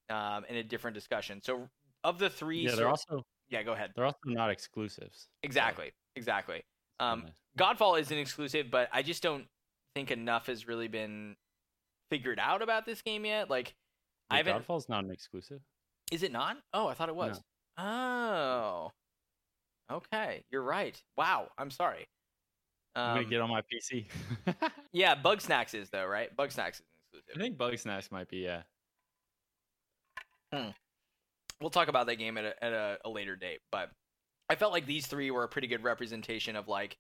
um, 0.10 0.46
and 0.48 0.58
a 0.58 0.64
different 0.64 0.94
discussion. 0.94 1.42
So 1.44 1.70
of 2.04 2.20
the 2.20 2.30
three 2.30 2.62
yeah 2.62 2.76
they're 2.76 2.78
sor- 2.78 2.90
also 2.90 3.26
yeah, 3.50 3.64
go 3.64 3.74
ahead. 3.74 3.92
they're 3.96 4.06
also 4.06 4.18
not 4.26 4.50
exclusives 4.50 5.28
Exactly. 5.44 5.92
Exactly. 6.16 6.64
Um, 7.00 7.26
Godfall 7.58 8.00
is 8.00 8.12
an 8.12 8.18
exclusive, 8.18 8.72
but 8.72 8.90
I 8.94 9.02
just 9.02 9.22
don't 9.22 9.46
think 9.96 10.12
enough 10.12 10.48
has 10.48 10.68
really 10.68 10.88
been 10.88 11.36
figured 12.10 12.40
out 12.40 12.62
about 12.62 12.86
this 12.86 13.02
game 13.02 13.26
yet. 13.26 13.50
Like, 13.50 13.76
I 14.30 14.36
Wait, 14.36 14.46
haven't. 14.48 14.66
Godfall's 14.68 14.88
not 14.90 15.04
an 15.04 15.12
exclusive 15.12 15.60
Is 16.12 16.24
it 16.24 16.32
not? 16.32 16.58
Oh, 16.74 16.88
I 16.88 16.94
thought 16.94 17.10
it 17.10 17.16
was. 17.16 17.42
Oh. 17.78 18.92
Okay, 19.92 20.44
you're 20.52 20.64
right. 20.64 21.02
Wow, 21.18 21.50
I'm 21.58 21.70
sorry. 21.70 22.08
i'm 22.96 23.10
Um, 23.12 23.18
gonna 23.18 23.30
get 23.30 23.42
on 23.42 23.50
my 23.50 23.62
pc 23.62 24.06
yeah, 24.94 25.16
Bugsnax 25.16 25.74
is 25.76 25.90
though, 25.90 26.06
right? 26.06 26.36
Bugsnax 26.36 26.70
is 26.76 26.80
an 26.80 27.20
exclusive. 27.20 27.36
i 27.36 27.40
think 27.40 27.58
Bugsnax 27.58 28.12
might 28.12 28.30
be 28.30 28.38
yeah 28.38 28.64
We'll 31.62 31.70
talk 31.70 31.88
about 31.88 32.08
that 32.08 32.16
game 32.18 32.38
at 32.38 32.46
a, 32.46 32.64
at 32.64 32.74
a, 32.74 32.98
a 33.06 33.10
later 33.10 33.36
date, 33.36 33.60
but 33.72 33.90
I 34.50 34.56
felt 34.56 34.72
like 34.74 34.86
these 34.86 35.08
three 35.08 35.32
were 35.32 35.44
a 35.44 35.48
pretty 35.48 35.68
good 35.68 35.84
representation 35.84 36.56
of 36.56 36.68
like, 36.68 36.98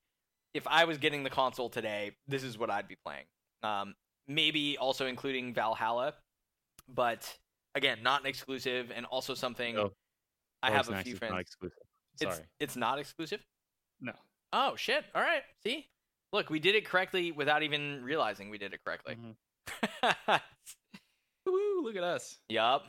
if 0.53 0.65
I 0.67 0.85
was 0.85 0.97
getting 0.97 1.23
the 1.23 1.29
console 1.29 1.69
today, 1.69 2.11
this 2.27 2.43
is 2.43 2.57
what 2.57 2.69
I'd 2.69 2.87
be 2.87 2.95
playing. 3.05 3.25
Um, 3.63 3.93
maybe 4.27 4.77
also 4.77 5.05
including 5.05 5.53
Valhalla, 5.53 6.13
but 6.87 7.31
again, 7.75 7.99
not 8.01 8.21
an 8.21 8.27
exclusive, 8.27 8.91
and 8.95 9.05
also 9.05 9.33
something 9.33 9.75
No, 9.75 9.91
I 10.63 10.69
Bug 10.69 10.77
have 10.77 10.85
a 10.87 10.91
Snacks 10.91 11.03
few 11.03 11.15
is 11.15 11.21
not 11.21 11.27
friends. 11.29 11.41
exclusive 11.41 11.77
It's 12.21 12.35
sorry 12.35 12.47
it's 12.59 12.75
not 12.75 12.99
exclusive. 12.99 13.45
no 13.99 14.13
Oh 14.53 14.75
shit! 14.77 15.03
All 15.13 15.21
right, 15.21 15.41
see, 15.65 15.87
look, 16.31 16.49
we 16.49 16.59
did 16.59 16.75
it 16.75 16.85
correctly 16.85 17.31
without 17.33 17.61
even 17.61 18.01
realizing 18.03 18.49
we 18.49 18.57
did 18.57 18.73
it 18.73 18.79
correctly. 18.85 19.17
Mhm. 20.01 20.41
Woo, 21.45 21.83
look 21.83 21.95
at 21.95 22.03
us 22.03 22.37
yup. 22.49 22.87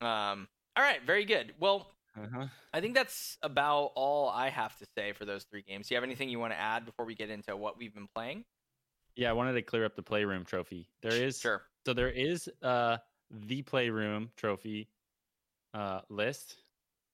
Um. 0.00 0.46
All 0.76 0.84
right, 0.84 1.00
very 1.06 1.24
good. 1.24 1.54
Well, 1.60 1.88
uh-huh. 2.16 2.46
I 2.72 2.80
think 2.80 2.94
that's 2.94 3.38
about 3.42 3.92
all 3.94 4.28
I 4.28 4.48
have 4.48 4.76
to 4.78 4.86
say 4.96 5.12
for 5.12 5.24
those 5.24 5.44
three 5.44 5.62
games. 5.62 5.88
Do 5.88 5.94
you 5.94 5.96
have 5.96 6.04
anything 6.04 6.28
you 6.28 6.38
want 6.38 6.52
to 6.52 6.58
add 6.58 6.84
before 6.84 7.04
we 7.04 7.14
get 7.14 7.30
into 7.30 7.56
what 7.56 7.78
we've 7.78 7.94
been 7.94 8.08
playing? 8.14 8.44
yeah 9.16 9.30
i 9.30 9.32
wanted 9.32 9.52
to 9.52 9.62
clear 9.62 9.84
up 9.84 9.96
the 9.96 10.02
playroom 10.02 10.44
trophy 10.44 10.88
there 11.02 11.12
is 11.12 11.40
Sure. 11.40 11.62
So 11.86 11.92
there 11.92 12.10
is 12.10 12.48
uh 12.62 12.96
the 13.30 13.62
playroom 13.62 14.30
trophy 14.36 14.88
uh 15.74 16.00
list, 16.08 16.56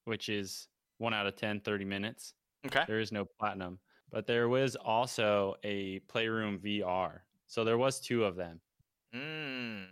which 0.05 0.29
is 0.29 0.67
one 0.97 1.13
out 1.13 1.25
of 1.25 1.35
10, 1.35 1.61
30 1.61 1.85
minutes. 1.85 2.33
Okay. 2.65 2.83
There 2.87 2.99
is 2.99 3.11
no 3.11 3.25
platinum. 3.39 3.79
But 4.11 4.27
there 4.27 4.47
was 4.47 4.75
also 4.75 5.55
a 5.63 5.99
playroom 6.07 6.59
VR. 6.59 7.19
So 7.47 7.63
there 7.63 7.77
was 7.77 7.99
two 7.99 8.23
of 8.23 8.35
them. 8.35 8.61
Mm. 9.15 9.87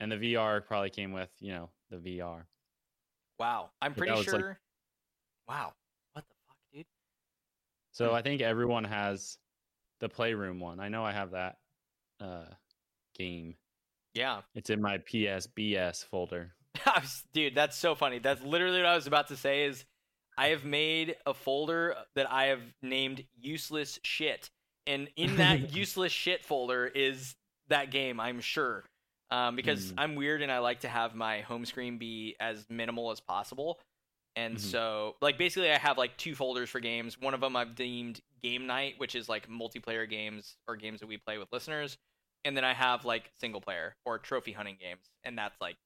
And 0.00 0.12
the 0.12 0.16
VR 0.16 0.64
probably 0.64 0.90
came 0.90 1.12
with, 1.12 1.30
you 1.40 1.52
know, 1.52 1.70
the 1.90 1.96
VR. 1.96 2.42
Wow. 3.38 3.70
I'm 3.80 3.94
pretty 3.94 4.12
was, 4.12 4.26
like- 4.26 4.40
sure. 4.40 4.58
Wow. 5.48 5.72
What 6.12 6.24
the 6.28 6.34
fuck, 6.46 6.56
dude? 6.72 6.86
So. 7.92 8.12
I 8.12 8.22
think 8.22 8.42
everyone 8.42 8.84
has 8.84 9.38
the 10.00 10.08
playroom 10.08 10.60
one. 10.60 10.80
I 10.80 10.88
know 10.88 11.04
I 11.04 11.12
have 11.12 11.32
that 11.32 11.56
uh 12.20 12.46
game. 13.16 13.54
Yeah. 14.14 14.40
It's 14.54 14.70
in 14.70 14.80
my 14.80 14.98
PSBS 14.98 16.04
folder. 16.04 16.54
Dude, 17.32 17.54
that's 17.54 17.76
so 17.76 17.94
funny. 17.94 18.18
That's 18.18 18.42
literally 18.42 18.78
what 18.78 18.86
I 18.86 18.94
was 18.94 19.06
about 19.06 19.28
to 19.28 19.36
say 19.36 19.64
is 19.64 19.84
I 20.36 20.48
have 20.48 20.64
made 20.64 21.16
a 21.26 21.34
folder 21.34 21.94
that 22.14 22.30
I 22.30 22.46
have 22.46 22.62
named 22.82 23.24
useless 23.40 23.98
shit. 24.04 24.50
And 24.86 25.08
in 25.16 25.36
that 25.36 25.74
useless 25.74 26.12
shit 26.12 26.44
folder 26.44 26.86
is 26.86 27.34
that 27.68 27.90
game, 27.90 28.20
I'm 28.20 28.40
sure. 28.40 28.84
Um, 29.30 29.56
because 29.56 29.92
Mm. 29.92 29.94
I'm 29.98 30.14
weird 30.14 30.42
and 30.42 30.50
I 30.50 30.58
like 30.58 30.80
to 30.80 30.88
have 30.88 31.14
my 31.14 31.40
home 31.42 31.64
screen 31.66 31.98
be 31.98 32.36
as 32.40 32.64
minimal 32.70 33.10
as 33.10 33.20
possible. 33.20 33.78
And 34.36 34.56
Mhm. 34.56 34.60
so, 34.60 35.16
like, 35.20 35.36
basically, 35.36 35.70
I 35.72 35.78
have 35.78 35.98
like 35.98 36.16
two 36.16 36.34
folders 36.34 36.70
for 36.70 36.80
games. 36.80 37.18
One 37.18 37.34
of 37.34 37.40
them 37.40 37.56
I've 37.56 37.74
deemed 37.74 38.20
game 38.40 38.66
night, 38.66 38.94
which 38.98 39.14
is 39.14 39.28
like 39.28 39.48
multiplayer 39.48 40.08
games 40.08 40.56
or 40.68 40.76
games 40.76 41.00
that 41.00 41.06
we 41.08 41.16
play 41.18 41.38
with 41.38 41.48
listeners. 41.52 41.98
And 42.44 42.56
then 42.56 42.64
I 42.64 42.72
have 42.72 43.04
like 43.04 43.30
single 43.40 43.60
player 43.60 43.96
or 44.04 44.18
trophy 44.18 44.52
hunting 44.52 44.76
games. 44.80 45.10
And 45.24 45.36
that's 45.36 45.60
like 45.60 45.76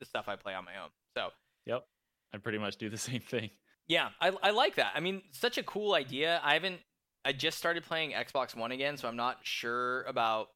the 0.00 0.06
stuff 0.06 0.28
I 0.28 0.34
play 0.36 0.54
on 0.54 0.64
my 0.64 0.76
own. 0.78 0.90
So, 1.16 1.30
Yep. 1.66 1.86
I 2.34 2.38
pretty 2.38 2.58
much 2.58 2.76
do 2.76 2.88
the 2.90 2.98
same 2.98 3.20
thing. 3.20 3.50
yeah, 3.86 4.10
I, 4.20 4.28
I 4.42 4.50
like 4.50 4.74
that. 4.76 4.92
I 4.96 5.00
mean, 5.00 5.22
such 5.32 5.58
a 5.58 5.62
cool 5.62 5.94
idea. 5.94 6.40
I 6.42 6.54
haven't, 6.54 6.80
I 7.24 7.32
just 7.32 7.56
started 7.58 7.84
playing 7.84 8.12
Xbox 8.12 8.56
One 8.56 8.72
again, 8.72 8.96
so 8.96 9.06
I'm 9.06 9.16
not 9.16 9.38
sure 9.46 10.02
about 10.04 10.48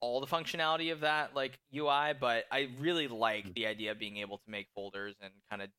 all 0.00 0.20
the 0.20 0.26
functionality 0.26 0.92
of 0.92 1.00
that 1.00 1.34
like 1.34 1.58
UI, 1.74 2.12
but 2.18 2.44
I 2.50 2.70
really 2.78 3.08
like 3.08 3.46
Mm. 3.46 3.54
the 3.54 3.66
idea 3.66 3.90
of 3.92 3.98
being 3.98 4.18
able 4.18 4.38
to 4.38 4.50
make 4.50 4.68
folders 4.74 5.14
and 5.20 5.32
kind 5.50 5.62
of 5.62 5.70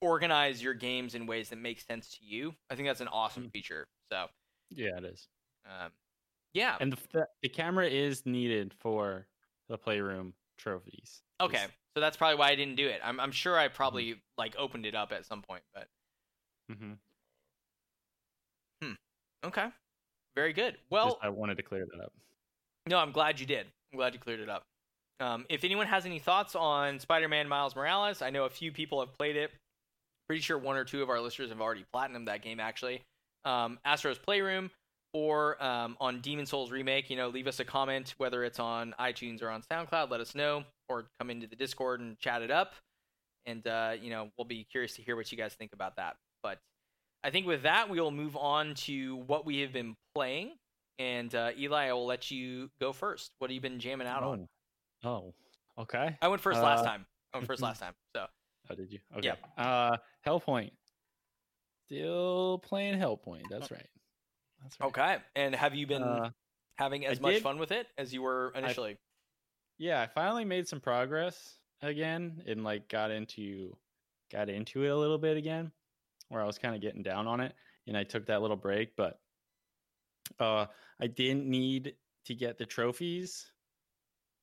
organize 0.00 0.62
your 0.62 0.74
games 0.74 1.14
in 1.14 1.26
ways 1.26 1.50
that 1.50 1.56
make 1.56 1.80
sense 1.80 2.10
to 2.18 2.24
you. 2.24 2.54
I 2.70 2.74
think 2.74 2.88
that's 2.88 3.00
an 3.00 3.08
awesome 3.08 3.44
Mm. 3.48 3.52
feature. 3.52 3.88
So, 4.10 4.28
Yeah, 4.70 4.96
it 4.98 5.04
is. 5.04 5.28
um, 5.66 5.92
yeah, 6.52 6.76
And 6.80 6.92
the, 6.92 7.26
the 7.42 7.48
camera 7.48 7.86
is 7.86 8.24
needed 8.26 8.74
for 8.74 9.28
the 9.68 9.78
playroom 9.78 10.34
trophies. 10.56 11.22
okay. 11.40 11.66
So 11.94 12.00
that's 12.00 12.16
probably 12.16 12.36
why 12.38 12.50
I 12.50 12.54
didn't 12.54 12.76
do 12.76 12.86
it. 12.88 13.00
I'm, 13.04 13.18
I'm 13.20 13.32
sure 13.32 13.58
I 13.58 13.66
probably 13.68 14.22
like 14.38 14.54
opened 14.56 14.86
it 14.86 14.94
up 14.94 15.10
at 15.12 15.26
some 15.26 15.42
point, 15.42 15.64
but 15.74 15.88
mhm. 16.70 16.98
okay, 19.44 19.68
very 20.34 20.52
good. 20.52 20.78
Well, 20.90 21.10
Just- 21.10 21.18
I 21.22 21.28
wanted 21.30 21.56
to 21.56 21.62
clear 21.62 21.86
that 21.86 22.00
up. 22.04 22.12
No, 22.90 22.98
I'm 22.98 23.12
glad 23.12 23.38
you 23.38 23.46
did. 23.46 23.66
I'm 23.92 23.98
glad 23.98 24.14
you 24.14 24.18
cleared 24.18 24.40
it 24.40 24.48
up. 24.48 24.64
Um, 25.20 25.46
if 25.48 25.62
anyone 25.62 25.86
has 25.86 26.06
any 26.06 26.18
thoughts 26.18 26.56
on 26.56 26.98
Spider-Man 26.98 27.48
Miles 27.48 27.76
Morales, 27.76 28.20
I 28.20 28.30
know 28.30 28.46
a 28.46 28.50
few 28.50 28.72
people 28.72 28.98
have 28.98 29.14
played 29.16 29.36
it. 29.36 29.52
Pretty 30.26 30.42
sure 30.42 30.58
one 30.58 30.76
or 30.76 30.84
two 30.84 31.00
of 31.00 31.08
our 31.08 31.20
listeners 31.20 31.50
have 31.50 31.60
already 31.60 31.84
platinumed 31.94 32.26
that 32.26 32.42
game 32.42 32.58
actually. 32.58 33.02
Um, 33.44 33.78
Astro's 33.84 34.18
Playroom 34.18 34.70
or 35.12 35.62
um, 35.62 35.96
on 36.00 36.20
Demon 36.20 36.46
Souls 36.46 36.72
Remake, 36.72 37.10
you 37.10 37.16
know, 37.16 37.28
leave 37.28 37.46
us 37.46 37.60
a 37.60 37.64
comment 37.64 38.14
whether 38.18 38.42
it's 38.42 38.58
on 38.58 38.92
iTunes 38.98 39.40
or 39.40 39.50
on 39.50 39.62
SoundCloud. 39.62 40.10
Let 40.10 40.20
us 40.20 40.34
know, 40.34 40.64
or 40.88 41.06
come 41.20 41.30
into 41.30 41.46
the 41.46 41.56
Discord 41.56 42.00
and 42.00 42.18
chat 42.18 42.42
it 42.42 42.50
up. 42.50 42.74
And 43.46 43.64
uh, 43.68 43.92
you 44.00 44.10
know, 44.10 44.30
we'll 44.36 44.46
be 44.46 44.64
curious 44.64 44.96
to 44.96 45.02
hear 45.02 45.14
what 45.14 45.30
you 45.30 45.38
guys 45.38 45.54
think 45.54 45.72
about 45.72 45.96
that. 45.96 46.16
But 46.42 46.58
I 47.22 47.30
think 47.30 47.46
with 47.46 47.62
that, 47.62 47.88
we 47.88 48.00
will 48.00 48.10
move 48.10 48.36
on 48.36 48.74
to 48.86 49.16
what 49.26 49.46
we 49.46 49.60
have 49.60 49.72
been 49.72 49.94
playing. 50.14 50.52
And 51.00 51.34
uh, 51.34 51.52
Eli, 51.58 51.86
I 51.88 51.92
will 51.94 52.04
let 52.04 52.30
you 52.30 52.70
go 52.78 52.92
first. 52.92 53.32
What 53.38 53.50
have 53.50 53.54
you 53.54 53.60
been 53.62 53.80
jamming 53.80 54.06
out 54.06 54.22
on? 54.22 54.48
Oh. 55.02 55.08
Oh. 55.08 55.34
Okay. 55.82 56.14
I 56.20 56.28
went 56.28 56.42
first 56.42 56.60
last 56.60 56.80
Uh, 56.80 56.84
time. 56.84 57.06
I 57.32 57.38
went 57.38 57.46
first 57.46 57.62
last 57.68 57.80
time. 57.80 57.94
So 58.14 58.26
Oh, 58.68 58.74
did 58.74 58.92
you? 58.92 58.98
Okay. 59.16 59.32
Yeah. 59.56 59.64
Uh, 59.64 59.96
Hellpoint. 60.26 60.72
Still 61.86 62.58
playing 62.58 62.98
Hellpoint. 62.98 63.44
That's 63.50 63.70
right. 63.70 63.86
That's 64.62 64.78
right. 64.78 64.86
okay. 64.88 65.16
And 65.34 65.54
have 65.54 65.74
you 65.74 65.86
been 65.86 66.02
Uh, 66.02 66.30
having 66.76 67.06
as 67.06 67.18
I 67.18 67.22
much 67.22 67.34
did- 67.34 67.42
fun 67.42 67.58
with 67.58 67.72
it 67.72 67.86
as 67.98 68.12
you 68.12 68.20
were 68.22 68.52
initially? 68.54 68.98
yeah, 69.78 70.02
I 70.02 70.06
finally 70.06 70.44
made 70.44 70.68
some 70.68 70.80
progress 70.80 71.56
again 71.80 72.42
and 72.46 72.62
like 72.62 72.88
got 72.88 73.10
into 73.10 73.74
got 74.30 74.50
into 74.50 74.84
it 74.84 74.88
a 74.90 74.96
little 74.96 75.16
bit 75.18 75.38
again 75.38 75.72
where 76.28 76.42
I 76.42 76.44
was 76.44 76.58
kind 76.58 76.74
of 76.76 76.82
getting 76.82 77.02
down 77.02 77.26
on 77.26 77.40
it 77.40 77.54
and 77.88 77.96
I 77.96 78.04
took 78.04 78.26
that 78.26 78.42
little 78.42 78.56
break, 78.58 78.94
but 78.96 79.18
uh 80.38 80.66
I 81.00 81.06
didn't 81.06 81.46
need 81.46 81.94
to 82.26 82.34
get 82.34 82.58
the 82.58 82.66
trophies 82.66 83.50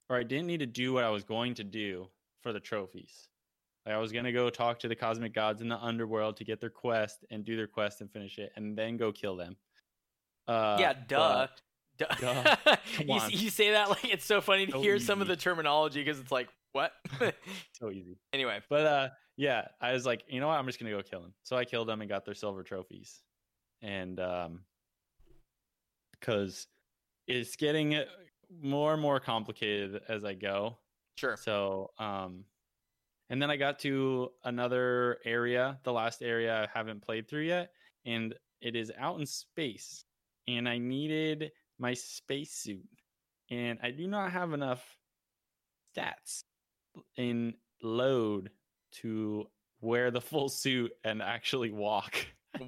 or 0.10 0.18
I 0.18 0.24
didn't 0.24 0.48
need 0.48 0.60
to 0.60 0.66
do 0.66 0.94
what 0.94 1.04
I 1.04 1.10
was 1.10 1.24
going 1.24 1.54
to 1.56 1.64
do 1.64 2.08
for 2.42 2.54
the 2.54 2.60
trophies. 2.60 3.28
Like 3.86 3.96
I 3.96 3.98
was 4.00 4.12
to 4.12 4.32
go 4.32 4.50
talk 4.50 4.80
to 4.80 4.88
the 4.88 4.96
cosmic 4.96 5.34
gods 5.34 5.62
in 5.62 5.70
the 5.70 5.78
underworld 5.78 6.38
to 6.38 6.44
get 6.44 6.60
their 6.60 6.70
quest 6.70 7.26
and 7.32 7.46
do 7.46 7.56
their 7.56 7.68
quest 7.68 8.02
and 8.02 8.12
finish 8.12 8.38
it 8.38 8.52
and 8.56 8.78
then 8.78 8.98
go 8.98 9.12
kill 9.12 9.36
them. 9.36 9.56
Uh 10.48 10.78
yeah, 10.80 10.94
duh. 11.08 11.48
but- 11.48 11.62
Duh. 12.20 12.56
You, 13.00 13.20
you 13.30 13.50
say 13.50 13.72
that 13.72 13.90
like 13.90 14.06
it's 14.06 14.26
so 14.26 14.40
funny 14.40 14.68
to 14.68 14.72
So 14.74 14.82
hear 14.82 15.00
some 15.00 15.20
of 15.22 15.28
the 15.28 15.36
terminology 15.36 16.04
because 16.04 16.20
it's 16.20 16.32
like, 16.32 16.48
what? 16.74 16.92
so 17.74 17.90
easy. 17.92 18.18
anyway, 18.34 18.60
But 18.70 18.86
uh 18.86 19.10
yeah, 19.36 19.68
I 19.82 19.94
was 19.94 20.06
like, 20.06 20.24
you 20.28 20.40
know 20.40 20.48
what, 20.48 20.60
I'm 20.60 20.66
just 20.68 20.80
gonna 20.80 20.92
go 20.92 21.02
kill 21.02 21.22
them. 21.22 21.34
So 21.44 21.56
I 21.58 21.66
killed 21.66 21.88
them 21.88 22.02
and 22.02 22.10
got 22.10 22.24
their 22.26 22.34
silver 22.36 22.62
trophies. 22.64 23.20
And 23.82 24.20
um 24.20 24.62
because 26.20 26.68
it's 27.28 27.56
getting 27.56 27.96
uh, 27.96 28.06
more 28.62 28.94
and 28.94 29.02
more 29.02 29.20
complicated 29.20 30.02
as 30.08 30.24
I 30.26 30.34
go. 30.34 30.78
sure. 31.18 31.38
So 31.38 31.92
um 32.00 32.44
and 33.30 33.42
then 33.42 33.52
I 33.52 33.58
got 33.58 33.80
to 33.80 34.32
another 34.46 35.18
area, 35.26 35.78
the 35.84 35.92
last 35.92 36.22
area 36.22 36.64
I 36.64 36.78
haven't 36.78 37.02
played 37.02 37.28
through 37.28 37.42
yet, 37.44 37.72
and 38.06 38.34
it 38.62 38.74
is 38.76 38.90
out 38.98 39.20
in 39.20 39.26
space. 39.26 40.06
And 40.48 40.68
I 40.70 40.78
needed 40.78 41.52
my 41.78 41.94
spacesuit. 41.94 42.88
And 43.50 43.80
I 43.84 43.92
do 43.92 44.08
not 44.08 44.32
have 44.32 44.54
enough 44.54 44.82
stats 45.94 46.44
in 47.18 47.54
load 47.84 48.50
to 49.02 49.46
wear 49.82 50.10
the 50.10 50.22
full 50.22 50.48
suit 50.48 50.94
and 51.04 51.22
actually 51.22 51.72
walk. 51.72 52.16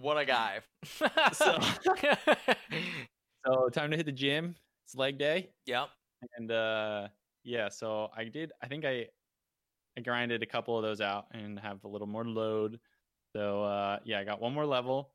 What 0.02 0.18
a 0.18 0.26
guy. 0.26 0.60
So- 1.32 1.58
So 3.46 3.70
time 3.70 3.92
to 3.92 3.98
hit 3.98 4.06
the 4.06 4.12
gym. 4.12 4.56
It's 4.86 4.96
leg 4.96 5.18
day. 5.18 5.50
yep. 5.66 5.90
and 6.38 6.52
uh 6.52 7.08
yeah 7.46 7.70
so 7.70 8.10
i 8.18 8.26
did 8.26 8.52
i 8.62 8.68
think 8.68 8.84
i 8.84 9.06
i 9.98 10.02
grinded 10.02 10.44
a 10.44 10.46
couple 10.46 10.76
of 10.76 10.84
those 10.84 11.00
out 11.00 11.26
and 11.32 11.58
have 11.60 11.82
a 11.86 11.88
little 11.88 12.08
more 12.08 12.26
load 12.26 12.78
so 13.34 13.64
uh 13.64 13.98
yeah 14.04 14.20
i 14.20 14.24
got 14.26 14.42
one 14.42 14.54
more 14.54 14.66
level 14.66 15.14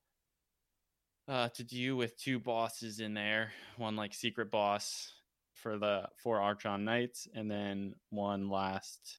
uh 1.29 1.49
to 1.51 1.63
do 1.65 1.97
with 1.97 2.17
two 2.17 2.39
bosses 2.39 3.01
in 3.01 3.13
there 3.13 3.53
one 3.77 3.97
like 3.97 4.15
secret 4.15 4.51
boss 4.51 5.13
for 5.53 5.77
the 5.79 6.09
four 6.23 6.41
archon 6.41 6.85
knights 6.85 7.29
and 7.35 7.51
then 7.51 7.95
one 8.11 8.49
last 8.49 9.19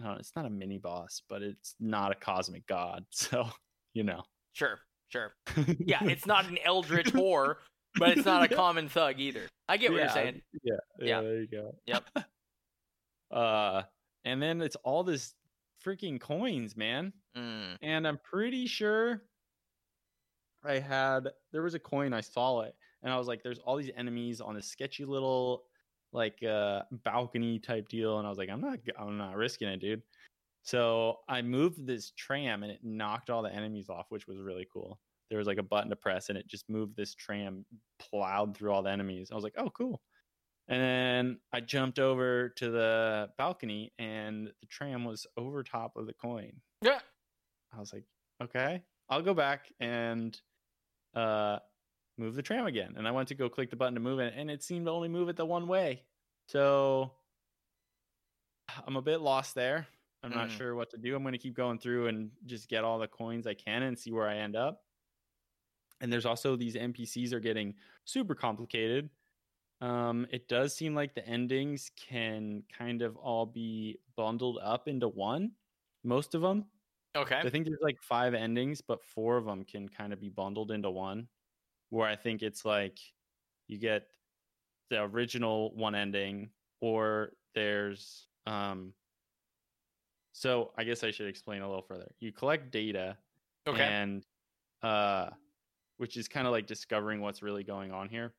I 0.00 0.04
don't 0.04 0.12
know, 0.14 0.18
it's 0.18 0.34
not 0.34 0.46
a 0.46 0.50
mini 0.50 0.78
boss 0.78 1.22
but 1.28 1.42
it's 1.42 1.76
not 1.78 2.10
a 2.10 2.16
cosmic 2.16 2.66
god 2.66 3.04
so 3.10 3.46
you 3.94 4.02
know 4.02 4.22
Sure. 4.54 4.80
Sure. 5.08 5.34
Yeah, 5.78 6.02
it's 6.04 6.26
not 6.26 6.46
an 6.46 6.58
eldritch 6.64 7.06
whore, 7.12 7.56
but 8.08 8.16
it's 8.18 8.26
not 8.26 8.42
a 8.42 8.48
common 8.54 8.88
thug 8.88 9.18
either. 9.20 9.48
I 9.68 9.76
get 9.76 9.90
what 9.92 10.00
you're 10.00 10.08
saying. 10.10 10.42
yeah 10.62 10.74
Yeah. 10.98 11.06
yeah 11.06 11.20
there 11.22 11.40
you 11.40 11.46
go 11.48 11.74
Yep. 11.86 12.04
uh 13.30 13.82
and 14.24 14.42
then 14.42 14.60
it's 14.60 14.76
all 14.84 15.02
this 15.04 15.34
freaking 15.84 16.20
coins 16.20 16.76
man 16.76 17.12
Mm. 17.36 17.78
and 17.80 18.06
I'm 18.06 18.18
pretty 18.18 18.66
sure 18.66 19.22
I 20.64 20.74
had 20.78 21.28
there 21.50 21.62
was 21.62 21.72
a 21.72 21.78
coin 21.78 22.12
I 22.12 22.20
saw 22.20 22.60
it 22.60 22.74
and 23.02 23.10
I 23.10 23.16
was 23.16 23.26
like 23.26 23.42
there's 23.42 23.58
all 23.60 23.76
these 23.78 23.90
enemies 23.96 24.42
on 24.42 24.54
this 24.54 24.66
sketchy 24.68 25.06
little 25.06 25.64
like 26.12 26.42
uh 26.42 26.82
balcony 27.04 27.58
type 27.58 27.88
deal 27.88 28.18
and 28.18 28.26
I 28.26 28.28
was 28.28 28.36
like 28.38 28.50
I'm 28.50 28.60
not 28.60 28.80
I'm 28.98 29.16
not 29.16 29.34
risking 29.36 29.68
it 29.68 29.78
dude. 29.80 30.02
So 30.62 31.20
I 31.26 31.40
moved 31.40 31.86
this 31.86 32.10
tram 32.10 32.62
and 32.64 32.70
it 32.70 32.80
knocked 32.84 33.30
all 33.30 33.40
the 33.42 33.52
enemies 33.52 33.88
off 33.88 34.06
which 34.10 34.26
was 34.26 34.36
really 34.38 34.66
cool. 34.70 35.00
There 35.32 35.38
was 35.38 35.48
like 35.48 35.58
a 35.58 35.62
button 35.64 35.90
to 35.90 35.96
press 35.96 36.28
and 36.28 36.36
it 36.38 36.46
just 36.46 36.68
moved 36.68 36.94
this 36.94 37.14
tram 37.14 37.64
plowed 37.98 38.54
through 38.54 38.70
all 38.72 38.82
the 38.82 38.90
enemies. 38.90 39.30
I 39.32 39.34
was 39.34 39.44
like, 39.44 39.54
"Oh, 39.56 39.70
cool." 39.70 40.02
And 40.68 40.80
then 40.82 41.40
I 41.52 41.60
jumped 41.60 41.98
over 41.98 42.50
to 42.50 42.70
the 42.70 43.32
balcony 43.38 43.94
and 43.98 44.48
the 44.60 44.66
tram 44.68 45.04
was 45.04 45.26
over 45.36 45.62
top 45.64 45.96
of 45.96 46.06
the 46.06 46.14
coin. 46.14 46.62
Yeah. 46.82 47.00
I 47.72 47.80
was 47.80 47.92
like, 47.92 48.04
okay, 48.42 48.84
I'll 49.08 49.22
go 49.22 49.34
back 49.34 49.72
and 49.80 50.40
uh 51.14 51.60
move 52.18 52.34
the 52.36 52.42
tram 52.42 52.66
again. 52.66 52.94
And 52.96 53.08
I 53.08 53.12
went 53.12 53.28
to 53.28 53.36
go 53.36 53.48
click 53.50 53.70
the 53.70 53.76
button 53.76 53.94
to 53.94 54.00
move 54.00 54.20
it, 54.20 54.34
and 54.36 54.50
it 54.50 54.62
seemed 54.62 54.86
to 54.86 54.92
only 54.92 55.08
move 55.08 55.28
it 55.30 55.36
the 55.36 55.46
one 55.46 55.68
way. 55.68 56.06
So 56.48 57.12
I'm 58.86 58.96
a 58.96 59.02
bit 59.02 59.18
lost 59.20 59.54
there. 59.54 59.86
I'm 60.22 60.32
not 60.32 60.50
Mhm. 60.50 60.56
sure 60.56 60.74
what 60.74 60.90
to 60.90 60.98
do. 60.98 61.16
I'm 61.16 61.22
going 61.22 61.32
to 61.32 61.38
keep 61.38 61.54
going 61.54 61.78
through 61.78 62.06
and 62.06 62.30
just 62.46 62.68
get 62.68 62.84
all 62.84 62.98
the 62.98 63.08
coins 63.08 63.46
I 63.46 63.54
can 63.54 63.82
and 63.82 63.98
see 63.98 64.12
where 64.12 64.28
I 64.28 64.36
end 64.36 64.56
up. 64.56 64.84
And 66.02 66.12
there's 66.12 66.26
also 66.26 66.56
these 66.56 66.74
NPCs 66.74 67.32
are 67.32 67.40
getting 67.40 67.74
super 68.04 68.34
complicated. 68.34 69.08
Um, 69.80 70.26
it 70.30 70.48
does 70.48 70.74
seem 70.76 70.94
like 70.94 71.14
the 71.14 71.26
endings 71.26 71.90
can 71.96 72.64
kind 72.76 73.02
of 73.02 73.16
all 73.16 73.46
be 73.46 73.98
bundled 74.16 74.58
up 74.62 74.88
into 74.88 75.08
one. 75.08 75.52
Most 76.04 76.34
of 76.34 76.42
them. 76.42 76.66
Okay. 77.16 77.36
I 77.36 77.48
think 77.48 77.66
there's 77.66 77.80
like 77.80 78.02
five 78.02 78.34
endings, 78.34 78.80
but 78.80 79.02
four 79.04 79.36
of 79.36 79.44
them 79.44 79.64
can 79.64 79.88
kind 79.88 80.12
of 80.12 80.20
be 80.20 80.28
bundled 80.28 80.72
into 80.72 80.90
one. 80.90 81.28
Where 81.90 82.08
I 82.08 82.16
think 82.16 82.42
it's 82.42 82.64
like 82.64 82.98
you 83.68 83.78
get 83.78 84.06
the 84.90 85.02
original 85.02 85.74
one 85.74 85.94
ending, 85.94 86.50
or 86.80 87.32
there's 87.54 88.26
um. 88.46 88.92
So 90.32 90.72
I 90.76 90.84
guess 90.84 91.04
I 91.04 91.10
should 91.10 91.28
explain 91.28 91.62
a 91.62 91.68
little 91.68 91.82
further. 91.82 92.10
You 92.18 92.32
collect 92.32 92.70
data, 92.70 93.18
Okay. 93.66 93.82
and 93.84 94.24
uh, 94.82 95.30
which 96.02 96.16
is 96.16 96.26
kind 96.26 96.48
of 96.48 96.52
like 96.52 96.66
discovering 96.66 97.20
what's 97.20 97.42
really 97.42 97.62
going 97.62 97.92
on 97.92 98.08
here. 98.08 98.34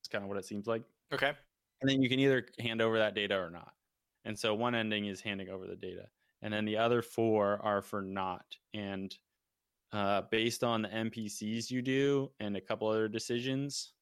It's 0.00 0.08
kind 0.08 0.24
of 0.24 0.28
what 0.28 0.38
it 0.38 0.44
seems 0.44 0.66
like 0.66 0.82
Okay. 1.12 1.32
and 1.80 1.88
then 1.88 2.02
you 2.02 2.08
can 2.08 2.18
either 2.18 2.44
hand 2.58 2.82
over 2.82 2.98
that 2.98 3.14
data 3.14 3.36
or 3.38 3.48
not. 3.48 3.74
And 4.24 4.36
so 4.36 4.56
one 4.56 4.74
ending 4.74 5.06
is 5.06 5.20
handing 5.20 5.50
over 5.50 5.68
the 5.68 5.76
data, 5.76 6.08
and 6.42 6.52
then 6.52 6.64
the 6.64 6.76
other 6.76 7.00
four 7.00 7.60
are 7.62 7.80
for 7.80 8.02
not. 8.02 8.44
And 8.72 9.16
uh, 9.92 10.22
based 10.32 10.64
on 10.64 10.82
the 10.82 10.88
NPCs 10.88 11.70
you 11.70 11.80
do 11.80 12.32
and 12.40 12.56
a 12.56 12.60
couple 12.60 12.88
other 12.88 13.06
decisions, 13.06 13.92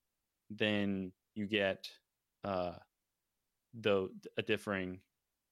then 0.49 1.13
you 1.35 1.47
get 1.47 1.91
uh, 2.43 2.77
the 3.75 4.09
a 4.39 4.43
differing 4.43 5.01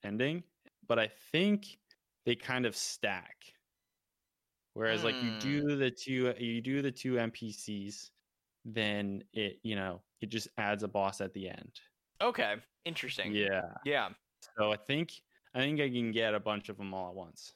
ending. 0.05 0.43
But 0.89 0.99
I 0.99 1.09
think 1.33 1.67
they 2.25 2.35
kind 2.35 2.65
of 2.65 2.75
stack. 2.75 3.37
Whereas 4.75 5.03
like 5.05 5.17
you 5.17 5.33
Hmm. 5.33 5.39
do 5.39 5.77
the 5.77 5.91
two 5.91 6.35
you 6.39 6.61
do 6.61 6.81
the 6.83 6.93
two 6.93 7.15
NPCs, 7.15 8.11
then 8.65 9.23
it 9.33 9.59
you 9.63 9.75
know 9.77 10.03
it 10.21 10.29
just 10.29 10.49
adds 10.59 10.83
a 10.83 10.89
boss 10.89 11.21
at 11.21 11.33
the 11.35 11.49
end. 11.49 11.81
Okay, 12.21 12.57
interesting. 12.85 13.35
Yeah. 13.35 13.75
Yeah. 13.85 14.11
So 14.57 14.73
I 14.73 14.77
think 14.77 15.13
I 15.55 15.59
think 15.59 15.81
I 15.81 15.89
can 15.89 16.13
get 16.13 16.35
a 16.35 16.41
bunch 16.41 16.69
of 16.69 16.77
them 16.77 16.95
all 16.95 17.09
at 17.09 17.15
once. 17.15 17.55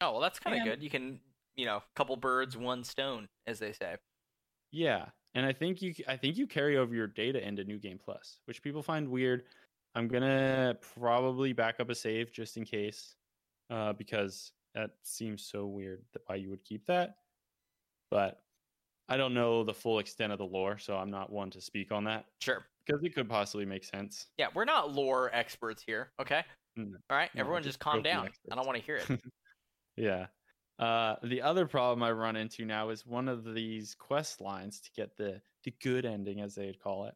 Oh 0.00 0.12
well, 0.12 0.20
that's 0.20 0.38
kind 0.38 0.58
of 0.58 0.64
good. 0.64 0.82
You 0.82 0.90
can, 0.90 1.20
you 1.56 1.66
know, 1.66 1.82
couple 1.94 2.16
birds, 2.16 2.56
one 2.56 2.84
stone, 2.84 3.28
as 3.46 3.58
they 3.58 3.72
say. 3.72 3.96
Yeah, 4.72 5.06
and 5.34 5.44
I 5.46 5.52
think 5.52 5.82
you 5.82 5.94
I 6.08 6.16
think 6.16 6.36
you 6.36 6.46
carry 6.46 6.76
over 6.76 6.94
your 6.94 7.06
data 7.06 7.46
into 7.46 7.64
New 7.64 7.78
Game 7.78 7.98
Plus, 7.98 8.40
which 8.46 8.62
people 8.62 8.82
find 8.82 9.08
weird. 9.08 9.44
I'm 9.94 10.06
gonna 10.08 10.76
probably 10.94 11.52
back 11.52 11.80
up 11.80 11.90
a 11.90 11.94
save 11.94 12.30
just 12.32 12.56
in 12.56 12.64
case, 12.64 13.16
uh, 13.70 13.92
because 13.94 14.52
that 14.74 14.90
seems 15.02 15.42
so 15.44 15.66
weird 15.66 16.02
that 16.12 16.22
why 16.26 16.36
you 16.36 16.50
would 16.50 16.64
keep 16.64 16.86
that. 16.86 17.16
But 18.10 18.42
I 19.08 19.16
don't 19.16 19.34
know 19.34 19.64
the 19.64 19.74
full 19.74 19.98
extent 19.98 20.32
of 20.32 20.38
the 20.38 20.44
lore, 20.46 20.78
so 20.78 20.96
I'm 20.96 21.10
not 21.10 21.30
one 21.32 21.50
to 21.50 21.60
speak 21.60 21.90
on 21.92 22.04
that 22.04 22.26
Sure. 22.40 22.64
because 22.84 23.02
it 23.02 23.14
could 23.14 23.28
possibly 23.28 23.64
make 23.66 23.84
sense. 23.84 24.28
Yeah, 24.38 24.48
we're 24.54 24.64
not 24.64 24.92
lore 24.92 25.30
experts 25.34 25.82
here. 25.82 26.12
Okay. 26.20 26.44
No. 26.76 26.96
All 27.10 27.16
right, 27.16 27.34
No, 27.34 27.40
everyone, 27.40 27.62
just 27.62 27.74
just 27.74 27.80
calm 27.80 28.02
down. 28.02 28.30
I 28.50 28.54
don't 28.54 28.66
want 28.66 28.78
to 28.78 28.84
hear 28.84 28.96
it. 28.96 29.20
Yeah. 29.96 30.26
Uh, 30.78 31.16
the 31.24 31.42
other 31.42 31.66
problem 31.66 32.02
I 32.02 32.10
run 32.12 32.36
into 32.36 32.64
now 32.64 32.88
is 32.88 33.04
one 33.04 33.28
of 33.28 33.52
these 33.54 33.94
quest 33.94 34.40
lines 34.40 34.80
to 34.80 34.90
get 34.96 35.14
the 35.16 35.42
the 35.64 35.74
good 35.82 36.06
ending, 36.06 36.40
as 36.40 36.54
they'd 36.54 36.80
call 36.80 37.04
it, 37.04 37.14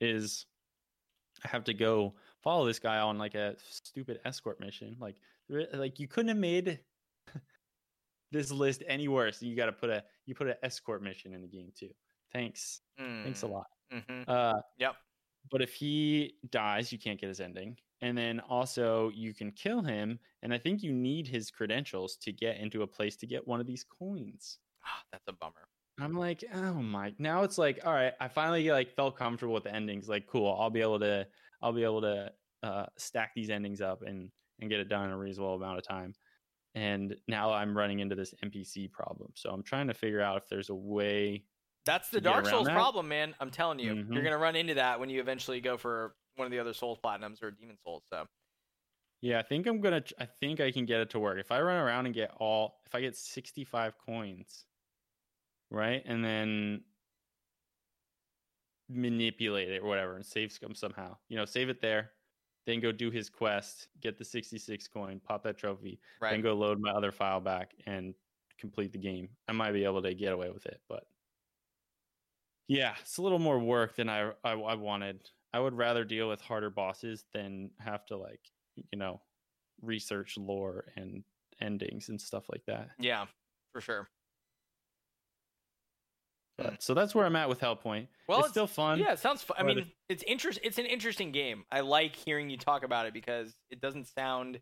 is 0.00 0.46
I 1.44 1.48
have 1.48 1.62
to 1.64 1.74
go 1.74 2.14
follow 2.42 2.66
this 2.66 2.80
guy 2.80 2.98
on 2.98 3.16
like 3.16 3.36
a 3.36 3.54
stupid 3.68 4.18
escort 4.24 4.58
mission. 4.58 4.96
Like, 4.98 5.16
like 5.72 5.98
you 5.98 6.08
couldn't 6.08 6.28
have 6.28 6.36
made 6.38 6.80
this 8.32 8.50
list 8.50 8.82
any 8.86 9.08
worse. 9.08 9.42
You 9.42 9.56
got 9.56 9.66
to 9.66 9.72
put 9.72 9.90
a 9.90 10.04
you 10.26 10.34
put 10.34 10.48
an 10.48 10.54
escort 10.62 11.02
mission 11.02 11.34
in 11.34 11.42
the 11.42 11.48
game 11.48 11.72
too. 11.78 11.90
Thanks, 12.32 12.80
thanks 12.96 13.42
a 13.42 13.46
lot. 13.46 13.66
Mm-hmm. 13.92 14.30
Uh, 14.30 14.60
Yep. 14.78 14.94
but 15.50 15.62
if 15.62 15.74
he 15.74 16.34
dies, 16.50 16.92
you 16.92 16.98
can't 16.98 17.20
get 17.20 17.28
his 17.28 17.40
ending. 17.40 17.76
And 18.02 18.16
then 18.16 18.38
also 18.40 19.10
you 19.14 19.34
can 19.34 19.50
kill 19.50 19.82
him. 19.82 20.18
And 20.42 20.54
I 20.54 20.58
think 20.58 20.82
you 20.82 20.92
need 20.92 21.26
his 21.26 21.50
credentials 21.50 22.16
to 22.18 22.32
get 22.32 22.56
into 22.58 22.82
a 22.82 22.86
place 22.86 23.16
to 23.16 23.26
get 23.26 23.46
one 23.46 23.60
of 23.60 23.66
these 23.66 23.84
coins. 23.84 24.58
Ah, 24.86 25.02
that's 25.12 25.26
a 25.28 25.32
bummer. 25.32 25.66
I'm 25.98 26.14
like, 26.16 26.44
oh 26.54 26.74
my 26.74 27.12
now 27.18 27.42
it's 27.42 27.58
like, 27.58 27.80
all 27.84 27.92
right, 27.92 28.14
I 28.20 28.28
finally 28.28 28.70
like 28.70 28.94
felt 28.94 29.16
comfortable 29.18 29.52
with 29.54 29.64
the 29.64 29.74
endings. 29.74 30.08
Like, 30.08 30.26
cool, 30.26 30.56
I'll 30.58 30.70
be 30.70 30.80
able 30.80 31.00
to 31.00 31.26
I'll 31.60 31.72
be 31.72 31.82
able 31.84 32.00
to 32.02 32.32
uh 32.62 32.86
stack 32.96 33.32
these 33.34 33.50
endings 33.50 33.80
up 33.80 34.02
and 34.02 34.30
and 34.60 34.70
get 34.70 34.80
it 34.80 34.88
done 34.88 35.06
in 35.06 35.10
a 35.10 35.18
reasonable 35.18 35.54
amount 35.54 35.78
of 35.78 35.84
time. 35.84 36.14
And 36.74 37.16
now 37.26 37.52
I'm 37.52 37.76
running 37.76 37.98
into 38.00 38.14
this 38.14 38.34
NPC 38.44 38.90
problem. 38.92 39.32
So 39.34 39.50
I'm 39.50 39.62
trying 39.62 39.88
to 39.88 39.94
figure 39.94 40.20
out 40.20 40.36
if 40.36 40.48
there's 40.48 40.70
a 40.70 40.74
way 40.74 41.46
That's 41.84 42.10
the 42.10 42.20
Dark 42.20 42.46
Souls 42.46 42.66
that? 42.66 42.74
problem, 42.74 43.08
man. 43.08 43.34
I'm 43.40 43.50
telling 43.50 43.78
you, 43.80 43.94
Mhm. 43.94 44.14
you're 44.14 44.22
gonna 44.22 44.38
run 44.38 44.54
into 44.54 44.74
that 44.74 45.00
when 45.00 45.08
you 45.10 45.20
eventually 45.20 45.60
go 45.60 45.76
for 45.76 46.14
one 46.36 46.46
of 46.46 46.52
the 46.52 46.58
other 46.58 46.74
Souls 46.74 46.98
platinums 47.02 47.42
or 47.42 47.50
Demon's 47.50 47.80
Souls. 47.82 48.04
So 48.08 48.26
Yeah, 49.22 49.38
I 49.38 49.42
think 49.42 49.66
I'm 49.66 49.80
gonna. 49.80 50.02
I 50.18 50.26
think 50.26 50.60
I 50.60 50.70
can 50.72 50.86
get 50.86 51.00
it 51.00 51.10
to 51.10 51.18
work 51.20 51.38
if 51.38 51.50
I 51.50 51.60
run 51.60 51.76
around 51.76 52.06
and 52.06 52.14
get 52.14 52.30
all. 52.38 52.80
If 52.86 52.94
I 52.94 53.00
get 53.02 53.16
65 53.16 53.98
coins, 53.98 54.66
right, 55.70 56.02
and 56.04 56.24
then 56.24 56.84
manipulate 58.88 59.68
it 59.70 59.82
or 59.82 59.86
whatever, 59.86 60.16
and 60.16 60.26
save 60.26 60.58
them 60.60 60.74
somehow. 60.74 61.16
You 61.28 61.36
know, 61.36 61.44
save 61.44 61.68
it 61.68 61.80
there, 61.80 62.12
then 62.66 62.80
go 62.80 62.92
do 62.92 63.10
his 63.10 63.28
quest, 63.28 63.88
get 64.00 64.18
the 64.18 64.24
66 64.24 64.88
coin, 64.88 65.20
pop 65.26 65.42
that 65.44 65.58
trophy, 65.58 66.00
right. 66.20 66.32
then 66.32 66.42
go 66.42 66.54
load 66.54 66.78
my 66.80 66.90
other 66.90 67.12
file 67.12 67.40
back 67.40 67.74
and 67.86 68.14
complete 68.58 68.92
the 68.92 68.98
game. 68.98 69.28
I 69.48 69.52
might 69.52 69.72
be 69.72 69.84
able 69.84 70.02
to 70.02 70.14
get 70.14 70.32
away 70.32 70.50
with 70.50 70.66
it, 70.66 70.80
but 70.88 71.04
yeah, 72.68 72.94
it's 73.00 73.18
a 73.18 73.22
little 73.22 73.38
more 73.38 73.58
work 73.58 73.96
than 73.96 74.08
I 74.08 74.30
I, 74.44 74.52
I 74.52 74.74
wanted. 74.74 75.28
I 75.52 75.58
would 75.58 75.74
rather 75.74 76.04
deal 76.04 76.28
with 76.28 76.40
harder 76.40 76.70
bosses 76.70 77.24
than 77.32 77.70
have 77.80 78.06
to 78.06 78.16
like 78.16 78.40
you 78.92 78.98
know 78.98 79.20
research 79.82 80.36
lore 80.38 80.92
and 80.96 81.24
endings 81.60 82.08
and 82.08 82.20
stuff 82.20 82.44
like 82.48 82.64
that. 82.66 82.90
yeah, 82.98 83.26
for 83.72 83.80
sure. 83.80 84.08
But 86.62 86.82
so 86.82 86.94
that's 86.94 87.14
where 87.14 87.26
I'm 87.26 87.36
at 87.36 87.48
with 87.48 87.60
Hellpoint. 87.60 88.08
Well, 88.28 88.38
it's, 88.38 88.46
it's, 88.46 88.52
still 88.52 88.66
fun. 88.66 88.98
yeah, 88.98 89.12
it 89.12 89.18
sounds 89.18 89.42
fun. 89.42 89.56
I 89.58 89.62
mean, 89.62 89.86
it's 90.08 90.22
interest. 90.24 90.58
It's 90.62 90.78
an 90.78 90.86
interesting 90.86 91.32
game. 91.32 91.64
I 91.70 91.80
like 91.80 92.16
hearing 92.16 92.50
you 92.50 92.56
talk 92.56 92.84
about 92.84 93.06
it 93.06 93.14
because 93.14 93.54
it 93.70 93.80
doesn't 93.80 94.06
sound 94.08 94.60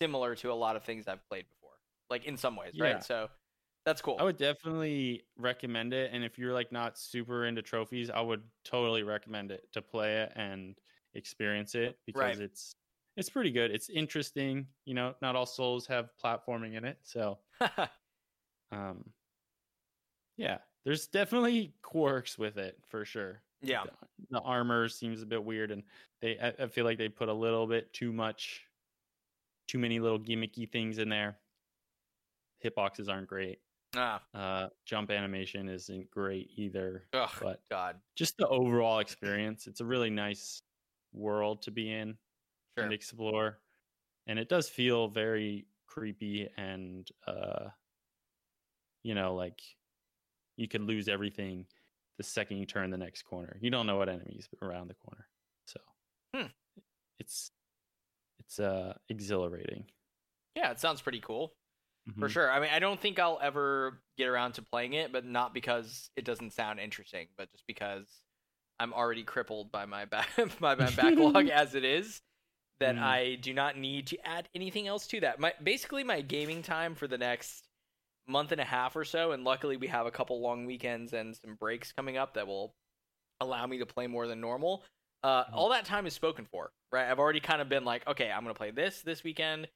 similar 0.00 0.34
to 0.36 0.52
a 0.52 0.54
lot 0.54 0.76
of 0.76 0.84
things 0.84 1.08
I've 1.08 1.26
played 1.28 1.44
before. 1.48 1.76
Like 2.10 2.24
in 2.24 2.36
some 2.36 2.56
ways, 2.56 2.72
Yeah. 2.74 2.84
right? 2.84 3.04
So 3.04 3.28
that's 3.84 4.02
cool. 4.02 4.16
I 4.18 4.24
would 4.24 4.36
definitely 4.36 5.22
recommend 5.38 5.92
it. 5.92 6.10
And 6.12 6.24
if 6.24 6.38
you're 6.38 6.52
like 6.52 6.72
not 6.72 6.98
super 6.98 7.46
into 7.46 7.62
trophies, 7.62 8.10
I 8.10 8.20
would 8.20 8.42
totally 8.64 9.02
recommend 9.02 9.50
it 9.52 9.64
to 9.72 9.82
play 9.82 10.22
it 10.22 10.32
and 10.36 10.74
experience 11.14 11.74
it 11.74 11.98
because 12.06 12.20
Right. 12.20 12.40
it's 12.40 12.74
it's 13.16 13.30
pretty 13.30 13.50
good. 13.50 13.70
It's 13.70 13.88
interesting. 13.88 14.66
You 14.84 14.94
know, 14.94 15.14
not 15.22 15.36
all 15.36 15.46
souls 15.46 15.86
have 15.86 16.10
platforming 16.22 16.74
in 16.76 16.84
it, 16.84 16.98
so 17.02 17.38
um, 18.72 19.04
yeah, 20.36 20.58
there's 20.86 21.06
definitely 21.08 21.74
quirks 21.82 22.38
with 22.38 22.56
it 22.56 22.78
for 22.86 23.04
sure. 23.04 23.42
yeah, 23.60 23.84
The, 23.84 23.90
the 24.30 24.40
armor 24.40 24.88
seems 24.88 25.20
a 25.20 25.26
bit 25.26 25.44
weird, 25.44 25.70
and 25.72 25.82
they 26.22 26.38
I, 26.38 26.54
I 26.64 26.66
feel 26.68 26.84
like 26.86 26.96
they 26.96 27.08
put 27.10 27.28
a 27.28 27.34
little 27.34 27.66
bit 27.66 27.92
too 27.92 28.12
much, 28.12 28.64
too 29.66 29.78
many 29.78 29.98
little 30.00 30.20
gimmicky 30.20 30.70
things 30.70 30.98
in 30.98 31.08
there. 31.08 31.40
Hitboxes 32.64 33.08
aren't 33.08 33.28
great. 33.28 33.58
ah, 33.96 34.22
Uh, 34.32 34.68
jump 34.84 35.10
animation 35.10 35.68
isn't 35.68 36.10
great 36.10 36.50
either, 36.56 37.08
ugh, 37.12 37.30
but 37.40 37.60
God, 37.68 38.00
just 38.14 38.36
the 38.38 38.46
overall 38.48 39.00
experience, 39.00 39.66
it's 39.66 39.80
a 39.80 39.84
really 39.84 40.10
nice 40.10 40.62
world 41.12 41.62
to 41.62 41.70
be 41.70 41.92
in 41.92 42.16
sure. 42.78 42.84
and 42.84 42.92
explore, 42.92 43.60
and 44.26 44.38
it 44.38 44.48
does 44.48 44.68
feel 44.68 45.08
very 45.08 45.66
creepy 45.86 46.48
and 46.56 47.08
uh, 47.26 47.70
you 49.02 49.14
know, 49.14 49.34
like 49.34 49.60
you 50.56 50.68
could 50.68 50.82
lose 50.82 51.08
everything 51.08 51.66
the 52.18 52.24
second 52.24 52.58
you 52.58 52.66
turn 52.66 52.90
the 52.90 52.98
next 52.98 53.22
corner. 53.22 53.58
You 53.60 53.70
don't 53.70 53.86
know 53.86 53.96
what 53.96 54.08
enemies 54.08 54.48
around 54.62 54.88
the 54.88 54.94
corner, 54.94 55.28
so 55.66 55.80
Hmm. 56.34 56.46
it's 57.18 57.50
it's 58.40 58.58
uh 58.60 58.94
exhilarating 59.08 59.84
Yeah, 60.54 60.70
it 60.70 60.80
sounds 60.80 61.00
pretty 61.02 61.20
cool. 61.20 61.52
for 62.18 62.28
Mhm. 62.28 62.32
sure. 62.32 62.50
I 62.50 62.60
mean, 62.60 62.70
I 62.72 62.78
don't 62.80 63.00
think 63.00 63.18
I'll 63.18 63.38
ever 63.42 64.02
get 64.18 64.28
around 64.28 64.54
to 64.54 64.62
playing 64.62 64.94
it, 64.94 65.12
but 65.12 65.24
not 65.24 65.54
because 65.54 66.10
it 66.16 66.24
doesn't 66.24 66.52
sound 66.52 66.80
interesting, 66.80 67.28
but 67.36 67.50
just 67.52 67.66
because 67.66 68.06
I'm 68.80 68.92
already 68.94 69.24
crippled 69.24 69.72
by 69.72 69.86
my 69.86 70.06
back 70.06 70.28
by 70.60 70.74
my 70.76 70.90
backlog 70.90 71.48
as 71.50 71.74
it 71.74 71.84
is. 71.84 72.22
That 72.80 72.96
Mm. 72.96 73.02
I 73.02 73.34
do 73.36 73.54
not 73.54 73.78
need 73.78 74.08
to 74.08 74.26
add 74.26 74.48
anything 74.54 74.88
else 74.88 75.06
to 75.08 75.20
that. 75.20 75.40
My 75.40 75.54
basically 75.62 76.04
my 76.04 76.20
gaming 76.22 76.62
time 76.62 76.94
for 76.94 77.08
the 77.08 77.18
next 77.18 77.65
month 78.28 78.52
and 78.52 78.60
a 78.60 78.64
half 78.64 78.96
or 78.96 79.04
so, 79.04 79.32
and 79.32 79.44
luckily 79.44 79.76
we 79.76 79.86
have 79.86 80.06
a 80.06 80.10
couple 80.10 80.40
long 80.40 80.66
weekends 80.66 81.12
and 81.12 81.36
some 81.36 81.54
breaks 81.54 81.92
coming 81.92 82.16
up 82.16 82.34
that 82.34 82.46
will 82.46 82.74
allow 83.40 83.66
me 83.66 83.78
to 83.78 83.86
play 83.86 84.06
more 84.06 84.26
than 84.26 84.40
normal. 84.40 84.84
Uh, 85.22 85.44
Mhm. 85.44 85.52
All 85.54 85.68
that 85.70 85.84
time 85.84 86.06
is 86.06 86.14
spoken 86.14 86.46
for, 86.46 86.70
right? 86.92 87.08
I've 87.10 87.18
already 87.18 87.40
kind 87.40 87.60
of 87.60 87.68
been 87.68 87.84
like, 87.84 88.06
okay, 88.06 88.30
I'm 88.30 88.42
gonna 88.42 88.54
play 88.54 88.70
this 88.70 89.02
this 89.02 89.22
weekend, 89.24 89.68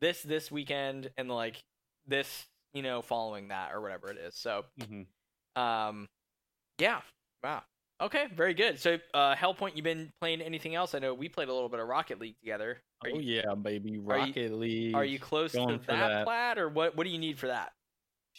this 0.00 0.22
this 0.22 0.50
weekend, 0.50 1.10
and 1.16 1.30
like 1.30 1.62
this, 2.06 2.46
you 2.74 2.82
know, 2.82 3.02
following 3.02 3.48
that 3.48 3.72
or 3.72 3.80
whatever 3.80 4.10
it 4.10 4.18
is. 4.18 4.34
So, 4.34 4.64
Mhm. 4.78 5.06
um, 5.56 6.08
yeah, 6.78 7.02
wow, 7.42 7.62
okay, 8.00 8.26
very 8.28 8.54
good. 8.54 8.78
So, 8.78 8.98
uh, 9.14 9.34
Hellpoint, 9.34 9.76
you've 9.76 9.84
been 9.84 10.10
playing 10.20 10.40
anything 10.40 10.74
else? 10.74 10.94
I 10.94 10.98
know 10.98 11.12
we 11.14 11.28
played 11.28 11.48
a 11.48 11.52
little 11.52 11.68
bit 11.68 11.80
of 11.80 11.88
Rocket 11.88 12.18
League 12.18 12.38
together. 12.40 12.82
Are 13.02 13.10
oh 13.10 13.18
you, 13.18 13.36
yeah, 13.42 13.54
baby, 13.54 13.90
are 13.90 13.94
you- 13.94 14.00
Rocket 14.02 14.52
League. 14.52 14.94
are 14.94 15.04
you 15.04 15.18
close 15.18 15.52
to 15.52 15.66
that, 15.66 15.86
that. 15.86 16.24
plat, 16.24 16.58
or 16.58 16.68
what? 16.68 16.94
What 16.96 17.04
do 17.04 17.10
you 17.10 17.18
need 17.18 17.38
for 17.38 17.46
that? 17.48 17.72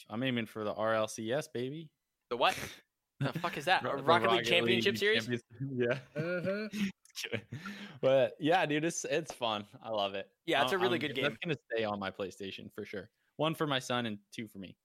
I'm 0.10 0.24
aiming 0.24 0.46
for 0.46 0.64
the 0.64 0.74
RLCS, 0.74 1.46
baby. 1.54 1.89
The 2.30 2.38
what? 2.38 2.56
the 3.20 3.34
fuck 3.39 3.58
is 3.58 3.66
that? 3.66 3.84
Ro- 3.84 3.94
A 3.94 3.98
the 3.98 4.04
Rocket, 4.04 4.32
League 4.32 4.46
Championship 4.46 4.98
Series? 4.98 5.26
Champions- 5.28 5.44
yeah. 5.76 5.98
Mm-hmm. 6.22 7.38
but 8.02 8.34
yeah, 8.39 8.66
dude, 8.66 8.86
it's 8.86 9.06
it's 9.06 9.34
fun. 9.34 9.66
I 9.84 9.89
love 9.89 10.14
it. 10.16 10.30
Yeah, 10.46 10.64
it's 10.64 10.72
a 10.72 10.76
I'm- 10.76 10.82
really 10.82 10.94
I'm- 10.94 11.02
good 11.02 11.16
game. 11.16 11.24
That's 11.24 11.38
gonna 11.44 11.58
stay 11.72 11.84
on 11.84 12.00
my 12.00 12.10
PlayStation 12.10 12.72
for 12.74 12.86
sure. 12.86 13.10
One 13.38 13.54
for 13.54 13.68
my 13.68 13.80
son 13.80 14.06
and 14.06 14.18
two 14.34 14.48
for 14.48 14.60
me. 14.60 14.76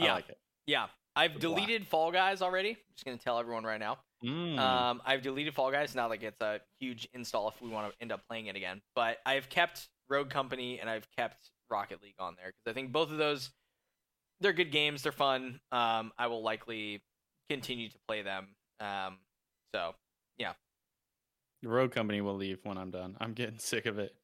I 0.00 0.04
Yeah, 0.04 0.14
like 0.14 0.28
it. 0.28 0.38
yeah. 0.66 0.86
I've 1.16 1.34
The 1.40 1.48
black. 1.48 1.60
deleted 1.66 1.86
Fall 1.88 2.12
Guys 2.12 2.40
already. 2.42 2.70
I'm 2.70 2.76
just 2.94 3.04
gonna 3.04 3.16
tell 3.18 3.38
everyone 3.38 3.64
right 3.64 3.80
now. 3.80 3.98
Mm. 4.24 4.58
Um, 4.58 5.02
I've 5.04 5.22
deleted 5.22 5.54
Fall 5.54 5.70
Guys. 5.72 5.94
Not 5.94 6.08
like 6.10 6.22
it's 6.22 6.40
a 6.40 6.60
huge 6.78 7.08
install 7.14 7.48
if 7.48 7.60
we 7.60 7.68
want 7.68 7.90
to 7.92 7.96
end 8.00 8.12
up 8.12 8.20
playing 8.28 8.46
it 8.46 8.56
again. 8.56 8.80
But 8.94 9.18
I've 9.26 9.48
kept 9.48 9.88
Rogue 10.08 10.30
Company 10.30 10.78
and 10.78 10.88
I've 10.88 11.08
kept 11.16 11.50
Rocket 11.70 12.02
League 12.02 12.14
on 12.18 12.36
there 12.36 12.46
because 12.52 12.70
I 12.70 12.74
think 12.74 12.92
both 12.92 13.10
of 13.10 13.18
those 13.18 13.50
they're 14.40 14.52
good 14.52 14.70
games. 14.72 15.02
They're 15.02 15.12
fun. 15.12 15.60
Um, 15.72 16.12
I 16.18 16.26
will 16.26 16.42
likely 16.42 17.02
continue 17.48 17.88
to 17.88 17.98
play 18.06 18.22
them. 18.22 18.48
Um, 18.80 19.18
so 19.74 19.94
yeah. 20.38 20.52
the 21.62 21.68
Rogue 21.68 21.92
Company 21.92 22.20
will 22.20 22.36
leave 22.36 22.58
when 22.64 22.78
I'm 22.78 22.90
done. 22.90 23.16
I'm 23.20 23.32
getting 23.32 23.58
sick 23.58 23.86
of 23.86 23.98
it. 23.98 24.14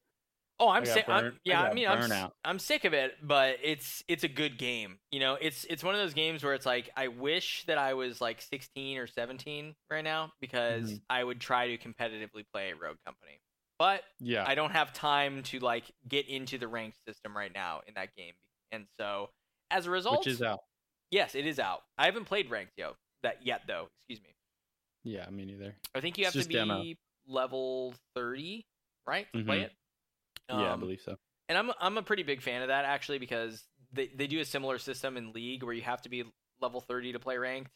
Oh, 0.59 0.69
I'm 0.69 0.85
sick. 0.85 1.05
I'm, 1.09 1.25
I 1.25 1.31
yeah, 1.43 1.63
I, 1.63 1.73
mean, 1.73 1.87
I'm. 1.87 2.29
I'm 2.45 2.59
sick 2.59 2.85
of 2.85 2.93
it, 2.93 3.15
but 3.23 3.57
it's 3.63 4.03
it's 4.07 4.23
a 4.23 4.27
good 4.27 4.57
game. 4.57 4.99
You 5.11 5.19
know, 5.19 5.35
it's 5.41 5.65
it's 5.65 5.83
one 5.83 5.95
of 5.95 5.99
those 5.99 6.13
games 6.13 6.43
where 6.43 6.53
it's 6.53 6.65
like 6.65 6.91
I 6.95 7.07
wish 7.07 7.65
that 7.65 7.77
I 7.79 7.95
was 7.95 8.21
like 8.21 8.39
16 8.39 8.97
or 8.99 9.07
17 9.07 9.75
right 9.89 10.03
now 10.03 10.31
because 10.39 10.91
Mhm. 10.91 11.01
I 11.09 11.23
would 11.23 11.41
try 11.41 11.75
to 11.75 11.77
competitively 11.77 12.45
play 12.53 12.71
Rogue 12.73 12.97
Company, 13.03 13.41
but 13.79 14.03
Yeah. 14.19 14.45
I 14.47 14.53
don't 14.55 14.71
have 14.71 14.93
time 14.93 15.41
to 15.43 15.59
like 15.59 15.85
get 16.07 16.29
into 16.29 16.57
the 16.59 16.67
ranked 16.67 16.99
system 17.07 17.35
right 17.35 17.51
now 17.53 17.81
in 17.87 17.95
that 17.95 18.15
game, 18.15 18.35
and 18.71 18.85
so 18.99 19.31
as 19.73 19.85
a 19.87 19.91
result, 19.91 20.19
which 20.19 20.27
is 20.27 20.41
out. 20.41 20.59
yes, 21.11 21.35
it 21.35 21.45
is 21.45 21.59
out. 21.59 21.81
I 21.97 22.05
haven't 22.05 22.25
played 22.25 22.49
ranked 22.49 22.73
yo 22.77 22.95
that 23.23 23.45
yet 23.45 23.61
though. 23.67 23.87
Excuse 24.07 24.23
me. 24.25 24.33
Yeah, 25.03 25.29
me 25.29 25.45
neither. 25.45 25.75
I 25.93 25.99
think 26.01 26.17
you 26.17 26.23
It's 26.25 26.33
have 26.33 26.43
to 26.43 26.49
just 26.49 26.49
demo. 26.49 26.81
be 26.81 26.97
level 27.27 27.93
30, 28.15 28.65
right, 29.07 29.27
to 29.33 29.43
play 29.43 29.59
Mhm. 29.59 29.63
it. 29.63 29.73
yeah, 30.49 30.55
I 30.55 30.69
Um, 30.71 30.79
believe 30.79 31.01
so. 31.01 31.17
and 31.49 31.57
I'm 31.57 31.71
I'm 31.79 31.97
a 31.97 32.03
pretty 32.03 32.23
big 32.23 32.41
fan 32.41 32.61
of 32.61 32.67
that 32.69 32.85
actually 32.85 33.19
because 33.19 33.67
they 33.91 34.07
they 34.07 34.27
do 34.27 34.39
a 34.39 34.45
similar 34.45 34.77
system 34.79 35.17
in 35.17 35.31
League 35.33 35.63
where 35.63 35.73
you 35.73 35.81
have 35.83 36.01
to 36.03 36.09
be 36.09 36.23
level 36.59 36.79
30 36.81 37.13
to 37.13 37.19
play 37.19 37.37
ranked, 37.37 37.71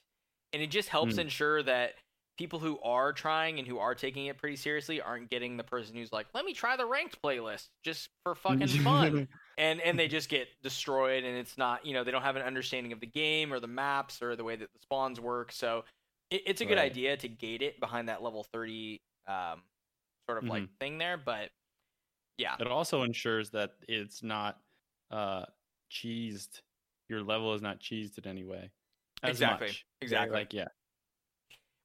and 0.53 0.61
it 0.61 0.67
just 0.71 0.89
helps 0.89 1.15
Hmm. 1.15 1.21
ensure 1.21 1.63
that 1.63 1.95
people 2.37 2.59
who 2.59 2.79
are 2.81 3.11
trying 3.13 3.57
and 3.59 3.67
who 3.67 3.79
are 3.79 3.95
taking 3.95 4.27
it 4.27 4.37
pretty 4.37 4.55
seriously 4.55 5.01
aren't 5.01 5.27
getting 5.29 5.57
the 5.57 5.63
person 5.63 5.95
who's 5.95 6.11
like, 6.13 6.27
let 6.35 6.45
me 6.45 6.53
try 6.53 6.75
the 6.77 6.85
ranked 6.85 7.19
playlist 7.21 7.69
just 7.83 8.09
for 8.23 8.35
fucking 8.35 8.67
fun, 8.83 9.27
and 9.57 9.81
and 9.81 9.97
they 9.97 10.07
just 10.07 10.29
get 10.29 10.47
destroyed, 10.63 11.23
and 11.23 11.37
it's 11.37 11.57
not 11.57 11.85
you 11.85 11.93
know 11.93 12.03
they 12.03 12.11
don't 12.11 12.21
have 12.23 12.35
an 12.35 12.41
understanding 12.43 12.91
of 12.93 12.99
the 12.99 13.07
game 13.07 13.51
or 13.53 13.59
the 13.59 13.67
maps 13.67 14.21
or 14.21 14.35
the 14.35 14.43
way 14.43 14.55
that 14.55 14.71
the 14.73 14.79
spawns 14.79 15.19
work, 15.19 15.51
so 15.51 15.83
it, 16.29 16.41
it's 16.45 16.61
a 16.61 16.65
good 16.65 16.77
Right. 16.77 16.91
idea 16.91 17.17
to 17.17 17.27
gate 17.27 17.61
it 17.61 17.79
behind 17.79 18.09
that 18.09 18.21
level 18.21 18.43
30 18.53 19.01
um, 19.27 19.61
sort 20.29 20.43
of 20.43 20.49
like 20.49 20.63
Mm-hmm. 20.63 20.71
thing 20.79 20.97
there, 20.97 21.17
but 21.17 21.49
yeah. 22.37 22.55
It 22.59 22.67
also 22.67 23.03
ensures 23.03 23.49
that 23.51 23.71
it's 23.87 24.21
not 24.23 24.57
uh 25.11 25.45
cheesed. 25.91 26.59
Your 27.09 27.23
level 27.23 27.53
is 27.53 27.61
not 27.61 27.79
cheesed 27.79 28.17
in 28.17 28.27
any 28.27 28.43
way. 28.43 28.69
Exactly, 29.23 29.67
much. 29.67 29.85
Exactly. 30.01 30.37
Like, 30.37 30.53
yeah. 30.53 30.67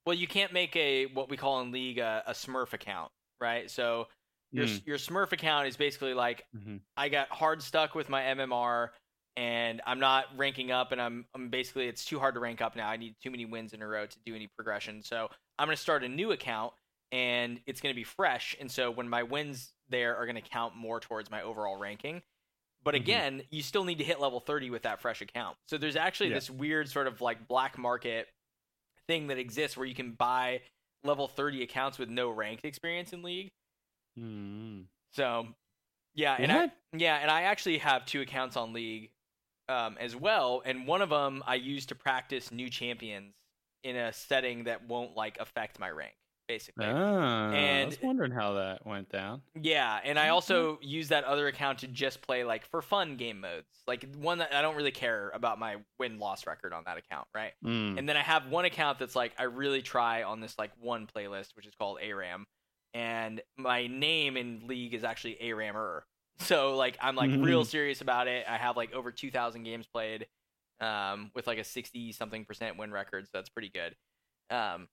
Well, 0.04 0.14
you 0.14 0.26
can't 0.26 0.52
make 0.52 0.74
a 0.76 1.06
what 1.06 1.30
we 1.30 1.36
call 1.36 1.60
in 1.60 1.70
league 1.70 1.98
a, 1.98 2.24
a 2.26 2.32
Smurf 2.32 2.72
account, 2.72 3.12
right? 3.40 3.70
So 3.70 4.08
your 4.52 4.66
Mm. 4.66 4.86
your 4.86 4.98
Smurf 4.98 5.32
account 5.32 5.66
is 5.66 5.76
basically 5.76 6.14
like 6.14 6.46
Mhm. 6.54 6.80
I 6.96 7.08
got 7.08 7.28
hard 7.30 7.62
stuck 7.62 7.94
with 7.94 8.08
my 8.08 8.22
MMR 8.22 8.92
and 9.36 9.80
I'm 9.86 9.98
not 9.98 10.26
ranking 10.36 10.70
up 10.70 10.92
and 10.92 11.00
I'm 11.00 11.26
I'm 11.34 11.48
basically 11.48 11.88
it's 11.88 12.04
too 12.04 12.18
hard 12.18 12.34
to 12.34 12.40
rank 12.40 12.60
up 12.60 12.76
now. 12.76 12.88
I 12.88 12.96
need 12.96 13.16
too 13.22 13.30
many 13.30 13.46
wins 13.46 13.72
in 13.72 13.82
a 13.82 13.86
row 13.88 14.06
to 14.06 14.18
do 14.20 14.34
any 14.34 14.46
progression. 14.48 15.02
So 15.02 15.30
I'm 15.58 15.66
going 15.66 15.76
to 15.76 15.82
start 15.82 16.04
a 16.04 16.08
new 16.08 16.32
account 16.32 16.74
and 17.12 17.60
it's 17.66 17.80
going 17.80 17.92
to 17.94 17.98
be 17.98 18.04
fresh 18.04 18.54
and 18.60 18.70
so 18.70 18.90
when 18.90 19.08
my 19.08 19.22
wins 19.22 19.72
there 19.88 20.16
are 20.16 20.26
going 20.26 20.36
to 20.42 20.48
count 20.48 20.76
more 20.76 21.00
towards 21.00 21.30
my 21.30 21.42
overall 21.42 21.76
ranking. 21.76 22.22
But 22.82 22.94
Mhm. 22.94 22.98
again, 23.00 23.46
you 23.50 23.62
still 23.62 23.84
need 23.84 23.98
to 23.98 24.04
hit 24.04 24.18
level 24.20 24.40
30 24.40 24.68
with 24.70 24.82
that 24.82 25.00
fresh 25.00 25.20
account. 25.22 25.56
So 25.68 25.78
there's 25.78 25.96
actually 25.96 26.28
Yeah. 26.30 26.34
this 26.36 26.50
weird 26.50 26.88
sort 26.90 27.06
of 27.06 27.20
like 27.20 27.46
black 27.46 27.78
market 27.78 28.28
thing 29.08 29.28
that 29.28 29.38
exists 29.38 29.76
where 29.76 29.86
you 29.86 29.94
can 29.94 30.12
buy 30.12 30.62
level 31.04 31.26
30 31.28 31.62
accounts 31.62 31.98
with 31.98 32.08
no 32.08 32.28
ranked 32.30 32.64
experience 32.64 33.12
in 33.12 33.22
league. 33.22 33.50
Mm. 34.18 34.84
So, 35.12 35.46
yeah, 36.14 36.36
and 36.38 36.52
I, 36.52 36.70
yeah, 36.96 37.16
and 37.16 37.30
I 37.30 37.42
actually 37.42 37.78
have 37.78 38.06
two 38.06 38.20
accounts 38.20 38.56
on 38.56 38.72
League 38.72 39.10
um, 39.68 39.96
as 40.00 40.14
well, 40.16 40.62
and 40.64 40.86
one 40.86 41.02
of 41.02 41.10
them 41.10 41.42
I 41.46 41.56
use 41.56 41.86
to 41.86 41.94
practice 41.94 42.50
new 42.50 42.68
champions 42.68 43.34
in 43.84 43.96
a 43.96 44.12
setting 44.12 44.64
that 44.64 44.86
won't 44.86 45.16
like 45.16 45.38
affect 45.40 45.78
my 45.78 45.90
rank, 45.90 46.14
basically. 46.48 46.86
Ah, 46.86 47.50
I 47.50 47.84
was 47.84 48.00
wondering 48.02 48.32
how 48.32 48.54
that 48.54 48.86
went 48.86 49.08
down. 49.10 49.42
Yeah, 49.60 49.98
and 50.04 50.18
I 50.18 50.28
also 50.28 50.78
use 50.82 51.08
that 51.08 51.24
other 51.24 51.48
account 51.48 51.78
to 51.80 51.88
just 51.88 52.22
play 52.22 52.44
like 52.44 52.66
for 52.66 52.82
fun 52.82 53.16
game 53.16 53.40
modes, 53.40 53.66
like 53.86 54.06
one 54.16 54.38
that 54.38 54.54
I 54.54 54.62
don't 54.62 54.76
really 54.76 54.92
care 54.92 55.30
about 55.34 55.58
my 55.58 55.76
win 55.98 56.18
loss 56.18 56.46
record 56.46 56.72
on 56.72 56.84
that 56.86 56.98
account, 56.98 57.26
right? 57.34 57.52
Mm. 57.64 57.98
And 57.98 58.08
then 58.08 58.16
I 58.16 58.22
have 58.22 58.46
one 58.48 58.64
account 58.64 58.98
that's 58.98 59.16
like 59.16 59.32
I 59.38 59.44
really 59.44 59.82
try 59.82 60.22
on 60.22 60.40
this 60.40 60.58
like 60.58 60.70
one 60.80 61.06
playlist, 61.06 61.56
which 61.56 61.66
is 61.66 61.74
called 61.74 61.98
ARAM, 62.02 62.46
and 62.94 63.40
my 63.56 63.86
name 63.86 64.36
in 64.36 64.66
League 64.66 64.94
is 64.94 65.04
actually 65.04 65.36
A 65.40 65.52
Rammer. 65.52 66.04
So 66.38 66.74
like 66.76 66.96
I'm 67.00 67.14
like 67.14 67.30
real 67.30 67.64
serious 67.64 68.00
about 68.00 68.26
it. 68.26 68.46
I 68.48 68.56
have 68.56 68.76
like 68.76 68.92
over 68.94 69.12
2,000 69.12 69.62
games 69.64 69.86
played, 69.86 70.26
um, 70.80 71.30
with 71.34 71.46
like 71.46 71.58
a 71.58 71.62
60 71.64 72.10
something 72.12 72.44
percent 72.46 72.78
win 72.78 72.90
record, 72.90 73.26
so 73.26 73.30
that's 73.34 73.50
pretty 73.50 73.68
good. 73.68 73.94
Um, 74.50 74.88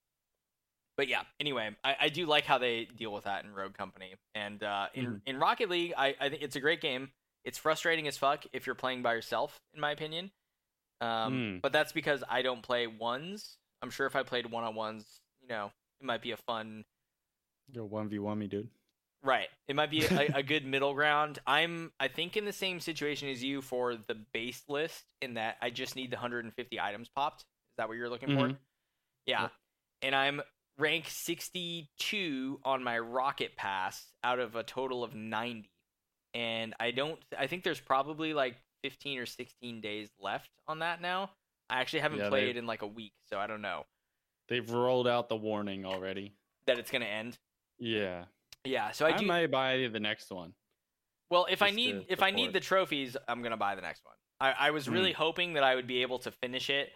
but 0.96 1.08
yeah, 1.08 1.22
anyway, 1.40 1.70
I, 1.82 1.96
I 2.02 2.08
do 2.10 2.26
like 2.26 2.44
how 2.44 2.58
they 2.58 2.84
deal 2.84 3.12
with 3.12 3.24
that 3.24 3.44
in 3.44 3.52
Rogue 3.52 3.74
Company, 3.74 4.14
and 4.34 4.62
uh, 4.62 4.88
in 4.94 5.06
Mhm. 5.06 5.20
in 5.26 5.38
Rocket 5.38 5.70
League, 5.70 5.94
I, 5.96 6.14
I 6.20 6.28
think 6.28 6.42
it's 6.42 6.56
a 6.56 6.60
great 6.60 6.80
game. 6.82 7.10
It's 7.44 7.58
frustrating 7.58 8.06
as 8.06 8.18
fuck 8.18 8.44
if 8.52 8.66
you're 8.66 8.74
playing 8.76 9.02
by 9.02 9.14
yourself, 9.14 9.58
in 9.74 9.80
my 9.80 9.90
opinion. 9.90 10.30
Um, 11.00 11.32
Mm. 11.32 11.60
But 11.62 11.72
that's 11.72 11.90
because 11.92 12.22
I 12.28 12.42
don't 12.42 12.62
play 12.62 12.86
ones. 12.86 13.56
I'm 13.82 13.90
sure 13.90 14.06
if 14.06 14.14
I 14.14 14.22
played 14.22 14.46
one 14.50 14.62
on 14.62 14.74
ones, 14.74 15.20
you 15.40 15.48
know, 15.48 15.72
it 16.00 16.04
might 16.06 16.20
be 16.22 16.32
a 16.32 16.36
fun 16.36 16.84
Go 17.74 17.84
one 17.84 18.08
v 18.08 18.18
one 18.18 18.38
me, 18.38 18.46
dude. 18.46 18.68
Right. 19.22 19.48
It 19.68 19.76
might 19.76 19.90
be 19.90 20.04
a, 20.06 20.30
a 20.36 20.42
good 20.42 20.64
middle 20.64 20.94
ground. 20.94 21.38
I'm, 21.46 21.92
I 22.00 22.08
think, 22.08 22.36
in 22.38 22.46
the 22.46 22.52
same 22.54 22.80
situation 22.80 23.28
as 23.28 23.42
you 23.44 23.60
for 23.60 23.94
the 23.96 24.16
base 24.32 24.62
list, 24.68 25.04
in 25.20 25.34
that 25.34 25.56
I 25.60 25.68
just 25.70 25.94
need 25.94 26.10
the 26.10 26.16
150 26.16 26.80
items 26.80 27.08
popped. 27.14 27.42
Is 27.42 27.46
that 27.76 27.86
what 27.88 27.96
you're 27.98 28.08
looking 28.08 28.30
for? 28.34 28.46
Mhm. 28.48 28.56
Yeah. 29.26 29.42
Yep. 29.42 29.52
And 30.02 30.14
I'm 30.14 30.40
rank 30.78 31.04
62 31.08 32.60
on 32.64 32.82
my 32.82 32.98
rocket 32.98 33.56
pass 33.56 34.06
out 34.24 34.38
of 34.38 34.56
a 34.56 34.62
total 34.62 35.04
of 35.04 35.14
90. 35.14 35.68
And 36.34 36.74
I 36.80 36.90
don't, 36.90 37.18
I 37.38 37.46
think 37.46 37.64
there's 37.64 37.80
probably 37.80 38.32
like 38.34 38.56
15 38.84 39.18
or 39.18 39.26
16 39.26 39.80
days 39.80 40.08
left 40.20 40.50
on 40.68 40.78
that 40.78 41.00
now. 41.02 41.30
I 41.68 41.80
actually 41.80 42.00
haven't 42.00 42.20
Yeah, 42.20 42.28
played 42.30 42.56
in 42.56 42.66
like 42.66 42.82
a 42.82 42.86
week, 42.86 43.12
so 43.28 43.38
I 43.38 43.46
don't 43.46 43.62
know 43.62 43.84
They've 44.48 44.68
rolled 44.68 45.06
out 45.06 45.28
the 45.28 45.36
warning 45.36 45.84
already. 45.84 46.32
that 46.66 46.78
it's 46.78 46.90
going 46.90 47.02
to 47.02 47.08
end. 47.08 47.38
Yeah. 47.80 48.24
Yeah. 48.64 48.90
So 48.92 49.06
I 49.06 49.14
I, 49.14 49.16
do. 49.16 49.26
might 49.26 49.50
buy 49.50 49.88
the 49.92 50.00
next 50.00 50.30
one. 50.30 50.52
Well, 51.30 51.46
if 51.50 51.62
I 51.62 51.70
need 51.70 52.06
if 52.08 52.22
I 52.22 52.30
need 52.30 52.52
the 52.52 52.60
trophies, 52.60 53.16
I'm 53.26 53.42
gonna 53.42 53.56
buy 53.56 53.74
the 53.74 53.82
next 53.82 54.04
one. 54.04 54.14
I, 54.40 54.68
I 54.68 54.70
was 54.70 54.86
Hmm. 54.86 54.92
really 54.92 55.12
hoping 55.12 55.54
that 55.54 55.64
I 55.64 55.74
would 55.74 55.86
be 55.86 56.02
able 56.02 56.18
to 56.20 56.30
finish 56.30 56.70
it 56.70 56.92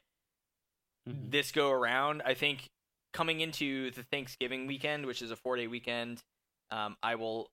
Mhm. 1.09 1.31
this 1.31 1.53
go 1.53 1.71
around. 1.71 2.23
I 2.25 2.35
think 2.35 2.71
coming 3.13 3.41
into 3.41 3.91
the 3.93 4.03
Thanksgiving 4.03 4.67
weekend, 4.67 5.07
which 5.07 5.23
is 5.23 5.31
a 5.31 5.37
four 5.37 5.57
day 5.57 5.67
weekend, 5.67 6.23
um, 6.71 6.97
I 7.03 7.15
will. 7.17 7.51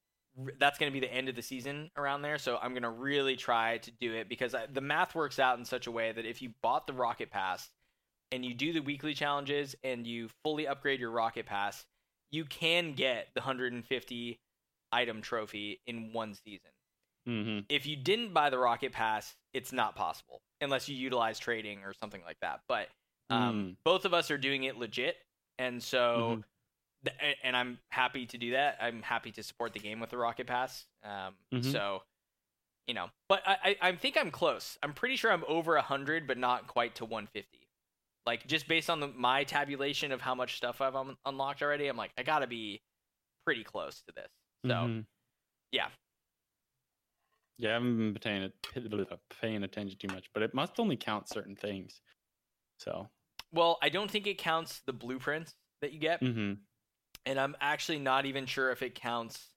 That's 0.59 0.77
going 0.79 0.89
to 0.89 0.93
be 0.93 1.05
the 1.05 1.13
end 1.13 1.27
of 1.27 1.35
the 1.35 1.41
season 1.41 1.91
around 1.97 2.21
there, 2.21 2.37
so 2.37 2.57
I'm 2.57 2.71
going 2.71 2.83
to 2.83 2.89
really 2.89 3.35
try 3.35 3.79
to 3.79 3.91
do 3.99 4.13
it 4.13 4.29
because 4.29 4.55
I, 4.55 4.65
the 4.67 4.79
math 4.79 5.13
works 5.13 5.39
out 5.39 5.59
in 5.59 5.65
such 5.65 5.87
a 5.87 5.91
way 5.91 6.13
that 6.13 6.25
if 6.25 6.41
you 6.41 6.53
bought 6.63 6.87
the 6.87 6.93
Rocket 6.93 7.29
Pass 7.31 7.69
and 8.31 8.45
you 8.45 8.53
do 8.53 8.71
the 8.71 8.79
weekly 8.79 9.13
challenges 9.13 9.75
and 9.83 10.07
you 10.07 10.29
fully 10.45 10.65
upgrade 10.67 11.01
your 11.01 11.11
Rocket 11.11 11.45
Pass, 11.45 11.85
you 12.31 12.45
can 12.45 12.93
get 12.93 13.27
the 13.33 13.41
150 13.41 14.39
item 14.91 15.21
trophy 15.21 15.79
in 15.87 16.11
one 16.13 16.33
season 16.33 16.71
Mhm. 17.27 17.65
if 17.69 17.85
you 17.85 17.95
didn't 17.95 18.33
buy 18.33 18.49
the 18.49 18.57
rocket 18.57 18.91
pass 18.91 19.35
it's 19.53 19.71
not 19.71 19.95
possible 19.95 20.41
unless 20.61 20.89
you 20.89 20.95
utilize 20.95 21.37
trading 21.39 21.83
or 21.83 21.93
something 21.93 22.21
like 22.23 22.39
that 22.41 22.61
but 22.67 22.89
um, 23.29 23.73
Mm. 23.73 23.77
both 23.83 24.05
of 24.05 24.13
us 24.13 24.29
are 24.31 24.37
doing 24.37 24.63
it 24.63 24.77
legit 24.77 25.17
and 25.59 25.81
so 25.81 26.37
Mhm. 26.37 26.43
th- 27.05 27.37
and 27.43 27.55
i'm 27.55 27.79
happy 27.89 28.25
to 28.25 28.37
do 28.37 28.51
that 28.51 28.77
i'm 28.81 29.01
happy 29.01 29.31
to 29.31 29.43
support 29.43 29.73
the 29.73 29.79
game 29.79 29.99
with 29.99 30.09
the 30.09 30.17
rocket 30.17 30.47
pass 30.47 30.85
um, 31.03 31.37
Mhm. 31.53 31.63
so 31.63 32.03
you 32.87 32.93
know 32.93 33.09
but 33.29 33.47
I, 33.47 33.77
I 33.81 33.89
i 33.89 33.95
think 33.95 34.17
i'm 34.17 34.31
close 34.31 34.77
i'm 34.83 34.93
pretty 34.93 35.15
sure 35.15 35.31
i'm 35.31 35.45
over 35.47 35.75
100 35.75 36.27
but 36.27 36.37
not 36.37 36.67
quite 36.67 36.95
to 36.95 37.05
150 37.05 37.60
like 38.25 38.45
just 38.47 38.67
based 38.67 38.89
on 38.89 38.99
the, 38.99 39.07
my 39.07 39.43
tabulation 39.43 40.11
of 40.11 40.21
how 40.21 40.35
much 40.35 40.57
stuff 40.57 40.81
i've 40.81 40.95
un- 40.95 41.17
unlocked 41.25 41.61
already 41.61 41.87
i'm 41.87 41.97
like 41.97 42.11
i 42.17 42.23
gotta 42.23 42.47
be 42.47 42.81
pretty 43.45 43.63
close 43.63 44.01
to 44.07 44.13
this 44.15 44.29
so 44.65 44.71
Mhm. 44.73 45.05
yeah 45.71 45.87
Yeah, 47.57 47.69
I 47.69 47.73
haven't 47.73 48.13
been 48.13 48.13
paying, 48.15 48.51
paying 49.39 49.63
attention 49.63 49.97
too 49.99 50.07
much, 50.07 50.25
but 50.33 50.41
it 50.41 50.53
must 50.53 50.79
only 50.79 50.97
count 50.97 51.29
certain 51.29 51.55
things. 51.55 52.01
So, 52.79 53.07
Well, 53.51 53.77
I 53.83 53.89
don't 53.89 54.09
think 54.09 54.25
it 54.25 54.39
counts 54.39 54.81
the 54.87 54.93
blueprints 54.93 55.53
that 55.81 55.91
you 55.91 55.99
get, 55.99 56.21
hmm 56.21 56.53
and 57.27 57.39
I'm 57.39 57.55
actually 57.61 57.99
not 57.99 58.25
even 58.25 58.47
sure 58.47 58.71
if 58.71 58.81
it 58.81 58.95
counts 58.95 59.49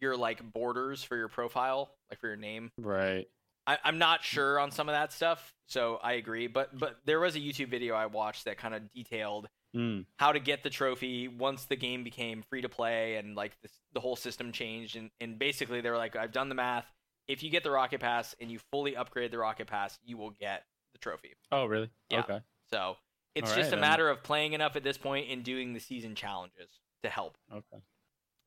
your 0.00 0.16
like 0.16 0.42
borders 0.52 1.04
for 1.04 1.16
your 1.16 1.28
profile, 1.28 1.94
like 2.10 2.18
for 2.18 2.26
your 2.26 2.36
name. 2.36 2.72
right. 2.78 3.26
I, 3.66 3.78
I'm 3.84 3.98
not 3.98 4.22
sure 4.22 4.58
on 4.60 4.70
some 4.70 4.88
of 4.88 4.94
that 4.94 5.12
stuff, 5.12 5.54
so 5.66 5.98
I 6.02 6.12
agree. 6.14 6.46
But 6.46 6.78
but 6.78 6.98
there 7.04 7.18
was 7.20 7.36
a 7.36 7.40
YouTube 7.40 7.68
video 7.70 7.94
I 7.94 8.06
watched 8.06 8.44
that 8.44 8.58
kind 8.58 8.74
of 8.74 8.90
detailed 8.92 9.48
Mm. 9.74 10.06
how 10.16 10.32
to 10.32 10.38
get 10.40 10.62
the 10.62 10.70
trophy 10.70 11.28
once 11.28 11.64
the 11.66 11.76
game 11.76 12.02
became 12.02 12.40
free 12.48 12.62
to 12.62 12.68
play 12.68 13.16
and 13.16 13.34
like 13.34 13.60
this, 13.60 13.72
the 13.92 14.00
whole 14.00 14.16
system 14.16 14.50
changed 14.50 14.96
and, 14.96 15.10
and 15.20 15.38
basically 15.38 15.82
they 15.82 15.90
were 15.90 15.98
like 15.98 16.16
i've 16.16 16.32
done 16.32 16.48
the 16.48 16.54
math 16.54 16.86
if 17.28 17.42
you 17.42 17.50
get 17.50 17.62
the 17.62 17.70
rocket 17.70 18.00
pass 18.00 18.34
and 18.40 18.50
you 18.50 18.58
fully 18.72 18.96
upgrade 18.96 19.30
the 19.32 19.36
rocket 19.36 19.66
pass 19.66 19.98
you 20.02 20.16
will 20.16 20.30
get 20.30 20.62
the 20.94 20.98
trophy 20.98 21.34
Oh, 21.52 21.66
really? 21.66 21.90
Yeah. 22.08 22.20
Okay. 22.20 22.38
so 22.70 22.96
it's 23.34 23.50
All 23.50 23.56
just 23.56 23.66
right, 23.66 23.72
a 23.72 23.76
then. 23.76 23.80
matter 23.80 24.08
of 24.08 24.22
playing 24.22 24.54
enough 24.54 24.76
at 24.76 24.84
this 24.84 24.96
point 24.96 25.28
and 25.30 25.44
doing 25.44 25.74
the 25.74 25.80
season 25.80 26.14
challenges 26.14 26.70
to 27.02 27.10
help 27.10 27.36
Okay. 27.52 27.82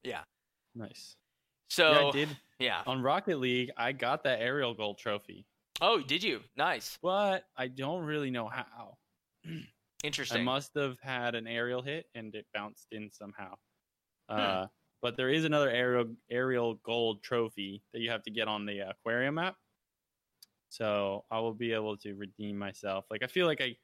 Yeah. 0.03 0.21
Nice. 0.73 1.15
so 1.69 1.91
yeah, 1.91 2.07
I 2.07 2.11
did 2.11 2.29
yeah. 2.59 2.81
on 2.85 3.01
Rocket 3.01 3.39
League. 3.39 3.71
I 3.77 3.91
got 3.91 4.23
that 4.23 4.41
aerial 4.41 4.73
gold 4.73 4.97
trophy, 4.97 5.45
oh 5.81 6.01
did 6.01 6.23
you 6.23 6.41
nice 6.57 6.97
but 7.01 7.43
I 7.57 7.67
don't 7.67 8.03
really 8.03 8.31
know 8.31 8.47
how. 8.47 8.97
interesting 10.03 10.41
I 10.41 10.43
must 10.43 10.71
have 10.75 10.97
had 11.01 11.35
an 11.35 11.47
aerial 11.47 11.81
hit 11.81 12.05
and 12.15 12.33
it 12.35 12.45
bounced 12.53 12.87
in 12.91 13.09
somehow. 13.11 13.53
Hmm. 14.29 14.39
Uh, 14.39 14.65
but 15.01 15.17
there 15.17 15.29
is 15.29 15.45
another 15.45 15.69
aerial 15.69 16.07
aerial 16.29 16.75
gold 16.83 17.23
trophy 17.23 17.81
that 17.93 18.01
you 18.01 18.09
have 18.09 18.23
to 18.23 18.31
get 18.31 18.47
on 18.47 18.65
the 18.65 18.79
aquarium 18.79 19.35
map. 19.35 19.55
So 20.69 21.25
I 21.31 21.39
will 21.39 21.53
be 21.53 21.73
able 21.73 21.97
to 21.97 22.13
redeem 22.13 22.57
myself. 22.57 23.05
Like 23.09 23.23
I 23.23 23.27
feel 23.27 23.47
like 23.47 23.61
I, 23.61 23.75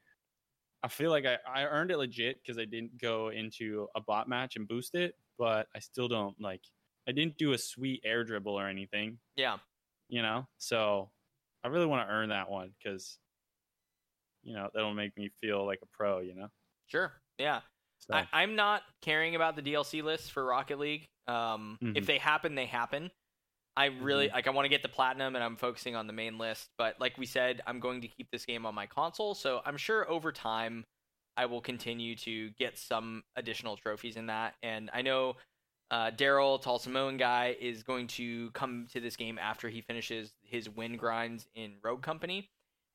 I 0.82 0.88
feel 0.88 1.10
like 1.10 1.26
I, 1.26 1.38
I 1.48 1.64
earned 1.64 1.90
it 1.90 1.98
legit 1.98 2.38
because 2.42 2.58
I 2.58 2.64
didn't 2.64 3.00
go 3.00 3.30
into 3.30 3.88
a 3.96 4.00
bot 4.00 4.28
match 4.28 4.56
and 4.56 4.68
boost 4.68 4.94
it, 4.94 5.14
but 5.38 5.66
I 5.74 5.80
still 5.80 6.06
don't 6.06 6.36
like. 6.40 6.62
I 7.08 7.12
didn't 7.12 7.38
do 7.38 7.52
a 7.52 7.58
sweet 7.58 8.00
air 8.04 8.24
dribble 8.24 8.52
or 8.54 8.66
anything, 8.68 9.18
yeah 9.36 9.58
you 10.08 10.22
know. 10.22 10.46
So 10.58 11.10
I 11.64 11.68
really 11.68 11.86
want 11.86 12.08
to 12.08 12.12
earn 12.12 12.30
that 12.30 12.50
one 12.50 12.74
because, 12.78 13.18
you 14.42 14.54
know, 14.54 14.70
that'll 14.72 14.94
make 14.94 15.16
me 15.16 15.28
feel 15.40 15.66
like 15.66 15.80
a 15.82 15.86
pro, 15.86 16.20
you 16.20 16.34
know. 16.34 16.48
sure 16.86 17.12
yeah 17.38 17.60
So. 17.98 18.14
I, 18.14 18.26
I'm 18.32 18.54
not 18.54 18.82
caring 19.02 19.34
about 19.34 19.56
the 19.56 19.62
DLC 19.62 20.02
lists 20.02 20.28
for 20.28 20.44
Rocket 20.44 20.78
League. 20.78 21.08
Um, 21.26 21.80
If 21.94 22.04
Mhm. 22.04 22.06
they 22.06 22.18
happen, 22.18 22.54
they 22.54 22.66
happen. 22.66 23.10
I 23.76 23.86
really 23.86 24.28
like. 24.28 24.46
I 24.46 24.50
want 24.50 24.64
to 24.66 24.70
get 24.70 24.82
the 24.82 24.88
platinum, 24.88 25.34
and 25.36 25.44
I'm 25.44 25.56
focusing 25.56 25.96
on 25.96 26.06
the 26.06 26.12
main 26.14 26.38
list. 26.38 26.70
But 26.78 27.00
like 27.00 27.18
we 27.18 27.26
said, 27.26 27.62
I'm 27.66 27.80
going 27.80 28.00
to 28.02 28.08
keep 28.08 28.30
this 28.30 28.46
game 28.46 28.66
on 28.66 28.74
my 28.74 28.86
console, 28.86 29.34
so 29.34 29.62
I'm 29.64 29.76
sure 29.76 30.08
over 30.10 30.32
time 30.32 30.84
I 31.36 31.46
will 31.46 31.60
continue 31.60 32.16
to 32.16 32.50
get 32.52 32.78
some 32.78 33.24
additional 33.36 33.76
trophies 33.76 34.16
in 34.16 34.26
that. 34.26 34.56
And 34.62 34.90
I 34.94 35.02
know 35.02 35.36
uh, 35.90 36.10
Daryl 36.10 36.60
Tall 36.60 36.78
Samoan 36.78 37.16
guy 37.16 37.56
is 37.60 37.82
going 37.82 38.06
to 38.08 38.50
come 38.52 38.86
to 38.92 39.00
this 39.00 39.16
game 39.16 39.38
after 39.38 39.68
he 39.68 39.80
finishes 39.80 40.34
his 40.42 40.68
win 40.68 40.96
grinds 40.96 41.46
in 41.54 41.74
Rogue 41.82 42.02
Company, 42.02 42.50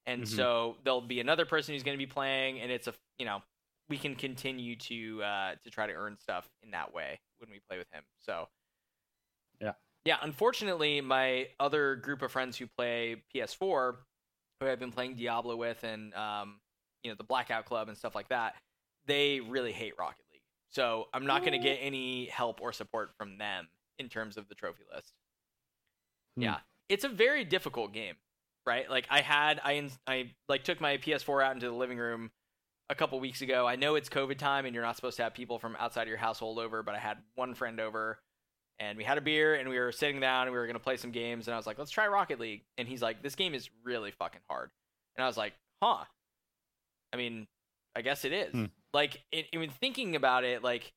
and 0.05 0.23
Mhm. 0.23 0.27
so 0.27 0.77
there'll 0.83 1.01
be 1.01 1.19
another 1.19 1.45
person 1.45 1.73
who's 1.73 1.83
going 1.83 1.97
to 1.97 2.05
be 2.05 2.11
playing, 2.11 2.59
and 2.59 2.71
it's 2.71 2.87
a 2.87 2.93
you 3.17 3.25
know 3.25 3.41
we 3.89 3.97
can 3.97 4.15
continue 4.15 4.75
to 4.77 5.21
uh, 5.23 5.55
to 5.63 5.69
try 5.69 5.87
to 5.87 5.93
earn 5.93 6.17
stuff 6.17 6.49
in 6.63 6.71
that 6.71 6.93
way 6.93 7.19
when 7.39 7.49
we 7.49 7.59
play 7.59 7.77
with 7.77 7.89
him. 7.91 8.03
So 8.19 8.47
Yeah. 9.59 9.73
yeah. 10.05 10.17
Unfortunately, 10.21 11.01
my 11.01 11.49
other 11.59 11.95
group 11.97 12.21
of 12.21 12.31
friends 12.31 12.57
who 12.57 12.67
play 12.67 13.21
PS4, 13.33 13.97
who 14.59 14.67
I've 14.67 14.79
been 14.79 14.91
playing 14.91 15.15
Diablo 15.15 15.55
with, 15.55 15.83
and 15.83 16.13
um, 16.13 16.59
you 17.03 17.11
know 17.11 17.15
the 17.15 17.23
Blackout 17.23 17.65
Club 17.65 17.87
and 17.89 17.97
stuff 17.97 18.15
like 18.15 18.29
that, 18.29 18.55
they 19.05 19.39
really 19.39 19.71
hate 19.71 19.97
Rocket. 19.97 20.20
So 20.71 21.07
I'm 21.13 21.25
not 21.25 21.41
going 21.41 21.51
to 21.51 21.59
get 21.59 21.79
any 21.81 22.25
help 22.27 22.61
or 22.61 22.71
support 22.71 23.11
from 23.17 23.37
them 23.37 23.67
in 23.99 24.07
terms 24.09 24.37
of 24.37 24.47
the 24.47 24.55
trophy 24.55 24.83
list. 24.93 25.13
Hmm. 26.37 26.43
Yeah, 26.43 26.57
it's 26.89 27.03
a 27.03 27.09
very 27.09 27.43
difficult 27.43 27.93
game, 27.93 28.15
right? 28.65 28.89
Like 28.89 29.05
I 29.09 29.21
had 29.21 29.59
I 29.63 29.89
I 30.07 30.31
like 30.47 30.63
took 30.63 30.79
my 30.81 30.97
PS4 30.97 31.43
out 31.43 31.53
into 31.53 31.67
the 31.67 31.75
living 31.75 31.97
room 31.97 32.31
a 32.89 32.95
couple 32.95 33.19
weeks 33.19 33.41
ago. 33.41 33.67
I 33.67 33.75
know 33.75 33.95
it's 33.95 34.09
COVID 34.09 34.37
time 34.37 34.65
and 34.65 34.73
you're 34.73 34.83
not 34.83 34.95
supposed 34.95 35.17
to 35.17 35.23
have 35.23 35.33
people 35.33 35.59
from 35.59 35.75
outside 35.77 36.03
of 36.03 36.09
your 36.09 36.17
household 36.17 36.57
over, 36.57 36.83
but 36.83 36.95
I 36.95 36.99
had 36.99 37.17
one 37.35 37.53
friend 37.53 37.79
over 37.79 38.19
and 38.79 38.97
we 38.97 39.03
had 39.03 39.17
a 39.17 39.21
beer 39.21 39.55
and 39.55 39.69
we 39.69 39.77
were 39.77 39.91
sitting 39.91 40.19
down 40.19 40.47
and 40.47 40.51
we 40.51 40.57
were 40.57 40.65
going 40.65 40.75
to 40.75 40.83
play 40.83 40.97
some 40.97 41.11
games 41.11 41.47
and 41.47 41.53
I 41.53 41.57
was 41.57 41.67
like, 41.67 41.77
"Let's 41.79 41.91
try 41.91 42.07
Rocket 42.07 42.39
League." 42.39 42.63
And 42.77 42.87
he's 42.87 43.01
like, 43.01 43.21
"This 43.21 43.35
game 43.35 43.53
is 43.53 43.69
really 43.83 44.11
fucking 44.11 44.41
hard." 44.49 44.71
And 45.17 45.23
I 45.23 45.27
was 45.27 45.37
like, 45.37 45.53
"Huh." 45.81 46.05
I 47.13 47.17
mean, 47.17 47.47
I 47.95 48.01
guess 48.01 48.25
it 48.25 48.33
is. 48.33 48.51
Hmm. 48.53 48.65
Like 48.93 49.21
it, 49.31 49.47
I 49.53 49.57
thinking 49.67 50.15
about 50.15 50.43
it 50.43 50.63
like 50.63 50.93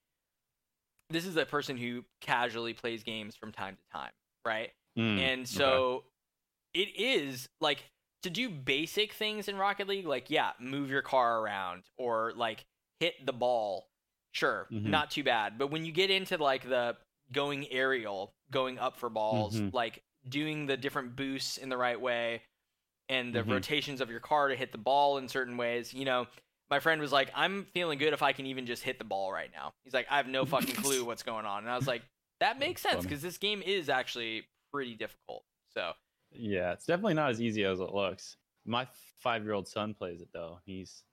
this 1.10 1.26
is 1.26 1.36
a 1.36 1.46
person 1.46 1.76
who 1.76 2.04
casually 2.20 2.72
plays 2.72 3.02
games 3.02 3.36
from 3.36 3.52
time 3.52 3.76
to 3.76 3.98
time, 3.98 4.12
right? 4.44 4.70
Mm, 4.98 5.18
and 5.18 5.40
okay. 5.42 5.44
so 5.44 6.04
it 6.72 6.88
is 6.96 7.48
like 7.60 7.84
to 8.22 8.30
do 8.30 8.48
basic 8.48 9.12
things 9.12 9.48
in 9.48 9.56
Rocket 9.56 9.86
League, 9.86 10.06
like 10.06 10.30
yeah, 10.30 10.52
move 10.58 10.90
your 10.90 11.02
car 11.02 11.40
around 11.40 11.84
or 11.98 12.32
like 12.36 12.64
hit 13.00 13.14
the 13.24 13.32
ball. 13.32 13.88
Sure, 14.32 14.66
Mhm. 14.72 14.86
not 14.86 15.10
too 15.10 15.22
bad. 15.22 15.58
But 15.58 15.68
when 15.68 15.84
you 15.84 15.92
get 15.92 16.10
into 16.10 16.36
like 16.38 16.68
the 16.68 16.96
going 17.30 17.70
aerial, 17.70 18.34
going 18.50 18.78
up 18.78 18.96
for 18.96 19.08
balls, 19.08 19.60
Mhm. 19.60 19.72
like 19.72 20.02
doing 20.28 20.66
the 20.66 20.76
different 20.76 21.14
boosts 21.14 21.58
in 21.58 21.68
the 21.68 21.76
right 21.76 22.00
way 22.00 22.42
and 23.08 23.34
the 23.34 23.42
Mhm. 23.42 23.52
rotations 23.52 24.00
of 24.00 24.10
your 24.10 24.20
car 24.20 24.48
to 24.48 24.56
hit 24.56 24.72
the 24.72 24.78
ball 24.78 25.18
in 25.18 25.28
certain 25.28 25.56
ways, 25.56 25.92
you 25.94 26.04
know, 26.04 26.26
my 26.74 26.80
friend 26.80 27.00
was 27.00 27.12
like, 27.12 27.30
I'm 27.36 27.66
feeling 27.72 28.00
good 28.00 28.12
if 28.14 28.20
I 28.20 28.32
can 28.32 28.46
even 28.46 28.66
just 28.66 28.82
hit 28.82 28.98
the 28.98 29.04
ball 29.04 29.32
right 29.32 29.48
now. 29.54 29.74
He's 29.84 29.94
like, 29.94 30.08
I 30.10 30.16
have 30.16 30.26
no 30.26 30.44
fucking 30.54 30.74
clue 30.74 31.04
what's 31.04 31.22
going 31.22 31.46
on. 31.46 31.62
And 31.62 31.70
I 31.70 31.76
was 31.76 31.86
like, 31.86 32.02
that 32.40 32.58
makes 32.58 32.82
sense 32.82 33.04
because 33.04 33.22
this 33.22 33.38
game 33.38 33.62
is 33.64 33.88
actually 33.88 34.42
pretty 34.72 34.96
difficult. 34.96 35.44
So, 35.72 35.92
Yeah, 36.32 36.72
it's 36.72 36.84
definitely 36.84 37.14
not 37.14 37.30
as 37.30 37.40
easy 37.40 37.62
as 37.64 37.78
it 37.78 37.94
looks. 37.94 38.38
My 38.66 38.88
five 39.20 39.44
year 39.44 39.52
old 39.52 39.68
son 39.68 39.94
plays 39.94 40.20
it 40.20 40.30
though. 40.32 40.58
He's 40.66 41.04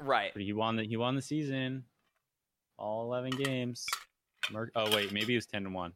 right. 0.00 0.34
he 0.34 0.54
won 0.54 0.76
the 0.76 0.84
he 0.84 0.96
won 0.96 1.14
the 1.14 1.20
season, 1.20 1.84
all 2.78 3.04
eleven 3.04 3.32
games. 3.32 3.84
Mer- 4.50 4.72
oh 4.74 4.96
wait, 4.96 5.12
maybe 5.12 5.26
he 5.26 5.34
was 5.34 5.44
ten 5.44 5.64
to 5.64 5.70
one, 5.70 5.92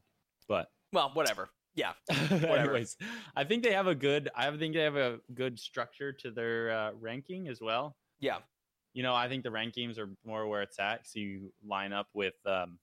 but 0.46 0.68
Well, 0.92 1.10
whatever. 1.14 1.48
Yeah. 1.74 1.92
anyways, 2.30 2.98
I 3.34 3.44
think 3.44 3.62
they 3.62 3.72
have 3.72 3.86
a 3.86 3.94
good. 3.94 4.28
I 4.36 4.54
think 4.54 4.74
they 4.74 4.82
have 4.82 4.96
a 4.96 5.20
good 5.32 5.58
structure 5.58 6.12
to 6.12 6.30
their 6.30 6.70
uh, 6.70 6.90
ranking 7.00 7.48
as 7.48 7.62
well. 7.62 7.96
Yeah. 8.20 8.38
You 8.96 9.02
know, 9.02 9.14
I 9.14 9.28
think 9.28 9.42
the 9.42 9.50
rankings 9.50 9.98
are 9.98 10.08
more 10.24 10.46
where 10.46 10.62
it's 10.62 10.78
at. 10.78 11.06
So 11.06 11.18
you 11.18 11.52
line 11.62 11.92
up 11.92 12.08
with, 12.14 12.32
um, 12.46 12.78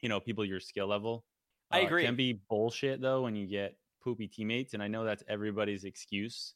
you 0.00 0.08
know, 0.08 0.18
people 0.18 0.46
your 0.46 0.60
skill 0.60 0.86
level. 0.86 1.26
I 1.70 1.82
Uh, 1.82 1.86
agree. 1.86 2.04
Can 2.06 2.16
be 2.16 2.32
bullshit 2.48 3.02
though 3.02 3.20
when 3.22 3.36
you 3.36 3.46
get 3.46 3.76
poopy 4.02 4.28
teammates, 4.28 4.72
and 4.72 4.82
I 4.82 4.88
know 4.88 5.04
that's 5.04 5.22
everybody's 5.28 5.84
excuse 5.84 6.54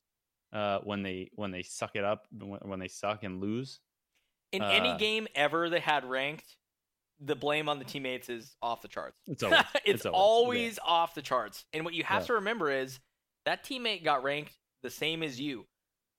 uh, 0.54 0.78
when 0.78 1.02
they 1.02 1.30
when 1.34 1.50
they 1.50 1.62
suck 1.62 1.94
it 1.94 2.04
up 2.04 2.26
when, 2.32 2.58
when 2.60 2.78
they 2.78 2.88
suck 2.88 3.22
and 3.22 3.38
lose. 3.38 3.80
In 4.52 4.62
any 4.62 4.90
Uh, 4.92 4.96
game 4.96 5.28
ever 5.34 5.68
that 5.68 5.82
had 5.82 6.06
ranked, 6.06 6.56
the 7.20 7.36
blame 7.36 7.68
on 7.68 7.78
the 7.78 7.84
teammates 7.84 8.30
is 8.30 8.56
off 8.62 8.80
the 8.80 8.88
charts. 8.88 9.18
It's 9.26 9.42
always 9.42 9.60
it's, 9.74 9.82
it's 9.84 10.06
always- 10.06 10.16
always 10.16 10.78
off 10.82 11.14
the 11.14 11.20
charts. 11.22 11.66
And 11.74 11.84
what 11.84 11.92
you 11.92 12.02
have 12.04 12.22
Yeah. 12.22 12.26
to 12.28 12.32
remember 12.34 12.70
is 12.70 12.98
that 13.44 13.62
teammate 13.62 14.04
got 14.04 14.22
ranked 14.22 14.56
the 14.82 14.88
same 14.90 15.22
as 15.22 15.38
you, 15.38 15.66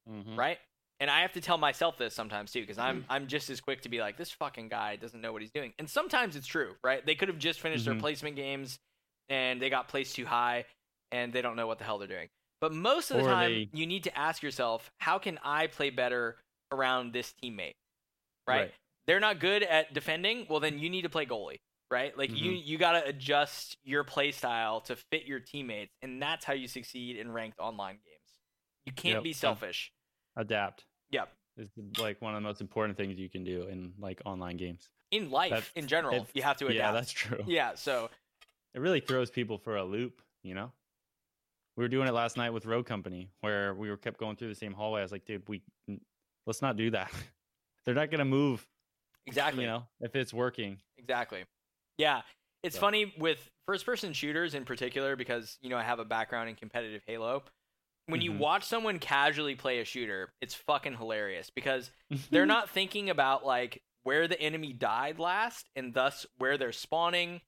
Mhm. 0.08 0.38
right? 0.38 0.60
And 1.02 1.10
I 1.10 1.22
have 1.22 1.32
to 1.34 1.42
tell 1.42 1.58
myself 1.58 1.98
this 1.98 2.14
sometimes 2.14 2.52
too, 2.52 2.62
because 2.62 2.78
I'm 2.78 3.02
Mm-hmm. 3.04 3.12
I'm 3.12 3.28
just 3.28 3.50
as 3.50 3.62
quick 3.62 3.82
to 3.82 3.90
be 3.90 4.00
like, 4.02 4.18
this 4.18 4.32
fucking 4.32 4.68
guy 4.68 4.96
doesn't 4.98 5.22
know 5.22 5.32
what 5.32 5.42
he's 5.42 5.52
doing. 5.52 5.74
And 5.80 5.90
sometimes 5.90 6.36
it's 6.36 6.48
true, 6.48 6.76
right? 6.84 7.06
They 7.06 7.16
could 7.16 7.30
have 7.30 7.40
just 7.40 7.62
finished 7.62 7.86
their 7.86 7.94
Mhm. 7.94 8.00
placement 8.02 8.36
games 8.36 8.80
and 9.30 9.62
they 9.62 9.70
got 9.70 9.88
placed 9.88 10.16
too 10.16 10.26
high 10.26 10.66
and 11.12 11.32
they 11.32 11.42
don't 11.42 11.56
know 11.56 11.68
what 11.68 11.78
the 11.78 11.86
hell 11.86 11.98
they're 12.00 12.08
doing. 12.08 12.30
But 12.62 12.74
most 12.74 13.10
of 13.12 13.18
the 13.18 13.24
Or 13.24 13.28
time, 13.28 13.52
they- 13.54 13.70
you 13.72 13.88
need 13.88 14.04
to 14.04 14.18
ask 14.18 14.44
yourself, 14.44 14.92
how 15.00 15.18
can 15.20 15.40
I 15.44 15.68
play 15.68 15.90
better 15.90 16.38
around 16.72 17.14
this 17.14 17.34
teammate? 17.42 17.76
Right? 18.46 18.60
Right. 18.62 18.74
They're 19.08 19.20
not 19.22 19.40
good 19.40 19.64
at 19.64 19.94
defending. 19.94 20.46
Well, 20.50 20.60
then 20.60 20.78
you 20.80 20.90
need 20.90 21.04
to 21.04 21.10
play 21.10 21.26
goalie, 21.26 21.60
right? 21.90 22.16
Like 22.18 22.32
you 22.32 22.52
Mm-hmm. 22.52 22.68
you 22.68 22.78
got 22.78 22.92
to 22.94 23.06
adjust 23.06 23.78
your 23.84 24.04
play 24.04 24.32
style 24.32 24.82
to 24.82 24.96
fit 24.98 25.24
your 25.26 25.40
teammates, 25.40 25.96
and 26.02 26.22
that's 26.22 26.44
how 26.44 26.54
you 26.54 26.68
succeed 26.68 27.16
in 27.16 27.32
ranked 27.32 27.58
online 27.60 27.96
games. 27.96 28.40
You 28.86 28.92
can't 28.92 29.16
Yep. 29.16 29.24
be 29.24 29.34
selfish. 29.34 29.94
Adapt. 30.36 30.86
Yep. 31.11 31.30
It's 31.57 31.99
like 31.99 32.22
one 32.22 32.34
of 32.36 32.41
the 32.41 32.48
most 32.48 32.61
important 32.61 32.98
things 32.98 33.18
you 33.18 33.30
can 33.30 33.44
do 33.44 33.64
in 33.64 33.94
like 33.99 34.22
online 34.26 34.56
games. 34.57 34.90
In 35.11 35.30
life, 35.31 35.49
That's- 35.52 35.72
in 35.76 35.88
general, 35.88 36.27
you 36.34 36.41
have 36.44 36.57
to 36.57 36.65
adapt. 36.68 36.77
Yeah, 36.77 36.91
that's 36.91 37.11
true. 37.11 37.44
yeah. 37.48 37.76
So 37.76 38.10
It 38.73 38.80
really 38.80 38.99
throws 39.02 39.30
people 39.31 39.57
for 39.57 39.76
a 39.77 39.84
loop, 39.84 40.22
you 40.44 40.53
know. 40.53 40.72
We 41.76 41.84
were 41.84 41.88
doing 41.90 42.07
it 42.07 42.14
last 42.14 42.38
night 42.38 42.52
with 42.52 42.65
Rogue 42.65 42.86
Company, 42.86 43.30
where 43.41 43.73
we 43.73 43.90
were 43.90 43.98
kept 43.98 44.19
going 44.19 44.36
through 44.36 44.49
the 44.49 44.56
same 44.56 44.73
hallway. 44.73 44.99
I 44.99 45.03
was 45.03 45.11
like, 45.11 45.26
dude, 45.26 45.48
we 45.49 45.61
let's 46.45 46.61
not 46.61 46.77
do 46.77 46.91
that. 46.91 47.11
They're 47.86 47.95
not 47.95 48.11
gonna 48.11 48.26
move, 48.26 48.65
exactly. 49.26 49.64
you 49.64 49.69
know, 49.69 49.84
if 50.02 50.15
it's 50.15 50.34
working. 50.34 50.77
Exactly. 50.98 51.44
Yeah. 51.98 52.22
It's 52.64 52.76
So- 52.76 52.81
funny 52.81 53.14
with 53.18 53.49
first 53.65 53.86
person 53.86 54.14
shooters 54.14 54.53
in 54.53 54.65
particular 54.65 55.15
because, 55.15 55.57
you 55.61 55.69
know, 55.69 55.77
I 55.77 55.84
have 55.84 55.99
a 55.99 56.06
background 56.06 56.49
in 56.49 56.56
competitive 56.56 57.02
Halo. 57.07 57.44
When 58.10 58.22
you 58.22 58.31
Mhm. 58.31 58.38
watch 58.40 58.64
someone 58.64 58.99
casually 58.99 59.56
play 59.56 59.80
a 59.80 59.86
shooter, 59.86 60.31
it's 60.41 60.56
fucking 60.56 60.98
hilarious 60.98 61.49
because 61.49 61.91
they're 62.31 62.45
not 62.45 62.69
thinking 62.69 63.10
about 63.10 63.45
like 63.45 63.81
where 64.03 64.27
the 64.27 64.40
enemy 64.41 64.73
died 64.73 65.19
last 65.19 65.69
and 65.76 65.94
thus 65.94 66.26
where 66.38 66.57
they're 66.57 66.72
spawning 66.72 67.41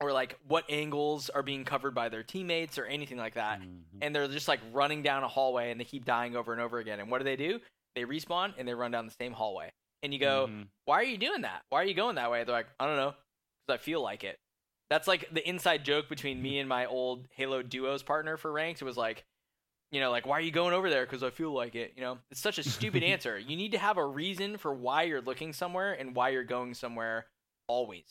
or 0.00 0.12
like 0.12 0.38
what 0.48 0.64
angles 0.70 1.28
are 1.30 1.42
being 1.42 1.64
covered 1.64 1.94
by 1.94 2.08
their 2.08 2.22
teammates 2.22 2.78
or 2.78 2.86
anything 2.86 3.18
like 3.18 3.34
that. 3.34 3.60
Mhm. 3.60 3.82
And 4.00 4.14
they're 4.14 4.26
just 4.28 4.48
like 4.48 4.60
running 4.72 5.02
down 5.02 5.22
a 5.24 5.28
hallway 5.28 5.70
and 5.70 5.78
they 5.80 5.84
keep 5.84 6.04
dying 6.06 6.34
over 6.36 6.52
and 6.52 6.60
over 6.60 6.78
again. 6.78 7.00
And 7.00 7.10
what 7.10 7.18
do 7.18 7.24
they 7.24 7.36
do? 7.36 7.60
They 7.94 8.04
respawn 8.04 8.54
and 8.56 8.66
they 8.66 8.74
run 8.74 8.90
down 8.90 9.06
the 9.06 9.14
same 9.20 9.32
hallway. 9.32 9.70
and 10.02 10.14
you 10.14 10.18
go, 10.18 10.46
Mhm. 10.48 10.66
why 10.86 10.94
are 10.94 11.02
you 11.04 11.18
doing 11.18 11.42
that? 11.42 11.62
Why 11.68 11.82
are 11.82 11.84
you 11.84 11.92
going 11.92 12.14
that 12.14 12.30
way? 12.30 12.42
They're 12.42 12.54
like, 12.54 12.68
I 12.80 12.86
don't 12.86 12.96
know, 12.96 13.10
because 13.66 13.78
I 13.78 13.84
feel 13.84 14.00
like 14.00 14.24
it. 14.24 14.38
That's 14.88 15.06
like 15.06 15.28
the 15.30 15.46
inside 15.46 15.84
joke 15.84 16.08
between 16.08 16.40
me 16.40 16.58
and 16.58 16.66
my 16.66 16.86
old 16.86 17.28
Halo 17.34 17.60
duos 17.62 18.02
partner 18.02 18.38
for 18.38 18.50
ranked. 18.50 18.80
It 18.80 18.86
was 18.86 18.96
like, 18.96 19.24
you 19.90 20.00
know, 20.00 20.10
like 20.10 20.26
why 20.26 20.38
are 20.38 20.40
you 20.42 20.50
going 20.52 20.72
over 20.74 20.88
there? 20.90 21.04
Because 21.04 21.22
I 21.22 21.30
feel 21.30 21.52
like 21.52 21.74
it. 21.74 21.92
You 21.96 22.02
know, 22.02 22.18
it's 22.30 22.40
such 22.40 22.58
a 22.58 22.62
stupid 22.62 23.02
answer. 23.12 23.38
You 23.38 23.56
need 23.56 23.72
to 23.72 23.78
have 23.78 23.96
a 23.96 24.06
reason 24.06 24.56
for 24.56 24.72
why 24.72 25.02
you're 25.04 25.20
looking 25.22 25.52
somewhere 25.52 25.92
and 25.94 26.14
why 26.14 26.28
you're 26.30 26.44
going 26.44 26.74
somewhere 26.74 27.26
always 27.66 28.04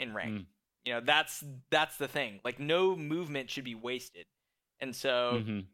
in 0.00 0.14
rank. 0.14 0.40
Mm. 0.40 0.46
You 0.84 0.92
know, 0.94 1.00
that's 1.00 1.44
that's 1.70 1.96
the 1.98 2.08
thing. 2.08 2.40
Like 2.44 2.58
no 2.58 2.96
movement 2.96 3.50
should 3.50 3.64
be 3.64 3.74
wasted. 3.74 4.24
And 4.80 4.94
so 4.94 5.42
Mhm. 5.44 5.66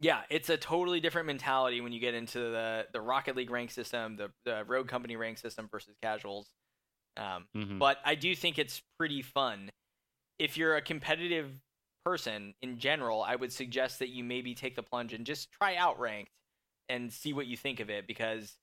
yeah, 0.00 0.22
it's 0.28 0.50
a 0.50 0.56
totally 0.56 1.00
different 1.00 1.26
mentality 1.26 1.80
when 1.80 1.92
you 1.92 2.00
get 2.00 2.12
into 2.14 2.38
the 2.38 2.86
the 2.92 3.00
Rocket 3.00 3.34
League 3.36 3.50
rank 3.50 3.70
system, 3.70 4.16
the 4.16 4.30
the 4.44 4.64
Rogue 4.66 4.88
Company 4.88 5.16
rank 5.16 5.38
system 5.38 5.68
versus 5.70 5.94
casuals. 6.02 6.50
Um, 7.16 7.46
Mhm. 7.54 7.78
but 7.78 7.98
I 8.04 8.14
do 8.14 8.34
think 8.34 8.58
it's 8.58 8.82
pretty 8.98 9.22
fun. 9.22 9.70
If 10.38 10.56
you're 10.56 10.76
a 10.76 10.82
competitive 10.82 11.60
person 12.04 12.54
in 12.62 12.78
general, 12.78 13.22
I 13.22 13.36
would 13.36 13.52
suggest 13.52 13.98
that 14.00 14.08
you 14.08 14.24
maybe 14.24 14.54
take 14.54 14.76
the 14.76 14.82
plunge 14.82 15.12
and 15.12 15.24
just 15.24 15.50
try 15.52 15.76
out 15.76 15.98
ranked 15.98 16.32
and 16.88 17.12
see 17.12 17.32
what 17.32 17.46
you 17.46 17.56
think 17.56 17.80
of 17.80 17.90
it 17.90 18.06
because 18.06 18.56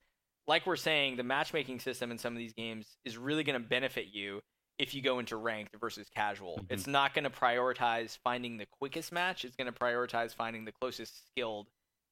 like 0.48 0.66
we're 0.66 0.76
saying, 0.76 1.16
the 1.16 1.24
matchmaking 1.24 1.80
system 1.80 2.10
in 2.11 2.18
some 2.18 2.34
of 2.34 2.40
these 2.40 2.53
games 2.53 2.98
is 3.06 3.18
really 3.18 3.44
going 3.44 3.61
to 3.61 3.68
benefit 3.68 4.07
you 4.11 4.41
if 4.80 4.94
you 4.95 5.02
go 5.02 5.20
into 5.20 5.36
ranked 5.36 5.76
versus 5.80 6.10
casual. 6.10 6.57
Mhm. 6.60 6.66
It's 6.72 6.88
not 6.88 7.14
going 7.14 7.26
to 7.26 7.30
prioritize 7.30 8.18
finding 8.24 8.57
the 8.57 8.66
quickest 8.66 9.11
match, 9.11 9.45
it's 9.45 9.56
going 9.56 9.72
to 9.72 9.78
prioritize 9.78 10.34
finding 10.34 10.66
the 10.66 10.72
closest 10.72 11.28
skilled 11.28 11.68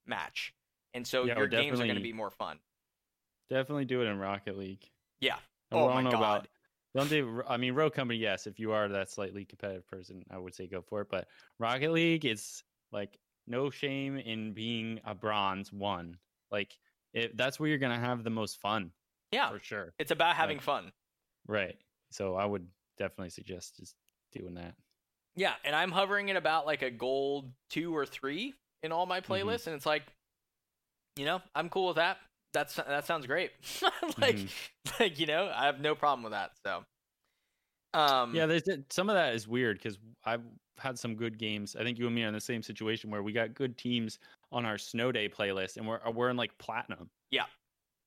match. 0.05 0.53
And 0.93 1.07
so 1.07 1.23
Yeah, 1.25 1.37
your 1.37 1.47
games 1.47 1.79
are 1.79 1.85
going 1.85 1.95
to 1.95 2.01
be 2.01 2.13
more 2.13 2.29
fun. 2.31 2.59
Definitely 3.49 3.85
do 3.85 4.01
it 4.01 4.05
in 4.05 4.19
Rocket 4.19 4.57
League. 4.57 4.85
Yeah. 5.19 5.37
I 5.71 5.75
Oh 5.75 5.87
my 5.89 6.03
god. 6.03 6.13
about 6.13 6.47
don't 6.97 7.09
do 7.09 7.43
I 7.47 7.57
mean 7.57 7.73
Rogue 7.73 7.93
Company, 7.93 8.19
yes, 8.19 8.47
if 8.47 8.59
you 8.59 8.71
are 8.71 8.87
that 8.89 9.11
slightly 9.11 9.45
competitive 9.45 9.87
person, 9.87 10.23
I 10.31 10.37
would 10.37 10.55
say 10.55 10.67
go 10.67 10.81
for 10.81 11.01
it. 11.01 11.07
But 11.09 11.27
Rocket 11.59 11.91
League 11.91 12.25
it's 12.25 12.63
like 12.91 13.19
no 13.45 13.69
shame 13.69 14.17
in 14.17 14.53
being 14.53 14.99
a 15.05 15.13
bronze 15.13 15.71
one. 15.71 16.17
Like 16.51 16.75
it, 17.13 17.37
that's 17.37 17.59
where 17.59 17.69
you're 17.69 17.77
gonna 17.77 17.99
have 17.99 18.23
the 18.23 18.29
most 18.31 18.59
fun 18.59 18.91
Yeah. 19.31 19.49
for 19.51 19.59
sure. 19.59 19.93
It's 19.99 20.11
about 20.11 20.35
having 20.35 20.57
Like- 20.57 20.63
fun. 20.63 20.91
Right. 21.47 21.77
So 22.09 22.35
I 22.35 22.45
would 22.45 22.67
definitely 22.97 23.29
suggest 23.29 23.77
just 23.77 23.95
doing 24.31 24.55
that. 24.55 24.73
Yeah, 25.35 25.53
and 25.63 25.75
I'm 25.75 25.91
hovering 25.91 26.31
at 26.31 26.35
about 26.35 26.65
like 26.65 26.81
a 26.81 26.89
gold 26.89 27.51
two 27.69 27.95
or 27.95 28.07
three 28.07 28.55
in 28.81 28.91
all 28.91 29.05
my 29.05 29.21
mm-hmm. 29.21 29.31
playlists, 29.31 29.67
and 29.67 29.75
it's 29.75 29.85
like, 29.85 30.03
you 31.15 31.25
know, 31.25 31.41
I'm 31.53 31.69
cool 31.69 31.87
with 31.87 31.97
that. 31.97 32.17
That's 32.57 32.75
that 32.75 33.05
sounds 33.05 33.27
great. 33.27 33.51
like, 34.17 34.39
like 34.99 35.19
you 35.19 35.27
know, 35.27 35.51
I 35.55 35.67
have 35.67 35.79
no 35.79 35.93
problem 35.93 36.23
with 36.23 36.31
that. 36.31 36.53
So, 36.65 36.83
um, 37.93 38.33
Yeah, 38.33 38.47
there's 38.47 38.63
some 38.89 39.09
of 39.11 39.15
that 39.15 39.35
is 39.35 39.47
weird 39.47 39.77
because 39.77 39.99
I've 40.25 40.41
had 40.79 40.97
some 40.97 41.13
good 41.13 41.37
games. 41.37 41.75
I 41.79 41.83
think 41.83 41.99
you 41.99 42.07
and 42.07 42.15
me 42.15 42.23
are 42.23 42.27
in 42.27 42.33
the 42.33 42.41
same 42.41 42.63
situation 42.63 43.11
where 43.11 43.21
we 43.21 43.31
got 43.31 43.53
good 43.53 43.77
teams 43.77 44.17
on 44.51 44.65
our 44.65 44.79
snow 44.79 45.11
day 45.11 45.29
playlist, 45.29 45.77
and 45.77 45.87
we're 45.87 45.99
we're 46.11 46.29
in 46.31 46.35
like 46.37 46.57
platinum. 46.57 47.11
Yeah. 47.29 47.45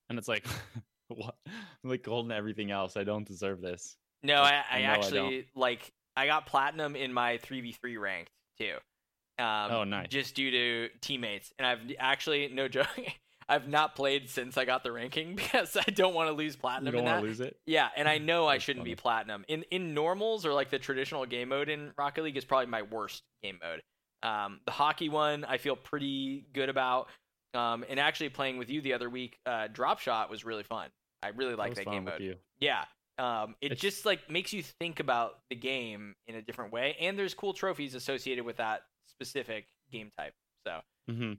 and 0.09 0.19
it's 0.19 0.27
like, 0.27 0.45
what? 1.07 1.35
I'm 1.47 1.89
like 1.89 2.03
golden 2.03 2.33
everything 2.33 2.71
else. 2.71 2.97
I 2.97 3.05
don't 3.05 3.25
deserve 3.25 3.61
this. 3.61 3.95
no, 4.23 4.35
I, 4.41 4.63
I 4.69 4.77
I 4.79 4.81
actually 4.81 5.47
like 5.55 5.93
I 6.17 6.25
got 6.27 6.45
platinum 6.45 6.97
in 6.97 7.13
my 7.13 7.37
three 7.37 7.61
v 7.61 7.71
three 7.71 7.95
ranked 7.95 8.31
too. 8.59 8.73
Um, 9.39 9.71
Oh, 9.71 9.83
nice. 9.85 10.09
Just 10.09 10.35
due 10.35 10.51
to 10.51 10.89
teammates, 10.99 11.53
and 11.57 11.65
I've 11.65 11.79
actually 11.99 12.49
no 12.49 12.67
joke. 12.67 12.87
I've 13.51 13.67
not 13.67 13.95
played 13.95 14.29
since 14.29 14.57
I 14.57 14.65
got 14.65 14.83
the 14.83 14.91
ranking 14.91 15.35
because 15.35 15.75
I 15.77 15.89
don't 15.91 16.13
want 16.15 16.29
to 16.29 16.33
lose 16.33 16.55
You 16.55 16.61
platinum 16.61 16.93
don't 16.93 16.99
in 16.99 17.05
want 17.05 17.17
that. 17.17 17.21
to 17.21 17.27
lose 17.27 17.39
it. 17.41 17.57
Yeah, 17.65 17.89
and 17.95 18.07
I 18.07 18.17
know 18.17 18.47
I 18.47 18.57
shouldn't 18.57 18.85
be 18.85 18.95
platinum. 18.95 19.45
In 19.47 19.63
in 19.71 19.93
normals 19.93 20.45
or 20.45 20.53
like 20.53 20.69
the 20.69 20.79
traditional 20.79 21.25
game 21.25 21.49
mode 21.49 21.69
in 21.69 21.91
Rocket 21.97 22.23
League 22.23 22.37
is 22.37 22.45
probably 22.45 22.67
my 22.67 22.81
worst 22.83 23.21
game 23.43 23.59
mode. 23.61 23.81
Um, 24.23 24.59
the 24.65 24.71
hockey 24.71 25.09
one 25.09 25.43
I 25.45 25.57
feel 25.57 25.75
pretty 25.75 26.45
good 26.53 26.69
about. 26.69 27.09
Um, 27.53 27.83
and 27.89 27.99
actually 27.99 28.29
playing 28.29 28.57
with 28.57 28.69
you 28.69 28.79
the 28.81 28.93
other 28.93 29.09
week, 29.09 29.37
uh, 29.45 29.67
Drop 29.67 29.99
Shot 29.99 30.29
was 30.29 30.45
really 30.45 30.63
fun. 30.63 30.89
I 31.21 31.29
really 31.29 31.55
like 31.55 31.69
was 31.71 31.79
that 31.79 31.85
game 31.87 32.05
mode. 32.05 32.21
You. 32.21 32.35
Yeah. 32.61 32.85
Um, 33.17 33.55
it 33.59 33.73
It's- 33.73 33.79
just 33.81 34.05
like 34.05 34.29
makes 34.29 34.53
you 34.53 34.63
think 34.63 34.99
about 35.01 35.39
the 35.49 35.55
game 35.57 36.15
in 36.27 36.35
a 36.35 36.41
different 36.41 36.71
way, 36.71 36.95
and 36.99 37.19
there's 37.19 37.33
cool 37.33 37.53
trophies 37.53 37.93
associated 37.93 38.45
with 38.45 38.55
that 38.57 38.83
specific 39.07 39.65
game 39.91 40.11
type. 40.17 40.33
So, 40.65 40.79
hmm 41.09 41.33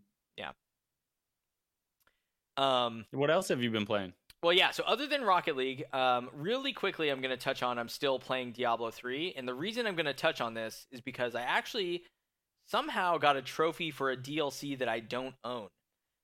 um, 2.57 3.07
What 3.11 3.31
else 3.31 3.49
have 3.49 3.63
you 3.63 3.71
been 3.71 3.87
playing? 3.87 4.13
Well, 4.43 4.53
yeah. 4.53 4.71
So 4.73 4.83
other 4.85 5.07
than 5.07 5.23
Rocket 5.23 5.57
League, 5.57 5.85
um, 5.93 6.29
really 6.35 6.73
quickly, 6.73 7.11
I'm 7.11 7.21
going 7.21 7.31
to 7.31 7.37
touch 7.37 7.63
on. 7.63 7.79
I'm 7.79 7.89
still 7.89 8.19
playing 8.19 8.53
Diablo 8.53 8.91
3, 8.91 9.35
and 9.37 9.47
the 9.47 9.55
reason 9.55 9.87
I'm 9.87 9.95
going 9.95 10.07
to 10.07 10.15
touch 10.15 10.41
on 10.41 10.55
this 10.55 10.87
is 10.91 11.01
because 11.01 11.35
I 11.37 11.43
actually 11.43 12.05
somehow 12.69 13.19
got 13.19 13.37
a 13.37 13.43
trophy 13.43 13.91
for 13.91 14.11
a 14.11 14.17
DLC 14.17 14.79
that 14.79 14.89
I 14.89 15.01
don't 15.01 15.35
own. 15.45 15.69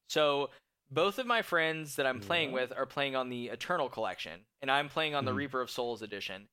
So 0.08 0.50
both 0.90 1.18
of 1.18 1.26
my 1.26 1.42
friends 1.42 1.96
that 1.96 2.06
I'm 2.06 2.18
playing 2.20 2.52
with 2.52 2.72
are 2.76 2.86
playing 2.86 3.14
on 3.14 3.28
the 3.28 3.48
Eternal 3.48 3.88
Collection, 3.88 4.40
and 4.62 4.70
I'm 4.70 4.88
playing 4.88 5.14
on 5.14 5.24
the 5.24 5.32
Mhm. 5.32 5.36
Reaper 5.36 5.60
of 5.60 5.70
Souls 5.70 6.02
edition. 6.02 6.48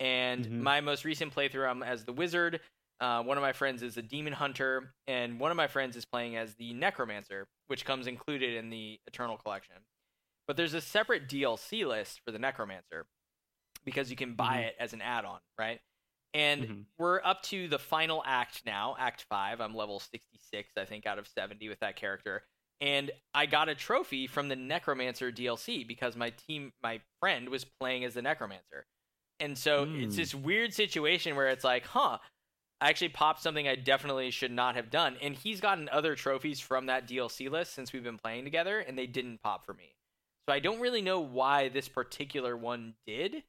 And 0.00 0.46
Mhm. 0.46 0.60
my 0.62 0.80
most 0.80 1.04
recent 1.04 1.34
playthrough, 1.34 1.68
I'm 1.70 1.82
as 1.82 2.04
the 2.04 2.12
Wizard. 2.12 2.60
Uh, 3.00 3.22
one 3.22 3.36
of 3.36 3.42
my 3.42 3.52
friends 3.52 3.82
is 3.82 3.94
the 3.94 4.02
Demon 4.02 4.32
Hunter, 4.32 4.94
and 5.06 5.38
one 5.38 5.50
of 5.50 5.56
my 5.56 5.66
friends 5.68 5.94
is 5.96 6.04
playing 6.06 6.36
as 6.36 6.54
the 6.56 6.72
Necromancer, 6.72 7.46
which 7.66 7.84
comes 7.84 8.06
included 8.06 8.54
in 8.54 8.70
the 8.70 9.00
Eternal 9.06 9.36
Collection. 9.36 9.76
But 10.46 10.56
there's 10.56 10.74
a 10.74 10.80
separate 10.80 11.28
DLC 11.28 11.86
list 11.86 12.20
for 12.24 12.30
the 12.30 12.38
Necromancer 12.38 13.06
because 13.84 14.10
you 14.10 14.16
can 14.16 14.34
buy 14.34 14.58
Mhm. 14.58 14.66
it 14.68 14.76
as 14.78 14.92
an 14.92 15.00
add-on, 15.02 15.40
right? 15.58 15.80
And 16.34 16.62
Mhm. 16.62 16.86
we're 16.98 17.22
up 17.22 17.42
to 17.44 17.68
the 17.68 17.78
final 17.78 18.22
act 18.26 18.66
now, 18.66 18.96
Act 18.98 19.22
Five. 19.22 19.60
I'm 19.60 19.74
level 19.74 20.00
66, 20.00 20.76
I 20.76 20.84
think, 20.84 21.06
out 21.06 21.18
of 21.18 21.28
70 21.28 21.68
with 21.68 21.78
that 21.80 21.96
character. 21.96 22.46
And 22.80 23.10
I 23.32 23.46
got 23.46 23.68
a 23.68 23.74
trophy 23.74 24.26
from 24.26 24.48
the 24.48 24.56
Necromancer 24.56 25.30
DLC 25.30 25.84
because 25.84 26.16
my 26.16 26.30
team, 26.30 26.72
my 26.82 27.00
friend, 27.20 27.48
was 27.48 27.64
playing 27.64 28.04
as 28.04 28.14
the 28.14 28.22
Necromancer. 28.22 28.86
And 29.40 29.56
so 29.56 29.84
it's 29.84 30.14
Mm. 30.14 30.16
this 30.16 30.34
weird 30.34 30.74
situation 30.74 31.36
where 31.36 31.48
it's 31.48 31.64
like, 31.64 31.86
huh, 31.86 32.18
I 32.84 32.90
actually 32.90 33.08
popped 33.08 33.40
something 33.40 33.66
I 33.66 33.76
definitely 33.76 34.30
should 34.30 34.50
not 34.52 34.76
have 34.76 34.90
done. 34.90 35.16
And 35.22 35.34
he's 35.34 35.58
gotten 35.60 35.88
other 35.90 36.14
trophies 36.14 36.60
from 36.60 36.86
that 36.86 37.08
DLC 37.08 37.50
list 37.50 37.72
since 37.72 37.92
we've 37.94 38.02
been 38.04 38.18
playing 38.18 38.44
together, 38.44 38.78
and 38.80 38.98
they 38.98 39.06
didn't 39.06 39.42
pop 39.42 39.64
for 39.64 39.72
me. 39.72 39.94
So 40.46 40.54
I 40.54 40.58
don't 40.58 40.80
really 40.80 41.00
know 41.00 41.20
why 41.20 41.70
this 41.70 41.88
particular 41.88 42.54
one 42.56 42.94
did, 43.06 43.42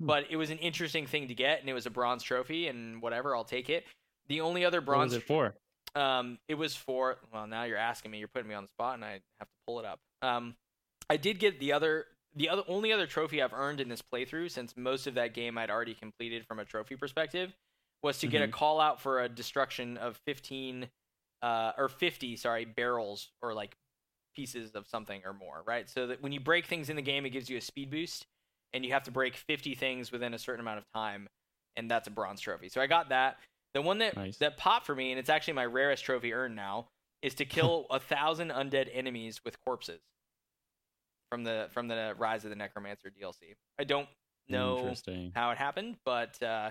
Hmm. 0.00 0.06
but 0.06 0.26
it 0.30 0.36
was 0.36 0.48
an 0.48 0.56
interesting 0.58 1.06
thing 1.06 1.28
to 1.28 1.34
get, 1.34 1.60
and 1.60 1.68
it 1.68 1.74
was 1.74 1.84
a 1.84 1.90
bronze 1.90 2.22
trophy, 2.22 2.66
and 2.68 3.02
whatever, 3.02 3.36
I'll 3.36 3.44
take 3.44 3.68
it. 3.68 3.84
The 4.28 4.40
only 4.40 4.64
other 4.64 4.78
What 4.80 4.86
bronze 4.86 5.12
was 5.12 5.22
it 5.22 5.26
for? 5.26 5.54
um, 5.94 6.38
it 6.48 6.54
was 6.54 6.74
for. 6.76 7.18
Well, 7.32 7.46
now 7.46 7.64
you're 7.64 7.76
asking 7.76 8.10
me. 8.12 8.18
You're 8.20 8.28
putting 8.28 8.48
me 8.48 8.54
on 8.54 8.62
the 8.64 8.68
spot, 8.68 8.94
and 8.94 9.04
I 9.04 9.12
have 9.38 9.48
to 9.48 9.54
pull 9.66 9.80
it 9.80 9.84
up. 9.84 9.98
Um, 10.22 10.56
I 11.10 11.16
did 11.18 11.38
get 11.40 11.58
the 11.60 11.72
other, 11.72 12.06
the 12.34 12.48
other 12.48 12.62
only 12.68 12.92
other 12.92 13.06
trophy 13.06 13.42
I've 13.42 13.52
earned 13.52 13.80
in 13.80 13.88
this 13.88 14.02
playthrough, 14.02 14.50
since 14.50 14.76
most 14.76 15.06
of 15.06 15.14
that 15.14 15.34
game 15.34 15.58
I'd 15.58 15.70
already 15.70 15.94
completed 15.94 16.46
from 16.46 16.58
a 16.58 16.64
trophy 16.64 16.96
perspective, 16.96 17.52
was 18.02 18.18
to 18.18 18.26
get 18.28 18.42
a 18.42 18.48
Mhm. 18.48 18.52
call 18.52 18.80
out 18.80 19.00
for 19.00 19.20
a 19.20 19.28
destruction 19.28 19.96
of 19.96 20.16
15, 20.26 20.90
uh, 21.42 21.72
or 21.76 21.88
50, 21.88 22.36
sorry, 22.36 22.64
barrels 22.64 23.30
or 23.42 23.54
like 23.54 23.76
pieces 24.34 24.72
of 24.74 24.86
something 24.86 25.22
or 25.24 25.32
more, 25.32 25.62
right? 25.66 25.88
So 25.88 26.06
that 26.08 26.22
when 26.22 26.32
you 26.32 26.40
break 26.40 26.66
things 26.66 26.90
in 26.90 26.96
the 26.96 27.02
game, 27.02 27.26
it 27.26 27.30
gives 27.30 27.50
you 27.50 27.56
a 27.56 27.60
speed 27.60 27.90
boost, 27.90 28.26
and 28.72 28.84
you 28.84 28.92
have 28.92 29.02
to 29.04 29.10
break 29.10 29.36
50 29.36 29.74
things 29.74 30.12
within 30.12 30.34
a 30.34 30.38
certain 30.38 30.60
amount 30.60 30.78
of 30.78 30.84
time, 30.94 31.28
and 31.76 31.90
that's 31.90 32.06
a 32.06 32.10
bronze 32.10 32.40
trophy. 32.40 32.68
So 32.68 32.80
I 32.80 32.86
got 32.86 33.08
that. 33.08 33.38
The 33.74 33.82
one 33.82 33.98
that 33.98 34.16
Nice. 34.16 34.38
that 34.38 34.56
popped 34.58 34.86
for 34.86 34.94
me, 34.94 35.10
and 35.10 35.18
it's 35.18 35.28
actually 35.30 35.54
my 35.54 35.66
rarest 35.66 36.04
trophy 36.04 36.32
earned 36.32 36.54
now, 36.56 36.88
is 37.22 37.34
to 37.34 37.44
kill 37.44 37.86
a 37.90 37.98
thousand 37.98 38.50
undead 38.50 38.88
enemies 38.92 39.44
with 39.44 39.56
corpses 39.64 40.00
from 41.30 41.44
the 41.44 41.68
from 41.72 41.88
the 41.88 42.14
Rise 42.16 42.44
of 42.44 42.50
the 42.50 42.56
Necromancer 42.56 43.10
DLC. 43.10 43.54
I 43.78 43.84
don't 43.84 44.08
know 44.48 44.76
how 45.34 45.50
it 45.50 45.58
happened, 45.58 45.96
but 46.04 46.40
uh, 46.42 46.70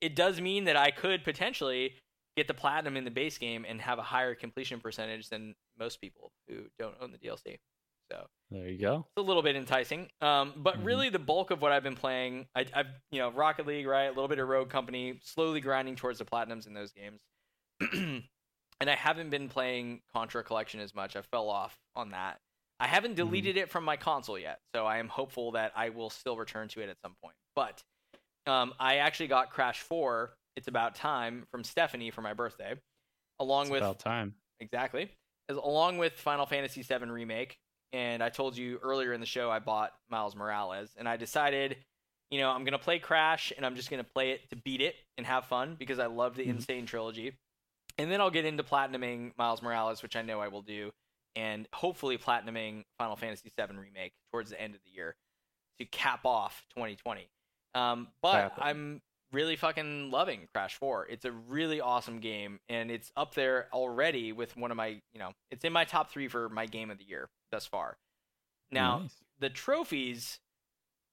it 0.00 0.14
does 0.16 0.40
mean 0.40 0.64
that 0.64 0.76
I 0.76 0.90
could 0.90 1.24
potentially 1.24 1.94
get 2.36 2.48
the 2.48 2.54
platinum 2.54 2.96
in 2.96 3.04
the 3.04 3.10
base 3.10 3.38
game 3.38 3.64
and 3.68 3.80
have 3.80 3.98
a 3.98 4.02
higher 4.02 4.34
completion 4.34 4.80
percentage 4.80 5.28
than 5.28 5.54
most 5.78 6.00
people 6.00 6.32
who 6.48 6.64
don't 6.78 6.94
own 7.00 7.12
the 7.12 7.18
DLC. 7.18 7.58
So 8.10 8.26
There 8.50 8.68
you 8.68 8.78
go. 8.78 9.06
it's 9.16 9.22
a 9.22 9.26
little 9.26 9.42
bit 9.42 9.56
enticing. 9.56 10.10
Um, 10.20 10.52
but 10.56 10.76
Mhm. 10.80 10.84
really, 10.84 11.08
the 11.10 11.18
bulk 11.18 11.50
of 11.50 11.62
what 11.62 11.72
I've 11.72 11.82
been 11.84 11.94
playing, 11.96 12.48
I, 12.54 12.66
I've 12.74 12.88
you 13.10 13.20
know 13.20 13.30
Rocket 13.30 13.66
League, 13.66 13.86
right? 13.86 14.04
A 14.04 14.10
little 14.10 14.28
bit 14.28 14.38
of 14.38 14.48
Rogue 14.48 14.68
Company, 14.68 15.18
slowly 15.22 15.60
grinding 15.60 15.96
towards 15.96 16.18
the 16.18 16.24
platinums 16.24 16.66
in 16.66 16.74
those 16.74 16.92
games. 16.92 17.22
and 17.92 18.90
I 18.90 18.94
haven't 18.94 19.30
been 19.30 19.48
playing 19.48 20.02
Contra 20.12 20.42
Collection 20.44 20.80
as 20.80 20.94
much. 20.94 21.16
I 21.16 21.22
fell 21.22 21.48
off 21.48 21.78
on 21.94 22.10
that. 22.10 22.40
I 22.80 22.86
haven't 22.88 23.14
deleted 23.14 23.56
it 23.56 23.70
from 23.70 23.84
my 23.84 23.96
console 23.96 24.38
yet, 24.38 24.60
so 24.74 24.84
I 24.84 24.98
am 24.98 25.08
hopeful 25.08 25.52
that 25.52 25.72
I 25.76 25.90
will 25.90 26.10
still 26.10 26.36
return 26.36 26.68
to 26.68 26.80
it 26.80 26.88
at 26.88 27.00
some 27.00 27.14
point. 27.22 27.36
But 27.54 27.82
um, 28.46 28.74
I 28.78 28.96
actually 28.96 29.28
got 29.28 29.50
Crash 29.50 29.80
Four. 29.80 30.34
It's 30.56 30.68
about 30.68 30.94
time 30.94 31.46
from 31.50 31.64
Stephanie 31.64 32.10
for 32.10 32.22
my 32.22 32.32
birthday, 32.34 32.74
along 33.40 33.64
It's 33.66 33.70
with 33.72 33.82
about 33.82 33.98
time. 33.98 34.34
exactly 34.60 35.10
as 35.48 35.56
along 35.56 35.98
with 35.98 36.12
Final 36.14 36.46
Fantasy 36.46 36.82
VII 36.82 37.06
remake 37.10 37.58
and 37.92 38.22
I 38.22 38.28
told 38.28 38.56
you 38.56 38.78
earlier 38.82 39.12
in 39.12 39.20
the 39.20 39.26
show 39.26 39.50
I 39.50 39.58
bought 39.60 39.92
Miles 40.08 40.34
Morales, 40.34 40.90
and 40.96 41.08
I 41.08 41.16
decided, 41.16 41.76
you 42.30 42.40
know, 42.40 42.50
I'm 42.50 42.64
gonna 42.64 42.78
play 42.78 42.98
Crash, 42.98 43.52
and 43.56 43.64
I'm 43.64 43.76
just 43.76 43.88
gonna 43.90 44.02
play 44.02 44.32
it 44.32 44.50
to 44.50 44.56
beat 44.56 44.80
it 44.80 44.96
and 45.16 45.24
have 45.26 45.44
fun 45.44 45.76
because 45.78 45.98
I 46.00 46.06
love 46.06 46.34
the 46.34 46.44
Mhm. 46.46 46.50
N. 46.50 46.60
Sane 46.60 46.86
trilogy, 46.86 47.36
and 47.98 48.10
then 48.10 48.20
I'll 48.20 48.30
get 48.30 48.44
into 48.46 48.64
platinuming 48.64 49.36
Miles 49.38 49.62
Morales, 49.62 50.02
which 50.02 50.16
I 50.16 50.22
know 50.22 50.40
I 50.40 50.48
will 50.48 50.62
do, 50.62 50.92
and 51.36 51.68
hopefully 51.72 52.18
platinuming 52.18 52.84
Final 52.98 53.14
Fantasy 53.16 53.52
VII 53.56 53.76
remake 53.76 54.12
towards 54.32 54.50
the 54.50 54.60
end 54.60 54.74
of 54.74 54.82
the 54.82 54.90
year 54.90 55.14
to 55.78 55.84
cap 55.84 56.24
off 56.24 56.64
2020. 56.70 57.28
Um, 57.74 58.08
but 58.22 58.46
it. 58.46 58.52
I'm 58.58 59.02
really 59.32 59.56
fucking 59.56 60.10
loving 60.10 60.46
Crash 60.54 60.76
4. 60.76 61.06
It's 61.08 61.24
a 61.24 61.32
really 61.32 61.80
awesome 61.80 62.20
game, 62.20 62.60
and 62.68 62.90
it's 62.90 63.10
up 63.16 63.34
there 63.34 63.68
already 63.72 64.32
with 64.32 64.56
one 64.56 64.70
of 64.70 64.76
my, 64.76 65.00
you 65.12 65.18
know, 65.18 65.32
it's 65.50 65.64
in 65.64 65.72
my 65.72 65.84
top 65.84 66.10
three 66.10 66.28
for 66.28 66.48
my 66.48 66.66
game 66.66 66.90
of 66.90 66.98
the 66.98 67.04
year 67.04 67.28
thus 67.50 67.66
far. 67.66 67.96
Now, 68.70 69.00
Nice. 69.00 69.14
the 69.40 69.50
trophies 69.50 70.38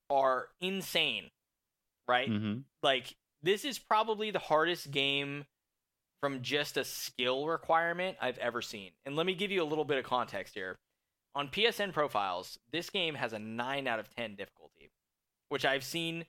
are 0.09 0.49
insane, 0.59 1.31
right? 2.07 2.29
Mhm. 2.29 2.63
Like, 2.83 3.15
this 3.41 3.65
is 3.65 3.79
probably 3.79 4.29
the 4.29 4.39
hardest 4.39 4.91
game 4.91 5.45
from 6.19 6.43
just 6.43 6.77
a 6.77 6.83
skill 6.83 7.47
requirement 7.47 8.17
I've 8.21 8.37
ever 8.37 8.61
seen. 8.61 8.91
And 9.05 9.15
let 9.15 9.25
me 9.25 9.33
give 9.33 9.49
you 9.49 9.63
a 9.63 9.65
little 9.65 9.85
bit 9.85 9.97
of 9.97 10.05
context 10.05 10.53
here. 10.53 10.77
On 11.33 11.49
PSN 11.49 11.91
profiles, 11.93 12.59
this 12.69 12.89
game 12.91 13.15
has 13.15 13.33
a 13.33 13.39
9 13.39 13.87
out 13.87 13.99
of 13.99 14.09
10 14.09 14.35
difficulty, 14.35 14.91
which 15.49 15.65
I've 15.65 15.83
seen 15.83 16.27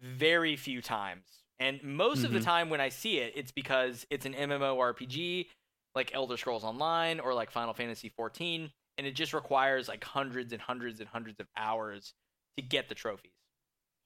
very 0.00 0.56
few 0.56 0.82
times. 0.82 1.24
And 1.60 1.82
most 1.82 2.24
of 2.24 2.32
the 2.32 2.40
Mhm. 2.40 2.44
time 2.44 2.70
when 2.70 2.80
I 2.80 2.88
see 2.88 3.18
it, 3.18 3.32
it's 3.36 3.52
because 3.52 4.06
it's 4.10 4.26
an 4.26 4.34
MMORPG 4.34 5.50
like 5.94 6.12
Elder 6.14 6.36
Scrolls 6.36 6.64
Online 6.64 7.20
or 7.20 7.32
like 7.34 7.50
Final 7.50 7.72
Fantasy 7.74 8.08
14, 8.08 8.72
and 8.98 9.06
it 9.06 9.12
just 9.12 9.32
requires 9.32 9.88
like 9.88 10.02
hundreds 10.02 10.52
and 10.52 10.60
hundreds 10.60 10.98
and 11.00 11.08
hundreds 11.08 11.38
of 11.40 11.46
hours 11.56 12.14
to 12.56 12.62
get 12.62 12.88
the 12.88 12.94
trophies 12.94 13.32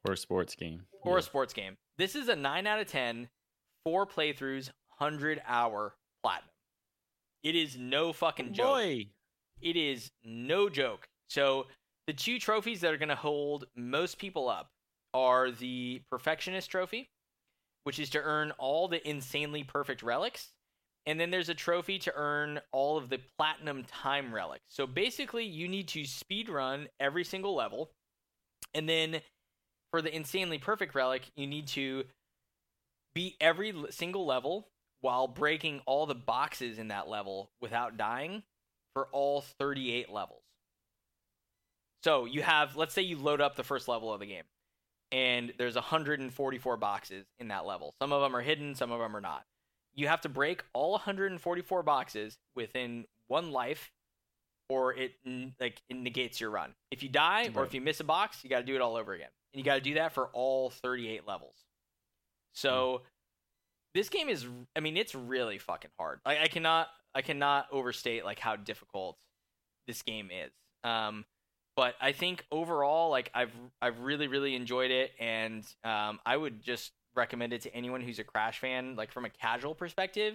Or 0.06 0.12
a 0.12 0.16
sports 0.16 0.54
game. 0.54 0.86
or 1.02 1.14
Yeah. 1.14 1.18
a 1.20 1.22
sports 1.22 1.54
game. 1.54 1.78
This 1.96 2.14
is 2.14 2.28
a 2.28 2.36
9 2.36 2.66
out 2.66 2.78
of 2.80 2.86
10, 2.86 3.30
four 3.84 4.06
playthroughs, 4.06 4.70
100 4.98 5.42
hour 5.46 5.96
platinum. 6.22 6.50
It 7.42 7.54
is 7.56 7.76
no 7.78 8.12
fucking 8.12 8.52
joke. 8.52 8.66
Boy. 8.66 9.10
It 9.62 9.76
is 9.76 10.12
no 10.22 10.68
joke. 10.68 11.08
So, 11.30 11.68
the 12.06 12.12
two 12.12 12.38
trophies 12.38 12.80
that 12.82 12.92
are 12.92 12.96
going 12.98 13.08
to 13.08 13.16
hold 13.16 13.66
most 13.74 14.18
people 14.18 14.48
up 14.48 14.72
are 15.14 15.50
the 15.50 16.02
Perfectionist 16.10 16.70
Trophy, 16.70 17.08
which 17.84 17.98
is 17.98 18.10
to 18.10 18.20
earn 18.20 18.52
all 18.58 18.88
the 18.88 19.06
insanely 19.08 19.64
perfect 19.64 20.02
relics. 20.02 20.48
And 21.06 21.18
then 21.18 21.30
there's 21.30 21.48
a 21.48 21.54
trophy 21.54 21.98
to 22.00 22.12
earn 22.14 22.60
all 22.70 22.98
of 22.98 23.08
the 23.08 23.20
platinum 23.38 23.84
time 23.84 24.34
relics. 24.34 24.64
So 24.68 24.86
basically, 24.86 25.44
you 25.44 25.66
need 25.66 25.88
to 25.88 26.04
speed 26.04 26.50
run 26.50 26.88
every 27.00 27.24
single 27.24 27.54
level. 27.54 27.90
And 28.74 28.86
then 28.86 29.22
for 29.90 30.02
the 30.02 30.14
insanely 30.14 30.58
perfect 30.58 30.94
relic, 30.94 31.30
you 31.34 31.46
need 31.46 31.66
to 31.68 32.04
beat 33.14 33.36
every 33.40 33.72
single 33.90 34.26
level 34.26 34.68
while 35.00 35.26
breaking 35.26 35.80
all 35.86 36.06
the 36.06 36.14
boxes 36.14 36.78
in 36.78 36.88
that 36.88 37.08
level 37.08 37.50
without 37.60 37.96
dying 37.96 38.42
for 38.94 39.08
all 39.12 39.40
38 39.40 40.10
levels. 40.10 40.42
So 42.04 42.26
you 42.26 42.42
have, 42.42 42.76
let's 42.76 42.94
say 42.94 43.02
you 43.02 43.16
load 43.16 43.40
up 43.40 43.56
the 43.56 43.64
first 43.64 43.88
level 43.88 44.12
of 44.12 44.20
the 44.20 44.26
game, 44.26 44.44
and 45.12 45.52
there's 45.58 45.74
144 45.74 46.76
boxes 46.76 47.26
in 47.38 47.48
that 47.48 47.66
level. 47.66 47.94
Some 48.00 48.12
of 48.12 48.22
them 48.22 48.34
are 48.36 48.40
hidden, 48.40 48.74
some 48.74 48.92
of 48.92 49.00
them 49.00 49.16
are 49.16 49.20
not. 49.20 49.44
You 49.94 50.08
have 50.08 50.20
to 50.22 50.28
break 50.28 50.62
all 50.72 50.92
144 50.92 51.82
boxes 51.82 52.38
within 52.54 53.06
one 53.26 53.50
life, 53.50 53.90
or 54.68 54.94
it 54.94 55.12
like 55.60 55.82
it 55.88 55.96
negates 55.96 56.40
your 56.40 56.50
run. 56.50 56.74
If 56.90 57.02
you 57.02 57.08
die 57.08 57.50
or 57.54 57.64
if 57.64 57.74
you 57.74 57.80
miss 57.80 58.00
a 58.00 58.04
box, 58.04 58.38
you 58.44 58.50
got 58.50 58.60
to 58.60 58.66
do 58.66 58.74
it 58.74 58.80
all 58.80 58.96
over 58.96 59.12
again, 59.12 59.30
and 59.52 59.58
you 59.58 59.64
got 59.64 59.76
to 59.76 59.80
do 59.80 59.94
that 59.94 60.12
for 60.12 60.28
all 60.32 60.70
38 60.70 61.26
levels. 61.26 61.56
So 62.52 63.02
this 63.94 64.08
game 64.08 64.28
is, 64.28 64.46
I 64.76 64.80
mean, 64.80 64.96
it's 64.96 65.14
really 65.14 65.58
fucking 65.58 65.90
hard. 65.98 66.20
Like 66.24 66.38
I 66.40 66.48
cannot, 66.48 66.88
I 67.14 67.22
cannot 67.22 67.66
overstate 67.72 68.24
like 68.24 68.38
how 68.38 68.56
difficult 68.56 69.16
this 69.86 70.02
game 70.02 70.30
is. 70.30 70.52
Um, 70.84 71.24
but 71.78 71.94
I 72.00 72.10
think 72.10 72.44
overall, 72.50 73.08
like 73.08 73.30
I've 73.36 73.52
I've 73.80 74.00
really 74.00 74.26
really 74.26 74.56
enjoyed 74.56 74.90
it, 74.90 75.12
and 75.20 75.64
um, 75.84 76.18
I 76.26 76.36
would 76.36 76.60
just 76.60 76.90
recommend 77.14 77.52
it 77.52 77.62
to 77.62 77.72
anyone 77.72 78.00
who's 78.00 78.18
a 78.18 78.24
Crash 78.24 78.58
fan. 78.58 78.96
Like 78.96 79.12
from 79.12 79.24
a 79.24 79.30
casual 79.30 79.76
perspective, 79.76 80.34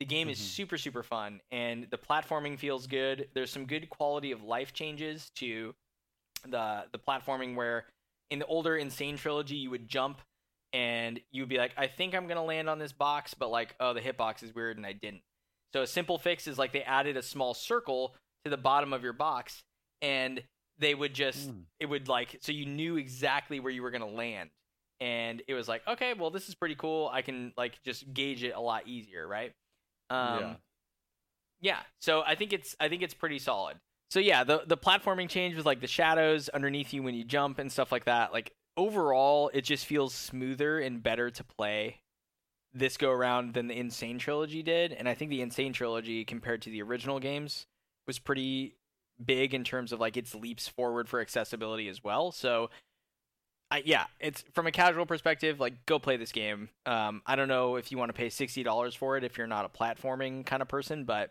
the 0.00 0.06
game 0.06 0.30
is 0.30 0.38
Mhm. 0.38 0.44
super 0.44 0.78
super 0.78 1.02
fun, 1.02 1.42
and 1.50 1.86
the 1.90 1.98
platforming 1.98 2.58
feels 2.58 2.86
good. 2.86 3.28
There's 3.34 3.50
some 3.50 3.66
good 3.66 3.90
quality 3.90 4.32
of 4.32 4.42
life 4.42 4.72
changes 4.72 5.28
to 5.36 5.74
the 6.46 6.86
the 6.90 6.98
platforming 6.98 7.54
where 7.54 7.84
in 8.30 8.38
the 8.38 8.46
older 8.46 8.74
N. 8.78 8.88
Sane 8.88 9.18
trilogy 9.18 9.56
you 9.56 9.68
would 9.68 9.88
jump 9.88 10.22
and 10.72 11.20
you'd 11.30 11.50
be 11.50 11.58
like, 11.58 11.72
I 11.76 11.86
think 11.86 12.14
I'm 12.14 12.26
gonna 12.28 12.44
land 12.44 12.70
on 12.70 12.78
this 12.78 12.92
box, 12.92 13.34
but 13.34 13.50
like, 13.50 13.74
oh, 13.78 13.92
the 13.92 14.00
hitbox 14.00 14.42
is 14.42 14.54
weird 14.54 14.78
and 14.78 14.86
I 14.86 14.94
didn't. 14.94 15.22
So 15.74 15.82
a 15.82 15.86
simple 15.86 16.16
fix 16.16 16.46
is 16.46 16.56
like 16.56 16.72
they 16.72 16.82
added 16.82 17.18
a 17.18 17.22
small 17.22 17.52
circle 17.52 18.14
to 18.44 18.50
the 18.50 18.56
bottom 18.56 18.94
of 18.94 19.02
your 19.02 19.12
box, 19.12 19.62
and 20.00 20.42
they 20.78 20.94
would 20.94 21.14
just 21.14 21.50
Mm. 21.50 21.64
it 21.80 21.86
would 21.86 22.08
like 22.08 22.38
so 22.40 22.52
you 22.52 22.66
knew 22.66 22.96
exactly 22.96 23.60
where 23.60 23.72
you 23.72 23.82
were 23.82 23.90
gonna 23.90 24.06
land, 24.06 24.50
and 25.00 25.42
it 25.48 25.54
was 25.54 25.68
like, 25.68 25.86
okay, 25.86 26.14
well 26.14 26.30
this 26.30 26.48
is 26.48 26.54
pretty 26.54 26.74
cool. 26.76 27.08
I 27.12 27.22
can 27.22 27.52
like 27.56 27.82
just 27.84 28.12
gauge 28.14 28.42
it 28.44 28.54
a 28.54 28.60
lot 28.60 28.86
easier, 28.88 29.26
right? 29.26 29.52
Um, 30.10 30.40
yeah. 30.40 30.54
yeah 31.60 31.78
so 31.98 32.22
i 32.26 32.34
think 32.34 32.52
it's 32.54 32.74
i 32.80 32.88
think 32.88 33.02
it's 33.02 33.12
pretty 33.12 33.38
solid 33.38 33.76
so 34.08 34.20
yeah 34.20 34.42
the 34.42 34.62
the 34.66 34.76
platforming 34.76 35.28
change 35.28 35.54
with 35.54 35.66
like 35.66 35.80
the 35.82 35.86
shadows 35.86 36.48
underneath 36.48 36.94
you 36.94 37.02
when 37.02 37.14
you 37.14 37.24
jump 37.24 37.58
and 37.58 37.70
stuff 37.70 37.92
like 37.92 38.06
that 38.06 38.32
like 38.32 38.54
overall 38.78 39.50
it 39.52 39.62
just 39.62 39.84
feels 39.84 40.14
smoother 40.14 40.78
and 40.78 41.02
better 41.02 41.30
to 41.30 41.44
play 41.44 42.00
this 42.72 42.96
go 42.96 43.10
around 43.10 43.52
than 43.54 43.66
the 43.66 43.74
N. 43.74 43.90
Sane 43.90 44.18
trilogy 44.18 44.62
did 44.62 44.92
and 44.94 45.06
i 45.08 45.14
think 45.14 45.30
the 45.30 45.42
N. 45.42 45.50
Sane 45.50 45.72
trilogy 45.74 46.24
compared 46.24 46.62
to 46.62 46.70
the 46.70 46.80
original 46.80 47.18
games 47.20 47.66
was 48.06 48.18
pretty 48.18 48.76
big 49.24 49.54
in 49.54 49.64
terms 49.64 49.92
of 49.92 50.00
like 50.00 50.16
its 50.16 50.34
leaps 50.34 50.68
forward 50.68 51.08
for 51.08 51.20
accessibility 51.20 51.88
as 51.88 52.02
well 52.02 52.32
so 52.32 52.70
I, 53.70 53.82
yeah, 53.84 54.04
it's 54.18 54.44
from 54.54 54.66
a 54.66 54.72
casual 54.72 55.04
perspective. 55.04 55.60
Like, 55.60 55.84
go 55.84 55.98
play 55.98 56.16
this 56.16 56.32
game. 56.32 56.70
Um, 56.86 57.20
I 57.26 57.36
don't 57.36 57.48
know 57.48 57.76
if 57.76 57.92
you 57.92 57.98
want 57.98 58.08
to 58.08 58.14
pay 58.14 58.30
sixty 58.30 58.62
dollars 58.62 58.94
for 58.94 59.16
it 59.16 59.24
if 59.24 59.36
you're 59.36 59.46
not 59.46 59.66
a 59.66 59.68
platforming 59.68 60.46
kind 60.46 60.62
of 60.62 60.68
person, 60.68 61.04
but 61.04 61.30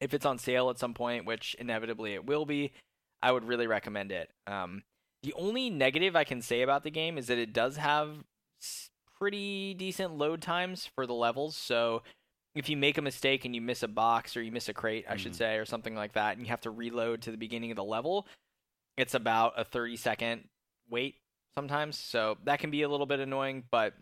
if 0.00 0.14
it's 0.14 0.26
on 0.26 0.38
sale 0.38 0.70
at 0.70 0.78
some 0.78 0.94
point, 0.94 1.26
which 1.26 1.54
inevitably 1.58 2.14
it 2.14 2.24
will 2.26 2.46
be, 2.46 2.72
I 3.22 3.32
would 3.32 3.44
really 3.44 3.66
recommend 3.66 4.12
it. 4.12 4.30
Um, 4.46 4.84
the 5.22 5.34
only 5.34 5.70
negative 5.70 6.16
I 6.16 6.24
can 6.24 6.40
say 6.40 6.62
about 6.62 6.82
the 6.82 6.90
game 6.90 7.18
is 7.18 7.26
that 7.26 7.38
it 7.38 7.52
does 7.52 7.76
have 7.76 8.24
pretty 9.18 9.74
decent 9.74 10.16
load 10.16 10.42
times 10.42 10.88
for 10.94 11.06
the 11.06 11.14
levels. 11.14 11.56
So 11.56 12.02
if 12.56 12.68
you 12.70 12.76
make 12.76 12.96
a 12.98 13.02
mistake 13.02 13.44
and 13.44 13.54
you 13.54 13.60
miss 13.60 13.82
a 13.82 13.88
box 13.88 14.36
or 14.36 14.42
you 14.42 14.50
miss 14.50 14.68
a 14.68 14.74
crate, 14.74 15.04
I 15.08 15.16
should 15.16 15.32
Mhm. 15.32 15.36
say, 15.36 15.56
or 15.58 15.66
something 15.66 15.94
like 15.94 16.14
that, 16.14 16.36
and 16.36 16.40
you 16.46 16.48
have 16.50 16.62
to 16.62 16.70
reload 16.70 17.22
to 17.22 17.30
the 17.30 17.36
beginning 17.36 17.70
of 17.70 17.76
the 17.76 17.84
level, 17.84 18.26
it's 18.96 19.14
about 19.14 19.52
a 19.58 19.64
30 19.64 19.96
second 19.96 20.48
wait 20.88 21.20
sometimes. 21.54 21.98
So 21.98 22.38
that 22.44 22.58
can 22.58 22.70
be 22.70 22.82
a 22.82 22.88
little 22.88 23.06
bit 23.06 23.20
annoying, 23.20 23.64
but 23.70 23.94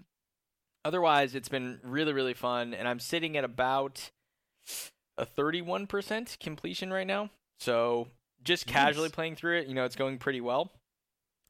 otherwise, 0.84 1.34
it's 1.34 1.48
been 1.48 1.80
really, 1.82 2.12
really 2.12 2.34
fun. 2.34 2.74
And 2.74 2.86
I'm 2.86 3.00
sitting 3.00 3.36
at 3.36 3.44
about 3.44 4.10
a 5.18 5.26
31% 5.26 6.36
completion 6.38 6.92
right 6.92 7.06
now. 7.06 7.30
So 7.58 8.08
just 8.42 8.66
casually 8.66 9.08
Nice. 9.08 9.14
playing 9.14 9.36
through 9.36 9.58
it, 9.58 9.66
you 9.66 9.74
know, 9.74 9.84
it's 9.84 9.96
going 9.96 10.18
pretty 10.18 10.40
well. 10.40 10.72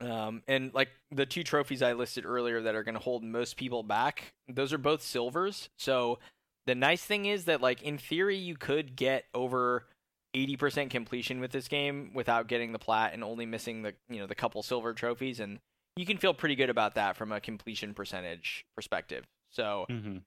Um, 0.01 0.43
and 0.49 0.73
like 0.75 0.91
the 1.11 1.27
two 1.27 1.45
trophies 1.45 1.83
I 1.83 1.93
listed 1.93 2.25
earlier 2.27 2.63
that 2.63 2.75
are 2.75 2.83
going 2.83 2.95
to 2.95 3.01
hold 3.01 3.23
most 3.23 3.57
people 3.57 3.83
back, 3.83 4.35
those 4.49 4.73
are 4.73 4.79
both 4.79 5.03
silvers. 5.03 5.69
So 5.79 6.19
the 6.67 6.75
nice 6.75 7.05
thing 7.05 7.27
is 7.27 7.45
that, 7.47 7.61
like, 7.61 7.83
in 7.83 7.99
theory, 7.99 8.37
you 8.37 8.57
could 8.57 8.97
get 8.97 9.25
over 9.35 9.87
80% 10.35 10.91
completion 10.91 11.41
with 11.41 11.53
this 11.53 11.69
game 11.69 12.11
without 12.15 12.49
getting 12.49 12.73
the 12.73 12.79
plat 12.79 13.13
and 13.13 13.23
only 13.23 13.47
missing 13.47 13.83
the, 13.83 13.95
you 14.09 14.19
know, 14.19 14.27
the 14.27 14.35
couple 14.35 14.63
silver 14.63 14.93
trophies. 14.95 15.41
And 15.41 15.61
you 15.97 16.07
can 16.07 16.19
feel 16.19 16.35
pretty 16.35 16.57
good 16.57 16.71
about 16.71 16.95
that 16.97 17.17
from 17.17 17.31
a 17.33 17.41
completion 17.41 17.95
percentage 17.95 18.65
perspective. 18.75 19.25
So, 19.51 19.87
Mhm. 19.89 20.23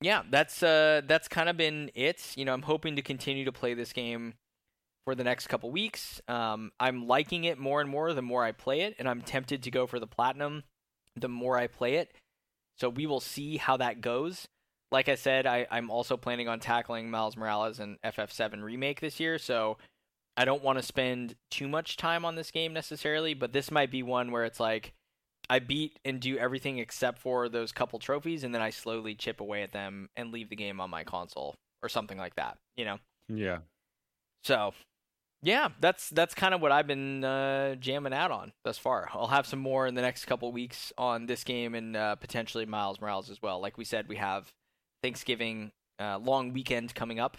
yeah, 0.00 0.22
that's 0.30 0.62
uh 0.62 1.02
that's 1.04 1.28
kind 1.28 1.48
of 1.50 1.56
been 1.58 1.90
it. 1.94 2.34
You 2.36 2.46
know, 2.46 2.54
I'm 2.54 2.62
hoping 2.62 2.96
to 2.96 3.02
continue 3.02 3.44
to 3.44 3.52
play 3.52 3.74
this 3.74 3.92
game 3.92 4.34
for 5.04 5.14
the 5.14 5.24
next 5.24 5.48
couple 5.48 5.70
weeks. 5.70 6.22
Um, 6.28 6.72
I'm 6.80 7.06
liking 7.06 7.44
it 7.44 7.58
more 7.58 7.82
and 7.82 7.90
more 7.90 8.14
the 8.14 8.22
more 8.22 8.44
I 8.44 8.52
play 8.52 8.80
it, 8.80 8.94
and 8.98 9.06
I'm 9.06 9.20
tempted 9.20 9.62
to 9.64 9.70
go 9.70 9.86
for 9.86 10.00
the 10.00 10.06
platinum 10.06 10.62
the 11.16 11.28
more 11.28 11.58
I 11.58 11.66
play 11.66 11.96
it. 11.96 12.12
So 12.78 12.88
we 12.88 13.04
will 13.06 13.20
see 13.20 13.58
how 13.58 13.76
that 13.76 14.00
goes. 14.00 14.48
Like 14.94 15.08
I 15.08 15.16
said, 15.16 15.44
I, 15.44 15.66
I'm 15.72 15.90
also 15.90 16.16
planning 16.16 16.46
on 16.46 16.60
tackling 16.60 17.10
Miles 17.10 17.36
Morales 17.36 17.80
and 17.80 18.00
FF7 18.02 18.62
remake 18.62 19.00
this 19.00 19.18
year, 19.18 19.38
so 19.38 19.76
I 20.36 20.44
don't 20.44 20.62
want 20.62 20.78
to 20.78 20.84
spend 20.84 21.34
too 21.50 21.66
much 21.66 21.96
time 21.96 22.24
on 22.24 22.36
this 22.36 22.52
game 22.52 22.72
necessarily, 22.72 23.34
but 23.34 23.52
this 23.52 23.72
might 23.72 23.90
be 23.90 24.04
one 24.04 24.30
where 24.30 24.44
it's 24.44 24.60
like 24.60 24.92
I 25.50 25.58
beat 25.58 25.98
and 26.04 26.20
do 26.20 26.38
everything 26.38 26.78
except 26.78 27.18
for 27.18 27.48
those 27.48 27.72
couple 27.72 27.98
trophies, 27.98 28.44
and 28.44 28.54
then 28.54 28.62
I 28.62 28.70
slowly 28.70 29.16
chip 29.16 29.40
away 29.40 29.64
at 29.64 29.72
them 29.72 30.10
and 30.14 30.30
leave 30.30 30.48
the 30.48 30.54
game 30.54 30.80
on 30.80 30.90
my 30.90 31.02
console 31.02 31.56
or 31.82 31.88
something 31.88 32.16
like 32.16 32.36
that, 32.36 32.58
you 32.76 32.84
know? 32.84 32.98
Yeah. 33.28 33.58
So, 34.44 34.74
yeah, 35.42 35.70
that's 35.80 36.08
that's 36.10 36.36
kind 36.36 36.54
of 36.54 36.60
what 36.60 36.70
I've 36.70 36.86
been 36.86 37.24
uh, 37.24 37.74
jamming 37.74 38.14
out 38.14 38.30
on 38.30 38.52
thus 38.64 38.78
far. 38.78 39.08
I'll 39.12 39.26
have 39.26 39.48
some 39.48 39.58
more 39.58 39.88
in 39.88 39.96
the 39.96 40.02
next 40.02 40.26
couple 40.26 40.52
weeks 40.52 40.92
on 40.96 41.26
this 41.26 41.42
game 41.42 41.74
and 41.74 41.96
uh, 41.96 42.14
potentially 42.14 42.64
Miles 42.64 43.00
Morales 43.00 43.28
as 43.28 43.42
well. 43.42 43.60
Like 43.60 43.76
we 43.76 43.84
said, 43.84 44.06
we 44.06 44.16
have 44.18 44.52
Thanksgiving 45.04 45.70
uh, 46.00 46.16
long 46.16 46.54
weekend 46.54 46.94
coming 46.94 47.20
up, 47.20 47.36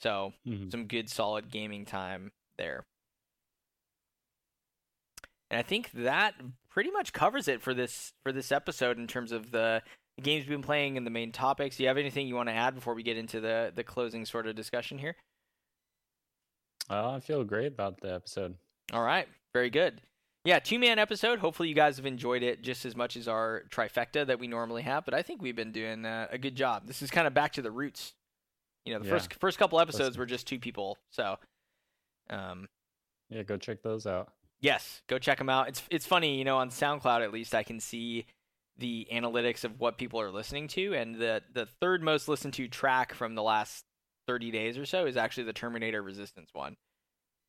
so 0.00 0.32
Mhm. 0.46 0.70
some 0.70 0.86
good 0.86 1.10
solid 1.10 1.50
gaming 1.50 1.84
time 1.84 2.30
there. 2.58 2.84
And 5.50 5.58
I 5.58 5.62
think 5.62 5.90
that 5.92 6.34
pretty 6.70 6.92
much 6.92 7.12
covers 7.12 7.48
it 7.48 7.60
for 7.60 7.74
this 7.74 8.12
for 8.22 8.30
this 8.30 8.52
episode 8.52 8.98
in 8.98 9.08
terms 9.08 9.32
of 9.32 9.50
the 9.50 9.82
games 10.22 10.44
we've 10.44 10.50
been 10.56 10.62
playing 10.62 10.96
and 10.96 11.04
the 11.04 11.10
main 11.10 11.32
topics. 11.32 11.76
Do 11.76 11.82
you 11.82 11.88
have 11.88 11.98
anything 11.98 12.28
you 12.28 12.36
want 12.36 12.48
to 12.48 12.54
add 12.54 12.76
before 12.76 12.94
we 12.94 13.02
get 13.02 13.16
into 13.16 13.40
the 13.40 13.72
the 13.74 13.82
closing 13.82 14.24
sort 14.24 14.46
of 14.46 14.54
discussion 14.54 14.98
here? 14.98 15.16
Uh, 16.88 17.10
I 17.16 17.20
feel 17.20 17.42
great 17.42 17.72
about 17.72 18.00
the 18.00 18.14
episode. 18.14 18.56
All 18.92 19.02
right, 19.02 19.28
very 19.52 19.70
good. 19.70 20.00
Yeah, 20.44 20.58
two 20.58 20.78
man 20.78 20.98
episode. 20.98 21.38
Hopefully, 21.38 21.68
you 21.68 21.74
guys 21.74 21.96
have 21.98 22.06
enjoyed 22.06 22.42
it 22.42 22.62
just 22.62 22.84
as 22.84 22.96
much 22.96 23.16
as 23.16 23.28
our 23.28 23.62
trifecta 23.70 24.26
that 24.26 24.40
we 24.40 24.48
normally 24.48 24.82
have. 24.82 25.04
But 25.04 25.14
I 25.14 25.22
think 25.22 25.40
we've 25.40 25.54
been 25.54 25.70
doing 25.72 26.04
uh, 26.04 26.26
a 26.30 26.38
good 26.38 26.56
job. 26.56 26.86
This 26.86 27.00
is 27.00 27.10
kind 27.12 27.26
of 27.28 27.34
back 27.34 27.52
to 27.52 27.62
the 27.62 27.70
roots. 27.70 28.14
You 28.84 28.92
know, 28.92 28.98
the 28.98 29.06
Yeah. 29.06 29.12
first 29.12 29.34
first 29.34 29.58
couple 29.58 29.78
episodes 29.78 30.18
were 30.18 30.26
just 30.26 30.46
two 30.48 30.58
people. 30.58 30.98
So, 31.10 31.38
um, 32.28 32.68
Yeah, 33.28 33.44
go 33.44 33.56
check 33.56 33.82
those 33.82 34.04
out. 34.06 34.32
yes, 34.60 35.02
go 35.06 35.18
check 35.20 35.38
them 35.38 35.48
out. 35.48 35.68
It's 35.68 35.82
it's 35.90 36.06
funny, 36.06 36.36
you 36.38 36.44
know, 36.44 36.56
on 36.58 36.70
SoundCloud 36.70 37.22
at 37.22 37.32
least 37.32 37.54
I 37.54 37.62
can 37.62 37.78
see 37.78 38.26
the 38.78 39.06
analytics 39.12 39.62
of 39.62 39.78
what 39.78 39.96
people 39.98 40.20
are 40.20 40.32
listening 40.32 40.66
to, 40.68 40.92
and 40.94 41.14
the 41.14 41.42
the 41.52 41.66
third 41.66 42.02
most 42.02 42.26
listened 42.26 42.54
to 42.54 42.66
track 42.66 43.14
from 43.14 43.36
the 43.36 43.42
last 43.44 43.84
thirty 44.26 44.50
days 44.50 44.76
or 44.76 44.86
so 44.86 45.06
is 45.06 45.16
actually 45.16 45.44
the 45.44 45.52
Terminator 45.52 46.02
Resistance 46.02 46.50
one, 46.52 46.76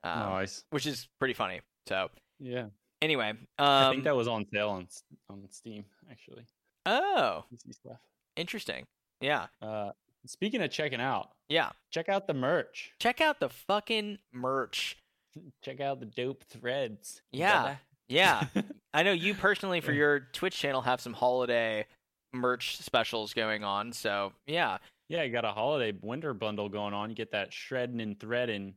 um, 0.03 0.19
nice. 0.29 0.63
which 0.69 0.85
is 0.85 1.07
pretty 1.17 1.33
funny. 1.33 1.61
So 1.87 2.09
Yeah, 2.39 2.67
anyway, 3.03 3.30
um, 3.30 3.38
I 3.59 3.91
think 3.91 4.03
that 4.05 4.15
was 4.15 4.27
on 4.27 4.45
sale 4.53 4.69
on 4.69 4.88
on 5.30 5.43
Steam 5.51 5.85
actually. 6.09 6.45
oh, 6.85 7.43
PC 7.53 7.73
stuff. 7.75 7.97
interesting. 8.35 8.85
Yeah, 9.21 9.47
Uh, 9.61 9.91
speaking 10.25 10.61
of 10.61 10.69
checking 10.71 10.99
out, 10.99 11.30
yeah. 11.49 11.69
check 11.91 12.09
out 12.09 12.27
the 12.27 12.34
merch. 12.34 12.91
Check 12.99 13.21
out 13.21 13.39
the 13.39 13.49
fucking 13.49 14.17
merch. 14.34 14.97
Check 15.63 15.80
out 15.81 15.99
the 15.99 16.05
dope 16.05 16.43
threads. 16.43 17.21
Yeah. 17.31 17.77
Yeah. 18.07 18.43
I 18.93 19.01
know 19.03 19.13
you 19.13 19.34
personally 19.34 19.81
for 19.81 19.91
your 19.93 20.19
Twitch 20.34 20.55
channel 20.59 20.81
have 20.81 21.01
some 21.01 21.13
holiday 21.13 21.88
merch 22.34 22.77
specials 22.77 23.34
going 23.34 23.63
on. 23.63 23.93
So 23.93 24.34
yeah, 24.45 24.77
Yeah, 25.09 25.23
you 25.23 25.31
got 25.31 25.45
a 25.45 25.51
holiday 25.51 25.97
winter 26.01 26.34
bundle 26.35 26.69
going 26.69 26.93
on. 26.93 27.09
You 27.09 27.15
get 27.15 27.31
that 27.31 27.51
shredding 27.53 27.99
and 28.01 28.19
threading 28.19 28.75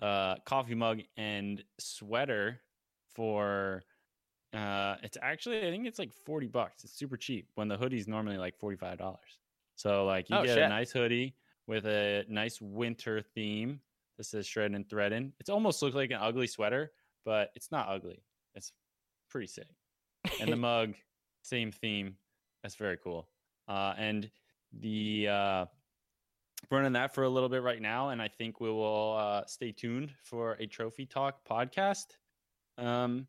uh 0.00 0.34
coffee 0.44 0.74
mug 0.74 1.00
and 1.16 1.62
sweater 1.78 2.60
for 3.14 3.82
uh 4.54 4.96
it's 5.02 5.16
actually 5.22 5.58
I 5.66 5.70
think 5.70 5.86
it's 5.86 5.98
like 5.98 6.12
40 6.12 6.46
bucks. 6.48 6.84
It's 6.84 6.92
super 6.92 7.16
cheap 7.16 7.48
when 7.54 7.68
the 7.68 7.76
hoodie's 7.76 8.06
normally 8.08 8.36
like 8.38 8.58
$45. 8.58 9.16
So 9.76 10.04
like 10.04 10.28
you 10.30 10.36
Oh, 10.36 10.42
get 10.44 10.54
shit. 10.54 10.62
a 10.64 10.68
nice 10.68 10.90
hoodie 10.92 11.34
with 11.66 11.86
a 11.86 12.24
nice 12.28 12.60
winter 12.60 13.22
theme 13.22 13.80
that 14.18 14.24
says 14.24 14.46
shred 14.46 14.72
and 14.72 14.88
threading. 14.88 15.32
It's 15.40 15.48
almost 15.48 15.80
looks 15.82 15.94
like 15.96 16.10
an 16.10 16.18
ugly 16.20 16.46
sweater, 16.46 16.92
but 17.24 17.50
it's 17.54 17.70
not 17.70 17.88
ugly. 17.88 18.22
It's 18.54 18.72
pretty 19.30 19.46
sick. 19.46 19.68
And 20.40 20.52
the 20.52 20.56
mug, 20.70 20.94
same 21.42 21.72
theme. 21.72 22.16
That's 22.62 22.74
very 22.74 22.98
cool. 22.98 23.28
Uh, 23.68 23.94
and 23.96 24.30
the 24.80 25.28
uh, 25.28 25.64
running 26.70 26.92
that 26.92 27.14
for 27.14 27.24
a 27.24 27.28
little 27.28 27.48
bit 27.48 27.62
right 27.62 27.80
now, 27.80 28.10
and 28.10 28.20
I 28.20 28.28
think 28.28 28.60
we 28.60 28.68
will 28.70 29.16
uh, 29.18 29.46
stay 29.46 29.72
tuned 29.72 30.12
for 30.22 30.56
a 30.60 30.66
Trophy 30.66 31.06
Talk 31.06 31.42
podcast 31.48 32.16
um, 32.82 33.26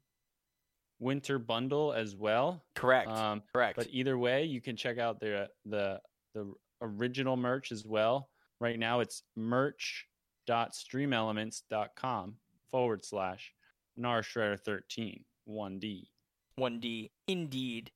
winter 0.99 1.37
bundle 1.39 1.93
as 1.93 2.15
well. 2.15 2.63
correct, 2.75 3.09
Um, 3.09 3.41
correct. 3.53 3.77
but 3.77 3.87
either 3.91 4.17
way, 4.17 4.43
you 4.45 4.61
can 4.61 4.75
check 4.75 4.97
out 4.97 5.19
the 5.19 5.49
the 5.65 5.99
the 6.33 6.51
original 6.81 7.37
merch 7.37 7.71
as 7.71 7.85
well. 7.85 8.29
Right 8.59 8.79
now, 8.79 8.99
it's 9.01 9.21
merch.streamelements.com 9.35 12.35
forward 12.71 13.05
slash 13.05 13.53
narshredder 13.99 14.59
13 14.59 15.23
1D. 15.49 16.07
One 16.55 16.79
D 16.79 17.11
indeed, 17.27 17.91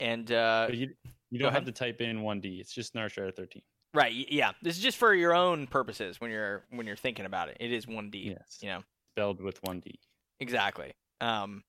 and 0.00 0.30
uh, 0.32 0.66
you 0.72 0.90
you 1.30 1.38
don't 1.38 1.52
have 1.52 1.64
to 1.66 1.72
type 1.72 2.00
in 2.00 2.18
1D. 2.22 2.58
It's 2.60 2.72
just 2.74 2.94
narshredder 2.94 3.32
13. 3.34 3.62
right, 3.94 4.12
yeah. 4.12 4.50
This 4.60 4.76
is 4.76 4.82
just 4.82 4.98
for 4.98 5.14
your 5.14 5.32
own 5.34 5.66
purposes 5.68 6.20
when 6.20 6.30
you're 6.32 6.64
when 6.70 6.84
you're 6.86 6.96
thinking 6.96 7.26
about 7.26 7.48
it. 7.48 7.56
It 7.60 7.70
is 7.72 7.86
one 7.86 8.10
D. 8.10 8.34
Yes, 8.36 8.58
You 8.60 8.68
know. 8.70 8.82
spelled 9.14 9.40
with 9.40 9.62
1D. 9.62 9.94
Exactly. 10.42 10.92
Um, 11.20 11.62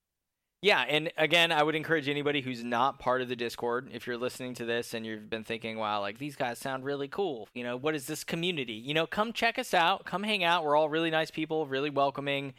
yeah, 0.63 0.85
and 0.87 1.11
again, 1.17 1.51
I 1.51 1.61
would 1.61 1.75
encourage 1.75 2.07
anybody 2.09 2.41
who's 2.41 2.63
not 2.63 2.97
part 2.97 3.21
of 3.21 3.27
the 3.29 3.35
Discord, 3.35 3.89
if 3.93 4.07
you're 4.07 4.17
listening 4.17 4.55
to 4.55 4.65
this 4.65 4.93
and 4.93 5.05
you've 5.05 5.29
been 5.29 5.43
thinking, 5.43 5.77
"Wow, 5.77 5.99
like 5.99 6.17
these 6.17 6.35
guys 6.35 6.57
sound 6.57 6.85
really 6.85 7.07
cool," 7.07 7.49
you 7.53 7.63
know, 7.63 7.75
what 7.77 7.95
is 7.95 8.07
this 8.07 8.23
community? 8.23 8.73
You 8.73 8.93
know, 8.93 9.05
come 9.05 9.33
check 9.33 9.59
us 9.59 9.73
out, 9.73 10.05
come 10.05 10.23
hang 10.23 10.43
out. 10.43 10.63
We're 10.63 10.75
all 10.75 10.89
really 10.89 11.11
nice 11.11 11.29
people, 11.29 11.67
really 11.67 11.89
welcoming. 11.89 12.53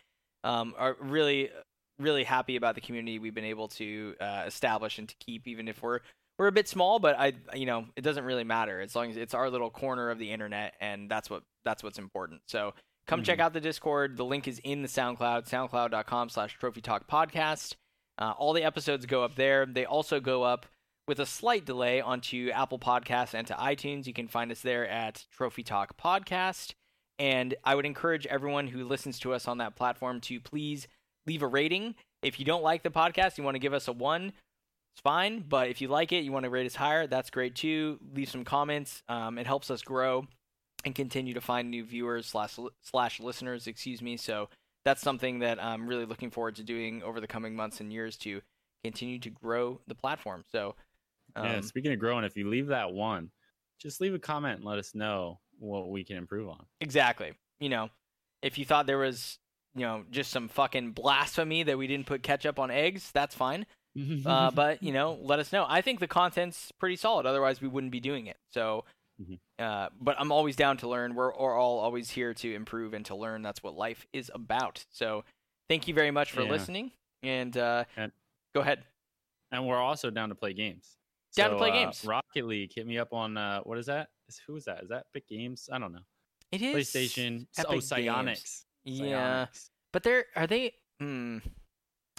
Um, 0.44 0.74
are 0.76 0.96
really, 1.00 1.50
really 1.98 2.24
happy 2.24 2.56
about 2.56 2.74
the 2.74 2.82
community 2.82 3.18
we've 3.18 3.34
been 3.34 3.44
able 3.46 3.68
to 3.68 4.14
uh, 4.20 4.44
establish 4.46 4.98
and 4.98 5.08
to 5.08 5.14
keep, 5.18 5.48
even 5.48 5.66
if 5.66 5.82
we're 5.82 6.00
we're 6.38 6.48
a 6.48 6.52
bit 6.52 6.68
small. 6.68 6.98
But 6.98 7.18
I, 7.18 7.32
you 7.54 7.64
know, 7.64 7.86
it 7.96 8.02
doesn't 8.02 8.24
really 8.24 8.44
matter 8.44 8.80
as 8.82 8.94
long 8.94 9.10
as 9.10 9.16
it's 9.16 9.32
our 9.34 9.48
little 9.48 9.70
corner 9.70 10.10
of 10.10 10.18
the 10.18 10.30
internet, 10.30 10.74
and 10.78 11.10
that's 11.10 11.30
what 11.30 11.42
that's 11.64 11.82
what's 11.82 11.98
important. 11.98 12.42
So 12.48 12.74
come 13.06 13.22
check 13.22 13.38
out 13.38 13.52
the 13.52 13.60
discord. 13.60 14.16
The 14.16 14.24
link 14.24 14.48
is 14.48 14.60
in 14.64 14.82
the 14.82 14.88
soundcloud 14.88 15.48
soundcloud.com 15.48 16.28
slash 16.28 16.56
trophy 16.58 16.80
talk 16.80 17.08
podcast. 17.08 17.74
Uh, 18.18 18.32
all 18.38 18.52
the 18.52 18.62
episodes 18.62 19.06
go 19.06 19.24
up 19.24 19.34
there. 19.34 19.66
They 19.66 19.84
also 19.84 20.20
go 20.20 20.42
up 20.42 20.66
with 21.06 21.18
a 21.18 21.26
slight 21.26 21.64
delay 21.64 22.00
onto 22.00 22.50
apple 22.50 22.78
podcasts 22.78 23.34
and 23.34 23.46
to 23.46 23.54
itunes. 23.54 24.06
You 24.06 24.12
can 24.12 24.28
find 24.28 24.50
us 24.50 24.60
there 24.60 24.88
at 24.88 25.24
trophy 25.30 25.62
talk 25.62 25.96
podcast. 25.96 26.72
And 27.18 27.54
i 27.62 27.74
would 27.74 27.86
encourage 27.86 28.26
everyone 28.26 28.66
who 28.66 28.84
listens 28.84 29.20
to 29.20 29.32
us 29.32 29.46
on 29.46 29.58
that 29.58 29.76
platform 29.76 30.20
to 30.22 30.40
please 30.40 30.88
leave 31.26 31.42
a 31.42 31.46
rating. 31.46 31.94
If 32.22 32.38
you 32.38 32.44
don't 32.44 32.62
like 32.62 32.82
the 32.82 32.90
podcast 32.90 33.38
you 33.38 33.44
want 33.44 33.54
to 33.54 33.60
give 33.60 33.74
us 33.74 33.88
a 33.88 33.92
one 33.92 34.32
it's 34.94 35.00
fine. 35.02 35.44
But 35.46 35.68
if 35.68 35.80
you 35.80 35.88
like 35.88 36.12
it 36.12 36.24
you 36.24 36.32
want 36.32 36.44
to 36.44 36.50
rate 36.50 36.66
us 36.66 36.74
higher 36.74 37.06
that's 37.06 37.30
great 37.30 37.54
too. 37.54 37.98
Leave 38.14 38.30
some 38.30 38.44
comments. 38.44 39.02
Um, 39.08 39.38
it 39.38 39.46
helps 39.46 39.70
us 39.70 39.82
grow 39.82 40.26
and 40.84 40.94
continue 40.94 41.34
to 41.34 41.40
find 41.40 41.70
new 41.70 41.84
viewers 41.84 42.26
slash 42.26 42.58
slash 42.82 43.20
listeners. 43.20 43.66
Excuse 43.66 44.02
me. 44.02 44.16
So 44.16 44.48
that's 44.84 45.00
something 45.00 45.40
that 45.40 45.62
I'm 45.62 45.86
really 45.86 46.04
looking 46.04 46.30
forward 46.30 46.56
to 46.56 46.62
doing 46.62 47.02
over 47.02 47.20
the 47.20 47.26
coming 47.26 47.56
months 47.56 47.80
and 47.80 47.92
years 47.92 48.16
to 48.18 48.40
continue 48.84 49.18
to 49.20 49.30
grow 49.30 49.80
the 49.86 49.94
platform. 49.94 50.44
So 50.52 50.74
um, 51.36 51.46
yeah, 51.46 51.60
speaking 51.62 51.92
of 51.92 51.98
growing, 51.98 52.24
if 52.24 52.36
you 52.36 52.48
leave 52.48 52.68
that 52.68 52.92
one, 52.92 53.30
just 53.80 54.00
leave 54.00 54.14
a 54.14 54.18
comment 54.18 54.56
and 54.56 54.64
let 54.64 54.78
us 54.78 54.94
know 54.94 55.40
what 55.58 55.88
we 55.88 56.04
can 56.04 56.16
improve 56.16 56.48
on. 56.48 56.64
exactly. 56.80 57.32
You 57.60 57.68
know, 57.68 57.90
if 58.42 58.58
you 58.58 58.64
thought 58.64 58.86
there 58.86 58.98
was 58.98 59.38
you 59.74 59.82
know 59.82 60.04
just 60.10 60.30
some 60.30 60.48
fucking 60.48 60.92
blasphemy 60.92 61.62
that 61.64 61.78
we 61.78 61.86
didn't 61.86 62.06
put 62.06 62.22
ketchup 62.22 62.58
on 62.58 62.70
eggs, 62.70 63.10
that's 63.12 63.34
fine. 63.34 63.66
Uh, 64.26 64.50
but 64.50 64.82
you 64.82 64.92
know, 64.92 65.16
let 65.22 65.38
us 65.38 65.52
know. 65.52 65.64
I 65.68 65.80
think 65.80 66.00
the 66.00 66.08
content's 66.08 66.72
pretty 66.80 66.96
solid. 66.96 67.26
Otherwise, 67.26 67.60
we 67.60 67.68
wouldn't 67.68 67.92
be 67.92 68.00
doing 68.00 68.26
it. 68.26 68.36
So. 68.50 68.84
Mhm. 69.22 69.38
Uh, 69.58 69.88
but 70.00 70.16
I'm 70.18 70.32
always 70.32 70.56
down 70.56 70.76
to 70.78 70.88
learn. 70.88 71.14
We're, 71.14 71.32
we're 71.38 71.56
all 71.56 71.78
always 71.78 72.10
here 72.10 72.34
to 72.34 72.54
improve 72.54 72.94
and 72.94 73.04
to 73.06 73.14
learn. 73.14 73.42
That's 73.42 73.62
what 73.62 73.74
life 73.76 74.06
is 74.12 74.30
about. 74.34 74.84
So, 74.90 75.24
thank 75.68 75.86
you 75.86 75.94
very 75.94 76.10
much 76.10 76.32
for 76.32 76.42
Yeah. 76.42 76.50
listening. 76.50 76.92
And, 77.22 77.56
uh, 77.56 77.84
And- 77.96 78.12
go 78.54 78.60
ahead. 78.60 78.84
and 79.52 79.66
we're 79.68 79.78
also 79.80 80.10
down 80.10 80.30
to 80.30 80.34
play 80.34 80.52
games. 80.52 80.96
Down 81.36 81.50
to 81.50 81.54
So, 81.54 81.58
play 81.58 81.70
uh, 81.70 81.74
games. 81.74 82.04
Rocket 82.04 82.44
League, 82.44 82.72
hit 82.74 82.86
me 82.86 82.98
up 82.98 83.12
on 83.12 83.36
uh, 83.36 83.60
what 83.62 83.78
is 83.78 83.86
that? 83.86 84.08
Is, 84.28 84.38
who 84.46 84.56
is 84.56 84.64
that? 84.64 84.82
Is 84.82 84.88
that 84.88 85.06
Epic 85.10 85.28
Games? 85.28 85.68
I 85.72 85.78
don't 85.78 85.92
know. 85.92 86.04
It 86.50 86.62
is 86.62 86.74
PlayStation. 86.90 87.46
oh, 87.58 87.62
Epic 87.62 87.80
Psyonix. 87.80 88.24
Games. 88.26 88.66
Yeah, 88.84 89.46
Psyonix. 89.46 89.70
but 89.92 90.02
they're 90.02 90.26
are 90.36 90.46
they? 90.46 90.72
Hmm. 91.00 91.38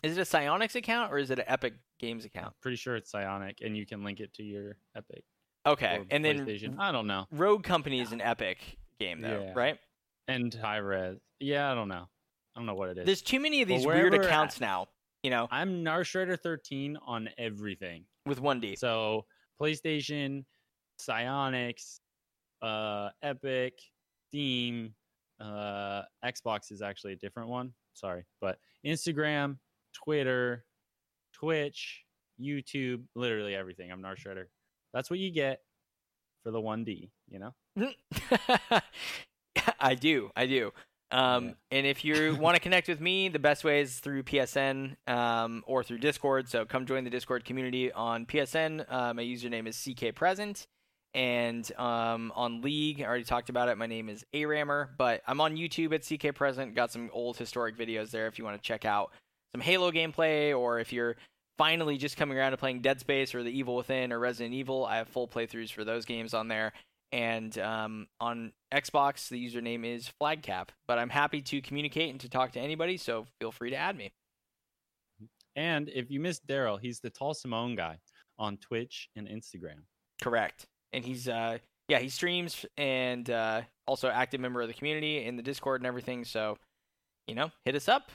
Is 0.03 0.17
it 0.17 0.21
a 0.21 0.23
Psyonix 0.37 0.75
account 0.75 1.11
or 1.11 1.17
is 1.17 1.31
it 1.31 1.39
an 1.39 1.45
Epic 1.47 1.73
Games 1.99 2.25
account? 2.25 2.53
Pretty 2.61 2.77
sure 2.77 2.95
it's 2.95 3.11
Psyonix, 3.11 3.65
and 3.65 3.75
you 3.77 3.85
can 3.85 4.03
link 4.03 4.19
it 4.19 4.33
to 4.35 4.43
your 4.43 4.77
Epic. 4.95 5.23
Okay, 5.65 6.05
and 6.11 6.23
then 6.23 6.75
I 6.79 6.91
don't 6.91 7.07
know. 7.07 7.25
Rogue 7.31 7.63
Company 7.63 7.99
is 7.99 8.11
an 8.11 8.21
Epic 8.21 8.77
game 8.99 9.21
though, 9.21 9.45
Yeah. 9.47 9.53
right? 9.55 9.79
And 10.27 10.53
Hi-Rez. 10.53 11.17
Yeah, 11.39 11.71
I 11.71 11.75
don't 11.75 11.87
know. 11.87 12.07
I 12.55 12.59
don't 12.59 12.65
know 12.65 12.75
what 12.75 12.89
it 12.89 12.97
is. 12.99 13.05
There's 13.05 13.21
too 13.21 13.39
many 13.39 13.61
of 13.61 13.67
these 13.67 13.85
weird 13.85 14.13
accounts 14.13 14.59
now. 14.61 14.87
You 15.23 15.31
know, 15.31 15.47
I'm 15.51 15.83
Narshredder 15.83 16.39
13 16.39 16.97
on 17.05 17.29
everything. 17.37 18.05
with 18.25 18.39
one 18.39 18.59
D. 18.59 18.75
So 18.75 19.25
PlayStation, 19.61 20.45
Psyonix, 20.99 21.99
uh, 22.61 23.09
Epic, 23.21 23.73
Steam, 24.29 24.95
uh, 25.39 26.03
Xbox 26.23 26.71
is 26.71 26.81
actually 26.81 27.13
a 27.13 27.17
different 27.17 27.49
one. 27.49 27.73
Sorry, 27.93 28.23
but 28.41 28.57
Instagram, 28.85 29.57
Twitter, 29.93 30.65
Twitch, 31.33 32.03
YouTube, 32.39 33.03
literally 33.15 33.55
everything. 33.55 33.91
I'm 33.91 34.01
Narshredder. 34.01 34.45
That's 34.95 35.09
what 35.09 35.19
you 35.19 35.29
get 35.29 35.59
for 36.43 36.51
the 36.51 36.61
1D. 36.61 37.09
You 37.29 37.39
know. 37.39 37.53
I 39.79 39.93
do, 39.93 40.31
I 40.37 40.45
do. 40.45 40.71
Um, 41.11 41.45
Yeah. 41.45 41.51
And 41.71 41.85
if 41.85 42.05
you 42.05 42.35
want 42.39 42.55
to 42.55 42.61
connect 42.61 42.87
with 42.87 43.01
me, 43.01 43.27
the 43.27 43.37
best 43.39 43.65
way 43.65 43.81
is 43.81 43.99
through 43.99 44.23
PSN 44.23 44.95
um, 45.07 45.63
or 45.67 45.83
through 45.83 45.97
Discord. 45.97 46.47
So 46.47 46.65
come 46.65 46.85
join 46.85 47.03
the 47.03 47.09
Discord 47.09 47.43
community 47.43 47.91
on 47.91 48.25
PSN. 48.25 48.85
Uh, 48.89 49.13
my 49.13 49.21
username 49.21 49.67
is 49.67 49.77
CK 49.77 50.15
Present. 50.15 50.65
And 51.13 51.69
um, 51.77 52.31
on 52.33 52.61
League, 52.61 53.01
I 53.01 53.05
already 53.05 53.23
talked 53.25 53.49
about 53.49 53.67
it. 53.69 53.77
My 53.77 53.87
name 53.87 54.09
is 54.09 54.25
Arammer, 54.33 54.89
but 54.97 55.21
I'm 55.27 55.41
on 55.41 55.55
YouTube 55.55 55.93
at 55.93 56.03
CK 56.03 56.33
Present. 56.35 56.73
Got 56.73 56.91
some 56.91 57.09
old 57.13 57.37
historic 57.37 57.77
videos 57.77 58.11
there 58.11 58.27
if 58.27 58.37
you 58.39 58.45
want 58.45 58.61
to 58.61 58.65
check 58.65 58.85
out 58.85 59.11
some 59.53 59.61
Halo 59.61 59.91
gameplay, 59.91 60.57
or 60.57 60.79
if 60.79 60.91
you're 60.91 61.15
finally 61.57 61.97
just 61.97 62.17
coming 62.17 62.37
around 62.37 62.51
to 62.51 62.57
playing 62.57 62.81
Dead 62.81 62.99
Space 62.99 63.33
or 63.33 63.43
The 63.43 63.57
Evil 63.57 63.75
Within 63.75 64.11
or 64.11 64.19
Resident 64.19 64.53
Evil. 64.53 64.85
I 64.85 64.97
have 64.97 65.07
full 65.07 65.27
playthroughs 65.27 65.71
for 65.71 65.83
those 65.83 66.05
games 66.05 66.33
on 66.33 66.47
there. 66.47 66.73
And 67.11 67.57
um, 67.59 68.07
on 68.19 68.51
Xbox, 68.73 69.29
the 69.29 69.43
username 69.43 69.85
is 69.85 70.11
Flagcap. 70.21 70.69
But 70.87 70.99
I'm 70.99 71.09
happy 71.09 71.41
to 71.43 71.61
communicate 71.61 72.11
and 72.11 72.19
to 72.21 72.29
talk 72.29 72.51
to 72.53 72.59
anybody, 72.59 72.97
so 72.97 73.25
feel 73.39 73.51
free 73.51 73.69
to 73.69 73.75
add 73.77 73.95
me. 73.95 74.11
And 75.55 75.89
if 75.89 76.11
you 76.11 76.19
missed 76.19 76.45
Daryl, 76.45 76.79
he's 76.79 76.99
the 76.99 77.09
tall 77.09 77.33
Simone 77.33 77.75
guy 77.75 77.99
on 78.37 78.57
Twitch 78.57 79.09
and 79.15 79.27
Instagram. 79.27 79.83
Correct. 80.21 80.65
And 80.91 81.05
he's 81.05 81.27
uh 81.27 81.59
yeah, 81.87 81.99
he 81.99 82.09
streams 82.09 82.65
and 82.77 83.29
uh 83.29 83.61
also 83.87 84.09
active 84.09 84.41
member 84.41 84.61
of 84.61 84.67
the 84.67 84.73
community 84.73 85.23
in 85.23 85.37
the 85.37 85.43
Discord 85.43 85.79
and 85.81 85.87
everything. 85.87 86.25
So, 86.25 86.57
you 87.27 87.35
know, 87.35 87.51
hit 87.63 87.75
us 87.75 87.87
up. 87.87 88.11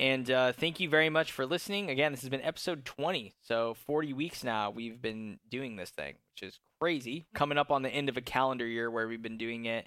And 0.00 0.30
uh 0.30 0.52
thank 0.52 0.80
you 0.80 0.88
very 0.88 1.10
much 1.10 1.30
for 1.30 1.44
listening. 1.44 1.90
Again, 1.90 2.10
this 2.10 2.22
has 2.22 2.30
been 2.30 2.40
episode 2.40 2.86
20. 2.86 3.34
So, 3.42 3.74
40 3.86 4.14
weeks 4.14 4.42
now 4.42 4.70
we've 4.70 5.00
been 5.00 5.38
doing 5.48 5.76
this 5.76 5.90
thing, 5.90 6.14
which 6.34 6.48
is 6.48 6.58
crazy. 6.80 7.26
Coming 7.34 7.58
up 7.58 7.70
on 7.70 7.82
the 7.82 7.90
end 7.90 8.08
of 8.08 8.16
a 8.16 8.22
calendar 8.22 8.66
year 8.66 8.90
where 8.90 9.06
we've 9.06 9.20
been 9.20 9.36
doing 9.36 9.66
it 9.66 9.86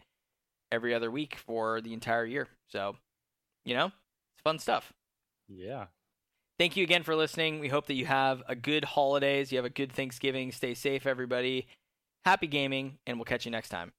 every 0.72 0.94
other 0.94 1.10
week 1.10 1.36
for 1.36 1.82
the 1.82 1.94
entire 1.94 2.26
year. 2.26 2.48
So, 2.68 2.96
you 3.66 3.74
know, 3.74 3.88
it's 3.88 4.44
fun 4.44 4.60
stuff. 4.60 4.94
Yeah. 5.50 5.86
Thank 6.60 6.78
you 6.78 6.84
again 6.84 7.02
for 7.02 7.16
listening. 7.16 7.60
We 7.60 7.68
hope 7.68 7.88
that 7.88 7.96
you 7.96 8.06
have 8.06 8.44
a 8.48 8.56
good 8.56 8.86
holidays. 8.86 9.52
You 9.52 9.58
have 9.58 9.66
a 9.66 9.70
good 9.70 9.92
Thanksgiving. 9.92 10.52
Stay 10.52 10.76
safe, 10.76 11.08
everybody. 11.08 11.66
Happy 12.24 12.46
gaming, 12.46 13.00
and 13.08 13.18
we'll 13.18 13.26
catch 13.26 13.46
you 13.46 13.52
next 13.52 13.70
time. 13.70 13.92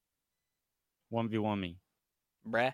1v1 1.12 1.58
me. 1.58 1.78
Bruh. 2.48 2.72